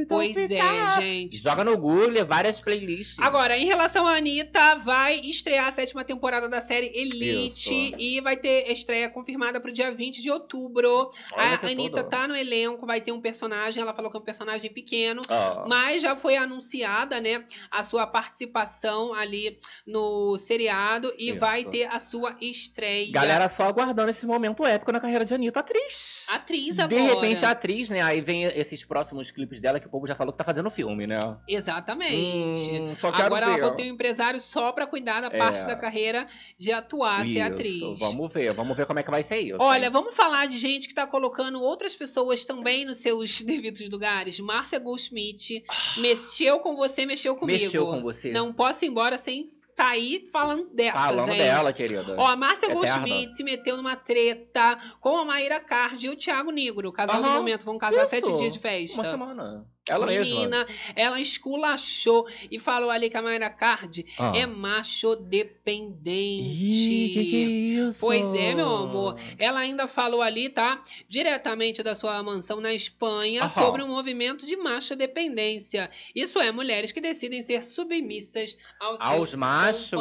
Pois 0.08 0.36
é, 0.36 1.00
gente. 1.00 1.38
Joga 1.38 1.64
no 1.64 1.76
Google 1.76 2.24
várias 2.26 2.60
playlists. 2.60 3.18
Agora, 3.18 3.56
em 3.56 3.66
relação 3.66 4.06
à 4.06 4.16
Anitta, 4.16 4.76
vai 4.76 5.20
estrear 5.20 5.68
a 5.68 5.72
sétima 5.72 6.04
temporada 6.04 6.48
da 6.48 6.60
série 6.60 6.90
Elite 6.94 7.88
Isso. 7.88 7.94
e 7.98 8.20
vai 8.20 8.36
ter 8.36 8.70
estreia 8.70 9.08
confirmada 9.08 9.60
pro 9.60 9.72
dia 9.72 9.90
20 9.90 10.22
de 10.22 10.30
outubro. 10.30 11.03
Olha 11.32 11.58
a 11.62 11.66
Anitta 11.66 11.98
tudo. 12.02 12.08
tá 12.10 12.26
no 12.28 12.36
elenco, 12.36 12.86
vai 12.86 13.00
ter 13.00 13.12
um 13.12 13.20
personagem, 13.20 13.82
ela 13.82 13.94
falou 13.94 14.10
que 14.10 14.16
é 14.16 14.20
um 14.20 14.24
personagem 14.24 14.72
pequeno, 14.72 15.22
Ó. 15.28 15.66
mas 15.68 16.02
já 16.02 16.14
foi 16.16 16.36
anunciada, 16.36 17.20
né, 17.20 17.44
a 17.70 17.82
sua 17.82 18.06
participação 18.06 19.14
ali 19.14 19.58
no 19.86 20.36
seriado 20.38 21.12
e 21.18 21.30
Isso. 21.30 21.38
vai 21.38 21.64
ter 21.64 21.84
a 21.86 21.98
sua 22.00 22.36
estreia. 22.40 23.10
Galera 23.12 23.48
só 23.48 23.64
aguardando 23.64 24.10
esse 24.10 24.26
momento 24.26 24.64
épico 24.66 24.92
na 24.92 25.00
carreira 25.00 25.24
de 25.24 25.34
Anitta, 25.34 25.60
atriz. 25.60 26.24
Atriz 26.28 26.76
De 26.76 26.82
agora. 26.82 27.02
repente, 27.02 27.44
a 27.44 27.50
atriz, 27.50 27.90
né? 27.90 28.00
Aí 28.02 28.20
vem 28.20 28.44
esses 28.44 28.84
próximos 28.84 29.30
clipes 29.30 29.60
dela 29.60 29.78
que 29.80 29.86
o 29.86 29.90
povo 29.90 30.06
já 30.06 30.14
falou 30.14 30.32
que 30.32 30.38
tá 30.38 30.44
fazendo 30.44 30.70
filme, 30.70 31.06
né? 31.06 31.18
Exatamente. 31.48 32.70
Hum, 32.80 32.96
só 33.00 33.10
quero 33.12 33.24
Agora 33.26 33.44
ela 33.46 33.54
ver. 33.54 33.60
falou 33.60 33.76
que 33.76 33.82
tem 33.82 33.90
um 33.90 33.94
empresário 33.94 34.40
só 34.40 34.72
pra 34.72 34.86
cuidar 34.86 35.20
da 35.20 35.28
É. 35.28 35.38
parte 35.38 35.64
da 35.66 35.76
carreira 35.76 36.26
de 36.58 36.72
atuar, 36.72 37.24
ser 37.26 37.30
Isso, 37.38 37.42
atriz. 37.52 37.98
Vamos 37.98 38.32
ver, 38.32 38.52
vamos 38.52 38.76
ver 38.76 38.86
como 38.86 38.98
é 38.98 39.02
que 39.02 39.10
vai 39.10 39.22
ser 39.22 39.38
isso. 39.40 39.56
Olha, 39.60 39.90
vamos 39.90 40.14
falar 40.14 40.46
de 40.46 40.58
gente 40.58 40.88
que 40.88 40.93
está 40.94 41.06
colocando 41.06 41.60
outras 41.60 41.94
pessoas 41.96 42.44
também 42.44 42.84
nos 42.84 42.98
seus 42.98 43.40
devidos 43.42 43.88
lugares. 43.88 44.38
Márcia 44.40 44.78
Goldschmidt 44.78 45.64
mexeu 45.98 46.60
com 46.60 46.76
você, 46.76 47.04
mexeu 47.04 47.36
comigo. 47.36 47.62
Mexeu 47.62 47.86
com 47.86 48.00
você. 48.00 48.32
Não 48.32 48.52
posso 48.52 48.84
ir 48.84 48.88
embora 48.88 49.18
sem 49.18 49.50
sair 49.60 50.28
falando 50.32 50.68
dessa, 50.72 50.92
Falando 50.98 51.26
gente. 51.26 51.38
dela, 51.38 51.72
querida. 51.72 52.14
Ó, 52.18 52.26
a 52.26 52.36
Márcia 52.36 52.66
Eterna. 52.66 52.74
Goldschmidt 52.74 53.36
se 53.36 53.42
meteu 53.44 53.76
numa 53.76 53.96
treta 53.96 54.78
com 55.00 55.16
a 55.18 55.24
Maíra 55.24 55.60
Card 55.60 56.06
e 56.06 56.10
o 56.10 56.16
Thiago 56.16 56.50
Negro. 56.50 56.92
Casal 56.92 57.20
do 57.20 57.26
Aham. 57.28 57.36
momento, 57.36 57.64
vão 57.64 57.76
casar 57.76 58.02
Isso. 58.02 58.10
sete 58.10 58.32
dias 58.36 58.52
de 58.52 58.58
festa. 58.58 58.96
Uma 59.00 59.04
semana. 59.10 59.73
Ela 59.88 60.06
mesma. 60.06 60.34
Menina, 60.34 60.66
ela 60.96 61.20
esculachou 61.20 62.26
e 62.50 62.58
falou 62.58 62.90
ali 62.90 63.10
que 63.10 63.16
a 63.16 63.22
Mayra 63.22 63.50
Card 63.50 64.06
Ah. 64.18 64.32
é 64.34 64.46
macho 64.46 65.14
dependente. 65.14 66.64
Ih, 66.64 67.10
que 67.12 67.24
que 67.24 67.36
é 67.44 67.46
isso? 67.88 67.98
Pois 68.00 68.34
é, 68.34 68.54
meu 68.54 68.68
amor. 68.74 69.16
Ela 69.38 69.60
ainda 69.60 69.86
falou 69.86 70.22
ali, 70.22 70.48
tá? 70.48 70.82
Diretamente 71.08 71.82
da 71.82 71.94
sua 71.94 72.22
mansão 72.22 72.60
na 72.60 72.72
Espanha, 72.72 73.40
Aham. 73.42 73.48
sobre 73.48 73.82
um 73.82 73.88
movimento 73.88 74.46
de 74.46 74.56
macho 74.56 74.96
dependência. 74.96 75.90
Isso 76.14 76.38
é, 76.38 76.50
mulheres 76.50 76.90
que 76.90 77.00
decidem 77.00 77.42
ser 77.42 77.62
submissas 77.62 78.56
aos, 78.80 79.00
Aos 79.00 79.34
machos. 79.34 80.00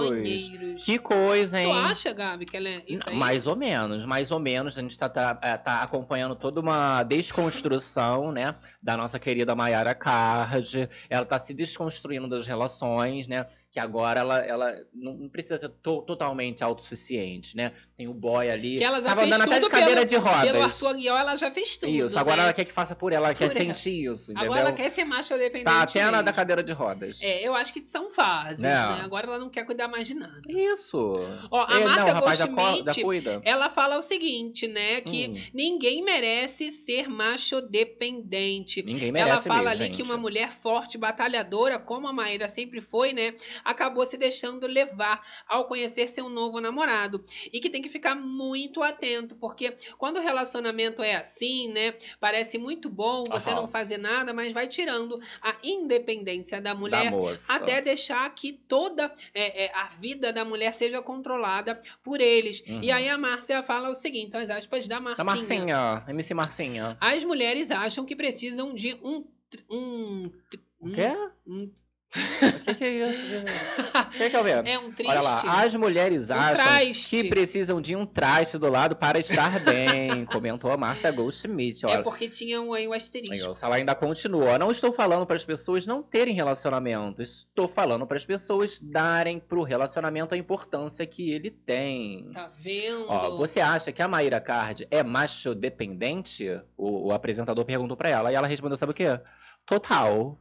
Que 0.86 0.98
coisa, 0.98 1.60
hein? 1.60 1.68
Tu 1.68 1.74
acha, 1.74 2.14
Gabi, 2.14 2.46
que 2.46 2.56
ela 2.56 2.70
é 2.70 2.84
isso 2.88 3.04
aí? 3.10 3.16
Mais 3.16 3.48
ou 3.48 3.56
menos, 3.56 4.06
mais 4.06 4.32
ou 4.32 4.40
menos. 4.40 4.78
A 4.78 4.82
gente 4.82 4.98
tá, 4.98 5.10
tá, 5.10 5.38
é, 5.42 5.58
tá 5.58 5.82
acompanhando 5.84 6.36
toda 6.36 6.60
uma 6.62 7.04
desconstrução, 7.04 8.32
né? 8.32 8.56
Da 8.82 8.96
nossa 8.96 9.20
querida 9.20 9.54
Mayara 9.74 9.96
Card. 9.96 10.90
Ela 11.10 11.26
tá 11.26 11.40
se 11.40 11.54
desconstruindo 11.54 12.28
das 12.28 12.46
relações, 12.46 13.28
né? 13.28 13.46
Que 13.72 13.80
agora 13.80 14.20
ela, 14.20 14.40
ela 14.46 14.76
não 14.94 15.28
precisa 15.28 15.58
ser 15.58 15.70
to- 15.70 16.04
totalmente 16.04 16.64
autossuficiente, 16.64 17.58
né? 17.58 17.72
Tem 17.98 18.08
o 18.08 18.14
boy 18.14 18.50
ali. 18.50 18.78
Que 18.78 18.84
ela 18.84 19.02
já 19.02 19.10
Tava 19.10 19.22
fez 19.22 19.34
andando 19.34 19.48
até 19.52 19.60
de 19.60 19.70
cadeira 19.70 19.96
pelo, 20.02 20.06
de 20.10 20.16
rodas. 20.18 20.52
pelo 20.52 20.64
Arthur 20.64 20.88
Aguiar, 20.90 21.20
ela 21.22 21.36
já 21.36 21.50
fez 21.52 21.78
tudo, 21.78 21.90
Isso, 21.92 22.20
agora 22.20 22.38
né? 22.38 22.44
ela 22.44 22.54
quer 22.54 22.66
que 22.66 22.72
faça 22.72 22.96
por 22.96 23.12
ela, 23.12 23.28
ela 23.30 23.36
quer 23.36 23.50
Por 23.50 23.58
ela. 23.58 23.74
sentir 23.74 24.06
isso, 24.12 24.32
entendeu? 24.32 24.44
Agora 24.52 24.60
ela 24.62 24.72
quer 24.74 24.92
ser 24.92 25.06
macho 25.06 25.36
dependente 25.38 25.64
Tá 25.66 25.82
até 25.82 26.12
na 26.12 26.22
da 26.22 26.32
cadeira 26.32 26.64
de 26.64 26.72
rodas. 26.72 27.20
É, 27.24 27.42
eu 27.42 27.56
acho 27.56 27.74
que 27.74 27.84
são 27.88 28.12
fases, 28.12 28.64
É. 28.64 28.68
né? 28.74 29.02
Agora 29.04 29.26
ela 29.26 29.40
não 29.40 29.50
quer 29.50 29.66
cuidar 29.66 29.88
mais 29.88 30.08
de 30.08 30.14
nada. 30.14 30.40
Isso. 30.48 31.14
Ó, 31.50 31.66
a 31.68 31.80
É, 31.80 31.84
Márcia 31.86 32.14
Goldschmidt, 32.14 33.42
ela 33.44 33.70
fala 33.72 33.98
o 33.98 34.02
seguinte, 34.04 34.68
né? 34.68 35.02
Que 35.02 35.28
Hum. 35.30 35.42
ninguém 35.54 36.04
merece 36.04 36.72
ser 36.72 37.08
macho 37.10 37.60
dependente. 37.62 38.84
Ninguém 38.84 39.10
ela 39.10 39.14
merece 39.26 39.48
fala 39.64 39.72
ali 39.72 39.89
que 39.89 39.97
gente. 39.97 40.03
uma 40.03 40.18
mulher 40.18 40.51
forte, 40.51 40.97
batalhadora, 40.97 41.80
como 41.80 42.07
a 42.07 42.14
Maíra 42.14 42.47
sempre 42.49 42.82
foi, 42.82 43.14
né? 43.14 43.34
Acabou 43.64 44.05
se 44.05 44.18
deixando 44.18 44.68
levar 44.68 45.22
ao 45.47 45.66
conhecer 45.66 46.07
seu 46.07 46.30
novo 46.30 46.59
namorado. 46.59 47.24
E 47.51 47.59
que 47.59 47.70
tem 47.70 47.82
que 47.82 47.89
ficar 47.89 48.16
muito 48.16 48.84
atento, 48.84 49.36
porque 49.36 49.76
quando 49.97 50.18
o 50.18 50.22
relacionamento 50.22 51.01
é 51.01 51.16
assim, 51.16 51.70
né? 51.70 51.93
Parece 52.20 52.57
muito 52.57 52.89
bom 52.89 53.24
você 53.26 53.49
Aham. 53.49 53.61
não 53.61 53.68
fazer 53.68 53.97
nada, 53.97 54.34
mas 54.34 54.51
vai 54.53 54.68
tirando 54.68 55.20
a 55.41 55.55
independência 55.64 56.61
da 56.61 56.76
mulher 56.76 57.11
moça. 57.11 57.51
até 57.51 57.82
deixar 57.82 58.30
que 58.36 58.53
toda 58.53 59.11
é, 59.34 59.66
é, 59.66 59.72
a 59.74 59.86
vida 59.86 60.32
da 60.32 60.45
mulher 60.45 60.74
seja 60.74 61.01
controlada 61.01 61.80
por 62.03 62.22
eles. 62.22 62.64
Uhum. 62.68 62.82
E 62.82 62.91
aí 62.91 63.09
a 63.09 63.18
Márcia 63.18 63.61
fala 63.64 63.89
o 63.89 63.95
seguinte, 63.95 64.32
são 64.32 64.39
as 64.39 64.49
aspas 64.49 64.88
da 64.88 64.99
Marcinha. 64.99 65.18
Da 65.18 65.24
Marcinha, 65.24 66.03
MC 66.07 66.34
Marcinha. 66.34 66.97
As 66.99 67.24
mulheres 67.24 67.72
acham 67.72 68.05
que 68.05 68.16
precisam 68.16 68.74
de 68.74 68.97
um... 69.03 69.26
um 69.70 70.32
O 70.80 70.89
quê? 70.89 71.10
um- 71.47 71.72
O 72.16 72.60
que, 72.60 72.76
que 72.76 72.84
é 72.84 73.10
isso? 73.10 73.22
O 73.26 74.10
que, 74.16 74.30
que 74.30 74.38
eu 74.38 74.43
vejo? 74.43 74.62
É 74.68 74.78
um 74.78 74.91
triste. 74.91 75.10
Olha 75.10 75.22
lá, 75.22 75.64
as 75.64 75.74
mulheres 75.74 76.30
Um 76.30 76.34
acham 76.36 76.64
traste. 76.64 77.10
que 77.10 77.24
precisam 77.28 77.82
de 77.82 77.95
um 77.95 78.06
traste 78.06 78.60
do 78.60 78.70
lado 78.70 78.95
para 78.95 79.18
estar 79.18 79.60
bem, 79.62 80.24
comentou 80.32 80.72
a 80.72 80.78
Márcia 80.78 81.10
Goldschmidt. 81.12 81.84
É 81.84 81.88
Olha, 81.89 82.04
porque 82.04 82.28
tinham 82.30 82.72
aí 82.72 82.88
o 82.88 82.91
Aí, 82.93 82.97
asterisco. 82.99 83.51
ó, 83.60 83.66
ela 83.66 83.78
ainda 83.78 83.95
continua. 83.95 84.60
Não 84.60 84.70
estou 84.70 84.91
falando 84.91 85.26
para 85.26 85.36
as 85.36 85.43
pessoas 85.43 85.88
não 85.88 86.04
terem 86.04 86.36
relacionamento. 86.36 87.24
Estou 87.24 87.68
falando 87.68 88.06
para 88.06 88.18
as 88.18 88.26
pessoas 88.28 88.80
darem 88.80 89.39
pro 89.39 89.64
relacionamento 89.64 90.36
a 90.36 90.38
importância 90.38 91.08
que 91.08 91.32
ele 91.32 91.49
tem. 91.49 92.30
Tá 92.32 92.47
vendo? 92.47 93.06
Ó, 93.10 93.38
você 93.38 93.60
acha 93.60 93.91
que 93.91 94.04
a 94.04 94.08
Maíra 94.08 94.39
Card 94.39 94.88
é 94.91 95.01
macho 95.01 95.56
dependente? 95.56 96.47
O, 96.78 97.08
o 97.08 97.12
apresentador 97.12 97.66
perguntou 97.66 97.97
pra 97.97 98.10
ela 98.10 98.32
e 98.32 98.36
ela 98.36 98.45
respondeu, 98.45 98.78
sabe 98.78 98.91
o 98.91 98.95
quê? 98.95 99.20
Total. 99.68 100.38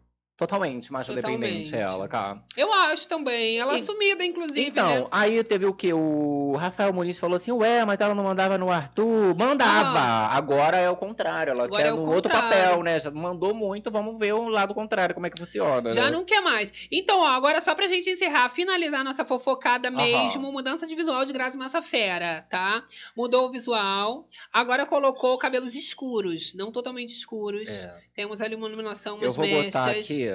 Totalmente 0.47 0.93
macho 0.93 1.15
dependente 1.15 1.71
Totalmente. 1.71 1.75
ela, 1.95 2.09
cara. 2.09 2.43
Eu 2.57 2.73
acho 2.73 3.07
também. 3.07 3.59
Ela 3.59 3.73
E- 3.73 3.77
assumida, 3.77 4.25
inclusive, 4.25 4.69
Então, 4.69 4.87
né? 5.03 5.07
aí 5.11 5.43
teve 5.45 5.67
o 5.67 5.73
quê? 5.73 5.93
O 5.93 6.57
Rafael 6.59 6.93
Muniz 6.93 7.19
falou 7.19 7.37
assim, 7.37 7.53
ué, 7.53 7.85
mas 7.85 8.01
ela 8.01 8.15
não 8.15 8.25
mandava 8.25 8.59
no 8.59 8.71
Arthur? 8.71 9.35
Mandava! 9.37 10.35
Agora 10.35 10.77
é 10.77 10.91
o 10.91 10.97
contrário, 10.97 11.53
ela 11.53 11.63
Ah. 11.63 11.67
Agora 11.67 11.83
quer 11.83 11.89
é 11.89 11.93
o 11.93 11.97
no 11.97 12.13
outro 12.13 12.31
contrário. 12.33 12.49
papel, 12.65 12.83
né? 12.83 12.99
Já 13.01 13.11
mandou 13.11 13.55
muito, 13.55 13.91
vamos 13.91 14.19
ver 14.19 14.33
o 14.35 14.49
lado 14.49 14.75
contrário, 14.75 15.15
como 15.15 15.27
é 15.27 15.31
que 15.31 15.39
funciona. 15.41 15.93
Já 15.93 16.05
né? 16.07 16.11
não 16.11 16.25
quer 16.25 16.41
mais. 16.41 16.73
Então, 16.91 17.21
ó, 17.21 17.27
agora 17.29 17.61
só 17.61 17.75
pra 17.75 17.87
gente 17.89 18.11
encerrar, 18.11 18.49
finalizar 18.49 19.05
nossa 19.05 19.25
fofocada 19.25 19.91
mesmo, 19.91 20.51
mudança 20.53 20.87
de 20.87 20.95
visual 20.95 21.25
de 21.25 21.33
Grazi 21.33 21.57
Massafera, 21.57 22.47
tá? 22.51 22.83
Mudou 23.17 23.47
o 23.47 23.51
visual, 23.51 24.27
agora 24.53 24.85
colocou 24.87 25.39
cabelos 25.39 25.75
escuros, 25.75 26.55
não 26.55 26.71
totalmente 26.73 27.11
escuros. 27.11 27.69
É. 27.69 27.95
Temos 28.15 28.41
ali 28.41 28.55
uma 28.55 28.67
iluminação, 28.69 29.17
Eu 29.17 29.23
umas 29.25 29.37
vou 29.37 29.47
mechas. 29.47 29.67
botar 29.75 29.91
aqui, 29.91 30.29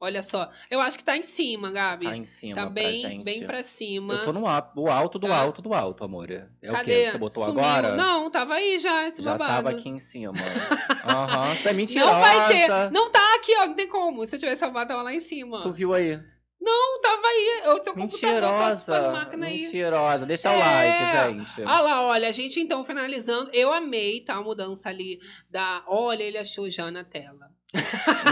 Olha 0.00 0.22
só, 0.22 0.48
eu 0.70 0.80
acho 0.80 0.96
que 0.96 1.02
tá 1.02 1.16
em 1.16 1.24
cima, 1.24 1.72
Gabi. 1.72 2.06
tá 2.06 2.16
em 2.16 2.24
cima 2.24 2.54
Tá 2.54 2.60
pra 2.62 2.70
bem, 2.70 3.00
gente. 3.02 3.24
bem 3.24 3.44
pra 3.44 3.64
cima. 3.64 4.14
Eu 4.14 4.24
tô 4.26 4.32
no 4.32 4.42
o 4.42 4.88
alto 4.88 5.18
do 5.18 5.26
Tá. 5.26 5.36
alto 5.36 5.60
do 5.60 5.74
alto, 5.74 6.04
amor. 6.04 6.30
É 6.30 6.46
o 6.70 6.72
Cadê? 6.72 7.04
quê? 7.06 7.10
Você 7.10 7.18
botou 7.18 7.44
Sumiu. 7.44 7.64
agora? 7.64 7.96
Não, 7.96 8.30
tava 8.30 8.54
aí 8.54 8.78
já, 8.78 9.08
esse 9.08 9.20
Já 9.20 9.32
babado. 9.32 9.64
tava 9.64 9.70
aqui 9.76 9.88
em 9.88 9.98
cima. 9.98 10.32
Aham. 11.04 11.56
Tu 11.62 11.68
é 11.68 11.72
mentirosa. 11.72 12.12
Não 12.12 12.20
vai 12.20 12.48
ter. 12.48 12.90
Não 12.92 13.10
tá 13.10 13.34
aqui, 13.34 13.56
ó. 13.58 13.66
Não 13.66 13.74
tem 13.74 13.88
como. 13.88 14.24
Se 14.24 14.36
eu 14.36 14.40
tivesse 14.40 14.60
salvado, 14.60 14.88
tava 14.88 15.02
lá 15.02 15.12
em 15.12 15.18
cima. 15.20 15.62
Tu 15.62 15.72
viu 15.72 15.92
aí? 15.92 16.16
Não, 16.60 17.00
tava 17.00 17.22
aí. 17.26 17.62
O 17.66 17.82
seu 17.82 17.94
computador 17.94 18.34
Mentirosa. 18.52 19.12
máquina 19.12 19.46
aí. 19.46 19.62
Mentirosa. 19.62 20.26
Deixa 20.26 20.48
o 20.50 20.54
É. 20.54 20.58
like, 20.58 21.44
gente. 21.56 21.62
Ah 21.68 21.80
lá, 21.80 22.02
olha, 22.06 22.28
a 22.28 22.32
gente 22.32 22.60
então 22.60 22.84
finalizando. 22.84 23.50
Eu 23.52 23.72
amei, 23.72 24.20
tá? 24.20 24.34
A 24.34 24.42
mudança 24.42 24.88
ali 24.88 25.18
da. 25.50 25.82
Olha, 25.88 26.22
ele 26.22 26.38
achou 26.38 26.70
já 26.70 26.88
na 26.90 27.02
tela. 27.02 27.48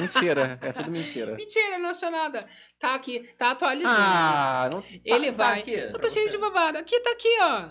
Mentira. 0.00 0.58
É 0.62 0.72
tudo 0.72 0.90
mentira. 0.90 1.34
Mentira, 1.34 1.78
não 1.78 1.90
achou 1.90 2.10
nada. 2.10 2.46
Tá 2.78 2.94
aqui, 2.94 3.20
tá 3.36 3.50
atualizando. 3.50 3.94
Ah, 3.96 4.70
não. 4.72 4.82
ele 5.04 5.26
tá 5.26 5.32
vai. 5.36 5.60
aqui 5.60 5.72
eu 5.72 5.98
tô 5.98 6.08
cheio 6.08 6.30
de 6.30 6.38
babado. 6.38 6.78
Aqui, 6.78 6.98
tá 7.00 7.10
aqui, 7.10 7.38
ó. 7.42 7.62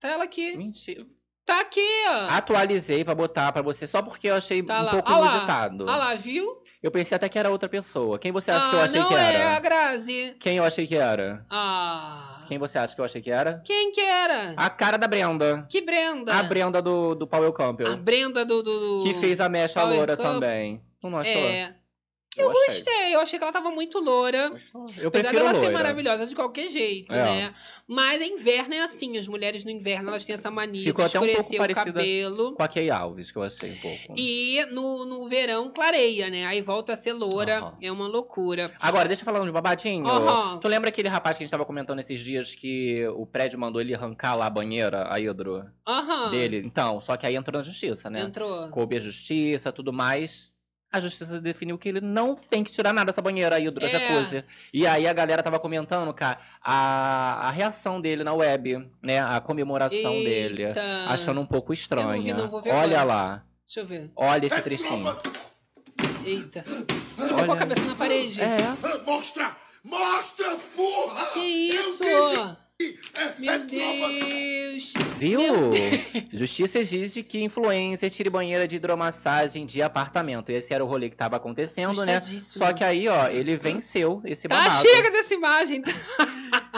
Tá 0.00 0.08
ela 0.08 0.24
aqui. 0.24 0.56
Mentira. 0.56 1.04
Tá 1.44 1.60
aqui, 1.60 1.80
ó. 2.08 2.28
Atualizei 2.30 3.04
pra 3.04 3.14
botar 3.14 3.52
pra 3.52 3.62
você 3.62 3.86
só 3.86 4.00
porque 4.02 4.28
eu 4.28 4.34
achei 4.36 4.62
Tá 4.62 4.80
um 4.80 4.84
lá. 4.84 4.90
pouco 4.90 5.10
Ah 5.12 5.18
lá. 5.18 5.30
inusitado. 5.32 5.90
Ah 5.90 5.96
lá, 5.96 6.14
viu? 6.14 6.62
Eu 6.82 6.90
pensei 6.90 7.14
até 7.14 7.28
que 7.28 7.38
era 7.38 7.50
outra 7.50 7.68
pessoa. 7.68 8.18
Quem 8.18 8.32
você 8.32 8.50
acha 8.50 8.68
que 8.70 8.74
eu 8.76 8.80
ah, 8.80 8.84
achei 8.84 9.00
não 9.00 9.08
que 9.08 9.14
é 9.14 9.34
era? 9.34 9.56
a 9.56 9.60
Grazi. 9.60 10.36
Quem 10.40 10.56
eu 10.56 10.64
achei 10.64 10.86
que 10.86 10.96
era? 10.96 11.46
Ah. 11.48 12.44
Quem 12.48 12.58
você 12.58 12.76
acha 12.78 12.94
que 12.94 13.00
eu 13.00 13.04
achei 13.04 13.22
que 13.22 13.30
era? 13.30 13.62
Quem 13.64 13.92
que 13.92 14.00
era? 14.00 14.54
A 14.56 14.68
cara 14.68 14.96
da 14.96 15.06
Brenda. 15.06 15.64
Que 15.68 15.80
Brenda? 15.80 16.34
A 16.34 16.42
Brenda 16.42 16.82
do, 16.82 17.14
do 17.14 17.26
Powell 17.26 17.52
Campbell. 17.52 17.92
A 17.92 17.96
Brenda 17.96 18.44
do. 18.44 18.62
do, 18.62 18.98
do... 18.98 19.04
Que 19.04 19.14
fez 19.14 19.38
a 19.40 19.48
mecha 19.48 19.80
Power 19.80 19.96
loura 19.96 20.16
também. 20.16 20.82
Tu 21.02 21.10
não 21.10 21.18
achou? 21.18 21.32
É. 21.42 21.74
Eu, 22.34 22.46
Eu 22.46 22.50
achei. 22.52 22.66
gostei, 22.76 23.14
eu 23.14 23.20
achei 23.20 23.38
que 23.38 23.42
ela 23.44 23.52
tava 23.52 23.70
muito 23.70 23.98
loura. 23.98 24.50
Eu 24.96 25.08
Apesar 25.08 25.32
dela 25.32 25.52
loira. 25.52 25.66
ser 25.66 25.70
maravilhosa 25.70 26.26
de 26.26 26.34
qualquer 26.34 26.70
jeito, 26.70 27.14
É. 27.14 27.22
né? 27.22 27.54
Mas 27.86 28.22
inverno 28.22 28.72
é 28.74 28.80
assim, 28.80 29.18
as 29.18 29.28
mulheres 29.28 29.66
no 29.66 29.70
inverno 29.70 30.08
elas 30.08 30.24
têm 30.24 30.34
essa 30.36 30.50
mania 30.50 30.82
Ficou 30.82 31.04
de 31.06 31.10
até 31.10 31.20
um 31.20 31.34
pouco 31.34 31.52
escurecer 31.52 31.82
o 31.82 31.84
cabelo. 31.84 32.54
com 32.54 32.62
a 32.62 32.68
Kay 32.68 32.88
Alves, 32.88 33.30
que 33.30 33.36
eu 33.36 33.42
achei 33.42 33.72
um 33.72 33.76
pouco. 33.76 34.14
E 34.16 34.64
no, 34.70 35.04
no 35.04 35.28
verão 35.28 35.70
clareia, 35.70 36.30
né? 36.30 36.46
Aí 36.46 36.62
volta 36.62 36.94
a 36.94 36.96
ser 36.96 37.12
loura, 37.12 37.58
Aham. 37.58 37.74
é 37.82 37.92
uma 37.92 38.06
loucura. 38.06 38.72
Agora, 38.80 39.08
deixa 39.08 39.20
eu 39.20 39.26
falar 39.26 39.42
um 39.42 39.44
de 39.44 39.52
babadinho. 39.52 40.06
Aham. 40.06 40.58
Tu 40.58 40.68
lembra 40.68 40.88
aquele 40.88 41.08
rapaz 41.08 41.36
que 41.36 41.42
a 41.42 41.44
gente 41.44 41.50
tava 41.50 41.66
comentando 41.66 41.98
esses 41.98 42.18
dias 42.18 42.54
que 42.54 43.06
o 43.08 43.26
prédio 43.26 43.58
mandou 43.58 43.78
ele 43.78 43.94
arrancar 43.94 44.36
lá 44.36 44.46
a 44.46 44.50
banheira, 44.50 45.06
a 45.12 45.20
hidro 45.20 45.66
Aham. 45.86 46.30
dele? 46.30 46.62
Então, 46.64 46.98
só 46.98 47.14
que 47.18 47.26
aí 47.26 47.36
entrou 47.36 47.58
na 47.58 47.62
justiça, 47.64 48.08
né? 48.08 48.22
Entrou. 48.22 48.70
Coube 48.70 48.96
a 48.96 49.00
justiça, 49.00 49.70
tudo 49.70 49.92
mais. 49.92 50.56
A 50.92 51.00
justiça 51.00 51.40
definiu 51.40 51.78
que 51.78 51.88
ele 51.88 52.00
não 52.02 52.34
tem 52.34 52.62
que 52.62 52.70
tirar 52.70 52.92
nada 52.92 53.06
dessa 53.06 53.22
banheira 53.22 53.56
aí, 53.56 53.70
do 53.70 53.82
É. 53.82 53.88
jacuzzi. 53.88 54.44
E 54.74 54.86
aí 54.86 55.06
a 55.08 55.12
galera 55.14 55.42
tava 55.42 55.58
comentando, 55.58 56.12
cara, 56.12 56.38
a, 56.62 57.48
a 57.48 57.50
reação 57.50 57.98
dele 58.00 58.22
na 58.22 58.34
web, 58.34 58.90
né? 59.02 59.18
A 59.20 59.40
comemoração 59.40 60.12
dele. 60.12 60.64
Eita. 60.64 60.82
Achando 61.08 61.40
um 61.40 61.46
pouco 61.46 61.72
estranha. 61.72 62.22
vi, 62.22 62.32
não 62.34 62.48
vou 62.48 62.60
ver 62.60 62.70
Olha 62.74 63.00
agora. 63.00 63.04
lá. 63.04 63.44
Deixa 63.64 63.80
eu 63.80 63.86
ver. 63.86 64.10
Olha 64.14 64.44
esse 64.44 64.60
trechinho. 64.60 65.16
Eita. 66.24 66.62
Com 67.46 67.52
a 67.52 67.56
cabeça 67.56 67.84
na 67.86 67.94
parede. 67.94 68.40
É. 68.40 68.56
Mostra! 69.06 69.56
Mostra, 69.82 70.56
porra! 70.76 71.26
Que 71.32 71.40
isso? 71.40 72.04
Meu 73.38 73.58
Deus. 73.66 74.92
Viu? 75.18 75.40
Justiça 76.32 76.78
exige 76.80 77.22
que 77.22 77.42
influencer 77.42 78.10
tire 78.10 78.28
banheira 78.30 78.66
de 78.66 78.76
hidromassagem 78.76 79.64
de 79.66 79.80
apartamento. 79.82 80.50
Esse 80.50 80.74
era 80.74 80.84
o 80.84 80.86
rolê 80.88 81.08
que 81.10 81.16
tava 81.16 81.36
acontecendo, 81.36 82.04
né? 82.04 82.20
Só 82.20 82.72
que 82.72 82.82
aí, 82.82 83.06
ó, 83.08 83.28
ele 83.28 83.56
venceu 83.56 84.20
esse 84.24 84.48
Tá, 84.48 84.56
babado. 84.56 84.86
chega 84.88 85.10
dessa 85.10 85.34
imagem. 85.34 85.82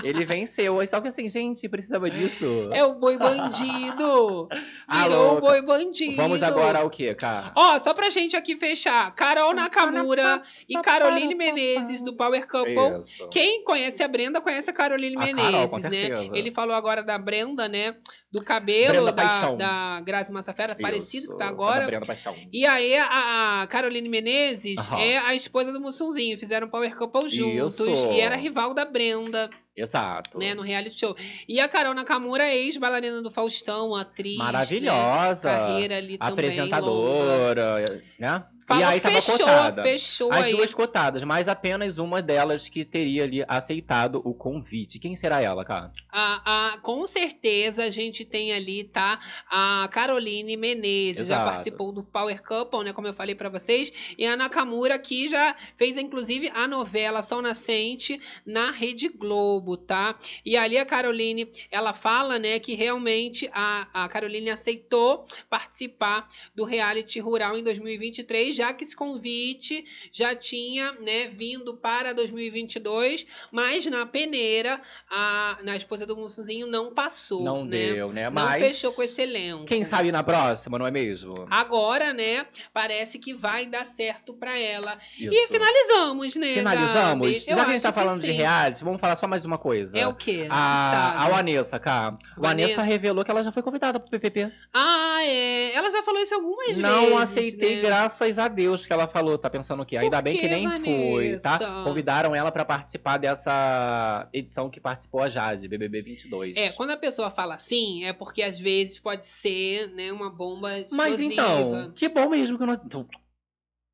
Ele 0.03 0.25
venceu. 0.25 0.85
Só 0.87 1.01
que 1.01 1.09
assim, 1.09 1.29
gente, 1.29 1.69
precisava 1.69 2.11
disso. 2.11 2.45
É 2.73 2.85
o 2.85 2.97
boi 2.99 3.17
bandido. 3.19 4.49
Ah, 4.87 5.05
Virou 5.09 5.39
o 5.39 5.41
boi 5.41 5.63
bandido. 5.63 6.15
Vamos 6.15 6.43
agora 6.43 6.81
ao 6.81 6.91
quê, 6.91 7.15
cara? 7.15 7.53
Ó, 7.57 7.79
só 7.79 7.95
pra 7.95 8.11
gente 8.11 8.37
aqui 8.37 8.55
fechar. 8.55 9.15
Carol 9.15 9.55
Nakamura 9.55 10.43
e 10.69 10.75
Caroline 10.83 11.35
Menezes, 11.35 12.03
do 12.03 12.15
Power 12.15 12.47
Couple. 12.47 13.01
Isso. 13.01 13.27
Quem 13.31 13.65
conhece 13.65 14.03
a 14.03 14.09
Brenda, 14.09 14.43
conhece 14.43 14.69
a 14.69 14.75
Caroline 14.75 15.17
A 15.17 15.21
Menezes, 15.21 15.53
Carol, 15.53 15.69
com 15.71 15.79
né? 15.89 16.39
Ele 16.39 16.51
falou 16.51 16.77
agora 16.77 17.03
da 17.03 17.17
Brenda, 17.17 17.67
né? 17.67 17.97
Do 18.31 18.45
cabelo 18.45 19.05
Brenda 19.05 19.13
da, 19.13 19.23
Paixão. 19.23 19.57
da 19.57 20.03
Grazi 20.05 20.31
Massafera, 20.31 20.75
parecido 20.75 21.29
que 21.33 21.39
tá 21.39 21.49
agora. 21.49 21.81
da 21.81 21.87
Brenda 21.87 22.07
Paixão. 22.07 22.37
E 22.53 22.67
aí, 22.67 22.95
a 22.99 23.67
Caroline 23.71 24.09
Menezes 24.09 24.81
Aham. 24.81 25.01
é 25.01 25.17
a 25.17 25.35
esposa 25.35 25.73
do 25.73 25.81
Mussunzinho. 25.81 26.37
Fizeram 26.37 26.69
Power 26.69 26.95
Couple 26.95 27.27
juntos. 27.31 27.89
Isso. 27.89 28.09
E 28.09 28.21
era 28.21 28.37
rival 28.37 28.75
da 28.75 28.85
Brenda, 28.85 29.49
Exato. 29.77 30.39
né? 30.39 30.55
No 30.55 30.63
reality 30.63 30.99
show. 30.99 31.17
E 31.49 31.59
a 31.61 31.69
Carol 31.69 31.95
Nakamura, 31.95 32.49
ex-bailarina 32.49 33.21
do 33.23 33.31
Faustão, 33.31 33.95
atriz. 33.95 34.39
né? 34.39 34.45
Maravilhosa. 34.45 35.51
Carreira 35.51 35.97
ali 35.97 36.17
também 36.19 36.31
longa. 36.31 36.33
Apresentadora, 36.33 38.03
né? 38.19 38.45
Falou 38.67 38.83
e 38.83 38.87
aí 38.87 39.01
tava 39.01 39.15
fechou, 39.21 39.39
cotada. 39.39 39.83
fechou 39.83 40.33
As 40.33 40.45
aí. 40.45 40.53
duas 40.53 40.73
cotadas, 40.73 41.23
mas 41.23 41.49
apenas 41.49 41.99
uma 41.99 42.23
delas 42.23 42.69
que 42.69 42.85
teria 42.85 43.25
ali 43.25 43.45
aceitado 43.47 44.23
o 44.25 44.33
convite. 44.33 44.99
Quem 44.99 45.15
será 45.15 45.43
ela, 45.43 45.65
cara? 45.65 45.93
A, 46.11 46.73
a- 46.75 46.79
com 46.79 47.07
certeza 47.07 47.85
a 47.85 47.91
gente 47.91 48.25
tem 48.25 48.53
ali, 48.55 48.85
tá? 48.85 49.19
A 49.51 49.89
Caroline 49.93 50.57
Menezes 50.57 51.27
já 51.29 51.35
Exato. 51.35 51.51
participou 51.51 51.93
do 51.93 52.03
Power 52.03 52.43
Couple, 52.43 52.85
né? 52.85 52.93
Como 52.93 53.07
eu 53.07 53.13
falei 53.15 53.35
pra 53.35 53.49
vocês. 53.51 53.93
E 54.17 54.27
a 54.27 54.37
Nakamura 54.37 54.99
que 54.99 55.29
já 55.29 55.55
fez, 55.77 55.99
inclusive, 55.99 56.51
a 56.55 56.67
novela 56.67 57.23
Sol 57.23 57.43
Nascente 57.43 58.21
na 58.47 58.71
Rede 58.71 59.09
Globo, 59.09 59.77
tá? 59.77 60.19
E 60.45 60.57
ali 60.57 60.79
a 60.79 60.87
Caroline, 60.87 61.49
ela 61.71 61.93
fala, 61.93 62.39
né, 62.39 62.59
que 62.59 62.75
realmente 62.75 63.49
a, 63.53 63.89
a 63.93 64.09
Caroline 64.09 64.49
aceitou 64.51 65.25
participar 65.51 66.27
do 66.55 66.65
reality 66.65 67.21
rural 67.21 67.57
em 67.59 67.63
2023, 67.63 68.54
já 68.55 68.73
que 68.73 68.85
esse 68.85 68.97
convite 68.97 69.85
já 70.13 70.35
tinha, 70.35 70.93
né, 71.01 71.27
vindo 71.27 71.75
para 71.75 72.13
2022, 72.15 73.27
mas 73.51 73.85
na 73.87 74.07
peneira, 74.07 74.81
a, 75.11 75.59
na 75.63 75.77
esposa 75.77 76.07
do 76.07 76.17
Mussuzinho 76.17 76.67
não 76.67 76.93
passou, 76.93 77.43
Não 77.45 77.65
né? 77.65 77.93
deu, 77.93 78.13
né? 78.13 78.25
Não 78.25 78.33
Mas 78.33 78.65
fechou 78.65 78.93
com 78.93 79.03
esse 79.03 79.21
elenco. 79.23 79.65
Quem 79.67 79.85
sabe 79.85 80.11
na 80.11 80.23
próxima, 80.23 80.79
não 80.79 80.87
é 80.87 80.91
mesmo? 80.91 81.35
Agora, 81.51 82.13
né, 82.13 82.47
parece 82.73 83.19
que 83.19 83.35
vai 83.35 83.67
dar 83.67 83.85
certo 83.85 84.35
pra 84.35 84.59
ela. 84.59 84.99
E 85.19 85.27
Isso. 85.27 85.49
finalizamos, 85.49 86.37
né, 86.37 86.55
Finalizamos? 86.55 87.29
Gabi? 87.29 87.45
Eu 87.47 87.57
Já 87.57 87.65
que 87.65 87.71
a 87.71 87.73
gente 87.73 87.83
tá 87.83 87.93
falando 87.93 88.21
de 88.21 88.31
reality, 88.31 88.85
vamos 88.85 89.01
falar 89.01 89.17
só 89.17 89.27
mais 89.27 89.45
uma 89.45 89.59
coisa. 89.59 89.99
É 89.99 90.07
o 90.07 90.15
quê? 90.15 90.47
A, 90.49 91.25
a. 91.25 91.29
Vanessa, 91.29 91.79
cara. 91.79 92.17
Vanessa. 92.37 92.75
Vanessa 92.77 92.83
revelou 92.83 93.25
que 93.25 93.31
ela 93.31 93.43
já 93.43 93.51
foi 93.51 93.63
convidada 93.63 93.99
pro 93.99 94.09
PPP. 94.09 94.51
Ah, 94.73 95.19
é. 95.25 95.73
Ela 95.75 95.91
já 95.91 96.03
falou 96.03 96.21
isso 96.23 96.35
algumas 96.35 96.67
vezes. 96.69 96.83
Não 96.83 97.19
aceitei, 97.19 97.77
né? 97.77 97.83
graças 97.83 98.39
a 98.39 98.44
Deus 98.49 98.87
que 98.87 98.93
ela 98.93 99.07
falou. 99.07 99.39
Tá 99.39 99.51
pensando 99.51 99.83
o 99.83 99.87
quê? 99.87 99.97
Ainda 99.97 100.21
bem 100.21 100.35
que 100.35 100.43
que, 100.43 100.49
nem 100.49 100.69
foi, 100.69 101.37
tá? 101.39 101.59
Vanessa? 101.59 101.85
Convidaram 101.85 102.35
ela 102.35 102.51
pra 102.51 102.65
participar 102.65 103.17
dessa 103.19 104.29
edição 104.33 104.71
que 104.71 104.81
participou 104.81 105.23
a 105.23 105.29
Jade, 105.29 105.69
BBB 105.69 106.03
22. 106.03 106.57
É, 106.57 106.71
quando 106.73 106.91
a 106.91 106.97
pessoa 106.97 107.31
fala 107.31 107.55
assim, 107.55 108.05
é 108.05 108.13
porque 108.13 108.43
às 108.43 108.59
vezes 108.59 108.99
pode 108.99 109.27
ser, 109.27 109.89
né, 109.95 110.13
uma 110.13 110.31
bomba 110.31 110.69
Mas 110.93 111.21
explosiva. 111.21 111.33
então, 111.33 111.93
que 111.95 112.09
bom 112.09 112.29
mesmo 112.29 112.57
que 112.57 112.63
eu 112.63 112.67
não. 112.67 113.07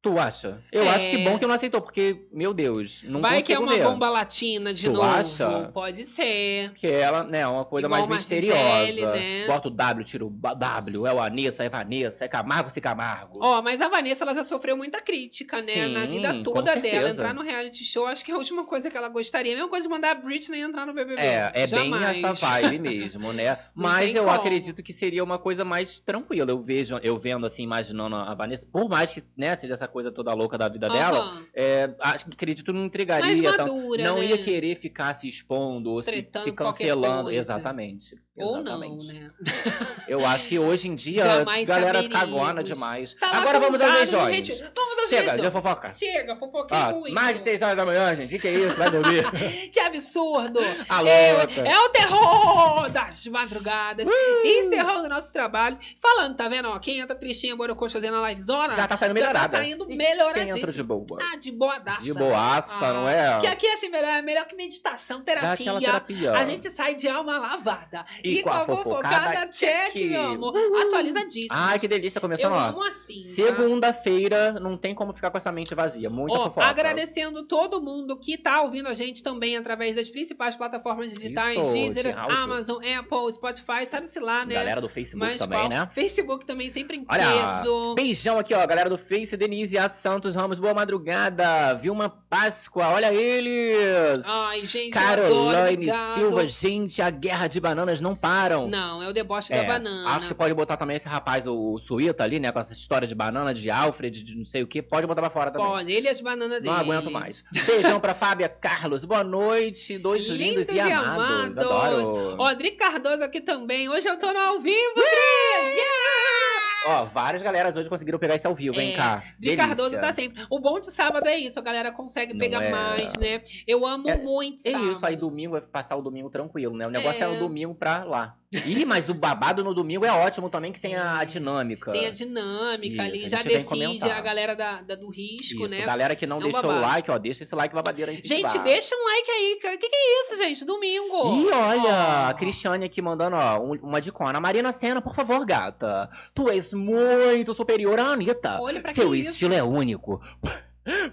Tu, 0.03 0.19
acha? 0.19 0.63
Eu 0.73 0.83
É. 0.85 0.89
acho 0.89 1.11
que 1.11 1.19
bom 1.19 1.39
que 1.39 1.45
não 1.47 1.55
aceitou, 1.55 1.79
porque, 1.83 2.27
meu 2.33 2.55
Deus, 2.55 3.03
não 3.03 3.21
Vai 3.21 3.43
que 3.43 3.53
é 3.53 3.59
uma 3.59 3.75
ver. 3.75 3.85
bomba 3.85 4.09
latina 4.09 4.73
de 4.73 4.85
Tu 4.85 4.93
novo. 4.93 5.03
acha? 5.05 5.71
Pode 5.75 6.05
ser. 6.07 6.71
Que 6.75 6.87
ela, 6.87 7.23
né, 7.23 7.41
é 7.41 7.47
uma 7.47 7.67
coisa 7.67 7.87
Igual 7.87 7.99
mais 8.01 8.09
Marcele, 8.09 8.47
misteriosa. 8.47 9.13
né? 9.13 9.47
Bota 9.47 9.69
o 9.69 9.71
W, 9.71 10.03
tira 10.05 10.25
o 10.25 10.31
W, 10.31 11.07
é 11.07 11.13
o 11.13 11.21
Anessa, 11.21 11.65
é 11.65 11.69
Vanessa, 11.69 12.25
é 12.25 12.29
Camargo, 12.29 12.71
se 12.71 12.81
Camargo. 12.81 13.41
Ó, 13.43 13.61
mas 13.61 13.83
a 13.83 13.91
Vanessa 13.91 14.25
ela 14.25 14.33
já 14.33 14.43
sofreu 14.43 14.75
muita 14.75 15.03
crítica, 15.03 15.59
né? 15.59 15.63
Sim, 15.65 15.93
Na 15.93 16.07
vida 16.07 16.43
toda 16.43 16.75
dela. 16.77 17.11
Entrar 17.11 17.35
no 17.35 17.43
reality 17.43 17.85
show, 17.85 18.07
acho 18.07 18.25
que 18.25 18.31
é 18.31 18.35
a 18.35 18.39
última 18.39 18.65
coisa 18.65 18.91
que 18.91 18.97
ela 18.97 19.11
gostaria. 19.11 19.53
A 19.53 19.57
mesma 19.57 19.69
coisa 19.69 19.87
de 19.87 19.93
mandar 19.93 20.13
a 20.13 20.15
Britney 20.15 20.63
entrar 20.63 20.87
no 20.87 20.95
BBB. 20.95 21.21
É, 21.21 21.51
é 21.55 21.67
Jamais. 21.67 22.17
bem 22.17 22.25
essa 22.25 22.33
vibe 22.33 22.79
mesmo, 22.79 23.35
né? 23.35 23.59
Mas 23.75 24.15
eu 24.15 24.25
como. 24.25 24.35
acredito 24.35 24.83
que 24.83 24.95
seria 24.95 25.23
uma 25.23 25.39
coisa 25.39 25.63
mais 25.63 26.01
tranquila. 26.01 26.51
Eu 26.51 26.63
vejo, 26.63 26.97
eu 27.03 27.19
vendo 27.19 27.45
assim, 27.45 27.65
imaginando 27.65 28.17
a 28.17 28.35
Vanessa, 28.35 28.67
por 28.73 28.89
mais 28.89 29.13
que, 29.13 29.23
né, 29.37 29.55
seja 29.57 29.75
essa 29.75 29.90
coisa 29.91 30.11
toda 30.11 30.33
louca 30.33 30.57
da 30.57 30.69
vida 30.69 30.89
dela, 30.89 31.19
Aham. 31.19 31.45
é, 31.55 31.91
acho 32.01 32.25
que 32.25 32.33
acredito 32.33 32.73
não 32.73 32.87
intrigaria. 32.87 33.27
Mais 33.27 33.41
tanto- 33.57 33.75
madura, 33.75 34.03
não 34.05 34.17
né? 34.19 34.25
ia 34.27 34.39
querer 34.39 34.75
ficar 34.77 35.13
se 35.15 35.29
expondo 35.29 35.91
ou 35.91 36.01
se, 36.03 36.27
se 36.43 36.53
cancelando. 36.53 37.25
coisa. 37.25 37.39
Exatamente. 37.39 38.17
Ou 38.39 38.63
não, 38.63 38.83
exatamente. 38.83 39.13
né? 39.13 39.31
Eu 40.09 40.25
acho 40.25 40.49
que 40.49 40.59
hoje 40.59 40.89
em 40.89 40.95
dia 40.95 41.25
Jamais 41.25 41.69
a 41.69 41.75
galera 41.75 42.09
cagona 42.09 42.63
demais. 42.65 43.13
Tá 43.15 43.29
Agora 43.39 43.61
vamos 43.61 43.79
no 43.79 43.85
beijões. 43.93 44.61
Vamos 44.61 44.99
aos 44.99 45.09
Chega, 45.09 45.23
beijões. 45.23 45.43
já 45.43 45.51
fofoca. 45.51 45.89
Chega, 45.89 46.37
fofoquei 46.37 46.77
Ah, 46.79 46.93
muito. 46.93 47.13
mais 47.15 47.37
de 47.39 47.45
6 47.45 47.61
horas 47.63 47.77
da 47.77 47.85
manhã, 47.85 48.15
gente. 48.17 48.31
Que 48.31 48.39
que 48.39 48.49
é 48.49 48.53
isso? 48.53 48.77
Vai 48.77 48.91
dormir. 48.91 49.25
Que 49.71 49.81
absurdo! 49.81 50.59
A 50.89 51.03
é, 51.07 51.31
é 51.31 51.79
o 51.81 51.89
terror 51.91 52.89
das 52.91 53.27
madrugadas. 53.27 54.09
Encerrando 54.45 55.09
nosso 55.09 55.33
trabalho. 55.33 55.79
Falando, 56.01 56.37
tá 56.37 56.49
vendo? 56.49 56.69
Ó, 56.69 56.79
quem 56.79 56.99
entra 56.99 57.15
tristinha, 57.15 57.55
borocoxa 57.57 57.99
fazendo 58.01 58.17
a 58.17 58.29
livezona. 58.31 58.75
Já 58.75 58.87
tá 58.87 58.97
saindo 58.97 59.11
Já 59.11 59.15
melhorada. 59.15 59.49
tá 59.49 59.59
saindo 59.59 59.80
Quem 59.87 59.97
melhoradíssimo. 59.97 60.57
entra 60.59 60.73
de 60.73 60.83
boa? 60.83 61.07
Ah, 61.21 61.37
de 61.37 61.53
boadaça. 61.53 62.03
De 62.03 62.13
boaça, 62.13 62.93
não 62.93 63.09
é? 63.09 63.41
Que 63.41 63.47
aqui, 63.47 63.67
assim, 63.69 63.89
melhor, 63.89 64.09
é 64.11 64.23
melhor 64.23 64.45
que 64.47 64.57
meditação, 64.57 65.21
terapia. 65.23 65.79
terapia. 65.79 66.33
A 66.33 66.45
gente 66.45 66.69
sai 66.71 66.95
de 66.95 67.09
alma 67.09 67.39
lavada. 67.39 68.05
E 68.25 68.43
com 68.43 68.51
a 68.51 68.65
fofocada, 68.65 69.49
check, 69.51 69.95
meu 69.97 70.23
amor. 70.23 70.55
Atualizadíssimo. 70.87 71.49
Ai, 71.53 71.79
que 71.79 71.89
delícia. 71.89 72.21
Começando, 72.21 72.53
Eu 72.53 72.59
ó. 72.59 72.69
amo 72.69 72.83
assim, 72.83 73.15
tá? 73.15 73.21
Segunda-feira, 73.21 74.53
não 74.61 74.77
tem 74.77 74.95
como 74.95 75.13
ficar 75.13 75.31
com 75.31 75.37
essa 75.39 75.51
mente 75.53 75.75
vazia. 75.75 76.11
Muita 76.11 76.37
Ó, 76.39 76.45
fofoca. 76.45 76.67
agradecendo 76.67 77.43
todo 77.47 77.81
mundo 77.81 78.17
que 78.19 78.37
tá 78.37 78.63
ouvindo 78.63 78.89
a 78.89 78.95
gente 78.95 79.23
também 79.23 79.57
através 79.57 79.97
das 79.97 80.11
principais 80.11 80.57
plataformas 80.57 81.11
digitais, 81.13 81.57
Isso, 81.57 81.73
Deezer. 81.73 82.19
Amazon, 82.19 82.77
Apple, 82.85 83.33
Spotify, 83.33 83.87
sabe-se 83.89 84.19
lá, 84.21 84.45
né? 84.45 84.55
Galera 84.55 84.81
do 84.81 84.89
Facebook 84.89 85.19
Mas 85.33 85.39
também, 85.41 85.59
qual? 85.59 85.69
né? 85.69 85.89
Facebook 85.93 86.45
também 86.47 86.71
sempre 86.71 86.97
em 86.99 87.07
Olha, 87.09 87.25
peso. 87.27 87.95
beijão 87.95 88.39
aqui, 88.39 88.55
ó, 88.55 88.67
galera 88.67 88.89
do 88.91 88.99
Face, 88.99 89.37
Denise 89.37 89.70
A. 89.79 89.89
Santos 89.89 90.35
Ramos, 90.35 90.59
boa 90.59 90.73
madrugada. 90.75 91.75
Vilma 91.75 92.09
Páscoa, 92.09 92.89
olha 92.89 93.13
eles. 93.13 94.25
Ai, 94.27 94.65
gente, 94.65 94.97
adoro, 94.97 95.53
Caroline. 95.53 95.93
Silva, 96.15 96.47
gente, 96.47 97.03
a 97.03 97.11
guerra 97.11 97.47
de 97.49 97.61
bananas 97.61 98.01
não 98.01 98.15
param. 98.15 98.69
Não, 98.69 99.03
é 99.03 99.09
o 99.09 99.13
deboche 99.13 99.53
É, 99.53 99.63
da 99.63 99.65
banana. 99.65 100.11
Acho 100.11 100.29
que 100.29 100.35
pode 100.35 100.55
botar 100.55 100.77
também 100.77 100.97
esse 100.97 101.09
rapaz, 101.09 101.47
o 101.47 101.79
Suíta 101.79 102.23
ali, 102.25 102.39
né? 102.39 102.53
Com 102.53 102.59
essa 102.61 102.73
história 102.73 103.07
de 103.07 103.15
banana, 103.15 103.53
de 103.53 103.71
Alfred, 103.71 104.23
de 104.23 104.37
não 104.37 104.45
sei 104.45 104.63
o 104.63 104.67
que. 104.67 104.81
Pode 104.83 105.07
botar 105.07 105.21
pra 105.23 105.31
fora 105.31 105.51
também. 105.51 105.67
Pode, 105.67 105.93
ele 105.93 106.07
e 106.07 106.11
as 106.11 106.21
bananas 106.21 106.61
dele. 106.61 106.73
Não 106.73 106.81
aguento 106.81 107.11
mais. 107.11 107.45
Beijão 107.67 108.01
pra 108.01 108.15
Fábia 108.15 108.49
Carlos. 108.49 109.05
Boa 109.05 109.25
noite. 109.25 109.99
Dois 109.99 110.27
lindos, 110.27 110.69
e 110.69 110.81
amados. 110.81 111.59
Adoro. 111.59 112.37
Ó, 112.39 112.55
Dri 112.55 112.73
Cardoso 112.73 113.23
aqui 113.23 113.41
também. 113.41 113.89
Hoje 113.89 114.09
eu 114.09 114.19
tô 114.19 114.33
no 114.33 114.39
ao 114.39 114.61
vivo, 114.61 114.95
Dri! 114.95 115.67
Yeah! 115.77 116.60
Ó, 116.87 117.05
várias 117.05 117.43
galeras 117.43 117.77
hoje 117.77 117.89
conseguiram 117.91 118.19
pegar 118.19 118.37
esse 118.37 118.47
ao 118.47 118.55
vivo, 118.55 118.75
vem 118.77 118.95
É, 118.95 118.97
cá. 118.97 119.23
Dri. 119.39 119.57
Cardoso 119.57 120.01
tá 120.01 120.13
sempre. 120.13 120.45
O 120.51 120.59
bom 120.59 120.81
de 120.81 120.91
sábado 120.91 121.27
é 121.29 121.37
isso, 121.37 121.59
a 121.59 121.63
galera 121.63 121.93
consegue 121.93 122.33
Não 122.33 122.41
pegar 122.41 122.63
é? 122.63 122.71
mais, 122.71 123.19
né? 123.19 123.43
Eu 123.67 123.87
amo 123.87 124.09
muito 124.19 124.67
É 124.67 124.71
sábado. 124.73 124.93
isso, 124.93 125.05
aí 125.07 125.17
domingo 125.17 125.53
vai 125.53 125.61
passar 125.61 125.97
o 125.97 126.03
domingo 126.03 126.31
tranquilo, 126.31 126.75
né? 126.77 126.87
O 126.87 126.91
negócio 126.91 127.23
é, 127.23 127.27
É. 127.27 127.29
o 127.29 127.39
domingo 127.39 127.75
pra 127.75 128.05
lá. 128.05 128.37
Ih, 128.53 128.85
mas 128.85 129.09
o 129.09 129.15
babado 129.15 129.63
no 129.63 129.73
domingo 129.73 130.05
é 130.05 130.11
ótimo 130.11 130.51
também, 130.51 130.73
que 130.73 130.81
tem 130.81 130.97
a 130.97 131.23
dinâmica. 131.23 131.93
Tem 131.93 132.07
a 132.07 132.11
dinâmica 132.11 133.05
Isso, 133.05 133.15
ali, 133.15 133.25
a 133.27 133.29
já 133.29 133.43
decide 133.45 134.11
a 134.11 134.21
galera 134.21 134.57
da, 134.57 134.83
da- 134.83 134.97
do 134.97 135.09
risco, 135.09 135.67
Isso, 135.67 135.69
né? 135.69 135.83
galera 135.87 136.17
que 136.17 136.27
não 136.27 136.39
É 136.39 136.43
deixou 136.43 136.65
o 136.69 136.81
like, 136.81 137.09
ó, 137.13 137.17
deixa 137.17 137.45
esse 137.45 137.55
like 137.55 137.73
babadeiro 137.73 138.11
aí. 138.11 138.17
Gente, 138.21 138.59
deixa 138.59 138.97
um 138.97 139.05
like 139.05 139.31
aí. 139.31 139.55
O 139.55 139.79
que, 139.79 139.89
que 139.89 139.95
é 139.97 140.21
isso, 140.23 140.37
gente? 140.39 140.65
Domingo. 140.65 141.33
Ih, 141.43 141.51
olha, 141.53 142.27
Ó. 142.27 142.29
a 142.31 142.35
Cristiane 142.35 142.85
aqui 142.87 143.01
mandando, 143.01 143.37
ó, 143.37 143.61
um- 143.61 143.79
uma 143.85 144.01
dicona. 144.01 144.41
Marina 144.41 144.73
Senna, 144.73 145.01
por 145.01 145.15
favor, 145.15 145.47
gata. 145.47 146.11
Tu 146.35 146.51
és 146.51 146.75
muito 146.75 147.55
superior 147.55 148.01
à 148.01 148.07
Anitta. 148.15 148.59
Olha 148.61 148.81
pra 148.81 148.93
Seu 148.93 149.13
que 149.13 149.19
isso. 149.19 149.31
estilo 149.31 149.55
é 149.55 149.63
único. 149.63 150.21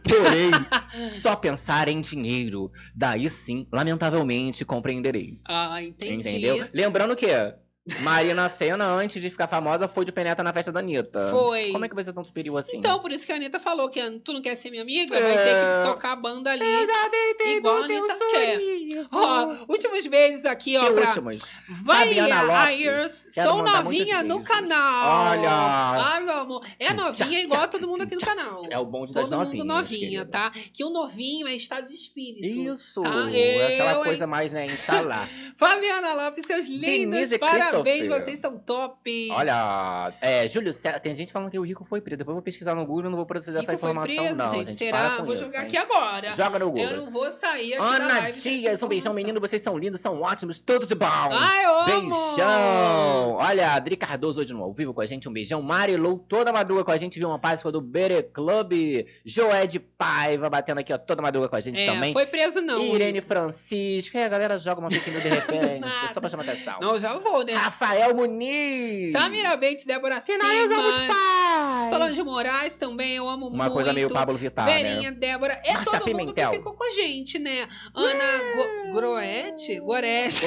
Porém, 0.03 0.51
só 1.13 1.35
pensar 1.35 1.87
em 1.87 2.01
dinheiro. 2.01 2.71
Daí 2.95 3.29
sim, 3.29 3.67
lamentavelmente, 3.71 4.65
compreenderei. 4.65 5.39
Ah, 5.45 5.81
entendi. 5.81 6.29
Entendeu? 6.29 6.67
Lembrando 6.73 7.15
que 7.15 7.27
Marina 8.01 8.49
Senna, 8.49 8.85
antes 8.93 9.21
de 9.21 9.29
ficar 9.29 9.47
famosa, 9.47 9.87
foi 9.87 10.03
de 10.05 10.11
penetra 10.11 10.43
na 10.43 10.51
festa 10.53 10.71
da 10.71 10.79
Anitta. 10.79 11.29
Foi. 11.31 11.71
Como 11.71 11.85
é 11.85 11.89
que 11.89 11.95
você 11.95 12.11
tão 12.13 12.23
superior 12.23 12.57
assim? 12.57 12.77
Então, 12.77 12.99
por 12.99 13.11
isso 13.11 13.25
que 13.25 13.31
a 13.31 13.35
Anitta 13.35 13.59
falou 13.59 13.89
que 13.89 14.01
tu 14.19 14.33
não 14.33 14.41
quer 14.41 14.55
ser 14.57 14.69
minha 14.69 14.81
amiga, 14.81 15.19
vai 15.19 15.37
ter 15.37 15.55
que 15.55 15.89
tocar 15.89 16.11
a 16.11 16.15
banda 16.15 16.51
ali. 16.51 16.65
Igual 17.57 17.77
a 17.81 17.85
Anitta 17.85 18.17
quer. 18.31 18.59
Ó, 19.11 19.55
últimos 19.69 20.05
beijos 20.07 20.45
aqui, 20.45 20.77
ó, 20.77 20.85
Que 20.87 20.91
pra 20.93 21.07
últimos? 21.07 21.51
Valia. 21.83 22.25
Ayers. 22.67 23.31
Sou 23.33 23.63
novinha 23.63 24.23
no 24.23 24.41
canal. 24.43 25.31
Olha. 25.31 25.49
Ai, 25.49 26.23
meu 26.23 26.33
amor. 26.39 26.65
É 26.79 26.93
novinha 26.93 27.41
igual 27.41 27.61
a 27.63 27.67
todo 27.67 27.87
mundo 27.87 28.03
aqui 28.03 28.15
no 28.15 28.21
canal. 28.21 28.63
É 28.69 28.77
o 28.77 28.85
bonde 28.85 29.13
das 29.13 29.23
Todo 29.23 29.37
novinhas. 29.37 29.53
mundo 29.65 29.65
novinha, 29.73 30.25
querida. 30.25 30.25
tá? 30.25 30.51
Que 30.73 30.83
o 30.83 30.89
novinho 30.89 31.47
é 31.47 31.53
estado 31.53 31.85
de 31.87 31.93
espírito. 31.93 32.45
Isso, 32.73 33.01
Tá? 33.01 33.29
é 33.31 33.73
aquela 33.75 33.91
Eu, 33.93 34.03
coisa 34.03 34.27
mais, 34.27 34.51
né, 34.51 34.65
instalar. 34.65 35.29
Fabiana 35.55 36.13
Lopes, 36.13 36.45
seus 36.45 36.67
lindos, 36.67 36.81
Denise 36.87 37.37
parabéns, 37.37 37.65
Christopher. 37.83 38.21
vocês 38.21 38.39
são 38.39 38.57
tops. 38.57 39.29
Olha, 39.31 40.13
é, 40.21 40.47
Júlio 40.47 40.71
tem 41.01 41.13
gente 41.15 41.31
falando 41.31 41.49
que 41.51 41.59
o 41.59 41.63
Rico 41.63 41.83
foi 41.83 42.01
preso. 42.01 42.17
Depois 42.17 42.33
eu 42.33 42.35
vou 42.35 42.43
pesquisar 42.43 42.75
no 42.75 42.85
Google, 42.85 43.09
não 43.09 43.17
vou 43.17 43.27
essa 43.37 43.51
Rico 43.51 43.65
foi 43.65 43.73
informação 43.75 44.15
preso, 44.15 44.35
não, 44.37 44.53
gente, 44.53 44.65
gente. 44.69 44.77
será? 44.77 45.17
Vou 45.17 45.33
isso, 45.33 45.45
jogar 45.45 45.61
hein? 45.61 45.67
aqui 45.67 45.77
agora. 45.77 46.31
Joga 46.31 46.59
no 46.59 46.71
Google. 46.71 46.83
Eu 46.85 46.97
não 46.97 47.11
vou 47.11 47.29
sair 47.31 47.73
aqui 47.73 47.81
da 47.81 47.87
Ana 47.87 48.07
live 48.07 48.39
Dias, 48.39 48.73
essa 48.73 48.85
um 48.85 48.89
beijão, 48.89 49.13
menino. 49.13 49.39
Vocês 49.39 49.61
são 49.61 49.77
lindos, 49.77 50.01
são 50.01 50.21
ótimos, 50.21 50.59
todos 50.59 50.87
de 50.87 50.95
bom. 50.95 51.05
Ai, 51.07 51.65
eu 51.65 51.79
amo! 51.79 52.09
Beijão! 52.09 53.33
Olha, 53.39 53.71
Adri 53.73 53.95
Cardoso 53.95 54.41
hoje 54.41 54.53
no 54.53 54.63
ao 54.63 54.73
vivo 54.73 54.93
com 54.93 55.01
a 55.01 55.05
gente, 55.05 55.27
um 55.29 55.33
beijão. 55.33 55.61
Marilou 55.61 56.17
toda 56.17 56.51
madruga 56.51 56.83
com 56.83 56.91
a 56.91 56.97
gente, 56.97 57.19
viu 57.19 57.27
uma 57.29 57.39
Páscoa 57.39 57.71
do 57.71 57.81
Bere 57.81 58.23
Club. 58.23 58.73
Joé 59.25 59.65
de 59.65 59.79
Paiva 59.79 60.49
batendo 60.49 60.79
aqui, 60.79 60.93
ó, 60.93 60.97
toda 60.97 61.21
madruga 61.21 61.47
com 61.49 61.55
a 61.55 61.61
gente 61.61 61.79
É, 61.81 61.85
também. 61.85 62.13
foi 62.13 62.25
preso 62.25 62.61
não. 62.61 62.83
Irene 62.95 63.21
Francisco. 63.21 64.17
E 64.17 64.23
a 64.23 64.27
galera 64.27 64.57
joga 64.57 64.79
uma 64.81 64.89
fake 64.89 65.09
news 65.11 65.23
de 65.23 65.29
repente, 65.29 65.87
só 66.13 66.19
pra 66.19 66.29
chamar 66.29 66.43
atenção. 66.43 66.77
Não, 66.81 66.99
já 66.99 67.13
vou, 67.17 67.43
né? 67.43 67.53
Rafael 67.71 68.15
Muniz. 68.15 69.11
Samira 69.11 69.57
Bentes, 69.57 69.85
Débora 69.85 70.15
nós 70.15 70.25
vamos 70.69 70.95
Simas. 70.95 71.07
paz. 71.07 71.89
Solange 71.89 72.23
Moraes 72.23 72.75
também, 72.77 73.15
eu 73.17 73.27
amo 73.27 73.47
Uma 73.47 73.65
muito. 73.65 73.73
coisa 73.73 73.91
meio 73.91 74.09
Pablo 74.09 74.37
Vittar, 74.37 74.65
né? 74.65 74.81
Verinha, 74.83 75.11
Débora. 75.11 75.59
É 75.65 75.73
Márcia 75.73 75.99
todo 75.99 76.07
mundo 76.11 76.27
que 76.33 76.33
Pimentel. 76.33 76.51
ficou 76.53 76.73
com 76.73 76.83
a 76.85 76.91
gente, 76.91 77.37
né? 77.37 77.67
Ana 77.93 78.23
Go 78.55 78.93
Groete? 78.93 79.79
Gorete. 79.81 80.45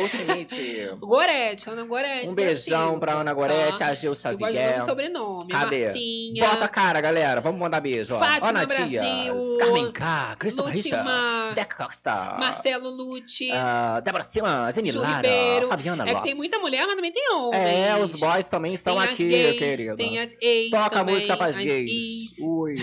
Gorete, 0.98 1.68
Ana 1.68 1.84
Gorete. 1.84 2.26
Um 2.28 2.34
da 2.34 2.34
beijão 2.42 2.82
Silva, 2.84 2.98
pra 3.00 3.12
Ana 3.12 3.34
Gorete, 3.34 3.78
tá? 3.78 3.86
a 3.88 3.94
Gil 3.94 4.12
Eu 4.12 4.38
gosto 4.38 4.78
do 4.80 4.84
sobrenome. 4.86 5.50
Cadê? 5.50 5.84
Marcinha. 5.86 6.48
Bota 6.48 6.64
a 6.64 6.68
cara, 6.68 7.00
galera. 7.02 7.40
Vamos 7.42 7.60
mandar 7.60 7.80
beijo. 7.80 8.14
ó. 8.14 8.18
Fátima 8.18 8.46
Ó, 8.46 8.48
Ana 8.50 8.66
Brasil. 8.66 9.00
Dias, 9.02 9.56
Carmen 9.58 9.92
K, 9.92 10.36
Christopher. 10.38 10.72
Richard, 10.72 11.54
Deca 11.54 11.84
Costa, 11.84 12.36
Marcelo 12.38 12.88
Lute. 12.88 13.50
ah, 13.52 14.00
Débora 14.02 14.22
Simas, 14.24 14.74
Zeni 14.74 14.90
Ju 14.90 15.00
Lara, 15.00 15.16
Ribeiro. 15.16 15.68
Fabiana 15.68 16.02
É 16.04 16.06
que 16.06 16.12
Lopes. 16.12 16.24
tem 16.24 16.34
muita 16.34 16.58
mulher, 16.58 16.86
mas 16.86 16.96
também 16.96 17.09
tem 17.12 17.32
homens. 17.32 17.68
É, 17.68 17.96
os 18.02 18.12
boys 18.18 18.48
também 18.48 18.74
estão 18.74 18.96
tem 18.96 19.04
aqui, 19.04 19.24
gays, 19.24 19.58
querido. 19.58 19.96
Tem 19.96 20.18
as 20.18 20.36
ex 20.40 20.70
Toca 20.70 20.84
a 20.86 20.90
também, 20.90 21.14
música 21.16 21.36
pras 21.36 21.56
as 21.56 21.64
gays. 21.64 21.90
is. 21.90 22.38
Ui. 22.46 22.74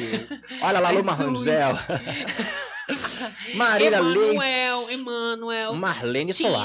Olha 0.61 0.79
lá, 0.79 0.91
Luma. 0.91 1.13
Rangel. 1.13 1.71
Marília 3.55 3.97
Emanuel, 3.97 4.79
Leite. 4.85 4.93
Emanuel. 4.93 5.73
Marlene 5.75 6.33
Tina. 6.33 6.57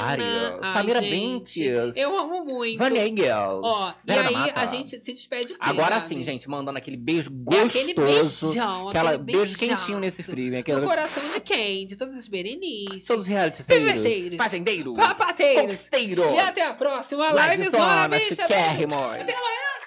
Ai, 0.61 0.73
Samira 0.73 1.01
gente, 1.01 1.09
Bentes. 1.11 1.97
Eu 1.97 2.17
amo 2.17 2.45
muito. 2.45 2.77
Vânia 2.77 3.05
Engels. 3.07 3.61
Ó, 3.63 3.91
e 4.07 4.11
aí 4.11 4.51
a 4.55 4.65
gente 4.65 5.03
se 5.03 5.13
despede 5.13 5.55
Agora 5.59 5.99
sim, 5.99 6.23
gente, 6.23 6.49
mandando 6.49 6.77
aquele 6.77 6.97
beijo 6.97 7.29
É 7.29 7.33
gostoso. 7.33 7.65
aquele 7.79 7.93
beijão, 7.93 8.89
aquela 8.89 9.09
aquele 9.11 9.23
beijo 9.23 9.39
beijaço. 9.57 9.85
quentinho 9.85 9.99
nesse 9.99 10.23
frio, 10.23 10.45
hein? 10.45 10.51
No 10.53 10.59
Aquela, 10.59 10.81
coração 10.87 11.33
de 11.33 11.41
quem? 11.41 11.85
De 11.85 11.95
todos 11.95 12.15
os 12.15 12.27
Berenices. 12.27 13.05
todos 13.05 13.23
os 13.23 13.29
realitys, 13.29 13.67
Bebeceiros. 13.67 14.37
fazendeiros, 14.37 14.95
Papateiros. 14.95 15.61
conquisteiros. 15.61 16.25
E 16.33 16.39
até 16.39 16.65
a 16.67 16.73
próxima. 16.73 17.27
Livezona, 17.31 17.55
Livezona, 17.55 18.07
bicha. 18.07 18.45
Até 18.45 18.69
amanhã. 18.69 19.25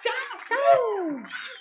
Tchau. 0.03 0.13
Tchau. 0.49 1.56